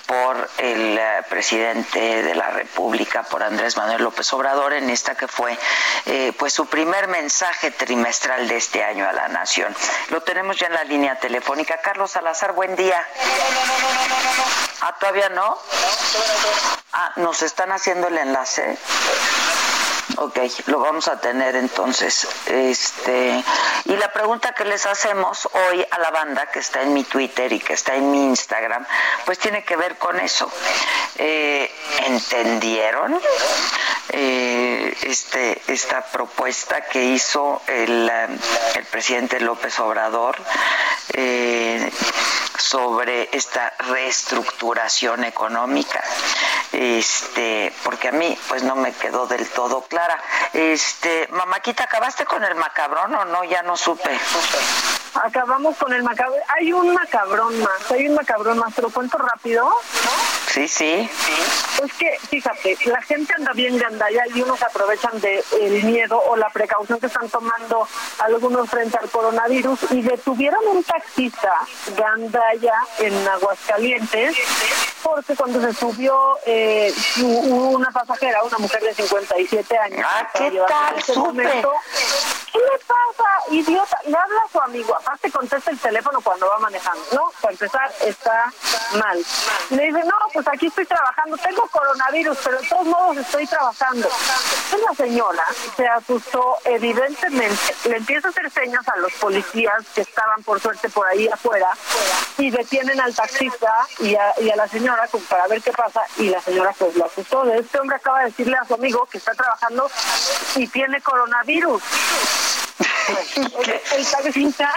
por 0.06 0.48
el 0.58 0.98
eh, 0.98 1.22
presidente 1.28 2.22
de 2.22 2.34
la 2.34 2.50
República, 2.50 3.24
por 3.24 3.42
Andrés 3.42 3.76
Manuel 3.76 4.02
López 4.02 4.32
Obrador, 4.32 4.72
en 4.74 4.88
esta 4.88 5.16
que 5.16 5.26
fue 5.26 5.58
eh, 6.06 6.27
pues 6.32 6.52
su 6.52 6.66
primer 6.66 7.08
mensaje 7.08 7.70
trimestral 7.70 8.48
de 8.48 8.56
este 8.56 8.84
año 8.84 9.08
a 9.08 9.12
la 9.12 9.28
nación. 9.28 9.74
Lo 10.10 10.22
tenemos 10.22 10.56
ya 10.56 10.66
en 10.66 10.74
la 10.74 10.84
línea 10.84 11.18
telefónica. 11.18 11.80
Carlos 11.80 12.10
Salazar, 12.10 12.52
buen 12.52 12.76
día. 12.76 13.06
Ah, 14.80 14.96
todavía 14.98 15.28
no. 15.30 15.58
Ah, 16.92 17.12
nos 17.16 17.42
están 17.42 17.72
haciendo 17.72 18.08
el 18.08 18.18
enlace. 18.18 18.78
Ok, 20.16 20.38
lo 20.66 20.80
vamos 20.80 21.06
a 21.06 21.20
tener 21.20 21.54
entonces. 21.54 22.26
Este, 22.46 23.44
y 23.84 23.96
la 23.96 24.12
pregunta 24.12 24.52
que 24.52 24.64
les 24.64 24.84
hacemos 24.86 25.48
hoy 25.52 25.86
a 25.90 25.98
la 25.98 26.10
banda 26.10 26.46
que 26.46 26.58
está 26.58 26.82
en 26.82 26.92
mi 26.92 27.04
Twitter 27.04 27.52
y 27.52 27.60
que 27.60 27.74
está 27.74 27.94
en 27.94 28.10
mi 28.10 28.24
Instagram, 28.24 28.84
pues 29.24 29.38
tiene 29.38 29.64
que 29.64 29.76
ver 29.76 29.96
con 29.98 30.18
eso. 30.18 30.50
Eh, 31.16 31.72
¿Entendieron 32.06 33.20
eh, 34.10 34.94
este, 35.02 35.60
esta 35.68 36.02
propuesta 36.02 36.82
que 36.82 37.04
hizo 37.04 37.62
el, 37.66 38.10
el 38.10 38.84
presidente 38.90 39.40
López 39.40 39.78
Obrador? 39.80 40.36
Eh, 41.12 41.90
sobre 42.58 43.28
esta 43.32 43.72
reestructuración 43.78 45.24
económica. 45.24 46.02
Este 46.72 47.72
porque 47.84 48.08
a 48.08 48.12
mí 48.12 48.36
pues 48.48 48.62
no 48.62 48.76
me 48.76 48.92
quedó 48.92 49.26
del 49.26 49.48
todo 49.48 49.82
clara. 49.82 50.22
Este 50.52 51.28
mamáquita 51.30 51.84
acabaste 51.84 52.24
con 52.24 52.44
el 52.44 52.54
macabrón 52.56 53.14
o 53.14 53.24
no 53.24 53.44
ya 53.44 53.62
no 53.62 53.76
supe. 53.76 54.10
Acabamos 55.14 55.76
con 55.76 55.92
el 55.92 56.02
macabrón. 56.02 56.40
Hay 56.56 56.72
un 56.72 56.92
macabrón 56.92 57.58
más 57.60 57.90
hay 57.90 58.08
un 58.08 58.14
macabrón 58.14 58.58
más 58.58 58.74
te 58.74 58.82
lo 58.82 58.90
cuento 58.90 59.18
rápido 59.18 59.68
Sí, 60.48 60.66
sí. 60.66 61.08
Es 61.84 61.92
que, 61.94 62.18
fíjate, 62.28 62.76
la 62.86 63.00
gente 63.02 63.34
anda 63.36 63.52
bien 63.52 63.76
gandalla 63.76 64.24
y 64.34 64.40
unos 64.40 64.60
aprovechan 64.62 65.20
del 65.20 65.44
el 65.60 65.84
miedo 65.84 66.20
o 66.26 66.36
la 66.36 66.48
precaución 66.48 66.98
que 66.98 67.06
están 67.06 67.28
tomando 67.28 67.86
algunos 68.18 68.68
frente 68.68 68.96
al 68.98 69.10
coronavirus 69.10 69.78
y 69.90 70.02
detuvieron 70.02 70.66
un 70.68 70.82
taxista 70.82 71.52
gandaya 72.48 72.74
en 73.00 73.28
Aguascalientes 73.28 74.36
porque 75.02 75.34
cuando 75.36 75.60
se 75.60 75.72
subió 75.72 76.38
eh, 76.44 76.92
una 77.20 77.90
pasajera, 77.90 78.42
una 78.42 78.58
mujer 78.58 78.82
de 78.82 78.94
57 78.94 79.78
años. 79.78 80.06
Ah, 80.08 80.28
¿qué 80.34 80.50
tal? 80.68 80.94
¿Qué 82.52 82.58
le 82.58 82.78
pasa, 82.78 83.30
idiota? 83.50 83.98
Le 84.06 84.16
habla 84.16 84.40
a 84.46 84.52
su 84.52 84.60
amigo, 84.60 84.94
aparte 84.94 85.30
contesta 85.30 85.70
el 85.70 85.78
teléfono 85.78 86.20
cuando 86.20 86.48
va 86.48 86.58
manejando. 86.58 87.00
No, 87.12 87.30
para 87.40 87.52
empezar, 87.52 87.92
está 88.04 88.52
mal. 88.94 89.18
le 89.70 89.86
dice, 89.86 90.04
no, 90.04 90.14
pues 90.32 90.48
aquí 90.48 90.66
estoy 90.66 90.86
trabajando, 90.86 91.36
tengo 91.36 91.66
coronavirus, 91.68 92.38
pero 92.42 92.58
de 92.58 92.68
todos 92.68 92.86
modos 92.86 93.16
estoy 93.18 93.46
trabajando. 93.46 94.08
Entonces 94.08 94.88
la 94.88 94.94
señora 94.94 95.44
se 95.76 95.86
asustó, 95.86 96.56
evidentemente, 96.64 97.74
le 97.84 97.96
empieza 97.98 98.28
a 98.28 98.30
hacer 98.30 98.50
señas 98.50 98.86
a 98.88 98.96
los 98.96 99.12
policías 99.14 99.84
que 99.94 100.00
estaban 100.00 100.42
por 100.42 100.60
suerte 100.60 100.88
por 100.88 101.06
ahí 101.06 101.28
afuera 101.28 101.70
y 102.38 102.50
detienen 102.50 103.00
al 103.00 103.14
taxista 103.14 103.86
y 104.00 104.14
a, 104.14 104.34
y 104.40 104.50
a 104.50 104.56
la 104.56 104.68
señora 104.68 105.08
para 105.28 105.46
ver 105.48 105.60
qué 105.62 105.72
pasa 105.72 106.02
y 106.16 106.28
la 106.28 106.40
señora 106.40 106.72
pues 106.78 106.96
lo 106.96 107.06
asustó. 107.06 107.44
Este 107.52 107.78
hombre 107.80 107.96
acaba 107.96 108.20
de 108.20 108.26
decirle 108.26 108.56
a 108.56 108.64
su 108.64 108.74
amigo 108.74 109.06
que 109.06 109.18
está 109.18 109.32
trabajando 109.34 109.90
y 110.56 110.66
tiene 110.68 111.00
coronavirus 111.02 111.82
el, 113.96 114.06
taxista 114.10 114.70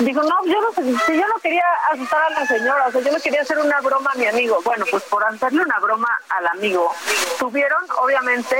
dijo, 0.00 0.22
no, 0.22 0.44
yo 0.46 0.60
no, 0.60 0.82
yo 0.82 1.26
no 1.26 1.34
quería 1.42 1.64
asustar 1.92 2.22
a 2.22 2.40
la 2.40 2.46
señora, 2.46 2.86
o 2.88 2.92
sea, 2.92 3.00
yo 3.00 3.12
no 3.12 3.20
quería 3.20 3.42
hacer 3.42 3.58
una 3.58 3.80
broma 3.80 4.10
a 4.12 4.18
mi 4.18 4.26
amigo. 4.26 4.60
Bueno, 4.64 4.84
pues 4.90 5.02
por 5.04 5.24
hacerle 5.24 5.62
una 5.62 5.78
broma 5.78 6.08
al 6.30 6.46
amigo, 6.48 6.92
tuvieron 7.38 7.84
obviamente 8.00 8.56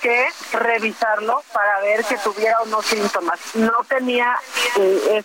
que 0.00 0.28
revisarlo 0.52 1.42
para 1.52 1.80
ver 1.80 2.04
que 2.04 2.16
tuviera 2.18 2.60
unos 2.62 2.84
síntomas. 2.86 3.38
No 3.54 3.72
tenía 3.88 4.36
eh, 4.76 5.24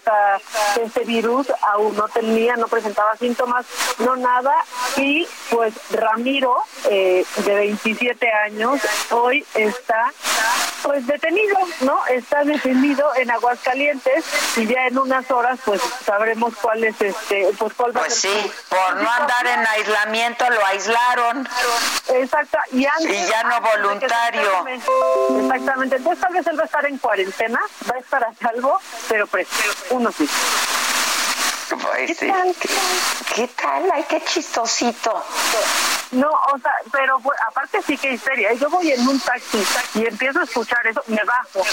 este 0.81 1.03
virus, 1.05 1.47
aún 1.73 1.95
no 1.95 2.07
tenía, 2.09 2.55
no 2.55 2.64
presentaba 2.67 3.15
síntomas, 3.17 3.65
no 3.99 4.15
nada. 4.15 4.53
Y 4.97 5.27
pues 5.49 5.73
Ramiro, 5.91 6.55
eh, 6.89 7.25
de 7.37 7.55
27 7.55 8.31
años, 8.31 8.81
hoy 9.11 9.45
está 9.53 10.11
pues 10.83 11.05
detenido, 11.07 11.57
¿no? 11.81 12.05
Está 12.07 12.43
detenido 12.43 13.15
en 13.15 13.31
Aguascalientes 13.31 14.25
y 14.57 14.67
ya 14.67 14.87
en 14.87 14.97
unas 14.97 15.29
horas 15.31 15.59
pues 15.65 15.81
sabremos 16.05 16.53
cuál 16.61 16.83
es 16.83 16.99
este 17.01 17.49
pues 17.57 17.73
cuál 17.73 17.95
va 17.95 18.01
pues 18.01 18.15
sí 18.15 18.51
por 18.69 18.95
no 18.97 19.09
andar 19.09 19.47
en 19.47 19.65
aislamiento 19.67 20.49
lo 20.49 20.65
aislaron 20.65 21.47
exacto 22.09 22.57
y, 22.71 22.83
ya 22.83 23.43
no 23.43 23.61
voluntario 23.61 24.65
exactamente 25.39 25.97
entonces 25.97 26.21
tal 26.21 26.33
vez 26.33 26.47
él 26.47 26.57
va 26.57 26.63
a 26.63 26.65
estar 26.65 26.85
en 26.85 26.97
cuarentena 26.97 27.59
va 27.89 27.95
a 27.95 27.99
estar 27.99 28.23
a 28.23 28.33
salvo 28.35 28.79
pero 29.09 29.27
pues 29.27 29.47
uno 29.89 30.11
sí 30.11 30.27
pues 31.69 32.17
¿Qué, 32.17 32.27
tal? 32.27 32.55
¿Qué, 33.33 33.47
tal? 33.47 33.89
Ay, 33.93 34.05
qué 34.07 34.23
chistosito. 34.23 35.23
No, 36.11 36.29
o 36.29 36.59
sea, 36.59 36.73
pero 36.91 37.19
aparte 37.47 37.81
sí 37.81 37.97
que 37.97 38.13
histeria. 38.13 38.53
Yo 38.53 38.69
voy 38.69 38.91
en 38.91 39.07
un 39.07 39.19
taxi 39.19 39.63
y 39.95 40.05
empiezo 40.05 40.39
a 40.39 40.43
escuchar 40.43 40.85
eso, 40.87 41.01
me 41.07 41.23
bajo. 41.23 41.63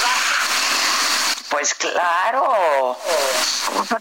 Pues 1.50 1.74
claro. 1.74 2.96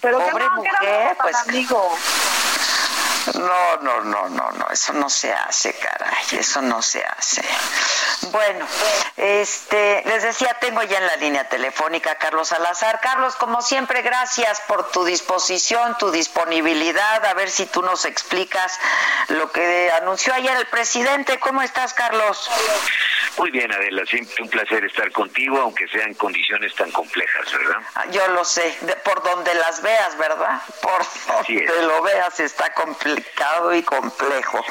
pero 0.02 0.20
Pobre 0.20 0.50
mujer, 0.52 1.18
pues. 1.22 1.36
Amigo. 1.48 1.98
No, 3.36 3.78
no, 3.78 4.02
no, 4.02 4.30
no, 4.30 4.52
no, 4.52 4.68
eso 4.72 4.94
no 4.94 5.10
se 5.10 5.32
hace, 5.32 5.74
caray, 5.74 6.26
eso 6.40 6.62
no 6.62 6.82
se 6.82 7.04
hace. 7.04 7.44
Bueno, 8.32 8.66
este, 9.18 10.04
les 10.06 10.24
decía, 10.24 10.58
tengo 10.60 10.82
ya 10.84 10.98
en 10.98 11.08
la 11.08 11.16
línea 11.18 11.48
telefónica 11.48 12.12
a 12.12 12.16
Carlos 12.16 12.48
Salazar. 12.48 13.00
Carlos, 13.02 13.36
como 13.36 13.62
siempre, 13.62 14.02
gracias 14.02 14.62
por 14.62 14.92
tu 14.92 15.04
disposición, 15.06 15.98
tu 15.98 16.12
disponibilidad, 16.12 17.24
a 17.26 17.34
ver 17.34 17.50
si 17.50 17.66
tú 17.66 17.82
nos 17.82 18.06
explicas 18.06 18.80
lo 19.30 19.52
que 19.52 19.92
anunció 19.92 20.34
ayer 20.34 20.56
el 20.58 20.68
presidente. 20.68 21.40
¿Cómo 21.40 21.62
estás, 21.62 21.94
Carlos? 21.94 22.50
Muy 23.38 23.52
bien, 23.52 23.72
Adela, 23.72 24.06
siempre 24.06 24.44
un 24.44 24.50
placer 24.50 24.84
estar 24.86 25.12
contigo, 25.12 25.60
aunque 25.62 25.88
sean 25.88 26.14
condiciones 26.16 26.76
tan 26.76 26.92
complejas, 26.92 27.52
¿verdad? 27.52 27.82
Ah, 27.96 28.06
yo 28.12 28.28
lo 28.30 28.44
sé, 28.44 28.78
por 29.04 29.24
donde 29.24 29.54
las 29.56 29.82
veas, 29.82 30.18
¿verdad? 30.18 30.62
Por 30.82 31.06
donde 31.28 31.82
lo 31.84 32.02
veas 32.02 32.40
está 32.40 32.74
complicado 33.16 33.74
y 33.74 33.84
complejo. 33.84 34.66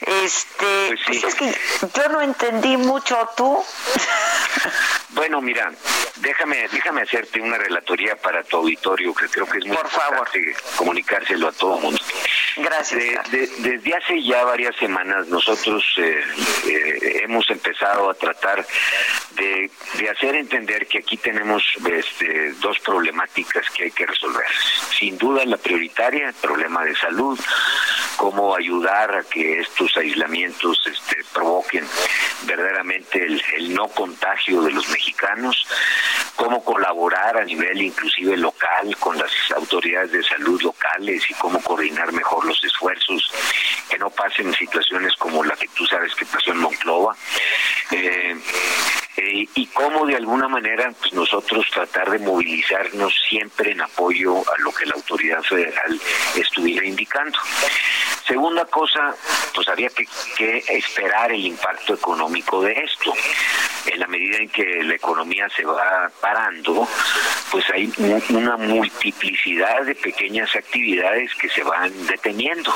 Este, 0.00 0.88
pues, 0.88 1.00
pues 1.06 1.24
es 1.24 1.34
que 1.34 1.54
yo 1.94 2.08
no 2.08 2.20
entendí 2.20 2.76
mucho 2.76 3.16
tú. 3.36 3.62
Bueno, 5.10 5.40
mira, 5.40 5.70
déjame 6.16 6.68
déjame 6.68 7.02
hacerte 7.02 7.40
una 7.40 7.58
relatoría 7.58 8.16
para 8.16 8.42
tu 8.42 8.56
auditorio 8.58 9.14
que 9.14 9.28
creo 9.28 9.46
que 9.46 9.58
es 9.58 9.66
muy 9.66 9.76
Por 9.76 9.86
importante 9.86 10.56
comunicárselo 10.76 11.48
a 11.48 11.52
todo 11.52 11.76
el 11.76 11.82
mundo. 11.82 12.00
Gracias. 12.56 13.30
desde 13.30 13.94
hace 13.94 14.22
ya 14.22 14.44
varias 14.44 14.76
semanas 14.76 15.26
nosotros 15.28 15.82
eh, 15.96 16.22
eh, 16.66 17.20
hemos 17.24 17.48
empezado 17.50 18.10
a 18.10 18.14
tratar 18.14 18.66
de, 19.34 19.70
hacer 20.10 20.34
entender 20.34 20.86
que 20.86 20.98
aquí 20.98 21.16
tenemos 21.16 21.62
este, 21.90 22.52
dos 22.54 22.78
problemáticas 22.80 23.68
que 23.70 23.84
hay 23.84 23.90
que 23.90 24.06
resolver. 24.06 24.44
Sin 24.98 25.16
duda 25.16 25.44
la 25.44 25.56
prioritaria, 25.56 26.28
el 26.28 26.34
problema 26.34 26.84
de 26.84 26.94
salud, 26.96 27.38
cómo 28.16 28.54
ayudar 28.54 29.16
a 29.16 29.22
que 29.24 29.60
estos 29.60 29.96
aislamientos 29.96 30.78
este, 30.86 31.24
provoquen 31.32 31.86
verdaderamente 32.44 33.24
el, 33.24 33.74
no 33.74 33.88
contagio 33.88 34.62
de 34.62 34.70
los 34.70 34.88
mexicanos, 34.88 35.66
cómo 36.36 36.64
colaborar 36.64 37.38
a 37.38 37.44
nivel 37.44 37.82
inclusive 37.82 38.36
local 38.36 38.96
con 38.98 39.18
las 39.18 39.30
autoridades 39.56 40.12
de 40.12 40.22
salud 40.22 40.60
locales 40.62 41.28
y 41.28 41.34
cómo 41.34 41.60
coordinar 41.62 42.12
mejor 42.12 42.44
los 42.44 42.62
esfuerzos, 42.62 43.32
que 43.88 43.98
no 43.98 44.10
pasen 44.10 44.52
situaciones 44.54 45.14
como 45.16 45.42
la 45.44 45.56
que 45.56 45.68
tú 45.68 45.86
sabes 45.86 46.14
que 46.14 46.26
pasó 46.26 46.52
en 46.52 46.58
Monclova. 46.58 47.16
Eh, 47.90 48.36
eh, 49.14 49.46
y 49.54 49.66
cómo 49.66 50.06
de 50.06 50.16
alguna 50.16 50.48
manera 50.48 50.90
pues, 50.98 51.12
nosotros 51.12 51.66
tratar 51.70 52.10
de 52.10 52.18
movilizarnos 52.18 53.12
siempre 53.28 53.72
en 53.72 53.82
apoyo 53.82 54.38
a 54.38 54.58
lo 54.60 54.72
que 54.72 54.86
la 54.86 54.94
autoridad 54.94 55.42
federal 55.42 56.00
estuviera 56.34 56.86
indicando. 56.86 57.31
tout. 57.32 58.21
Segunda 58.26 58.64
cosa, 58.66 59.14
pues 59.54 59.68
había 59.68 59.88
que, 59.88 60.64
esperar 60.68 61.32
el 61.32 61.44
impacto 61.46 61.94
económico 61.94 62.62
de 62.62 62.72
esto. 62.72 63.12
En 63.86 63.98
la 63.98 64.06
medida 64.06 64.38
en 64.38 64.48
que 64.48 64.82
la 64.84 64.94
economía 64.94 65.48
se 65.56 65.64
va 65.64 66.10
parando, 66.20 66.86
pues 67.50 67.64
hay 67.70 67.92
una 68.30 68.56
multiplicidad 68.56 69.82
de 69.82 69.96
pequeñas 69.96 70.54
actividades 70.54 71.34
que 71.34 71.48
se 71.48 71.64
van 71.64 71.92
deteniendo 72.06 72.72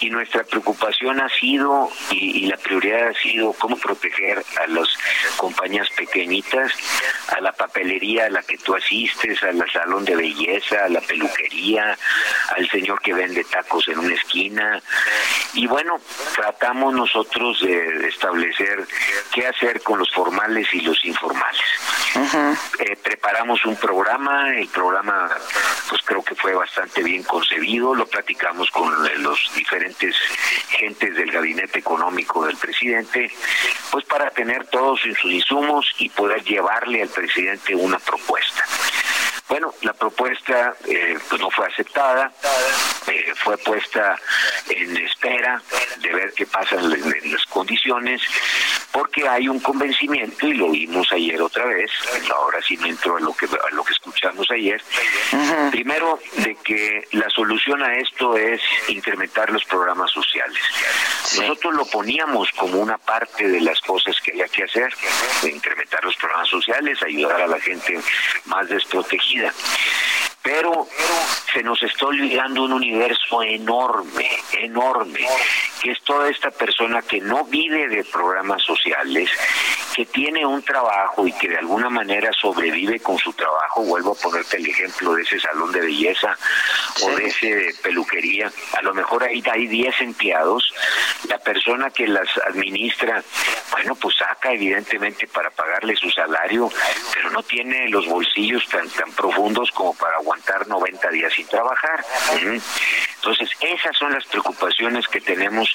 y 0.00 0.10
nuestra 0.10 0.44
preocupación 0.44 1.20
ha 1.20 1.28
sido 1.28 1.90
y, 2.10 2.46
la 2.46 2.56
prioridad 2.56 3.08
ha 3.08 3.14
sido 3.14 3.52
cómo 3.54 3.76
proteger 3.76 4.44
a 4.62 4.66
las 4.68 4.88
compañías 5.36 5.88
pequeñitas, 5.96 6.72
a 7.28 7.40
la 7.40 7.52
papelería 7.52 8.26
a 8.26 8.30
la 8.30 8.42
que 8.42 8.58
tú 8.58 8.74
asistes, 8.74 9.42
al 9.42 9.64
salón 9.70 10.04
de 10.04 10.16
belleza, 10.16 10.84
a 10.84 10.88
la 10.88 11.00
peluquería, 11.00 11.96
al 12.56 12.68
señor 12.68 13.00
que 13.00 13.14
vende 13.14 13.44
tacos 13.44 13.88
en 13.88 13.98
una 13.98 14.14
esquina. 14.14 14.65
Y 15.54 15.66
bueno, 15.66 15.98
tratamos 16.34 16.92
nosotros 16.92 17.60
de 17.60 18.08
establecer 18.08 18.86
qué 19.32 19.46
hacer 19.46 19.82
con 19.82 19.98
los 19.98 20.10
formales 20.12 20.68
y 20.72 20.80
los 20.80 21.02
informales. 21.04 21.62
eh, 22.78 22.96
preparamos 23.02 23.64
un 23.64 23.76
programa, 23.76 24.54
el 24.54 24.68
programa 24.68 25.28
pues 25.88 26.02
creo 26.02 26.22
que 26.22 26.34
fue 26.34 26.54
bastante 26.54 27.02
bien 27.02 27.22
concebido, 27.22 27.94
lo 27.94 28.06
platicamos 28.06 28.70
con 28.70 28.92
los 29.22 29.38
diferentes 29.54 30.14
gentes 30.68 31.14
del 31.14 31.30
gabinete 31.30 31.78
económico 31.78 32.44
del 32.46 32.56
presidente, 32.56 33.30
pues 33.90 34.04
para 34.04 34.30
tener 34.30 34.66
todos 34.66 35.00
sus 35.00 35.32
insumos 35.32 35.86
y 35.98 36.08
poder 36.08 36.42
llevarle 36.44 37.02
al 37.02 37.08
presidente 37.08 37.74
una 37.74 37.98
propuesta. 37.98 38.45
Bueno, 39.48 39.72
la 39.82 39.92
propuesta 39.92 40.74
eh, 40.86 41.16
pues 41.28 41.40
no 41.40 41.50
fue 41.50 41.66
aceptada, 41.66 42.32
eh, 43.06 43.32
fue 43.36 43.56
puesta 43.58 44.18
en 44.68 44.96
espera 44.96 45.62
de 45.98 46.12
ver 46.12 46.32
qué 46.34 46.46
pasa 46.46 46.74
en, 46.76 47.32
las 47.32 47.46
condiciones, 47.46 48.20
porque 48.90 49.28
hay 49.28 49.48
un 49.48 49.60
convencimiento, 49.60 50.48
y 50.48 50.54
lo 50.54 50.70
vimos 50.70 51.06
ayer 51.12 51.40
otra 51.40 51.64
vez, 51.66 51.90
ahora 52.34 52.60
sí 52.60 52.76
me 52.78 52.88
entro 52.88 53.16
a 53.16 53.20
lo 53.20 53.32
que, 53.34 53.46
a 53.46 53.74
lo 53.74 53.84
que 53.84 53.92
escuchamos 53.92 54.50
ayer, 54.50 54.82
uh 55.32 55.36
-huh. 55.36 55.70
primero 55.70 56.18
de 56.38 56.56
que 56.56 57.06
la 57.12 57.30
solución 57.30 57.82
a 57.84 57.94
esto 57.94 58.36
es 58.36 58.60
incrementar 58.88 59.50
los 59.50 59.64
programas 59.64 60.10
sociales. 60.10 60.60
Nosotros 61.34 61.74
lo 61.74 61.84
poníamos 61.86 62.50
como 62.52 62.78
una 62.78 62.98
parte 62.98 63.48
de 63.48 63.60
las 63.60 63.80
cosas 63.80 64.16
que 64.20 64.32
había 64.32 64.48
que 64.48 64.64
hacer, 64.64 64.92
incrementar 65.42 66.04
los 66.04 66.16
programas 66.16 66.48
sociales, 66.48 67.02
ayudar 67.02 67.42
a 67.42 67.46
la 67.46 67.60
gente 67.60 68.00
más 68.46 68.68
desprotegida. 68.68 69.52
Pero 70.42 70.86
se 71.52 71.62
nos 71.62 71.82
está 71.82 72.06
olvidando 72.06 72.62
un 72.62 72.72
universo 72.72 73.42
enorme, 73.42 74.30
enorme, 74.52 75.26
que 75.82 75.90
es 75.90 76.00
toda 76.04 76.30
esta 76.30 76.52
persona 76.52 77.02
que 77.02 77.20
no 77.20 77.44
vive 77.44 77.88
de 77.88 78.04
programas 78.04 78.62
sociales, 78.62 79.28
que 79.96 80.04
tiene 80.04 80.44
un 80.44 80.62
trabajo 80.62 81.26
y 81.26 81.32
que 81.32 81.48
de 81.48 81.56
alguna 81.56 81.88
manera 81.88 82.30
sobrevive 82.38 83.00
con 83.00 83.16
su 83.16 83.32
trabajo. 83.32 83.82
Vuelvo 83.82 84.12
a 84.12 84.14
ponerte 84.14 84.58
el 84.58 84.66
ejemplo 84.66 85.14
de 85.14 85.22
ese 85.22 85.40
salón 85.40 85.72
de 85.72 85.80
belleza 85.80 86.36
o 87.02 87.16
de 87.16 87.28
ese 87.28 87.74
peluquería. 87.82 88.52
A 88.76 88.82
lo 88.82 88.92
mejor 88.92 89.24
ahí 89.24 89.42
hay 89.50 89.66
10 89.66 90.02
empleados. 90.02 90.70
La 91.30 91.38
persona 91.38 91.88
que 91.88 92.06
las 92.06 92.28
administra, 92.46 93.24
bueno, 93.72 93.94
pues 93.94 94.16
saca 94.16 94.52
evidentemente 94.52 95.26
para 95.28 95.48
pagarle 95.48 95.96
su 95.96 96.10
salario, 96.10 96.70
pero 97.14 97.30
no 97.30 97.42
tiene 97.42 97.88
los 97.88 98.06
bolsillos 98.06 98.68
tan, 98.68 98.86
tan 98.90 99.10
profundos 99.12 99.70
como 99.70 99.94
para 99.94 100.16
aguantar 100.16 100.68
90 100.68 101.08
días 101.08 101.32
sin 101.32 101.46
trabajar. 101.46 102.04
Entonces, 103.26 103.56
esas 103.60 103.96
son 103.96 104.12
las 104.12 104.24
preocupaciones 104.26 105.08
que 105.08 105.20
tenemos 105.20 105.68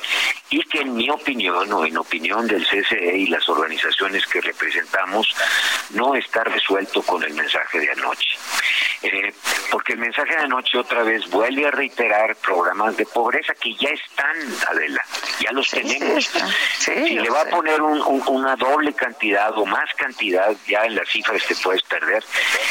y 0.49 0.64
que 0.64 0.80
en 0.80 0.95
mi 0.95 1.10
opinión 1.10 1.72
o 1.73 1.86
en 1.86 1.98
opinión 1.98 2.48
del 2.48 2.65
CCE 2.65 3.18
y 3.18 3.28
las 3.28 3.48
organizaciones 3.49 4.26
que 4.26 4.40
representamos 4.40 5.28
no 5.90 6.15
está 6.15 6.45
resuelto 6.45 7.02
con 7.02 7.22
el 7.23 7.34
mensaje 7.34 7.82
de 7.82 7.91
anoche. 7.91 8.38
Eh, 9.03 9.34
porque 9.72 9.94
el 9.94 9.99
mensaje 9.99 10.36
de 10.36 10.44
anoche 10.44 10.78
otra 10.78 11.03
vez 11.03 11.28
vuelve 11.30 11.68
a 11.68 11.72
reiterar 11.72 12.36
programas 12.36 12.95
de 12.95 13.06
pobreza 13.06 13.53
que 13.56 13.73
ya 13.73 13.90
están, 13.90 14.38
Adela, 14.69 15.03
ya 15.40 15.52
los 15.52 15.68
sí, 15.68 15.78
tenemos. 15.82 16.26
Sí, 16.26 16.40
sí, 16.78 17.07
si 17.07 17.19
le 17.19 17.30
va 17.30 17.41
a 17.41 17.45
poner 17.45 17.82
un, 17.82 17.99
un, 18.02 18.23
una 18.28 18.56
doble 18.56 18.94
cantidad 18.94 19.57
o 19.57 19.65
más 19.65 19.90
cantidad, 19.95 20.56
ya 20.68 20.86
en 20.86 20.95
las 20.95 21.10
cifras 21.10 21.44
te 21.48 21.56
puedes 21.56 21.82
perder 21.84 22.23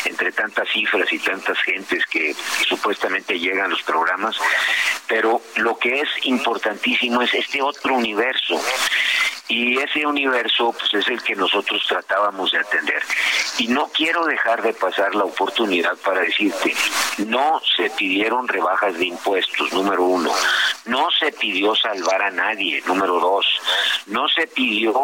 entre 0.05 0.31
tantas 0.33 0.69
cifras 0.69 1.13
y 1.13 1.19
tantas 1.19 1.59
gentes 1.63 2.07
que 2.07 2.35
supuestamente 2.69 3.39
llegan 3.39 3.67
a 3.67 3.69
los 3.69 3.83
programas, 3.83 4.37
pero 5.07 5.43
lo 5.57 5.77
que 5.79 6.01
es 6.01 6.09
importantísimo 6.25 7.23
es 7.23 7.35
este 7.35 7.63
otro 7.63 7.95
universo 7.95 8.61
y 9.51 9.77
ese 9.79 10.07
universo 10.07 10.73
pues 10.79 10.95
es 10.95 11.09
el 11.09 11.21
que 11.23 11.35
nosotros 11.35 11.85
tratábamos 11.87 12.53
de 12.53 12.59
atender. 12.59 13.03
Y 13.59 13.67
no 13.67 13.89
quiero 13.89 14.25
dejar 14.25 14.63
de 14.63 14.73
pasar 14.73 15.13
la 15.15 15.25
oportunidad 15.25 15.97
para 16.05 16.21
decirte 16.21 16.73
no 17.27 17.61
se 17.77 17.91
pidieron 17.91 18.47
rebajas 18.47 18.97
de 18.97 19.07
impuestos 19.07 19.73
número 19.73 20.05
uno. 20.05 20.33
No 20.85 21.09
se 21.11 21.33
pidió 21.33 21.75
salvar 21.75 22.23
a 22.23 22.31
nadie 22.31 22.81
número 22.87 23.19
dos. 23.19 23.47
No 24.07 24.29
se 24.29 24.47
pidió 24.47 24.95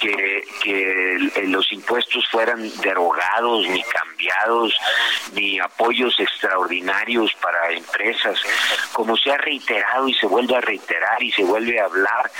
que, 0.00 0.42
que 0.62 1.44
los 1.44 1.70
impuestos 1.72 2.26
fueran 2.30 2.70
derogados 2.80 3.68
ni 3.68 3.82
cambiados 3.82 4.74
ni 5.34 5.60
apoyos 5.60 6.18
extraordinarios 6.18 7.32
para 7.34 7.70
empresas. 7.70 8.38
Como 8.92 9.16
se 9.16 9.30
ha 9.30 9.36
reiterado 9.36 10.08
y 10.08 10.14
se 10.14 10.26
vuelve 10.26 10.56
a 10.56 10.60
reiterar 10.60 11.22
y 11.22 11.30
se 11.32 11.44
vuelve 11.44 11.78
a 11.78 11.84
hablar 11.84 12.30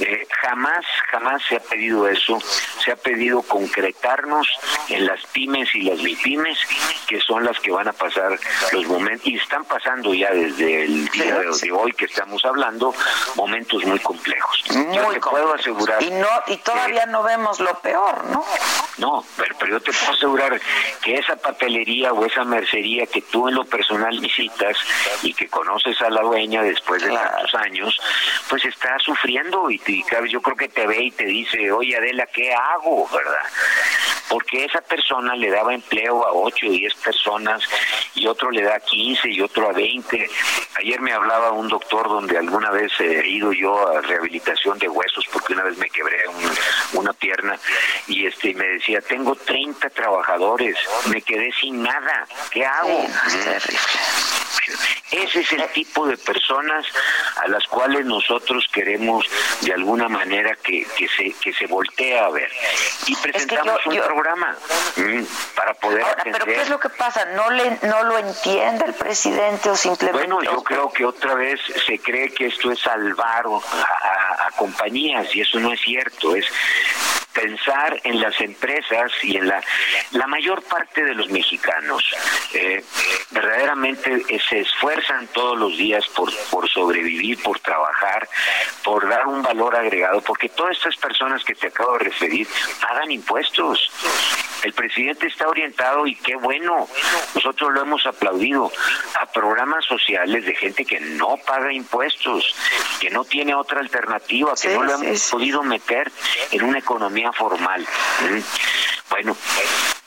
eh, 0.00 0.26
jamás 0.42 0.75
jamás 1.10 1.42
se 1.48 1.56
ha 1.56 1.60
pedido 1.60 2.08
eso, 2.08 2.38
se 2.84 2.92
ha 2.92 2.96
pedido 2.96 3.42
concretarnos 3.42 4.48
en 4.88 5.06
las 5.06 5.24
pymes 5.26 5.74
y 5.74 5.82
las 5.82 5.98
mipymes, 5.98 6.58
que 7.06 7.20
son 7.20 7.44
las 7.44 7.58
que 7.60 7.70
van 7.70 7.88
a 7.88 7.92
pasar 7.92 8.38
los 8.72 8.86
momentos, 8.86 9.26
y 9.26 9.36
están 9.36 9.64
pasando 9.64 10.12
ya 10.14 10.30
desde 10.30 10.84
el 10.84 11.08
día 11.08 11.38
de, 11.38 11.46
de 11.62 11.72
hoy 11.72 11.92
que 11.92 12.06
estamos 12.06 12.44
hablando, 12.44 12.94
momentos 13.36 13.84
muy 13.84 13.98
complejos. 14.00 14.64
Muy 14.74 14.96
yo 14.96 15.10
te 15.10 15.20
puedo 15.20 15.54
asegurar. 15.54 16.02
Y, 16.02 16.10
no, 16.10 16.28
y 16.46 16.56
todavía 16.58 17.04
que, 17.04 17.10
no 17.10 17.22
vemos 17.22 17.60
lo 17.60 17.78
peor, 17.80 18.24
¿no? 18.26 18.44
No, 18.98 19.24
pero, 19.36 19.54
pero 19.58 19.72
yo 19.72 19.80
te 19.80 19.92
puedo 19.92 20.12
asegurar 20.12 20.60
que 21.02 21.14
esa 21.14 21.36
papelería 21.36 22.12
o 22.12 22.24
esa 22.24 22.44
mercería 22.44 23.06
que 23.06 23.22
tú 23.22 23.48
en 23.48 23.54
lo 23.54 23.64
personal 23.64 24.18
visitas 24.18 24.76
y 25.22 25.34
que 25.34 25.48
conoces 25.48 26.00
a 26.02 26.10
la 26.10 26.22
dueña 26.22 26.62
después 26.62 27.02
de 27.02 27.10
claro. 27.10 27.30
tantos 27.30 27.54
años, 27.54 28.00
pues 28.48 28.64
está 28.64 28.98
sufriendo 28.98 29.70
y, 29.70 29.80
y 29.86 30.04
yo 30.28 30.40
creo 30.40 30.56
que 30.56 30.65
te 30.68 30.86
ve 30.86 31.04
y 31.04 31.10
te 31.10 31.24
dice, 31.24 31.70
oye 31.72 31.96
Adela, 31.96 32.26
¿qué 32.26 32.52
hago? 32.52 33.08
¿Verdad? 33.08 33.42
Porque 34.28 34.64
esa 34.64 34.80
persona 34.80 35.34
le 35.36 35.50
daba 35.50 35.74
empleo 35.74 36.26
a 36.26 36.32
8 36.32 36.66
o 36.66 36.70
10 36.70 36.94
personas 36.94 37.62
y 38.14 38.26
otro 38.26 38.50
le 38.50 38.62
da 38.62 38.80
15 38.80 39.30
y 39.30 39.40
otro 39.40 39.68
a 39.68 39.72
20. 39.72 40.30
Ayer 40.78 41.00
me 41.00 41.12
hablaba 41.12 41.52
un 41.52 41.68
doctor 41.68 42.08
donde 42.08 42.36
alguna 42.36 42.70
vez 42.70 42.92
he 43.00 43.26
ido 43.28 43.52
yo 43.52 43.88
a 43.88 44.00
rehabilitación 44.00 44.78
de 44.78 44.88
huesos 44.88 45.24
porque 45.32 45.52
una 45.52 45.64
vez 45.64 45.76
me 45.78 45.90
quebré 45.90 46.26
un, 46.28 47.00
una 47.00 47.12
pierna 47.12 47.58
y 48.08 48.26
este 48.26 48.54
me 48.54 48.66
decía, 48.66 49.00
tengo 49.00 49.34
30 49.34 49.90
trabajadores, 49.90 50.76
me 51.10 51.22
quedé 51.22 51.52
sin 51.52 51.82
nada, 51.82 52.26
¿qué 52.50 52.64
hago? 52.64 53.06
Sí, 53.28 53.38
terrible. 53.44 53.78
Ese 55.12 55.40
es 55.40 55.52
el 55.52 55.68
tipo 55.68 56.06
de 56.06 56.16
personas 56.16 56.84
a 57.36 57.48
las 57.48 57.64
cuales 57.68 58.04
nosotros 58.04 58.66
queremos 58.72 59.24
de 59.60 59.72
alguna 59.72 60.08
manera 60.08 60.56
que, 60.56 60.84
que 60.96 61.08
se 61.08 61.32
que 61.34 61.52
se 61.52 61.66
voltee 61.66 62.18
a 62.18 62.28
ver 62.30 62.50
y 63.06 63.16
presentamos 63.16 63.76
es 63.78 63.90
que 63.90 63.96
yo, 63.96 64.02
un 64.02 64.08
programa 64.08 64.56
para 65.54 65.74
poder 65.74 66.02
Ahora, 66.02 66.20
atender. 66.20 66.42
pero 66.42 66.54
qué 66.56 66.62
es 66.62 66.68
lo 66.68 66.80
que 66.80 66.88
pasa 66.88 67.24
no 67.26 67.50
le 67.50 67.78
no 67.82 68.02
lo 68.04 68.18
entiende 68.18 68.84
el 68.86 68.94
presidente 68.94 69.70
o 69.70 69.76
simplemente 69.76 70.26
bueno 70.26 70.42
yo 70.42 70.62
creo 70.62 70.90
que 70.92 71.04
otra 71.04 71.34
vez 71.34 71.60
se 71.86 71.98
cree 71.98 72.30
que 72.32 72.46
esto 72.46 72.70
es 72.72 72.80
salvar 72.80 73.44
a, 73.46 73.48
a, 73.48 74.46
a 74.46 74.50
compañías 74.56 75.34
y 75.34 75.40
eso 75.40 75.58
no 75.60 75.72
es 75.72 75.80
cierto 75.80 76.34
es 76.34 76.46
pensar 77.38 78.00
en 78.04 78.20
las 78.20 78.40
empresas 78.40 79.12
y 79.22 79.36
en 79.36 79.48
la 79.48 79.60
la 80.12 80.26
mayor 80.26 80.62
parte 80.62 81.04
de 81.04 81.14
los 81.14 81.28
mexicanos 81.30 82.02
eh, 82.54 82.82
verdaderamente 83.30 84.22
eh, 84.28 84.38
se 84.48 84.60
esfuerzan 84.60 85.26
todos 85.28 85.58
los 85.58 85.76
días 85.76 86.06
por, 86.08 86.30
por 86.50 86.68
sobrevivir, 86.68 87.42
por 87.42 87.58
trabajar, 87.60 88.28
por 88.84 89.08
dar 89.08 89.26
un 89.26 89.42
valor 89.42 89.76
agregado, 89.76 90.20
porque 90.20 90.48
todas 90.48 90.76
estas 90.76 90.96
personas 90.96 91.44
que 91.44 91.54
te 91.54 91.68
acabo 91.68 91.92
de 91.94 92.04
referir 92.04 92.46
pagan 92.80 93.10
impuestos. 93.10 93.90
El 94.66 94.72
presidente 94.72 95.28
está 95.28 95.46
orientado 95.46 96.08
y 96.08 96.16
qué 96.16 96.34
bueno, 96.34 96.88
nosotros 97.36 97.72
lo 97.72 97.82
hemos 97.82 98.04
aplaudido 98.04 98.72
a 99.20 99.26
programas 99.26 99.84
sociales 99.84 100.44
de 100.44 100.56
gente 100.56 100.84
que 100.84 100.98
no 100.98 101.36
paga 101.46 101.72
impuestos, 101.72 102.52
que 102.98 103.08
no 103.08 103.24
tiene 103.24 103.54
otra 103.54 103.78
alternativa, 103.78 104.50
que 104.50 104.56
sí, 104.56 104.74
no 104.74 104.82
lo 104.82 104.94
hemos 104.94 105.20
sí. 105.20 105.30
podido 105.30 105.62
meter 105.62 106.10
en 106.50 106.64
una 106.64 106.80
economía 106.80 107.30
formal. 107.30 107.82
¿Mm? 107.82 108.40
Bueno, 109.08 109.36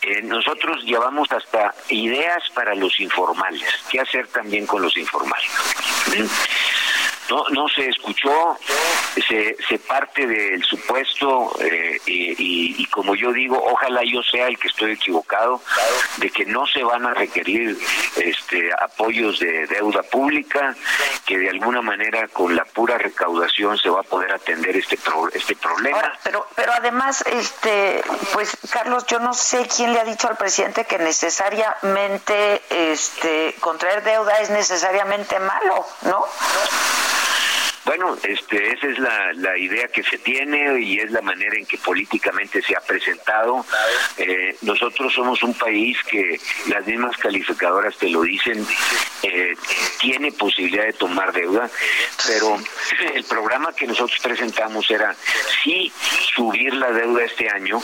eh, 0.02 0.22
nosotros 0.24 0.84
llevamos 0.84 1.32
hasta 1.32 1.74
ideas 1.88 2.44
para 2.54 2.76
los 2.76 3.00
informales. 3.00 3.64
¿Qué 3.90 4.02
hacer 4.02 4.28
también 4.28 4.68
con 4.68 4.82
los 4.82 4.98
informales? 4.98 5.50
No, 7.30 7.44
no 7.52 7.68
se 7.68 7.88
escuchó, 7.88 8.58
se, 9.28 9.56
se 9.68 9.80
parte 9.80 10.26
del 10.26 10.64
supuesto 10.64 11.52
eh, 11.60 12.00
y, 12.06 12.82
y, 12.82 12.86
como 12.88 13.16
yo 13.16 13.32
digo, 13.32 13.62
ojalá 13.64 14.02
yo 14.04 14.22
sea 14.24 14.48
el 14.48 14.58
que 14.58 14.68
estoy 14.68 14.94
equivocado, 14.94 15.62
de 16.18 16.30
que 16.30 16.46
no 16.46 16.66
se 16.66 16.84
van 16.84 17.06
a 17.06 17.14
requerir 17.14 17.78
este, 18.16 18.70
apoyos 18.80 19.40
de 19.40 19.68
deuda 19.68 20.02
pública, 20.04 20.76
que 21.26 21.38
de 21.38 21.50
alguna 21.50 21.82
manera 21.82 22.28
con 22.30 22.56
la 22.56 22.66
pura 22.66 22.98
recaudación 22.98 23.78
se 23.78 23.90
va 23.90 24.02
a 24.02 24.04
poder 24.04 24.32
atender 24.34 24.76
este 24.76 24.98
este 25.34 25.56
problema. 25.56 26.14
pero 26.24 26.48
pero 26.56 26.74
además 26.74 27.24
este 27.26 28.02
pues 28.34 28.58
Carlos, 28.70 29.06
yo 29.08 29.20
no 29.20 29.34
sé 29.34 29.68
quién 29.76 29.94
le 29.94 30.00
ha 30.00 30.04
dicho 30.04 30.28
al 30.28 30.38
presidente 30.38 30.86
que 30.86 30.98
necesariamente 30.98 32.62
este 32.70 33.56
contraer 33.60 34.04
deuda 34.04 34.40
es 34.40 34.50
necesariamente 34.50 35.40
malo, 35.40 35.86
¿no? 36.04 36.26
Bueno, 37.86 38.18
este, 38.24 38.74
esa 38.74 38.88
es 38.88 39.00
la, 39.00 39.34
la, 39.34 39.58
idea 39.58 39.88
que 39.88 40.04
se 40.04 40.18
tiene 40.20 40.80
y 40.80 41.00
es 41.00 41.12
la 41.12 41.22
manera 41.22 41.56
en 41.56 41.66
que 41.66 41.78
políticamente 41.78 42.62
se 42.62 42.76
ha 42.76 42.82
presentado. 42.82 43.66
Eh, 44.18 44.58
nosotros 44.62 45.14
somos 45.14 45.42
un 45.44 45.54
país 45.54 45.98
que 46.04 46.40
las 46.68 46.86
mismas 46.86 47.18
calificadoras 47.18 47.98
te 47.98 48.10
lo 48.10 48.22
dicen, 48.22 48.66
eh, 49.24 49.56
tiene 50.00 50.32
posibilidad 50.32 50.86
de 50.86 50.94
tomar 50.94 51.32
deuda, 51.34 51.70
pero 52.28 52.58
el 53.14 53.24
programa 53.24 53.74
que 53.74 53.88
nosotros 53.88 54.20
presentamos 54.22 54.90
era 54.92 55.16
sí 55.64 55.92
subir 56.36 56.74
la 56.76 56.92
deuda 56.92 57.24
este 57.24 57.50
año, 57.50 57.82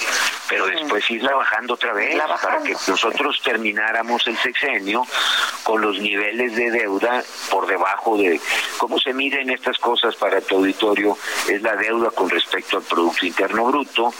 pero 0.47 0.67
después 0.67 1.09
irla 1.09 1.35
bajando 1.35 1.73
otra 1.73 1.93
vez 1.93 2.17
para 2.41 2.61
que 2.63 2.75
nosotros 2.87 3.41
termináramos 3.43 4.25
el 4.27 4.37
sexenio 4.37 5.05
con 5.63 5.81
los 5.81 5.99
niveles 5.99 6.55
de 6.55 6.71
deuda 6.71 7.23
por 7.49 7.67
debajo 7.67 8.17
de 8.17 8.39
cómo 8.77 8.99
se 8.99 9.13
miden 9.13 9.49
estas 9.49 9.77
cosas 9.85 10.15
para 10.15 10.41
tu 10.41 10.55
auditorio 10.55 11.15
es 11.47 11.61
la 11.61 11.75
deuda 11.75 12.09
con 12.09 12.27
respecto 12.27 12.77
al 12.77 12.83
Producto 12.83 13.23
Interno 13.23 13.65
Bruto. 13.65 14.11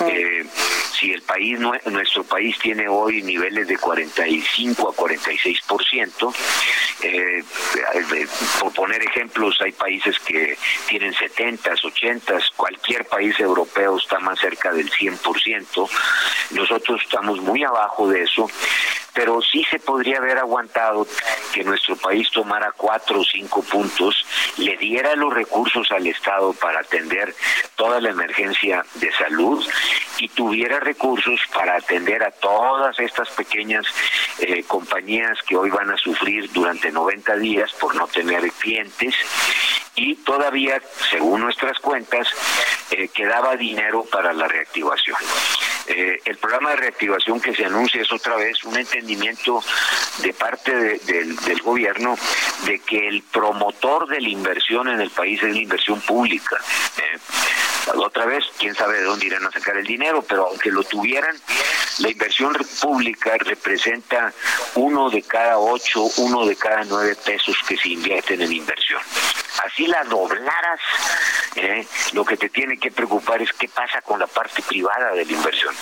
Eh, 0.00 0.44
si 0.92 1.12
el 1.12 1.22
país, 1.22 1.56
nuestro 1.60 2.24
país 2.24 2.58
tiene 2.58 2.88
hoy 2.88 3.22
niveles 3.22 3.68
de 3.68 3.78
45 3.78 4.88
a 4.88 4.92
46%, 4.92 6.34
eh, 7.02 7.44
por 8.58 8.72
poner 8.72 9.02
ejemplos, 9.04 9.56
hay 9.60 9.70
países 9.70 10.18
que 10.18 10.58
tienen 10.88 11.14
70, 11.14 11.74
80, 11.80 12.38
cualquier 12.56 13.04
país 13.06 13.38
europeo 13.38 13.96
está 13.96 14.18
más 14.18 14.40
cerca 14.40 14.72
del 14.72 14.90
100%, 14.90 15.88
nosotros 16.50 17.00
estamos 17.02 17.40
muy 17.40 17.62
abajo 17.62 18.08
de 18.08 18.22
eso 18.22 18.48
pero 19.14 19.40
sí 19.40 19.64
se 19.70 19.78
podría 19.78 20.18
haber 20.18 20.38
aguantado 20.38 21.06
que 21.52 21.64
nuestro 21.64 21.96
país 21.96 22.30
tomara 22.30 22.72
cuatro 22.76 23.20
o 23.20 23.24
cinco 23.24 23.62
puntos, 23.62 24.26
le 24.58 24.76
diera 24.76 25.14
los 25.14 25.32
recursos 25.32 25.90
al 25.92 26.06
Estado 26.06 26.52
para 26.54 26.80
atender 26.80 27.34
toda 27.76 28.00
la 28.00 28.10
emergencia 28.10 28.84
de 28.94 29.12
salud 29.12 29.64
y 30.18 30.28
tuviera 30.28 30.80
recursos 30.80 31.40
para 31.54 31.76
atender 31.76 32.22
a 32.22 32.30
todas 32.30 32.98
estas 32.98 33.30
pequeñas 33.30 33.86
eh, 34.40 34.62
compañías 34.64 35.38
que 35.46 35.56
hoy 35.56 35.70
van 35.70 35.90
a 35.90 35.96
sufrir 35.96 36.50
durante 36.52 36.90
90 36.90 37.36
días 37.36 37.72
por 37.74 37.94
no 37.94 38.06
tener 38.08 38.50
clientes 38.52 39.14
y 39.96 40.16
todavía, 40.16 40.80
según 41.10 41.42
nuestras 41.42 41.78
cuentas, 41.78 42.28
eh, 42.90 43.08
quedaba 43.08 43.56
dinero 43.56 44.04
para 44.04 44.32
la 44.32 44.48
reactivación. 44.48 45.16
Eh, 45.86 46.20
el 46.24 46.38
programa 46.38 46.70
de 46.70 46.76
reactivación 46.76 47.40
que 47.40 47.54
se 47.54 47.66
anuncia 47.66 48.00
es 48.00 48.10
otra 48.10 48.36
vez 48.36 48.64
un 48.64 48.76
entendimiento 48.76 49.62
de 50.22 50.32
parte 50.32 50.98
del 50.98 51.62
gobierno 51.62 52.16
de 52.64 52.78
que 52.80 53.06
el 53.06 53.22
promotor 53.22 54.08
de 54.08 54.20
la 54.20 54.28
inversión 54.28 54.88
en 54.88 55.00
el 55.00 55.10
país 55.10 55.42
es 55.42 55.52
la 55.52 55.60
inversión 55.60 56.00
pública. 56.00 56.56
Eh, 56.96 57.18
otra 57.96 58.24
vez, 58.24 58.44
quién 58.58 58.74
sabe 58.74 58.98
de 58.98 59.04
dónde 59.04 59.26
irán 59.26 59.46
a 59.46 59.50
sacar 59.50 59.76
el 59.76 59.86
dinero, 59.86 60.22
pero 60.22 60.48
aunque 60.48 60.70
lo 60.70 60.82
tuvieran, 60.84 61.36
la 61.98 62.10
inversión 62.10 62.56
pública 62.80 63.36
representa 63.38 64.32
uno 64.76 65.10
de 65.10 65.22
cada 65.22 65.58
ocho, 65.58 66.04
uno 66.16 66.46
de 66.46 66.56
cada 66.56 66.84
nueve 66.84 67.14
pesos 67.16 67.56
que 67.68 67.76
se 67.76 67.90
invierten 67.90 68.40
en 68.40 68.52
inversión. 68.52 69.00
Así 69.64 69.86
la 69.86 70.04
doblaras, 70.04 70.80
¿eh? 71.56 71.86
lo 72.12 72.24
que 72.24 72.36
te 72.36 72.48
tiene 72.50 72.78
que 72.78 72.90
preocupar 72.90 73.40
es 73.40 73.52
qué 73.52 73.68
pasa 73.68 74.00
con 74.02 74.18
la 74.20 74.26
parte 74.26 74.62
privada 74.62 75.12
de 75.12 75.24
la 75.24 75.32
inversión. 75.32 75.74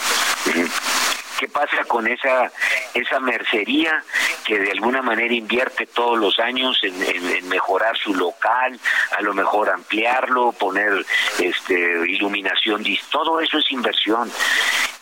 ¿Qué 1.39 1.49
pasa 1.49 1.83
con 1.89 2.07
esa 2.07 2.53
esa 2.95 3.19
mercería 3.19 4.05
que 4.45 4.61
de 4.61 4.71
alguna 4.71 5.03
manera 5.03 5.35
invierte 5.35 5.87
todos 5.87 6.17
los 6.17 6.39
años 6.39 6.79
en, 6.83 7.49
mejorar 7.49 7.97
su 7.97 8.15
local, 8.15 8.79
a 9.17 9.23
lo 9.23 9.35
mejor 9.35 9.71
ampliarlo, 9.71 10.53
poner 10.53 11.05
este 11.41 11.75
iluminación, 12.09 12.85
todo 13.11 13.41
eso 13.41 13.59
es 13.59 13.73
inversión 13.73 14.31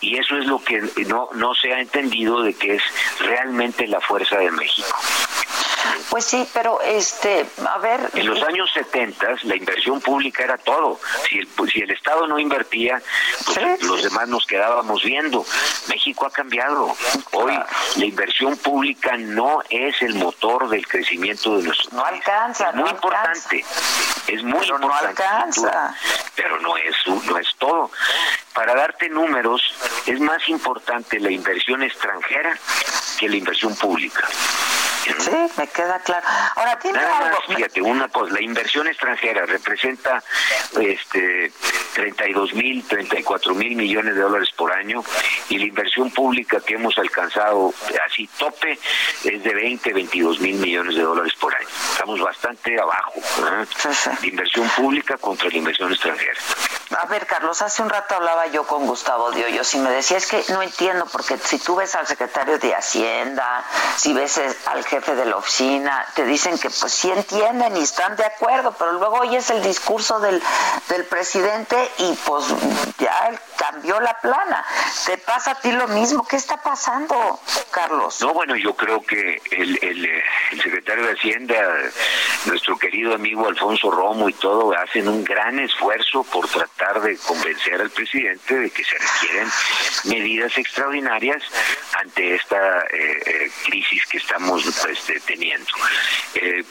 y 0.01 0.19
eso 0.19 0.39
es 0.39 0.47
lo 0.47 0.63
que 0.65 0.81
no 1.09 1.29
no 1.35 1.55
se 1.55 1.75
ha 1.75 1.81
entendido 1.81 2.43
de 2.43 2.55
que 2.55 2.77
es 2.77 2.83
realmente 3.19 3.87
la 3.87 4.01
fuerza 4.01 4.39
de 4.39 4.51
México. 4.51 4.99
Pues 6.09 6.25
sí, 6.25 6.47
pero 6.53 6.81
este, 6.81 7.47
a 7.67 7.79
ver. 7.79 8.11
En 8.15 8.27
los 8.27 8.43
años 8.43 8.71
70 8.73 9.27
la 9.45 9.57
inversión 9.57 10.01
pública 10.01 10.45
era 10.45 10.59
todo. 10.59 10.99
Si 11.29 11.39
el, 11.39 11.49
si 11.71 11.81
el 11.81 11.91
Estado 11.91 12.27
no 12.27 12.39
invertía, 12.39 13.01
pues 13.45 13.83
los 13.83 14.03
demás 14.03 14.29
nos 14.29 14.47
quedábamos 14.47 15.03
viendo. 15.03 15.45
México 15.89 16.27
ha 16.27 16.31
cambiado. 16.31 16.95
Hoy 17.33 17.59
la 17.97 18.05
inversión 18.05 18.57
pública 18.57 19.17
no 19.17 19.63
es 19.69 20.01
el 20.03 20.15
motor 20.15 20.69
del 20.69 20.87
crecimiento 20.87 21.57
de 21.57 21.65
nuestro 21.65 21.97
No 21.97 22.05
alcanza, 22.05 22.71
es 22.71 22.75
muy 22.75 22.91
importante. 22.91 23.65
Es 24.27 24.43
muy 24.43 24.67
importante. 24.67 24.87
No 24.87 24.95
alcanza. 24.95 25.95
Pero 26.35 26.61
no 26.61 26.77
es, 26.77 26.95
no 27.07 27.39
es 27.39 27.55
todo. 27.59 27.91
Para 28.55 28.75
darte 28.75 29.09
números, 29.09 29.63
es 30.07 30.21
más 30.21 30.49
importante 30.49 31.21
la 31.21 31.31
inversión 31.31 31.83
extranjera 31.83 32.59
que 33.19 33.29
la 33.29 33.37
inversión 33.37 33.75
pública. 33.77 34.27
Sí, 35.03 35.31
me 35.57 35.67
queda 35.69 35.99
claro. 36.01 36.27
Ahora, 36.57 36.79
tiene 36.79 36.99
algo... 36.99 37.39
fíjate, 37.49 37.81
una 37.81 38.09
cosa, 38.09 38.35
la 38.35 38.43
inversión 38.43 38.87
extranjera 38.87 39.47
representa 39.47 40.23
este 40.79 41.53
32 41.95 42.55
mil, 42.55 42.85
34 42.85 43.55
mil 43.55 43.77
millones 43.77 44.15
de 44.15 44.21
dólares 44.21 44.51
por 44.57 44.73
año 44.73 45.03
y 45.49 45.59
la 45.59 45.65
inversión 45.65 46.11
pública 46.11 46.61
que 46.61 46.75
hemos 46.75 46.97
alcanzado 46.99 47.73
así 48.07 48.29
tope 48.39 48.79
es 49.25 49.43
de 49.43 49.55
20, 49.55 49.93
22 49.93 50.41
mil 50.41 50.57
millones 50.57 50.95
de 50.97 51.03
dólares 51.03 51.33
por 51.39 51.55
año. 51.55 51.69
Estamos 51.93 52.21
bastante 52.21 52.79
abajo. 52.79 53.15
¿eh? 53.19 53.67
La 54.21 54.29
inversión 54.29 54.69
pública 54.71 55.17
contra 55.17 55.49
la 55.49 55.57
inversión 55.57 55.93
extranjera. 55.93 56.41
A 56.99 57.07
ver, 57.07 57.25
Carlos, 57.27 57.63
hace 57.63 57.83
un 57.83 57.89
rato 57.89 58.17
hablaba 58.17 58.49
yo 58.49 58.65
con 58.65 58.85
Gustavo 58.85 59.31
Diollos 59.31 59.73
y 59.75 59.79
me 59.79 59.91
decía, 59.91 60.17
es 60.17 60.27
que 60.27 60.43
no 60.49 60.61
entiendo, 60.61 61.07
porque 61.07 61.39
si 61.39 61.61
tú 61.61 61.77
ves 61.77 61.95
al 61.95 62.05
secretario 62.09 62.59
de 62.59 62.75
Hacienda, 62.75 63.65
si 63.97 64.13
ves 64.13 64.41
al 64.67 64.85
jefe 64.85 65.15
de 65.15 65.25
la 65.25 65.37
oficina, 65.37 66.05
te 66.17 66.25
dicen 66.25 66.59
que 66.59 66.69
pues 66.69 66.93
sí 66.93 67.09
entienden 67.09 67.77
y 67.77 67.83
están 67.83 68.17
de 68.17 68.25
acuerdo, 68.25 68.75
pero 68.77 68.93
luego 68.95 69.21
oyes 69.21 69.51
el 69.51 69.63
discurso 69.63 70.19
del, 70.19 70.43
del 70.89 71.05
presidente 71.05 71.77
y 71.99 72.13
pues 72.27 72.47
ya 72.99 73.39
cambió 73.57 74.01
la 74.01 74.15
plana. 74.21 74.65
¿Te 75.07 75.17
pasa 75.19 75.53
a 75.53 75.55
ti 75.61 75.71
lo 75.71 75.87
mismo? 75.87 76.27
¿Qué 76.27 76.37
está 76.37 76.57
pasando, 76.57 77.39
Carlos? 77.71 78.21
No, 78.21 78.35
bueno, 78.35 78.57
yo 78.57 78.75
creo 78.75 79.01
que 79.03 79.41
el, 79.53 79.79
el, 79.81 80.07
el 80.07 80.63
secretario 80.63 81.07
de 81.07 81.13
Hacienda, 81.13 81.55
nuestro 82.47 82.77
querido 82.77 83.15
amigo 83.15 83.47
Alfonso 83.47 83.93
Romo 83.93 84.29
y 84.29 84.33
todo, 84.33 84.75
hacen 84.77 85.07
un 85.07 85.23
gran 85.23 85.61
esfuerzo 85.61 86.25
por 86.25 86.49
tratar 86.49 86.80
de 86.81 87.17
convencer 87.19 87.79
al 87.79 87.91
presidente 87.91 88.59
de 88.59 88.71
que 88.71 88.83
se 88.83 88.97
requieren 88.97 89.49
medidas 90.05 90.57
extraordinarias 90.57 91.43
ante 91.93 92.35
esta 92.35 92.81
eh, 92.91 93.21
eh, 93.27 93.51
crisis 93.67 94.07
que 94.07 94.17
estamos 94.17 94.65
este, 94.89 95.21
teniendo. 95.21 95.71
Eh, 96.35 96.65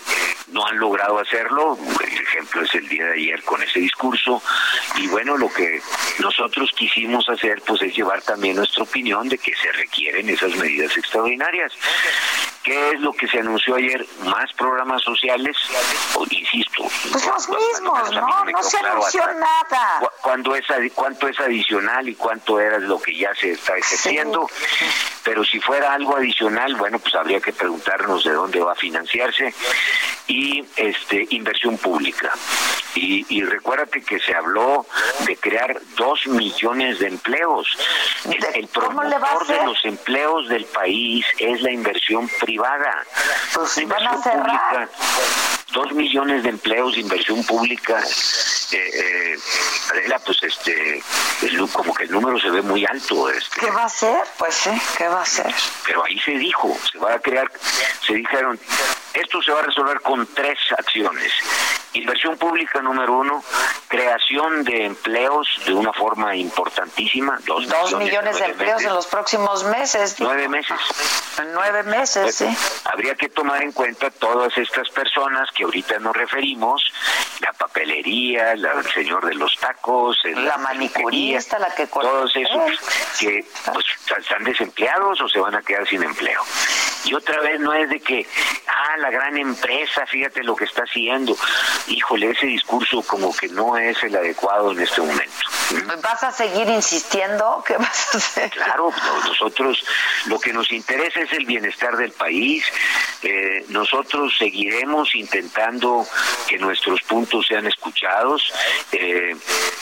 no 0.48 0.66
han 0.66 0.80
logrado 0.80 1.20
hacerlo, 1.20 1.78
el 2.04 2.24
ejemplo 2.24 2.64
es 2.64 2.74
el 2.76 2.90
día 2.90 3.06
de 3.06 3.14
ayer 3.14 3.44
con 3.44 3.62
ese 3.62 3.80
discurso, 3.80 4.42
y 4.96 5.08
bueno, 5.08 5.38
lo 5.38 5.54
que 5.54 5.80
nosotros 6.18 6.72
quisimos 6.76 7.30
hacer 7.30 7.62
pues 7.66 7.82
es 7.84 7.96
llevar 7.96 8.22
también 8.24 8.56
nuestra 8.56 8.84
opinión 8.84 9.30
de 9.30 9.38
que 9.38 9.54
se 9.56 9.72
requieren 9.74 10.28
esas 10.28 10.56
medidas 10.56 10.98
extraordinarias. 10.98 11.72
¿Qué 12.64 12.92
es 12.92 13.00
lo 13.00 13.14
que 13.14 13.28
se 13.28 13.40
anunció 13.40 13.76
ayer? 13.76 14.06
Más 14.26 14.52
programas 14.54 15.02
sociales, 15.02 15.56
o, 16.16 16.26
insisto. 16.30 16.84
Pues 17.12 17.26
los 17.26 17.50
mismos, 17.50 18.12
¿no? 18.12 18.46
No 18.46 18.64
se 18.64 18.78
anunció 18.78 19.22
nada 19.34 20.02
es, 20.56 20.94
cuánto 20.94 21.28
es 21.28 21.40
adicional 21.40 22.08
y 22.08 22.16
cuánto 22.16 22.60
era 22.60 22.78
lo 22.80 23.00
que 23.00 23.16
ya 23.16 23.34
se 23.36 23.52
está 23.52 23.78
ejerciendo. 23.78 24.48
Pero 25.24 25.44
si 25.44 25.60
fuera 25.60 25.94
algo 25.94 26.16
adicional, 26.18 26.76
bueno, 26.76 27.00
pues 27.00 27.16
habría 27.16 27.40
que 27.40 27.54
preguntarnos 27.54 28.24
de 28.24 28.32
dónde 28.32 28.60
va 28.60 28.74
a 28.74 28.76
financiarse 28.76 29.54
y 30.30 30.64
este 30.78 31.28
inversión 31.32 31.78
pública. 31.78 32.32
Y, 32.96 33.26
y 33.30 33.44
recuérdate 33.44 34.02
que 34.02 34.20
se 34.20 34.34
habló 34.34 34.86
de 35.26 35.36
crear 35.36 35.80
dos 35.98 36.26
millones 36.28 37.00
de 37.00 37.08
empleos. 37.08 37.68
El, 38.56 38.68
promotor 38.68 39.48
de 39.48 39.66
los 39.66 39.84
empleos 39.84 40.48
del 40.48 40.66
país 40.66 41.26
es 41.40 41.62
la 41.62 41.72
inversión 41.72 42.30
privada. 42.40 43.04
Pues 43.54 43.78
la 43.78 43.84
inversión 43.84 44.22
pública 44.22 44.90
dos 45.72 45.92
millones 45.94 46.44
de 46.44 46.50
empleos 46.50 46.94
de 46.94 47.02
inversión 47.02 47.44
pública, 47.44 48.02
eh, 48.72 48.92
eh, 48.94 49.38
Adela, 49.92 50.20
pues 50.20 50.38
este, 50.44 51.04
como 51.74 51.94
que 51.94 52.04
el 52.04 52.12
número 52.12 52.40
se 52.40 52.50
ve 52.50 52.62
muy 52.62 52.86
alto. 52.86 53.30
Este. 53.30 53.60
¿Qué 53.60 53.72
va 53.72 53.84
a 53.84 53.86
hacer? 53.86 54.24
Pues 54.38 54.56
sí, 54.56 54.72
¿qué 54.98 55.08
va 55.08 55.20
a 55.20 55.24
hacer? 55.24 55.54
Pero 55.86 56.04
ahí 56.04 56.20
se 56.20 56.32
dijo, 56.32 56.76
se 56.92 56.98
va 57.00 57.14
a 57.14 57.20
crear, 57.20 57.52
se 58.06 58.14
dijeron 58.14 58.60
Esto 59.14 59.42
se 59.42 59.52
va 59.52 59.60
a 59.60 59.64
resolver 59.64 60.00
con 60.02 60.26
tres 60.28 60.58
acciones. 60.78 61.32
Inversión 61.94 62.38
pública 62.38 62.82
número 62.82 63.18
uno, 63.18 63.44
creación 63.88 64.64
de 64.64 64.86
empleos 64.86 65.48
de 65.66 65.74
una 65.74 65.92
forma 65.92 66.36
importantísima. 66.36 67.40
Dos, 67.46 67.66
millones, 67.96 68.40
de 68.40 68.46
empleos 68.46 68.84
en 68.84 68.94
los 68.94 69.08
próximos 69.08 69.64
meses. 69.66 70.16
Nueve 70.20 70.48
meses. 70.48 70.80
Nueve 71.54 71.84
meses, 71.84 72.24
pues, 72.24 72.36
sí. 72.36 72.58
Habría 72.86 73.16
que 73.16 73.30
tomar 73.30 73.64
en 73.64 73.72
cuenta 73.72 74.12
todas 74.12 74.56
estas 74.58 74.90
personas 74.90 75.50
que 75.52 75.64
ahorita 75.64 76.00
nos 76.00 76.16
referimos, 76.16 76.84
la 77.40 77.54
papelería, 77.54 78.52
el 78.52 78.68
señor 78.94 79.26
de 79.26 79.36
los 79.36 79.56
tacos, 79.58 80.18
la, 80.26 80.58
manicurista, 80.58 81.58
la 81.58 81.74
que 81.74 81.88
Todos 81.88 82.36
esos 82.36 82.72
que 83.20 83.46
pues, 83.74 83.86
están 84.20 84.44
desempleados 84.44 85.22
o 85.22 85.30
se 85.30 85.40
van 85.40 85.56
a 85.56 85.62
quedar 85.62 85.88
sin 85.88 86.04
empleo. 86.04 86.42
Y 87.06 87.14
otra 87.14 87.40
vez 87.42 87.60
no 87.60 87.74
es 87.74 87.90
de 87.90 88.00
que, 88.00 88.26
ah, 88.68 88.98
la 88.98 89.10
gran 89.10 89.38
empresa, 89.38 90.06
fíjate 90.06 90.44
lo 90.44 90.56
que 90.56 90.66
está 90.66 90.84
haciendo. 90.84 91.36
Híjole, 91.88 92.32
ese 92.32 92.48
discurso 92.48 93.02
como 93.04 93.36
que 93.36 93.48
no 93.50 93.78
es 93.78 94.02
el 94.04 94.16
adecuado 94.16 94.72
en 94.72 94.82
este 94.82 95.02
momento. 95.02 95.34
¿Vas 96.02 96.24
a 96.24 96.32
seguir 96.32 96.68
insistiendo? 96.70 97.64
¿Qué 97.68 97.78
vas 97.78 98.16
a 98.16 98.18
hacer? 98.18 98.50
Claro, 98.52 98.92
nosotros 99.26 99.84
lo 100.26 100.40
que 100.40 100.52
nos 100.54 100.72
interesa 100.72 101.22
es 101.22 101.32
el 101.34 101.46
bienestar 101.46 101.96
del 101.98 102.12
país. 102.12 102.64
Eh, 103.22 103.66
nosotros 103.70 104.36
seguiremos 104.38 105.14
intentando 105.16 106.06
que 106.48 106.58
nuestros 106.58 107.02
puntos 107.04 107.46
sean 107.48 107.68
escuchados. 107.68 108.54
Eh, 108.92 109.36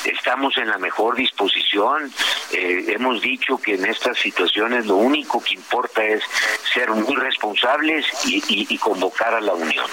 estamos 0.05 0.57
en 0.57 0.67
la 0.69 0.77
mejor 0.77 1.15
disposición. 1.15 2.11
Eh, 2.51 2.85
hemos 2.89 3.21
dicho 3.21 3.57
que 3.57 3.75
en 3.75 3.85
estas 3.85 4.17
situaciones 4.17 4.85
lo 4.85 4.95
único 4.95 5.41
que 5.41 5.53
importa 5.53 6.03
es 6.03 6.23
ser 6.73 6.89
muy 6.91 7.15
responsables 7.15 8.05
y, 8.25 8.77
convocar 8.77 9.33
a 9.33 9.41
la 9.41 9.53
unión. 9.53 9.85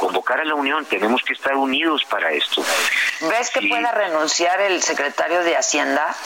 Convocar 0.00 0.40
a 0.40 0.44
la 0.46 0.54
unión, 0.54 0.86
tenemos 0.86 1.22
que 1.22 1.34
estar 1.34 1.54
unidos 1.54 2.06
para 2.06 2.32
esto. 2.32 2.64
¿Ves 3.20 3.50
que 3.50 3.68
pueda 3.68 3.92
renunciar 3.92 4.58
el 4.62 4.82
secretario 4.82 5.44
de 5.44 5.58
Hacienda? 5.58 6.16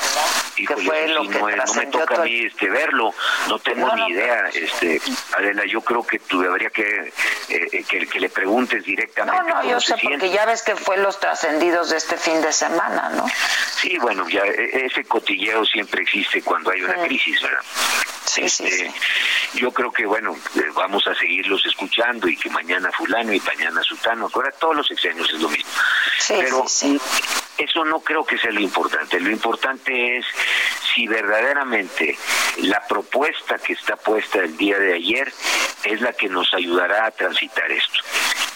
que 0.55 0.77
fue 0.77 1.09
lo 1.09 1.29
que 1.29 1.41
no, 1.41 1.51
no, 1.51 1.75
me 1.75 1.87
toca 1.87 2.15
a 2.15 2.25
mí 2.25 2.45
este, 2.45 2.71
verlo, 2.71 3.13
no 3.49 3.59
tengo 3.59 3.93
ni 3.97 4.13
idea. 4.13 4.49
Este, 4.55 5.01
Adela, 5.37 5.65
yo 5.67 5.81
creo 5.81 6.07
que 6.07 6.21
tú 6.21 6.41
debería 6.41 6.71
que, 6.71 7.13
eh, 7.49 7.85
que, 7.85 8.21
le 8.21 8.29
preguntes 8.29 8.85
directamente. 8.85 9.51
No, 9.51 9.63
no, 9.63 9.69
yo 9.69 9.81
sé, 9.81 9.97
porque 10.01 10.31
ya 10.31 10.47
ves 10.47 10.63
que 10.63 10.77
fue 10.77 10.97
los 10.99 11.19
trascendidos 11.19 11.91
de 11.91 11.97
este 11.97 12.17
fin 12.17 12.41
de 12.43 12.53
semana, 12.53 13.11
¿no? 13.11 13.27
Sí, 13.75 13.99
bueno, 13.99 14.29
ya 14.29 14.43
e, 14.45 14.87
ese 14.87 15.03
cotilleo 15.03 15.65
siempre 15.65 16.03
existe 16.03 16.43
cuando 16.43 16.71
hay 16.71 16.81
una 16.83 16.95
crisis, 17.03 17.43
¿verdad? 17.43 17.65
Sí, 18.25 18.49
sí, 18.49 18.65
este, 18.65 18.93
Yo 19.55 19.71
creo 19.71 19.93
que, 19.93 20.07
bueno, 20.07 20.35
eh, 20.57 20.63
vamos 20.75 21.07
a 21.07 21.15
seguirlos 21.15 21.65
escuchando 21.67 22.27
y 22.29 22.37
que 22.37 22.49
mañana 22.51 22.91
fulano 22.93 23.33
y 23.33 23.41
mañana 23.41 23.83
sultano, 23.83 24.29
ahora 24.33 24.51
todos 24.53 24.77
los 24.77 24.91
exenios 24.91 25.31
es 25.33 25.41
lo 25.41 25.49
mismo. 25.49 25.71
Pero 26.29 26.65
eso 27.59 27.85
no 27.85 28.01
creo 28.01 28.25
que 28.25 28.39
sea 28.39 28.51
lo 28.51 28.61
importante. 28.61 29.21
Lo 29.21 29.31
importante 29.31 30.19
es 30.19 30.27
si 30.95 31.07
verdaderamente 31.07 32.19
la 32.59 32.85
propuesta 32.87 33.59
que 33.59 33.75
está 33.75 33.97
puesta 33.97 34.39
el 34.39 34.57
día 34.57 34.79
de 34.79 34.95
ayer 34.95 35.33
es 35.85 36.01
la 36.01 36.13
que 36.13 36.29
nos 36.29 36.53
ayudará 36.55 37.07
a 37.07 37.11
transitar 37.11 37.71
esto. 37.71 38.01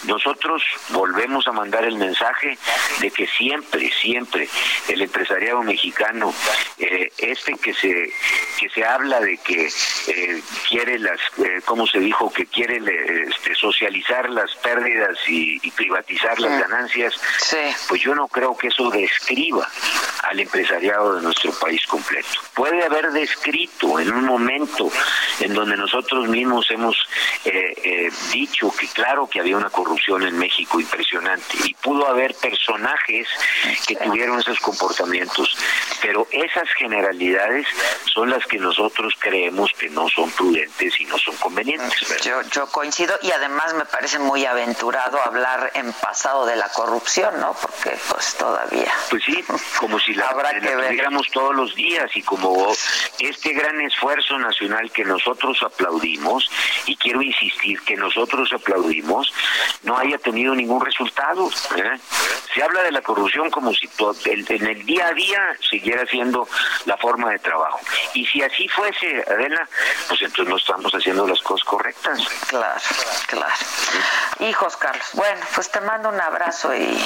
Nosotros 0.05 0.63
volvemos 0.89 1.47
a 1.47 1.51
mandar 1.51 1.83
el 1.83 1.97
mensaje 1.97 2.57
de 3.01 3.11
que 3.11 3.27
siempre, 3.27 3.91
siempre 4.01 4.47
el 4.87 5.01
empresariado 5.01 5.61
mexicano, 5.61 6.33
eh, 6.77 7.11
este 7.17 7.53
que 7.55 7.73
se 7.73 8.11
que 8.57 8.69
se 8.69 8.83
habla 8.83 9.21
de 9.21 9.37
que 9.37 9.69
eh, 10.07 10.41
quiere 10.67 10.99
las, 10.99 11.19
eh, 11.37 11.61
¿cómo 11.63 11.87
se 11.87 11.99
dijo? 11.99 12.31
Que 12.31 12.45
quiere 12.45 12.81
este, 13.29 13.55
socializar 13.55 14.29
las 14.29 14.53
pérdidas 14.57 15.17
y, 15.27 15.59
privatizar 15.71 16.37
las 16.41 16.59
ganancias, 16.59 17.13
pues 17.87 18.01
yo 18.01 18.13
no 18.13 18.27
creo 18.27 18.57
que 18.57 18.67
eso 18.67 18.89
describa 18.89 19.65
al 20.23 20.39
empresariado 20.41 21.15
de 21.15 21.21
nuestro 21.21 21.53
país 21.53 21.85
completo. 21.87 22.27
Puede 22.53 22.83
haber 22.83 23.11
descrito 23.11 23.97
en 23.97 24.11
un 24.11 24.25
momento 24.25 24.91
en 25.39 25.53
donde 25.53 25.77
nosotros 25.77 26.27
mismos 26.27 26.69
hemos 26.69 26.97
dicho 28.33 28.73
que 28.77 28.87
claro 28.87 29.29
que 29.29 29.39
había 29.39 29.55
una 29.55 29.69
corrupción 29.69 29.88
corrupción 29.89 30.21
en 30.23 30.37
México 30.37 30.79
impresionante 30.79 31.57
y 31.63 31.73
pudo 31.73 32.07
haber 32.07 32.35
personajes 32.35 33.27
que 33.87 33.95
tuvieron 33.95 34.39
esos 34.39 34.59
comportamientos, 34.59 35.57
pero 36.01 36.27
esas 36.31 36.69
generalidades 36.77 37.65
son 38.05 38.29
las 38.29 38.45
que 38.45 38.59
nosotros 38.59 39.13
creemos 39.17 39.71
que 39.73 39.89
no 39.89 40.07
son 40.09 40.29
prudentes 40.31 40.99
y 40.99 41.05
no 41.05 41.17
son 41.17 41.35
convenientes. 41.37 42.21
Yo, 42.23 42.41
yo 42.51 42.67
coincido 42.67 43.17
y 43.23 43.31
además 43.31 43.73
me 43.73 43.85
parece 43.85 44.19
muy 44.19 44.45
aventurado 44.45 45.19
hablar 45.23 45.71
en 45.73 45.91
pasado 45.93 46.45
de 46.45 46.55
la 46.55 46.69
corrupción, 46.69 47.39
¿no? 47.39 47.55
Porque 47.59 47.97
pues 48.09 48.35
todavía. 48.37 48.93
Pues 49.09 49.23
sí, 49.23 49.43
como 49.79 49.99
si 49.99 50.13
la, 50.13 50.27
Habrá 50.29 50.51
que 50.51 50.67
tuviéramos 50.67 51.27
todos 51.31 51.55
los 51.55 51.73
días 51.73 52.11
y 52.13 52.21
como 52.21 52.71
este 53.17 53.53
gran 53.53 53.81
esfuerzo 53.81 54.37
nacional 54.37 54.91
que 54.91 55.03
nosotros 55.03 55.57
aplaudimos 55.63 56.47
y 56.85 56.95
quiero 56.95 57.23
insistir 57.23 57.81
que 57.81 57.95
nosotros 57.95 58.53
aplaudimos 58.53 59.33
no 59.83 59.97
haya 59.97 60.17
tenido 60.17 60.53
ningún 60.55 60.83
resultado. 60.83 61.49
¿eh? 61.75 61.99
Se 62.53 62.63
habla 62.63 62.83
de 62.83 62.91
la 62.91 63.01
corrupción 63.01 63.49
como 63.49 63.73
si 63.73 63.89
en 64.25 64.65
el 64.65 64.85
día 64.85 65.07
a 65.07 65.13
día 65.13 65.55
siguiera 65.69 66.05
siendo 66.05 66.47
la 66.85 66.97
forma 66.97 67.31
de 67.31 67.39
trabajo. 67.39 67.79
Y 68.13 68.25
si 68.25 68.41
así 68.41 68.67
fuese, 68.67 69.23
Adela, 69.27 69.67
pues 70.07 70.21
entonces 70.21 70.47
no 70.47 70.57
estamos 70.57 70.91
haciendo 70.93 71.27
las 71.27 71.41
cosas 71.41 71.65
correctas. 71.65 72.19
Claro, 72.47 72.81
claro. 73.27 73.53
Hijos, 74.39 74.77
Carlos. 74.77 75.05
Bueno, 75.13 75.41
pues 75.53 75.69
te 75.69 75.81
mando 75.81 76.09
un 76.09 76.19
abrazo 76.19 76.75
y, 76.75 77.05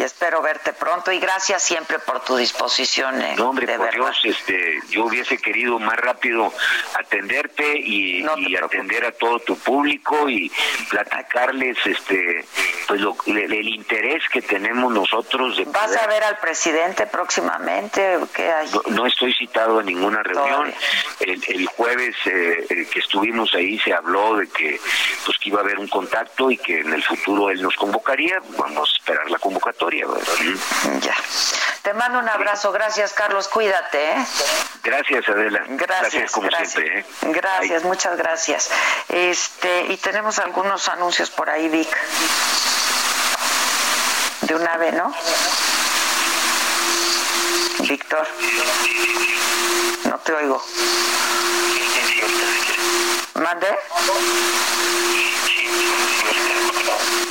espero 0.00 0.40
verte 0.42 0.72
pronto 0.72 1.12
y 1.12 1.18
gracias 1.18 1.62
siempre 1.62 1.98
por 1.98 2.24
tu 2.24 2.36
disposición. 2.36 3.20
Eh, 3.20 3.34
no, 3.36 3.50
hombre, 3.50 3.76
por 3.76 3.92
Dios, 3.92 4.16
este, 4.24 4.80
yo 4.88 5.04
hubiese 5.04 5.38
querido 5.38 5.78
más 5.78 5.96
rápido 5.96 6.52
atenderte 6.94 7.78
y, 7.78 8.24
y 8.36 8.56
atender 8.56 9.04
a 9.04 9.12
todo 9.12 9.40
tu 9.40 9.58
público 9.58 10.28
y 10.28 10.50
platicarles 10.88 11.76
este 11.84 12.07
este 12.08 12.44
pues 12.86 13.02
el, 13.26 13.68
interés 13.68 14.22
que 14.32 14.40
tenemos 14.40 14.92
nosotros 14.92 15.56
de 15.56 15.64
vas 15.66 15.94
a 15.94 16.06
ver 16.06 16.24
al 16.24 16.38
presidente 16.38 17.06
próximamente 17.06 18.18
¿Qué 18.34 18.50
hay? 18.50 18.70
No, 18.90 19.06
estoy 19.06 19.34
citado 19.34 19.80
a 19.80 19.82
ninguna 19.82 20.22
reunión. 20.22 20.72
El, 21.20 21.66
jueves 21.66 22.14
eh, 22.26 22.66
eh, 22.68 22.88
que 22.90 23.00
estuvimos 23.00 23.54
ahí 23.54 23.78
se 23.78 23.92
habló 23.92 24.36
de 24.36 24.48
que 24.48 24.80
pues 25.24 25.38
que 25.38 25.50
iba 25.50 25.60
a 25.60 25.62
haber 25.62 25.78
un 25.78 25.88
contacto 25.88 26.50
y 26.50 26.56
que 26.56 26.80
en 26.80 26.92
el 26.92 27.02
futuro 27.02 27.50
él 27.50 27.62
nos 27.62 27.74
convocaría. 27.76 28.40
Vamos 28.56 28.90
a 28.90 28.96
esperar 28.98 29.30
la 29.30 29.38
convocatoria 29.38 30.06
ya 31.00 31.16
te 31.82 31.94
mando 31.94 32.18
un 32.18 32.28
abrazo. 32.28 32.72
Gracias 32.72 33.12
Carlos. 33.12 33.48
Cuídate 33.48 34.12
¿eh? 34.12 34.26
gracias 34.82 35.28
Adela. 35.28 35.62
Gracias, 35.68 36.32
como 36.32 36.50
siempre 36.50 37.04
gracias. 37.22 37.82
muchas 37.84 38.16
gracias. 38.16 38.70
Este 39.08 39.86
y 39.88 39.96
tenemos 39.96 40.38
algunos 40.38 40.88
anuncios 40.88 41.30
por 41.30 41.50
ahí 41.50 41.68
Vic. 41.68 41.88
De 44.42 44.54
un 44.54 44.66
ave, 44.66 44.92
¿no? 44.92 45.14
Víctor, 47.80 48.26
no 50.04 50.18
te 50.18 50.32
oigo. 50.32 50.62
¿Mande? 53.34 53.78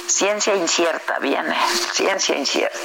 Ciencia 0.07 0.55
incierta, 0.55 1.19
viene. 1.19 1.55
Ciencia 1.91 2.35
incierta. 2.35 2.79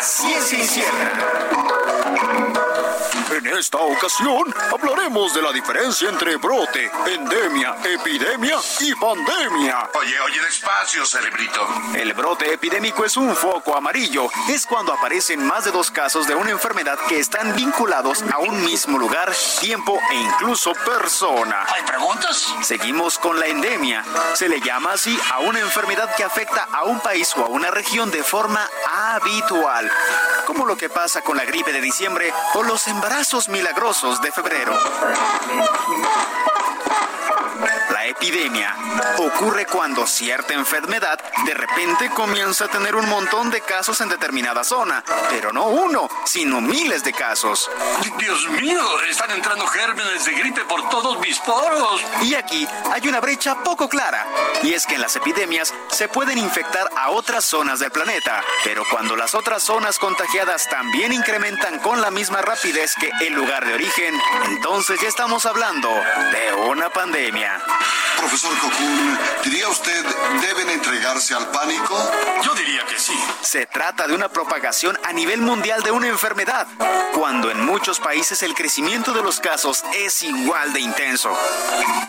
ciencia 0.00 0.58
incierta. 0.58 1.65
En 3.36 3.46
esta 3.48 3.76
ocasión 3.76 4.54
hablaremos 4.72 5.34
de 5.34 5.42
la 5.42 5.52
diferencia 5.52 6.08
entre 6.08 6.36
brote, 6.36 6.90
endemia, 7.04 7.76
epidemia 7.84 8.56
y 8.80 8.94
pandemia. 8.94 9.90
Oye, 9.92 10.18
oye, 10.20 10.40
despacio, 10.40 11.04
cerebrito. 11.04 11.60
El 11.94 12.14
brote 12.14 12.50
epidémico 12.50 13.04
es 13.04 13.18
un 13.18 13.36
foco 13.36 13.76
amarillo. 13.76 14.30
Es 14.48 14.64
cuando 14.64 14.94
aparecen 14.94 15.46
más 15.46 15.66
de 15.66 15.70
dos 15.70 15.90
casos 15.90 16.26
de 16.26 16.34
una 16.34 16.50
enfermedad 16.50 16.98
que 17.10 17.18
están 17.18 17.54
vinculados 17.54 18.24
a 18.32 18.38
un 18.38 18.64
mismo 18.64 18.98
lugar, 18.98 19.30
tiempo 19.60 20.00
e 20.10 20.14
incluso 20.14 20.72
persona. 20.86 21.66
¿Hay 21.74 21.82
preguntas? 21.82 22.54
Seguimos 22.62 23.18
con 23.18 23.38
la 23.38 23.48
endemia. 23.48 24.02
Se 24.32 24.48
le 24.48 24.62
llama 24.62 24.94
así 24.94 25.18
a 25.30 25.40
una 25.40 25.60
enfermedad 25.60 26.14
que 26.16 26.24
afecta 26.24 26.68
a 26.72 26.84
un 26.84 27.00
país 27.00 27.34
o 27.36 27.44
a 27.44 27.48
una 27.48 27.70
región 27.70 28.10
de 28.10 28.22
forma 28.22 28.66
habitual, 28.90 29.92
como 30.46 30.64
lo 30.64 30.78
que 30.78 30.88
pasa 30.88 31.20
con 31.20 31.36
la 31.36 31.44
gripe 31.44 31.74
de 31.74 31.82
diciembre 31.82 32.32
o 32.54 32.62
los 32.62 32.86
embarazos 32.86 33.25
milagrosos 33.48 34.20
de 34.20 34.30
febrero 34.30 34.72
epidemia. 38.06 38.74
Ocurre 39.18 39.66
cuando 39.66 40.06
cierta 40.06 40.54
enfermedad 40.54 41.18
de 41.44 41.54
repente 41.54 42.10
comienza 42.10 42.64
a 42.64 42.68
tener 42.68 42.94
un 42.94 43.08
montón 43.08 43.50
de 43.50 43.60
casos 43.60 44.00
en 44.00 44.08
determinada 44.08 44.64
zona, 44.64 45.02
pero 45.30 45.52
no 45.52 45.66
uno, 45.66 46.08
sino 46.24 46.60
miles 46.60 47.04
de 47.04 47.12
casos. 47.12 47.70
Dios 48.18 48.48
mío, 48.50 48.82
están 49.08 49.30
entrando 49.30 49.66
gérmenes 49.66 50.24
de 50.24 50.32
gripe 50.32 50.64
por 50.64 50.88
todos 50.88 51.18
mis 51.20 51.38
poros. 51.40 52.00
Y 52.22 52.34
aquí 52.34 52.66
hay 52.92 53.08
una 53.08 53.20
brecha 53.20 53.62
poco 53.62 53.88
clara, 53.88 54.26
y 54.62 54.74
es 54.74 54.86
que 54.86 54.94
en 54.94 55.02
las 55.02 55.16
epidemias 55.16 55.72
se 55.88 56.08
pueden 56.08 56.38
infectar 56.38 56.88
a 56.96 57.10
otras 57.10 57.44
zonas 57.44 57.78
del 57.80 57.90
planeta, 57.90 58.42
pero 58.64 58.84
cuando 58.90 59.16
las 59.16 59.34
otras 59.34 59.62
zonas 59.62 59.98
contagiadas 59.98 60.68
también 60.68 61.12
incrementan 61.12 61.78
con 61.80 62.00
la 62.00 62.10
misma 62.10 62.42
rapidez 62.42 62.94
que 62.94 63.10
el 63.26 63.34
lugar 63.34 63.66
de 63.66 63.74
origen, 63.74 64.14
entonces 64.46 65.00
ya 65.00 65.08
estamos 65.08 65.46
hablando 65.46 65.88
de 65.88 66.52
una 66.68 66.90
pandemia. 66.90 67.60
Profesor 68.16 68.58
Kokun, 68.58 69.18
¿diría 69.44 69.68
usted 69.68 70.04
deben 70.40 70.70
entregarse 70.70 71.34
al 71.34 71.48
pánico? 71.48 71.96
Yo 72.42 72.54
diría 72.54 72.84
que 72.86 72.98
sí. 72.98 73.12
Se 73.42 73.66
trata 73.66 74.06
de 74.06 74.14
una 74.14 74.28
propagación 74.28 74.98
a 75.04 75.12
nivel 75.12 75.40
mundial 75.40 75.82
de 75.82 75.90
una 75.90 76.08
enfermedad, 76.08 76.66
cuando 77.14 77.50
en 77.50 77.64
muchos 77.64 78.00
países 78.00 78.42
el 78.42 78.54
crecimiento 78.54 79.12
de 79.12 79.22
los 79.22 79.40
casos 79.40 79.84
es 79.94 80.22
igual 80.22 80.72
de 80.72 80.80
intenso. 80.80 81.36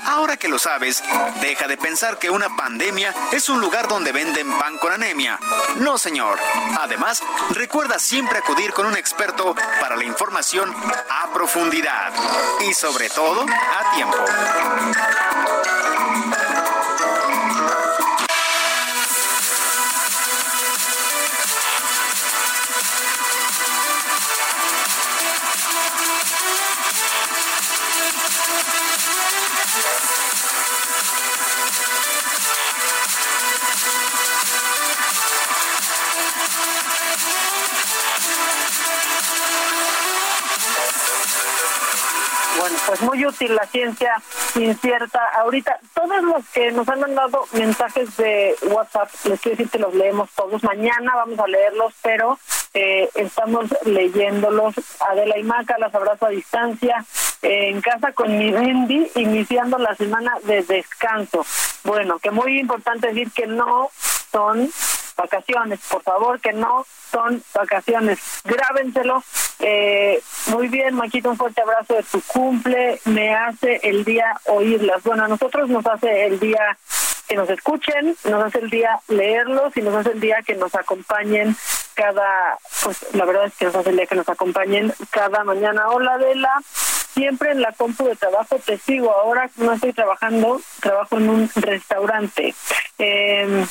Ahora 0.06 0.38
que 0.38 0.48
lo 0.48 0.60
sabes, 0.60 1.04
deja 1.42 1.68
de 1.68 1.78
pensar 1.78 2.18
que 2.18 2.30
una 2.30 2.56
pandemia 2.56 3.14
es 3.32 3.50
un 3.50 3.60
lugar 3.60 3.88
donde 3.88 4.12
venden 4.12 4.58
pan 4.58 4.78
con 4.78 4.92
anemia. 4.92 5.40
No, 5.78 5.98
señor. 5.98 6.40
Además, 6.80 7.22
recuerda 7.52 8.00
siempre 8.00 8.40
acudir 8.40 8.74
con 8.74 8.86
un 8.86 8.98
experto 8.98 9.56
para 9.80 9.96
la 9.96 10.04
información 10.04 10.74
a 11.10 11.34
profundidad 11.34 12.14
y 12.68 12.74
sobre 12.74 13.10
todo 13.10 13.46
a 13.46 13.96
tiempo. 13.96 14.18
Pues 42.88 43.02
muy 43.02 43.26
útil 43.26 43.54
la 43.54 43.68
ciencia 43.68 44.16
incierta. 44.56 45.22
Ahorita, 45.40 45.80
todos 45.94 46.24
los 46.24 46.48
que 46.54 46.72
nos 46.72 46.88
han 46.88 47.02
mandado 47.02 47.46
mensajes 47.52 48.16
de 48.18 48.56
WhatsApp, 48.70 49.10
les 49.26 49.40
quiero 49.42 49.58
decir 49.58 49.70
que 49.70 49.80
los 49.80 49.94
leemos 49.94 50.30
todos. 50.32 50.64
Mañana 50.64 51.14
vamos 51.16 51.38
a 51.38 51.48
leerlos, 51.48 51.94
pero 52.02 52.40
eh, 52.74 53.10
estamos 53.16 53.66
leyéndolos. 53.86 54.76
Adela 55.02 55.38
y 55.38 55.44
Maca, 55.44 55.78
las 55.78 55.94
abrazo 55.94 56.28
a 56.28 56.30
distancia. 56.30 57.06
eh, 57.42 57.70
en 57.70 57.82
casa 57.82 58.14
con 58.14 58.36
mi 58.38 58.52
Bendy, 58.52 59.12
iniciando 59.16 59.78
la 59.78 59.94
semana 59.96 60.34
de 60.44 60.64
descanso. 60.64 61.46
Bueno, 61.84 62.20
que 62.20 62.32
muy 62.32 62.60
importante 62.60 63.08
decir 63.08 63.32
que 63.32 63.48
no 63.48 63.90
son 64.32 64.70
vacaciones, 65.18 65.80
por 65.90 66.04
favor, 66.04 66.40
que 66.40 66.54
no 66.54 66.86
son 67.12 67.44
vacaciones. 67.54 68.20
Grábenselo. 68.44 69.24
Eh, 69.60 70.22
muy 70.48 70.68
bien, 70.68 70.96
Maquito, 70.96 71.32
un 71.32 71.38
fuerte 71.38 71.62
abrazo 71.62 71.96
de 71.96 72.04
tu 72.04 72.22
cumple. 72.22 73.00
Me 73.06 73.36
hace 73.36 73.80
el 73.84 74.06
día 74.06 74.40
oírlas. 74.46 75.04
Bueno, 75.04 75.26
a 75.26 75.28
nosotros 75.28 75.70
nos 75.70 75.86
hace 75.86 76.26
el 76.26 76.40
día 76.40 76.78
que 77.28 77.36
nos 77.36 77.50
escuchen, 77.50 78.16
nos 78.24 78.44
hace 78.46 78.60
el 78.60 78.70
día 78.70 79.00
leerlos 79.10 79.76
y 79.76 79.82
nos 79.82 79.96
hace 79.96 80.12
el 80.12 80.20
día 80.20 80.42
que 80.46 80.56
nos 80.56 80.74
acompañen 80.76 81.56
cada, 81.94 82.58
pues 82.84 83.06
la 83.14 83.26
verdad 83.26 83.46
es 83.48 83.56
que 83.56 83.66
nos 83.66 83.76
hace 83.76 83.90
el 83.90 83.98
día 83.98 84.06
que 84.06 84.16
nos 84.16 84.30
acompañen 84.30 84.94
cada 85.10 85.44
mañana. 85.44 85.90
Hola, 85.90 86.14
Adela. 86.14 86.62
Siempre 87.14 87.52
en 87.52 87.62
la 87.62 87.72
compu 87.72 88.06
de 88.06 88.16
trabajo 88.16 88.60
te 88.64 88.78
sigo. 88.78 89.12
Ahora 89.12 89.50
no 89.58 89.74
estoy 89.74 89.92
trabajando, 89.92 90.62
trabajo 90.80 91.18
en 91.18 91.30
un 91.30 91.50
restaurante. 91.56 92.54
Eh, 93.00 93.66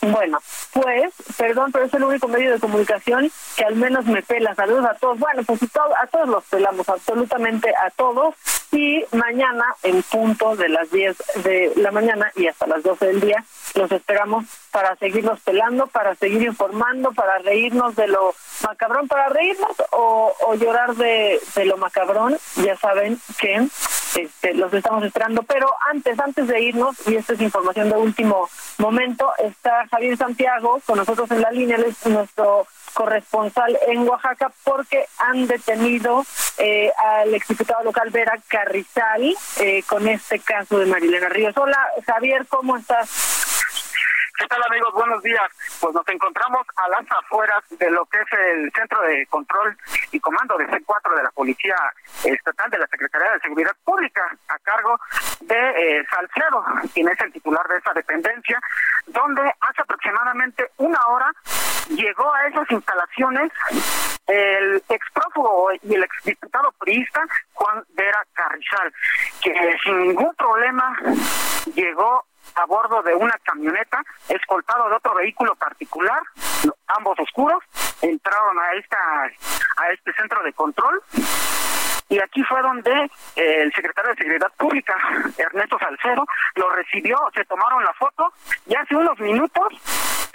bueno, 0.00 0.38
pues, 0.72 1.12
perdón, 1.36 1.72
pero 1.72 1.86
es 1.86 1.94
el 1.94 2.04
único 2.04 2.28
medio 2.28 2.52
de 2.52 2.60
comunicación 2.60 3.30
que 3.56 3.64
al 3.64 3.74
menos 3.76 4.04
me 4.06 4.22
pela. 4.22 4.54
Saludos 4.54 4.86
a 4.86 4.94
todos. 4.94 5.18
Bueno, 5.18 5.42
pues 5.44 5.60
a 5.64 6.06
todos 6.06 6.28
los 6.28 6.44
pelamos, 6.44 6.88
absolutamente 6.88 7.74
a 7.74 7.90
todos. 7.90 8.34
Y 8.70 9.04
mañana, 9.12 9.64
en 9.82 10.02
punto 10.02 10.54
de 10.54 10.68
las 10.68 10.90
10 10.90 11.16
de 11.42 11.72
la 11.76 11.90
mañana 11.90 12.30
y 12.36 12.46
hasta 12.46 12.66
las 12.66 12.82
12 12.82 13.06
del 13.06 13.20
día, 13.20 13.44
los 13.74 13.90
esperamos 13.90 14.44
para 14.70 14.94
seguirnos 14.96 15.40
pelando, 15.40 15.86
para 15.86 16.14
seguir 16.14 16.42
informando, 16.42 17.12
para 17.12 17.38
reírnos 17.38 17.96
de 17.96 18.08
lo 18.08 18.34
macabrón, 18.62 19.08
para 19.08 19.30
reírnos 19.30 19.72
o, 19.92 20.32
o 20.46 20.54
llorar 20.54 20.94
de, 20.94 21.40
de 21.54 21.64
lo 21.64 21.76
macabrón. 21.76 22.36
Ya 22.56 22.76
saben 22.76 23.18
que 23.40 23.66
este, 24.22 24.54
los 24.54 24.72
estamos 24.72 25.04
esperando. 25.04 25.42
Pero 25.42 25.68
antes, 25.90 26.18
antes 26.18 26.46
de 26.46 26.60
irnos, 26.60 26.96
y 27.06 27.16
esta 27.16 27.34
es 27.34 27.40
información 27.40 27.88
de 27.88 27.96
último 27.96 28.48
momento, 28.78 29.30
está 29.38 29.86
Javier 29.88 30.16
Santiago 30.16 30.80
con 30.86 30.98
nosotros 30.98 31.30
en 31.30 31.42
la 31.42 31.50
línea, 31.50 31.76
él 31.76 31.84
es 31.84 32.06
nuestro 32.06 32.66
corresponsal 32.94 33.78
en 33.86 34.08
Oaxaca 34.08 34.50
porque 34.64 35.06
han 35.18 35.46
detenido 35.46 36.24
eh, 36.58 36.90
al 36.98 37.32
exdiputado 37.34 37.84
local 37.84 38.10
Vera 38.10 38.38
Carrizal 38.48 39.36
eh, 39.60 39.82
con 39.86 40.08
este 40.08 40.40
caso 40.40 40.78
de 40.78 40.86
Marilena 40.86 41.28
Ríos. 41.28 41.56
Hola 41.56 41.78
Javier, 42.06 42.46
¿cómo 42.48 42.76
estás? 42.76 43.47
¿Qué 44.38 44.46
tal 44.46 44.62
amigos? 44.70 44.94
Buenos 44.94 45.20
días. 45.24 45.48
Pues 45.80 45.92
nos 45.92 46.06
encontramos 46.06 46.64
a 46.76 46.88
las 46.90 47.10
afueras 47.10 47.60
de 47.70 47.90
lo 47.90 48.06
que 48.06 48.18
es 48.18 48.38
el 48.38 48.70
Centro 48.72 49.02
de 49.02 49.26
Control 49.26 49.76
y 50.12 50.20
Comando 50.20 50.56
de 50.56 50.68
C4 50.68 51.16
de 51.16 51.22
la 51.24 51.30
Policía 51.32 51.74
Estatal 52.22 52.70
de 52.70 52.78
la 52.78 52.86
Secretaría 52.86 53.32
de 53.32 53.40
Seguridad 53.40 53.74
Pública 53.82 54.22
a 54.48 54.58
cargo 54.60 54.96
de 55.40 55.56
eh, 55.98 56.06
Salcedo, 56.08 56.64
quien 56.94 57.08
es 57.08 57.20
el 57.20 57.32
titular 57.32 57.66
de 57.66 57.78
esa 57.78 57.92
dependencia, 57.92 58.60
donde 59.08 59.42
hace 59.42 59.82
aproximadamente 59.82 60.70
una 60.76 61.04
hora 61.08 61.32
llegó 61.88 62.32
a 62.32 62.46
esas 62.46 62.70
instalaciones 62.70 63.50
el 64.28 64.82
exprófugo 64.88 65.70
y 65.82 65.94
el 65.94 66.04
exdiputado 66.04 66.70
priista 66.78 67.24
Juan 67.54 67.82
Vera 67.94 68.24
Carrizal, 68.34 68.92
que 69.42 69.52
sin 69.82 70.00
ningún 70.00 70.32
problema 70.36 70.96
llegó 71.74 72.24
a 72.58 72.66
bordo 72.66 73.02
de 73.02 73.14
una 73.14 73.38
camioneta, 73.44 74.02
escoltado 74.28 74.88
de 74.88 74.96
otro 74.96 75.14
vehículo 75.14 75.54
particular, 75.54 76.20
ambos 76.88 77.18
oscuros, 77.20 77.62
entraron 78.02 78.58
a 78.58 78.72
esta 78.72 78.98
a 79.76 79.90
este 79.92 80.12
centro 80.14 80.42
de 80.42 80.52
control 80.52 81.00
y 82.08 82.18
aquí 82.18 82.42
fue 82.44 82.60
donde 82.62 83.10
eh, 83.36 83.62
el 83.62 83.72
secretario 83.72 84.10
de 84.10 84.16
Seguridad 84.16 84.52
Pública, 84.56 84.94
Ernesto 85.36 85.78
Salcedo, 85.78 86.26
lo 86.54 86.70
recibió, 86.70 87.18
se 87.34 87.44
tomaron 87.44 87.84
la 87.84 87.92
foto 87.94 88.32
y 88.66 88.74
hace 88.74 88.96
unos 88.96 89.18
minutos 89.20 89.68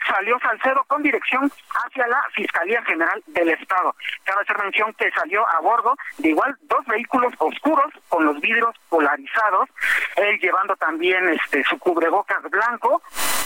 salió 0.08 0.38
Salcedo 0.40 0.84
con 0.88 1.02
dirección 1.02 1.52
hacia 1.86 2.08
la 2.08 2.22
Fiscalía 2.34 2.84
General 2.84 3.22
del 3.28 3.50
Estado. 3.50 3.96
Cabe 4.24 4.42
hacer 4.42 4.58
mención 4.60 4.94
que 4.94 5.10
salió 5.12 5.48
a 5.50 5.60
bordo 5.62 5.96
de 6.18 6.30
igual 6.30 6.56
dos 6.64 6.86
vehículos 6.86 7.34
oscuros 7.40 7.92
con 8.10 8.26
los 8.26 8.40
vidrios 8.40 8.76
polarizados, 8.90 9.70
él 10.18 10.40
llevando 10.40 10.76
también 10.76 11.28
este 11.30 11.64
su 11.64 11.78
cubrebocas 11.80 12.44
blanco 12.50 13.02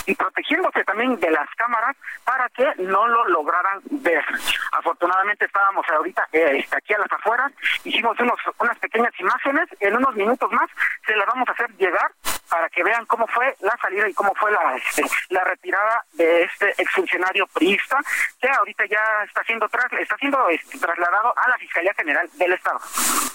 y 0.05 0.15
protegiéndose 0.15 0.83
también 0.83 1.19
de 1.19 1.31
las 1.31 1.47
cámaras 1.55 1.95
para 2.23 2.49
que 2.49 2.65
no 2.77 3.07
lo 3.07 3.27
lograran 3.27 3.81
ver. 3.91 4.23
Afortunadamente 4.71 5.45
estábamos 5.45 5.85
ahorita 5.89 6.27
eh, 6.31 6.65
aquí 6.71 6.93
a 6.93 6.99
las 6.99 7.11
afueras, 7.11 7.51
hicimos 7.83 8.16
unos, 8.19 8.39
unas 8.59 8.77
pequeñas 8.79 9.13
imágenes, 9.19 9.67
en 9.79 9.95
unos 9.95 10.15
minutos 10.15 10.51
más 10.51 10.69
se 11.05 11.15
las 11.15 11.27
vamos 11.27 11.47
a 11.49 11.51
hacer 11.51 11.69
llegar 11.77 12.11
para 12.49 12.69
que 12.69 12.83
vean 12.83 13.05
cómo 13.05 13.27
fue 13.27 13.55
la 13.59 13.75
salida 13.81 14.07
y 14.07 14.13
cómo 14.13 14.33
fue 14.35 14.51
la 14.51 14.75
este, 14.75 15.03
la 15.29 15.43
retirada 15.43 16.03
de 16.13 16.43
este 16.43 16.69
exfuncionario 16.81 17.45
priista 17.47 17.97
que 18.39 18.49
ahorita 18.49 18.85
ya 18.85 19.01
está 19.25 19.43
siendo 19.43 19.67
tras, 19.69 19.91
está 19.93 20.15
siendo 20.17 20.47
este, 20.49 20.79
trasladado 20.79 21.33
a 21.37 21.49
la 21.49 21.57
Fiscalía 21.57 21.93
General 21.93 22.29
del 22.33 22.53
Estado. 22.53 22.79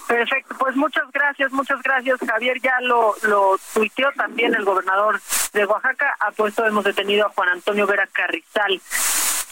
Perfecto, 0.07 0.55
pues 0.57 0.75
muchas 0.75 1.09
gracias, 1.11 1.51
muchas 1.51 1.81
gracias 1.81 2.19
Javier, 2.27 2.59
ya 2.61 2.79
lo, 2.81 3.13
lo 3.23 3.57
tuiteó 3.73 4.11
también 4.13 4.53
el 4.55 4.65
gobernador 4.65 5.19
de 5.53 5.65
Oaxaca, 5.65 6.15
ha 6.19 6.31
puesto, 6.31 6.65
hemos 6.65 6.83
detenido 6.83 7.27
a 7.27 7.29
Juan 7.29 7.49
Antonio 7.49 7.85
Vera 7.85 8.07
Carrizal, 8.07 8.81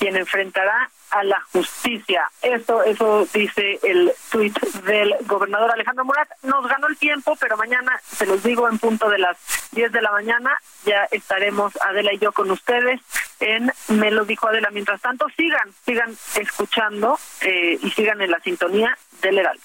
quien 0.01 0.17
enfrentará 0.17 0.89
a 1.11 1.23
la 1.23 1.39
justicia. 1.53 2.27
Eso, 2.41 2.83
eso 2.83 3.27
dice 3.31 3.79
el 3.83 4.11
tuit 4.31 4.59
del 4.83 5.13
gobernador 5.27 5.69
Alejandro 5.71 6.05
Murat. 6.05 6.27
Nos 6.41 6.67
ganó 6.67 6.87
el 6.87 6.97
tiempo, 6.97 7.37
pero 7.39 7.55
mañana, 7.55 8.01
se 8.03 8.25
los 8.25 8.41
digo, 8.41 8.67
en 8.67 8.79
punto 8.79 9.11
de 9.11 9.19
las 9.19 9.37
10 9.73 9.91
de 9.91 10.01
la 10.01 10.11
mañana, 10.11 10.57
ya 10.85 11.03
estaremos 11.11 11.79
Adela 11.83 12.13
y 12.13 12.17
yo 12.17 12.31
con 12.31 12.49
ustedes 12.49 12.99
en 13.41 13.71
Me 13.89 14.09
lo 14.09 14.25
dijo 14.25 14.47
Adela. 14.47 14.71
Mientras 14.71 14.99
tanto, 15.01 15.27
sigan, 15.37 15.71
sigan 15.85 16.17
escuchando 16.33 17.19
eh, 17.41 17.77
y 17.79 17.91
sigan 17.91 18.21
en 18.21 18.31
la 18.31 18.39
sintonía 18.39 18.97
del 19.21 19.37
Heraldo. 19.37 19.61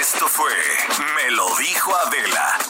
Esto 0.00 0.26
fue 0.28 0.52
Me 1.14 1.30
lo 1.32 1.44
dijo 1.56 1.94
Adela. 1.94 2.67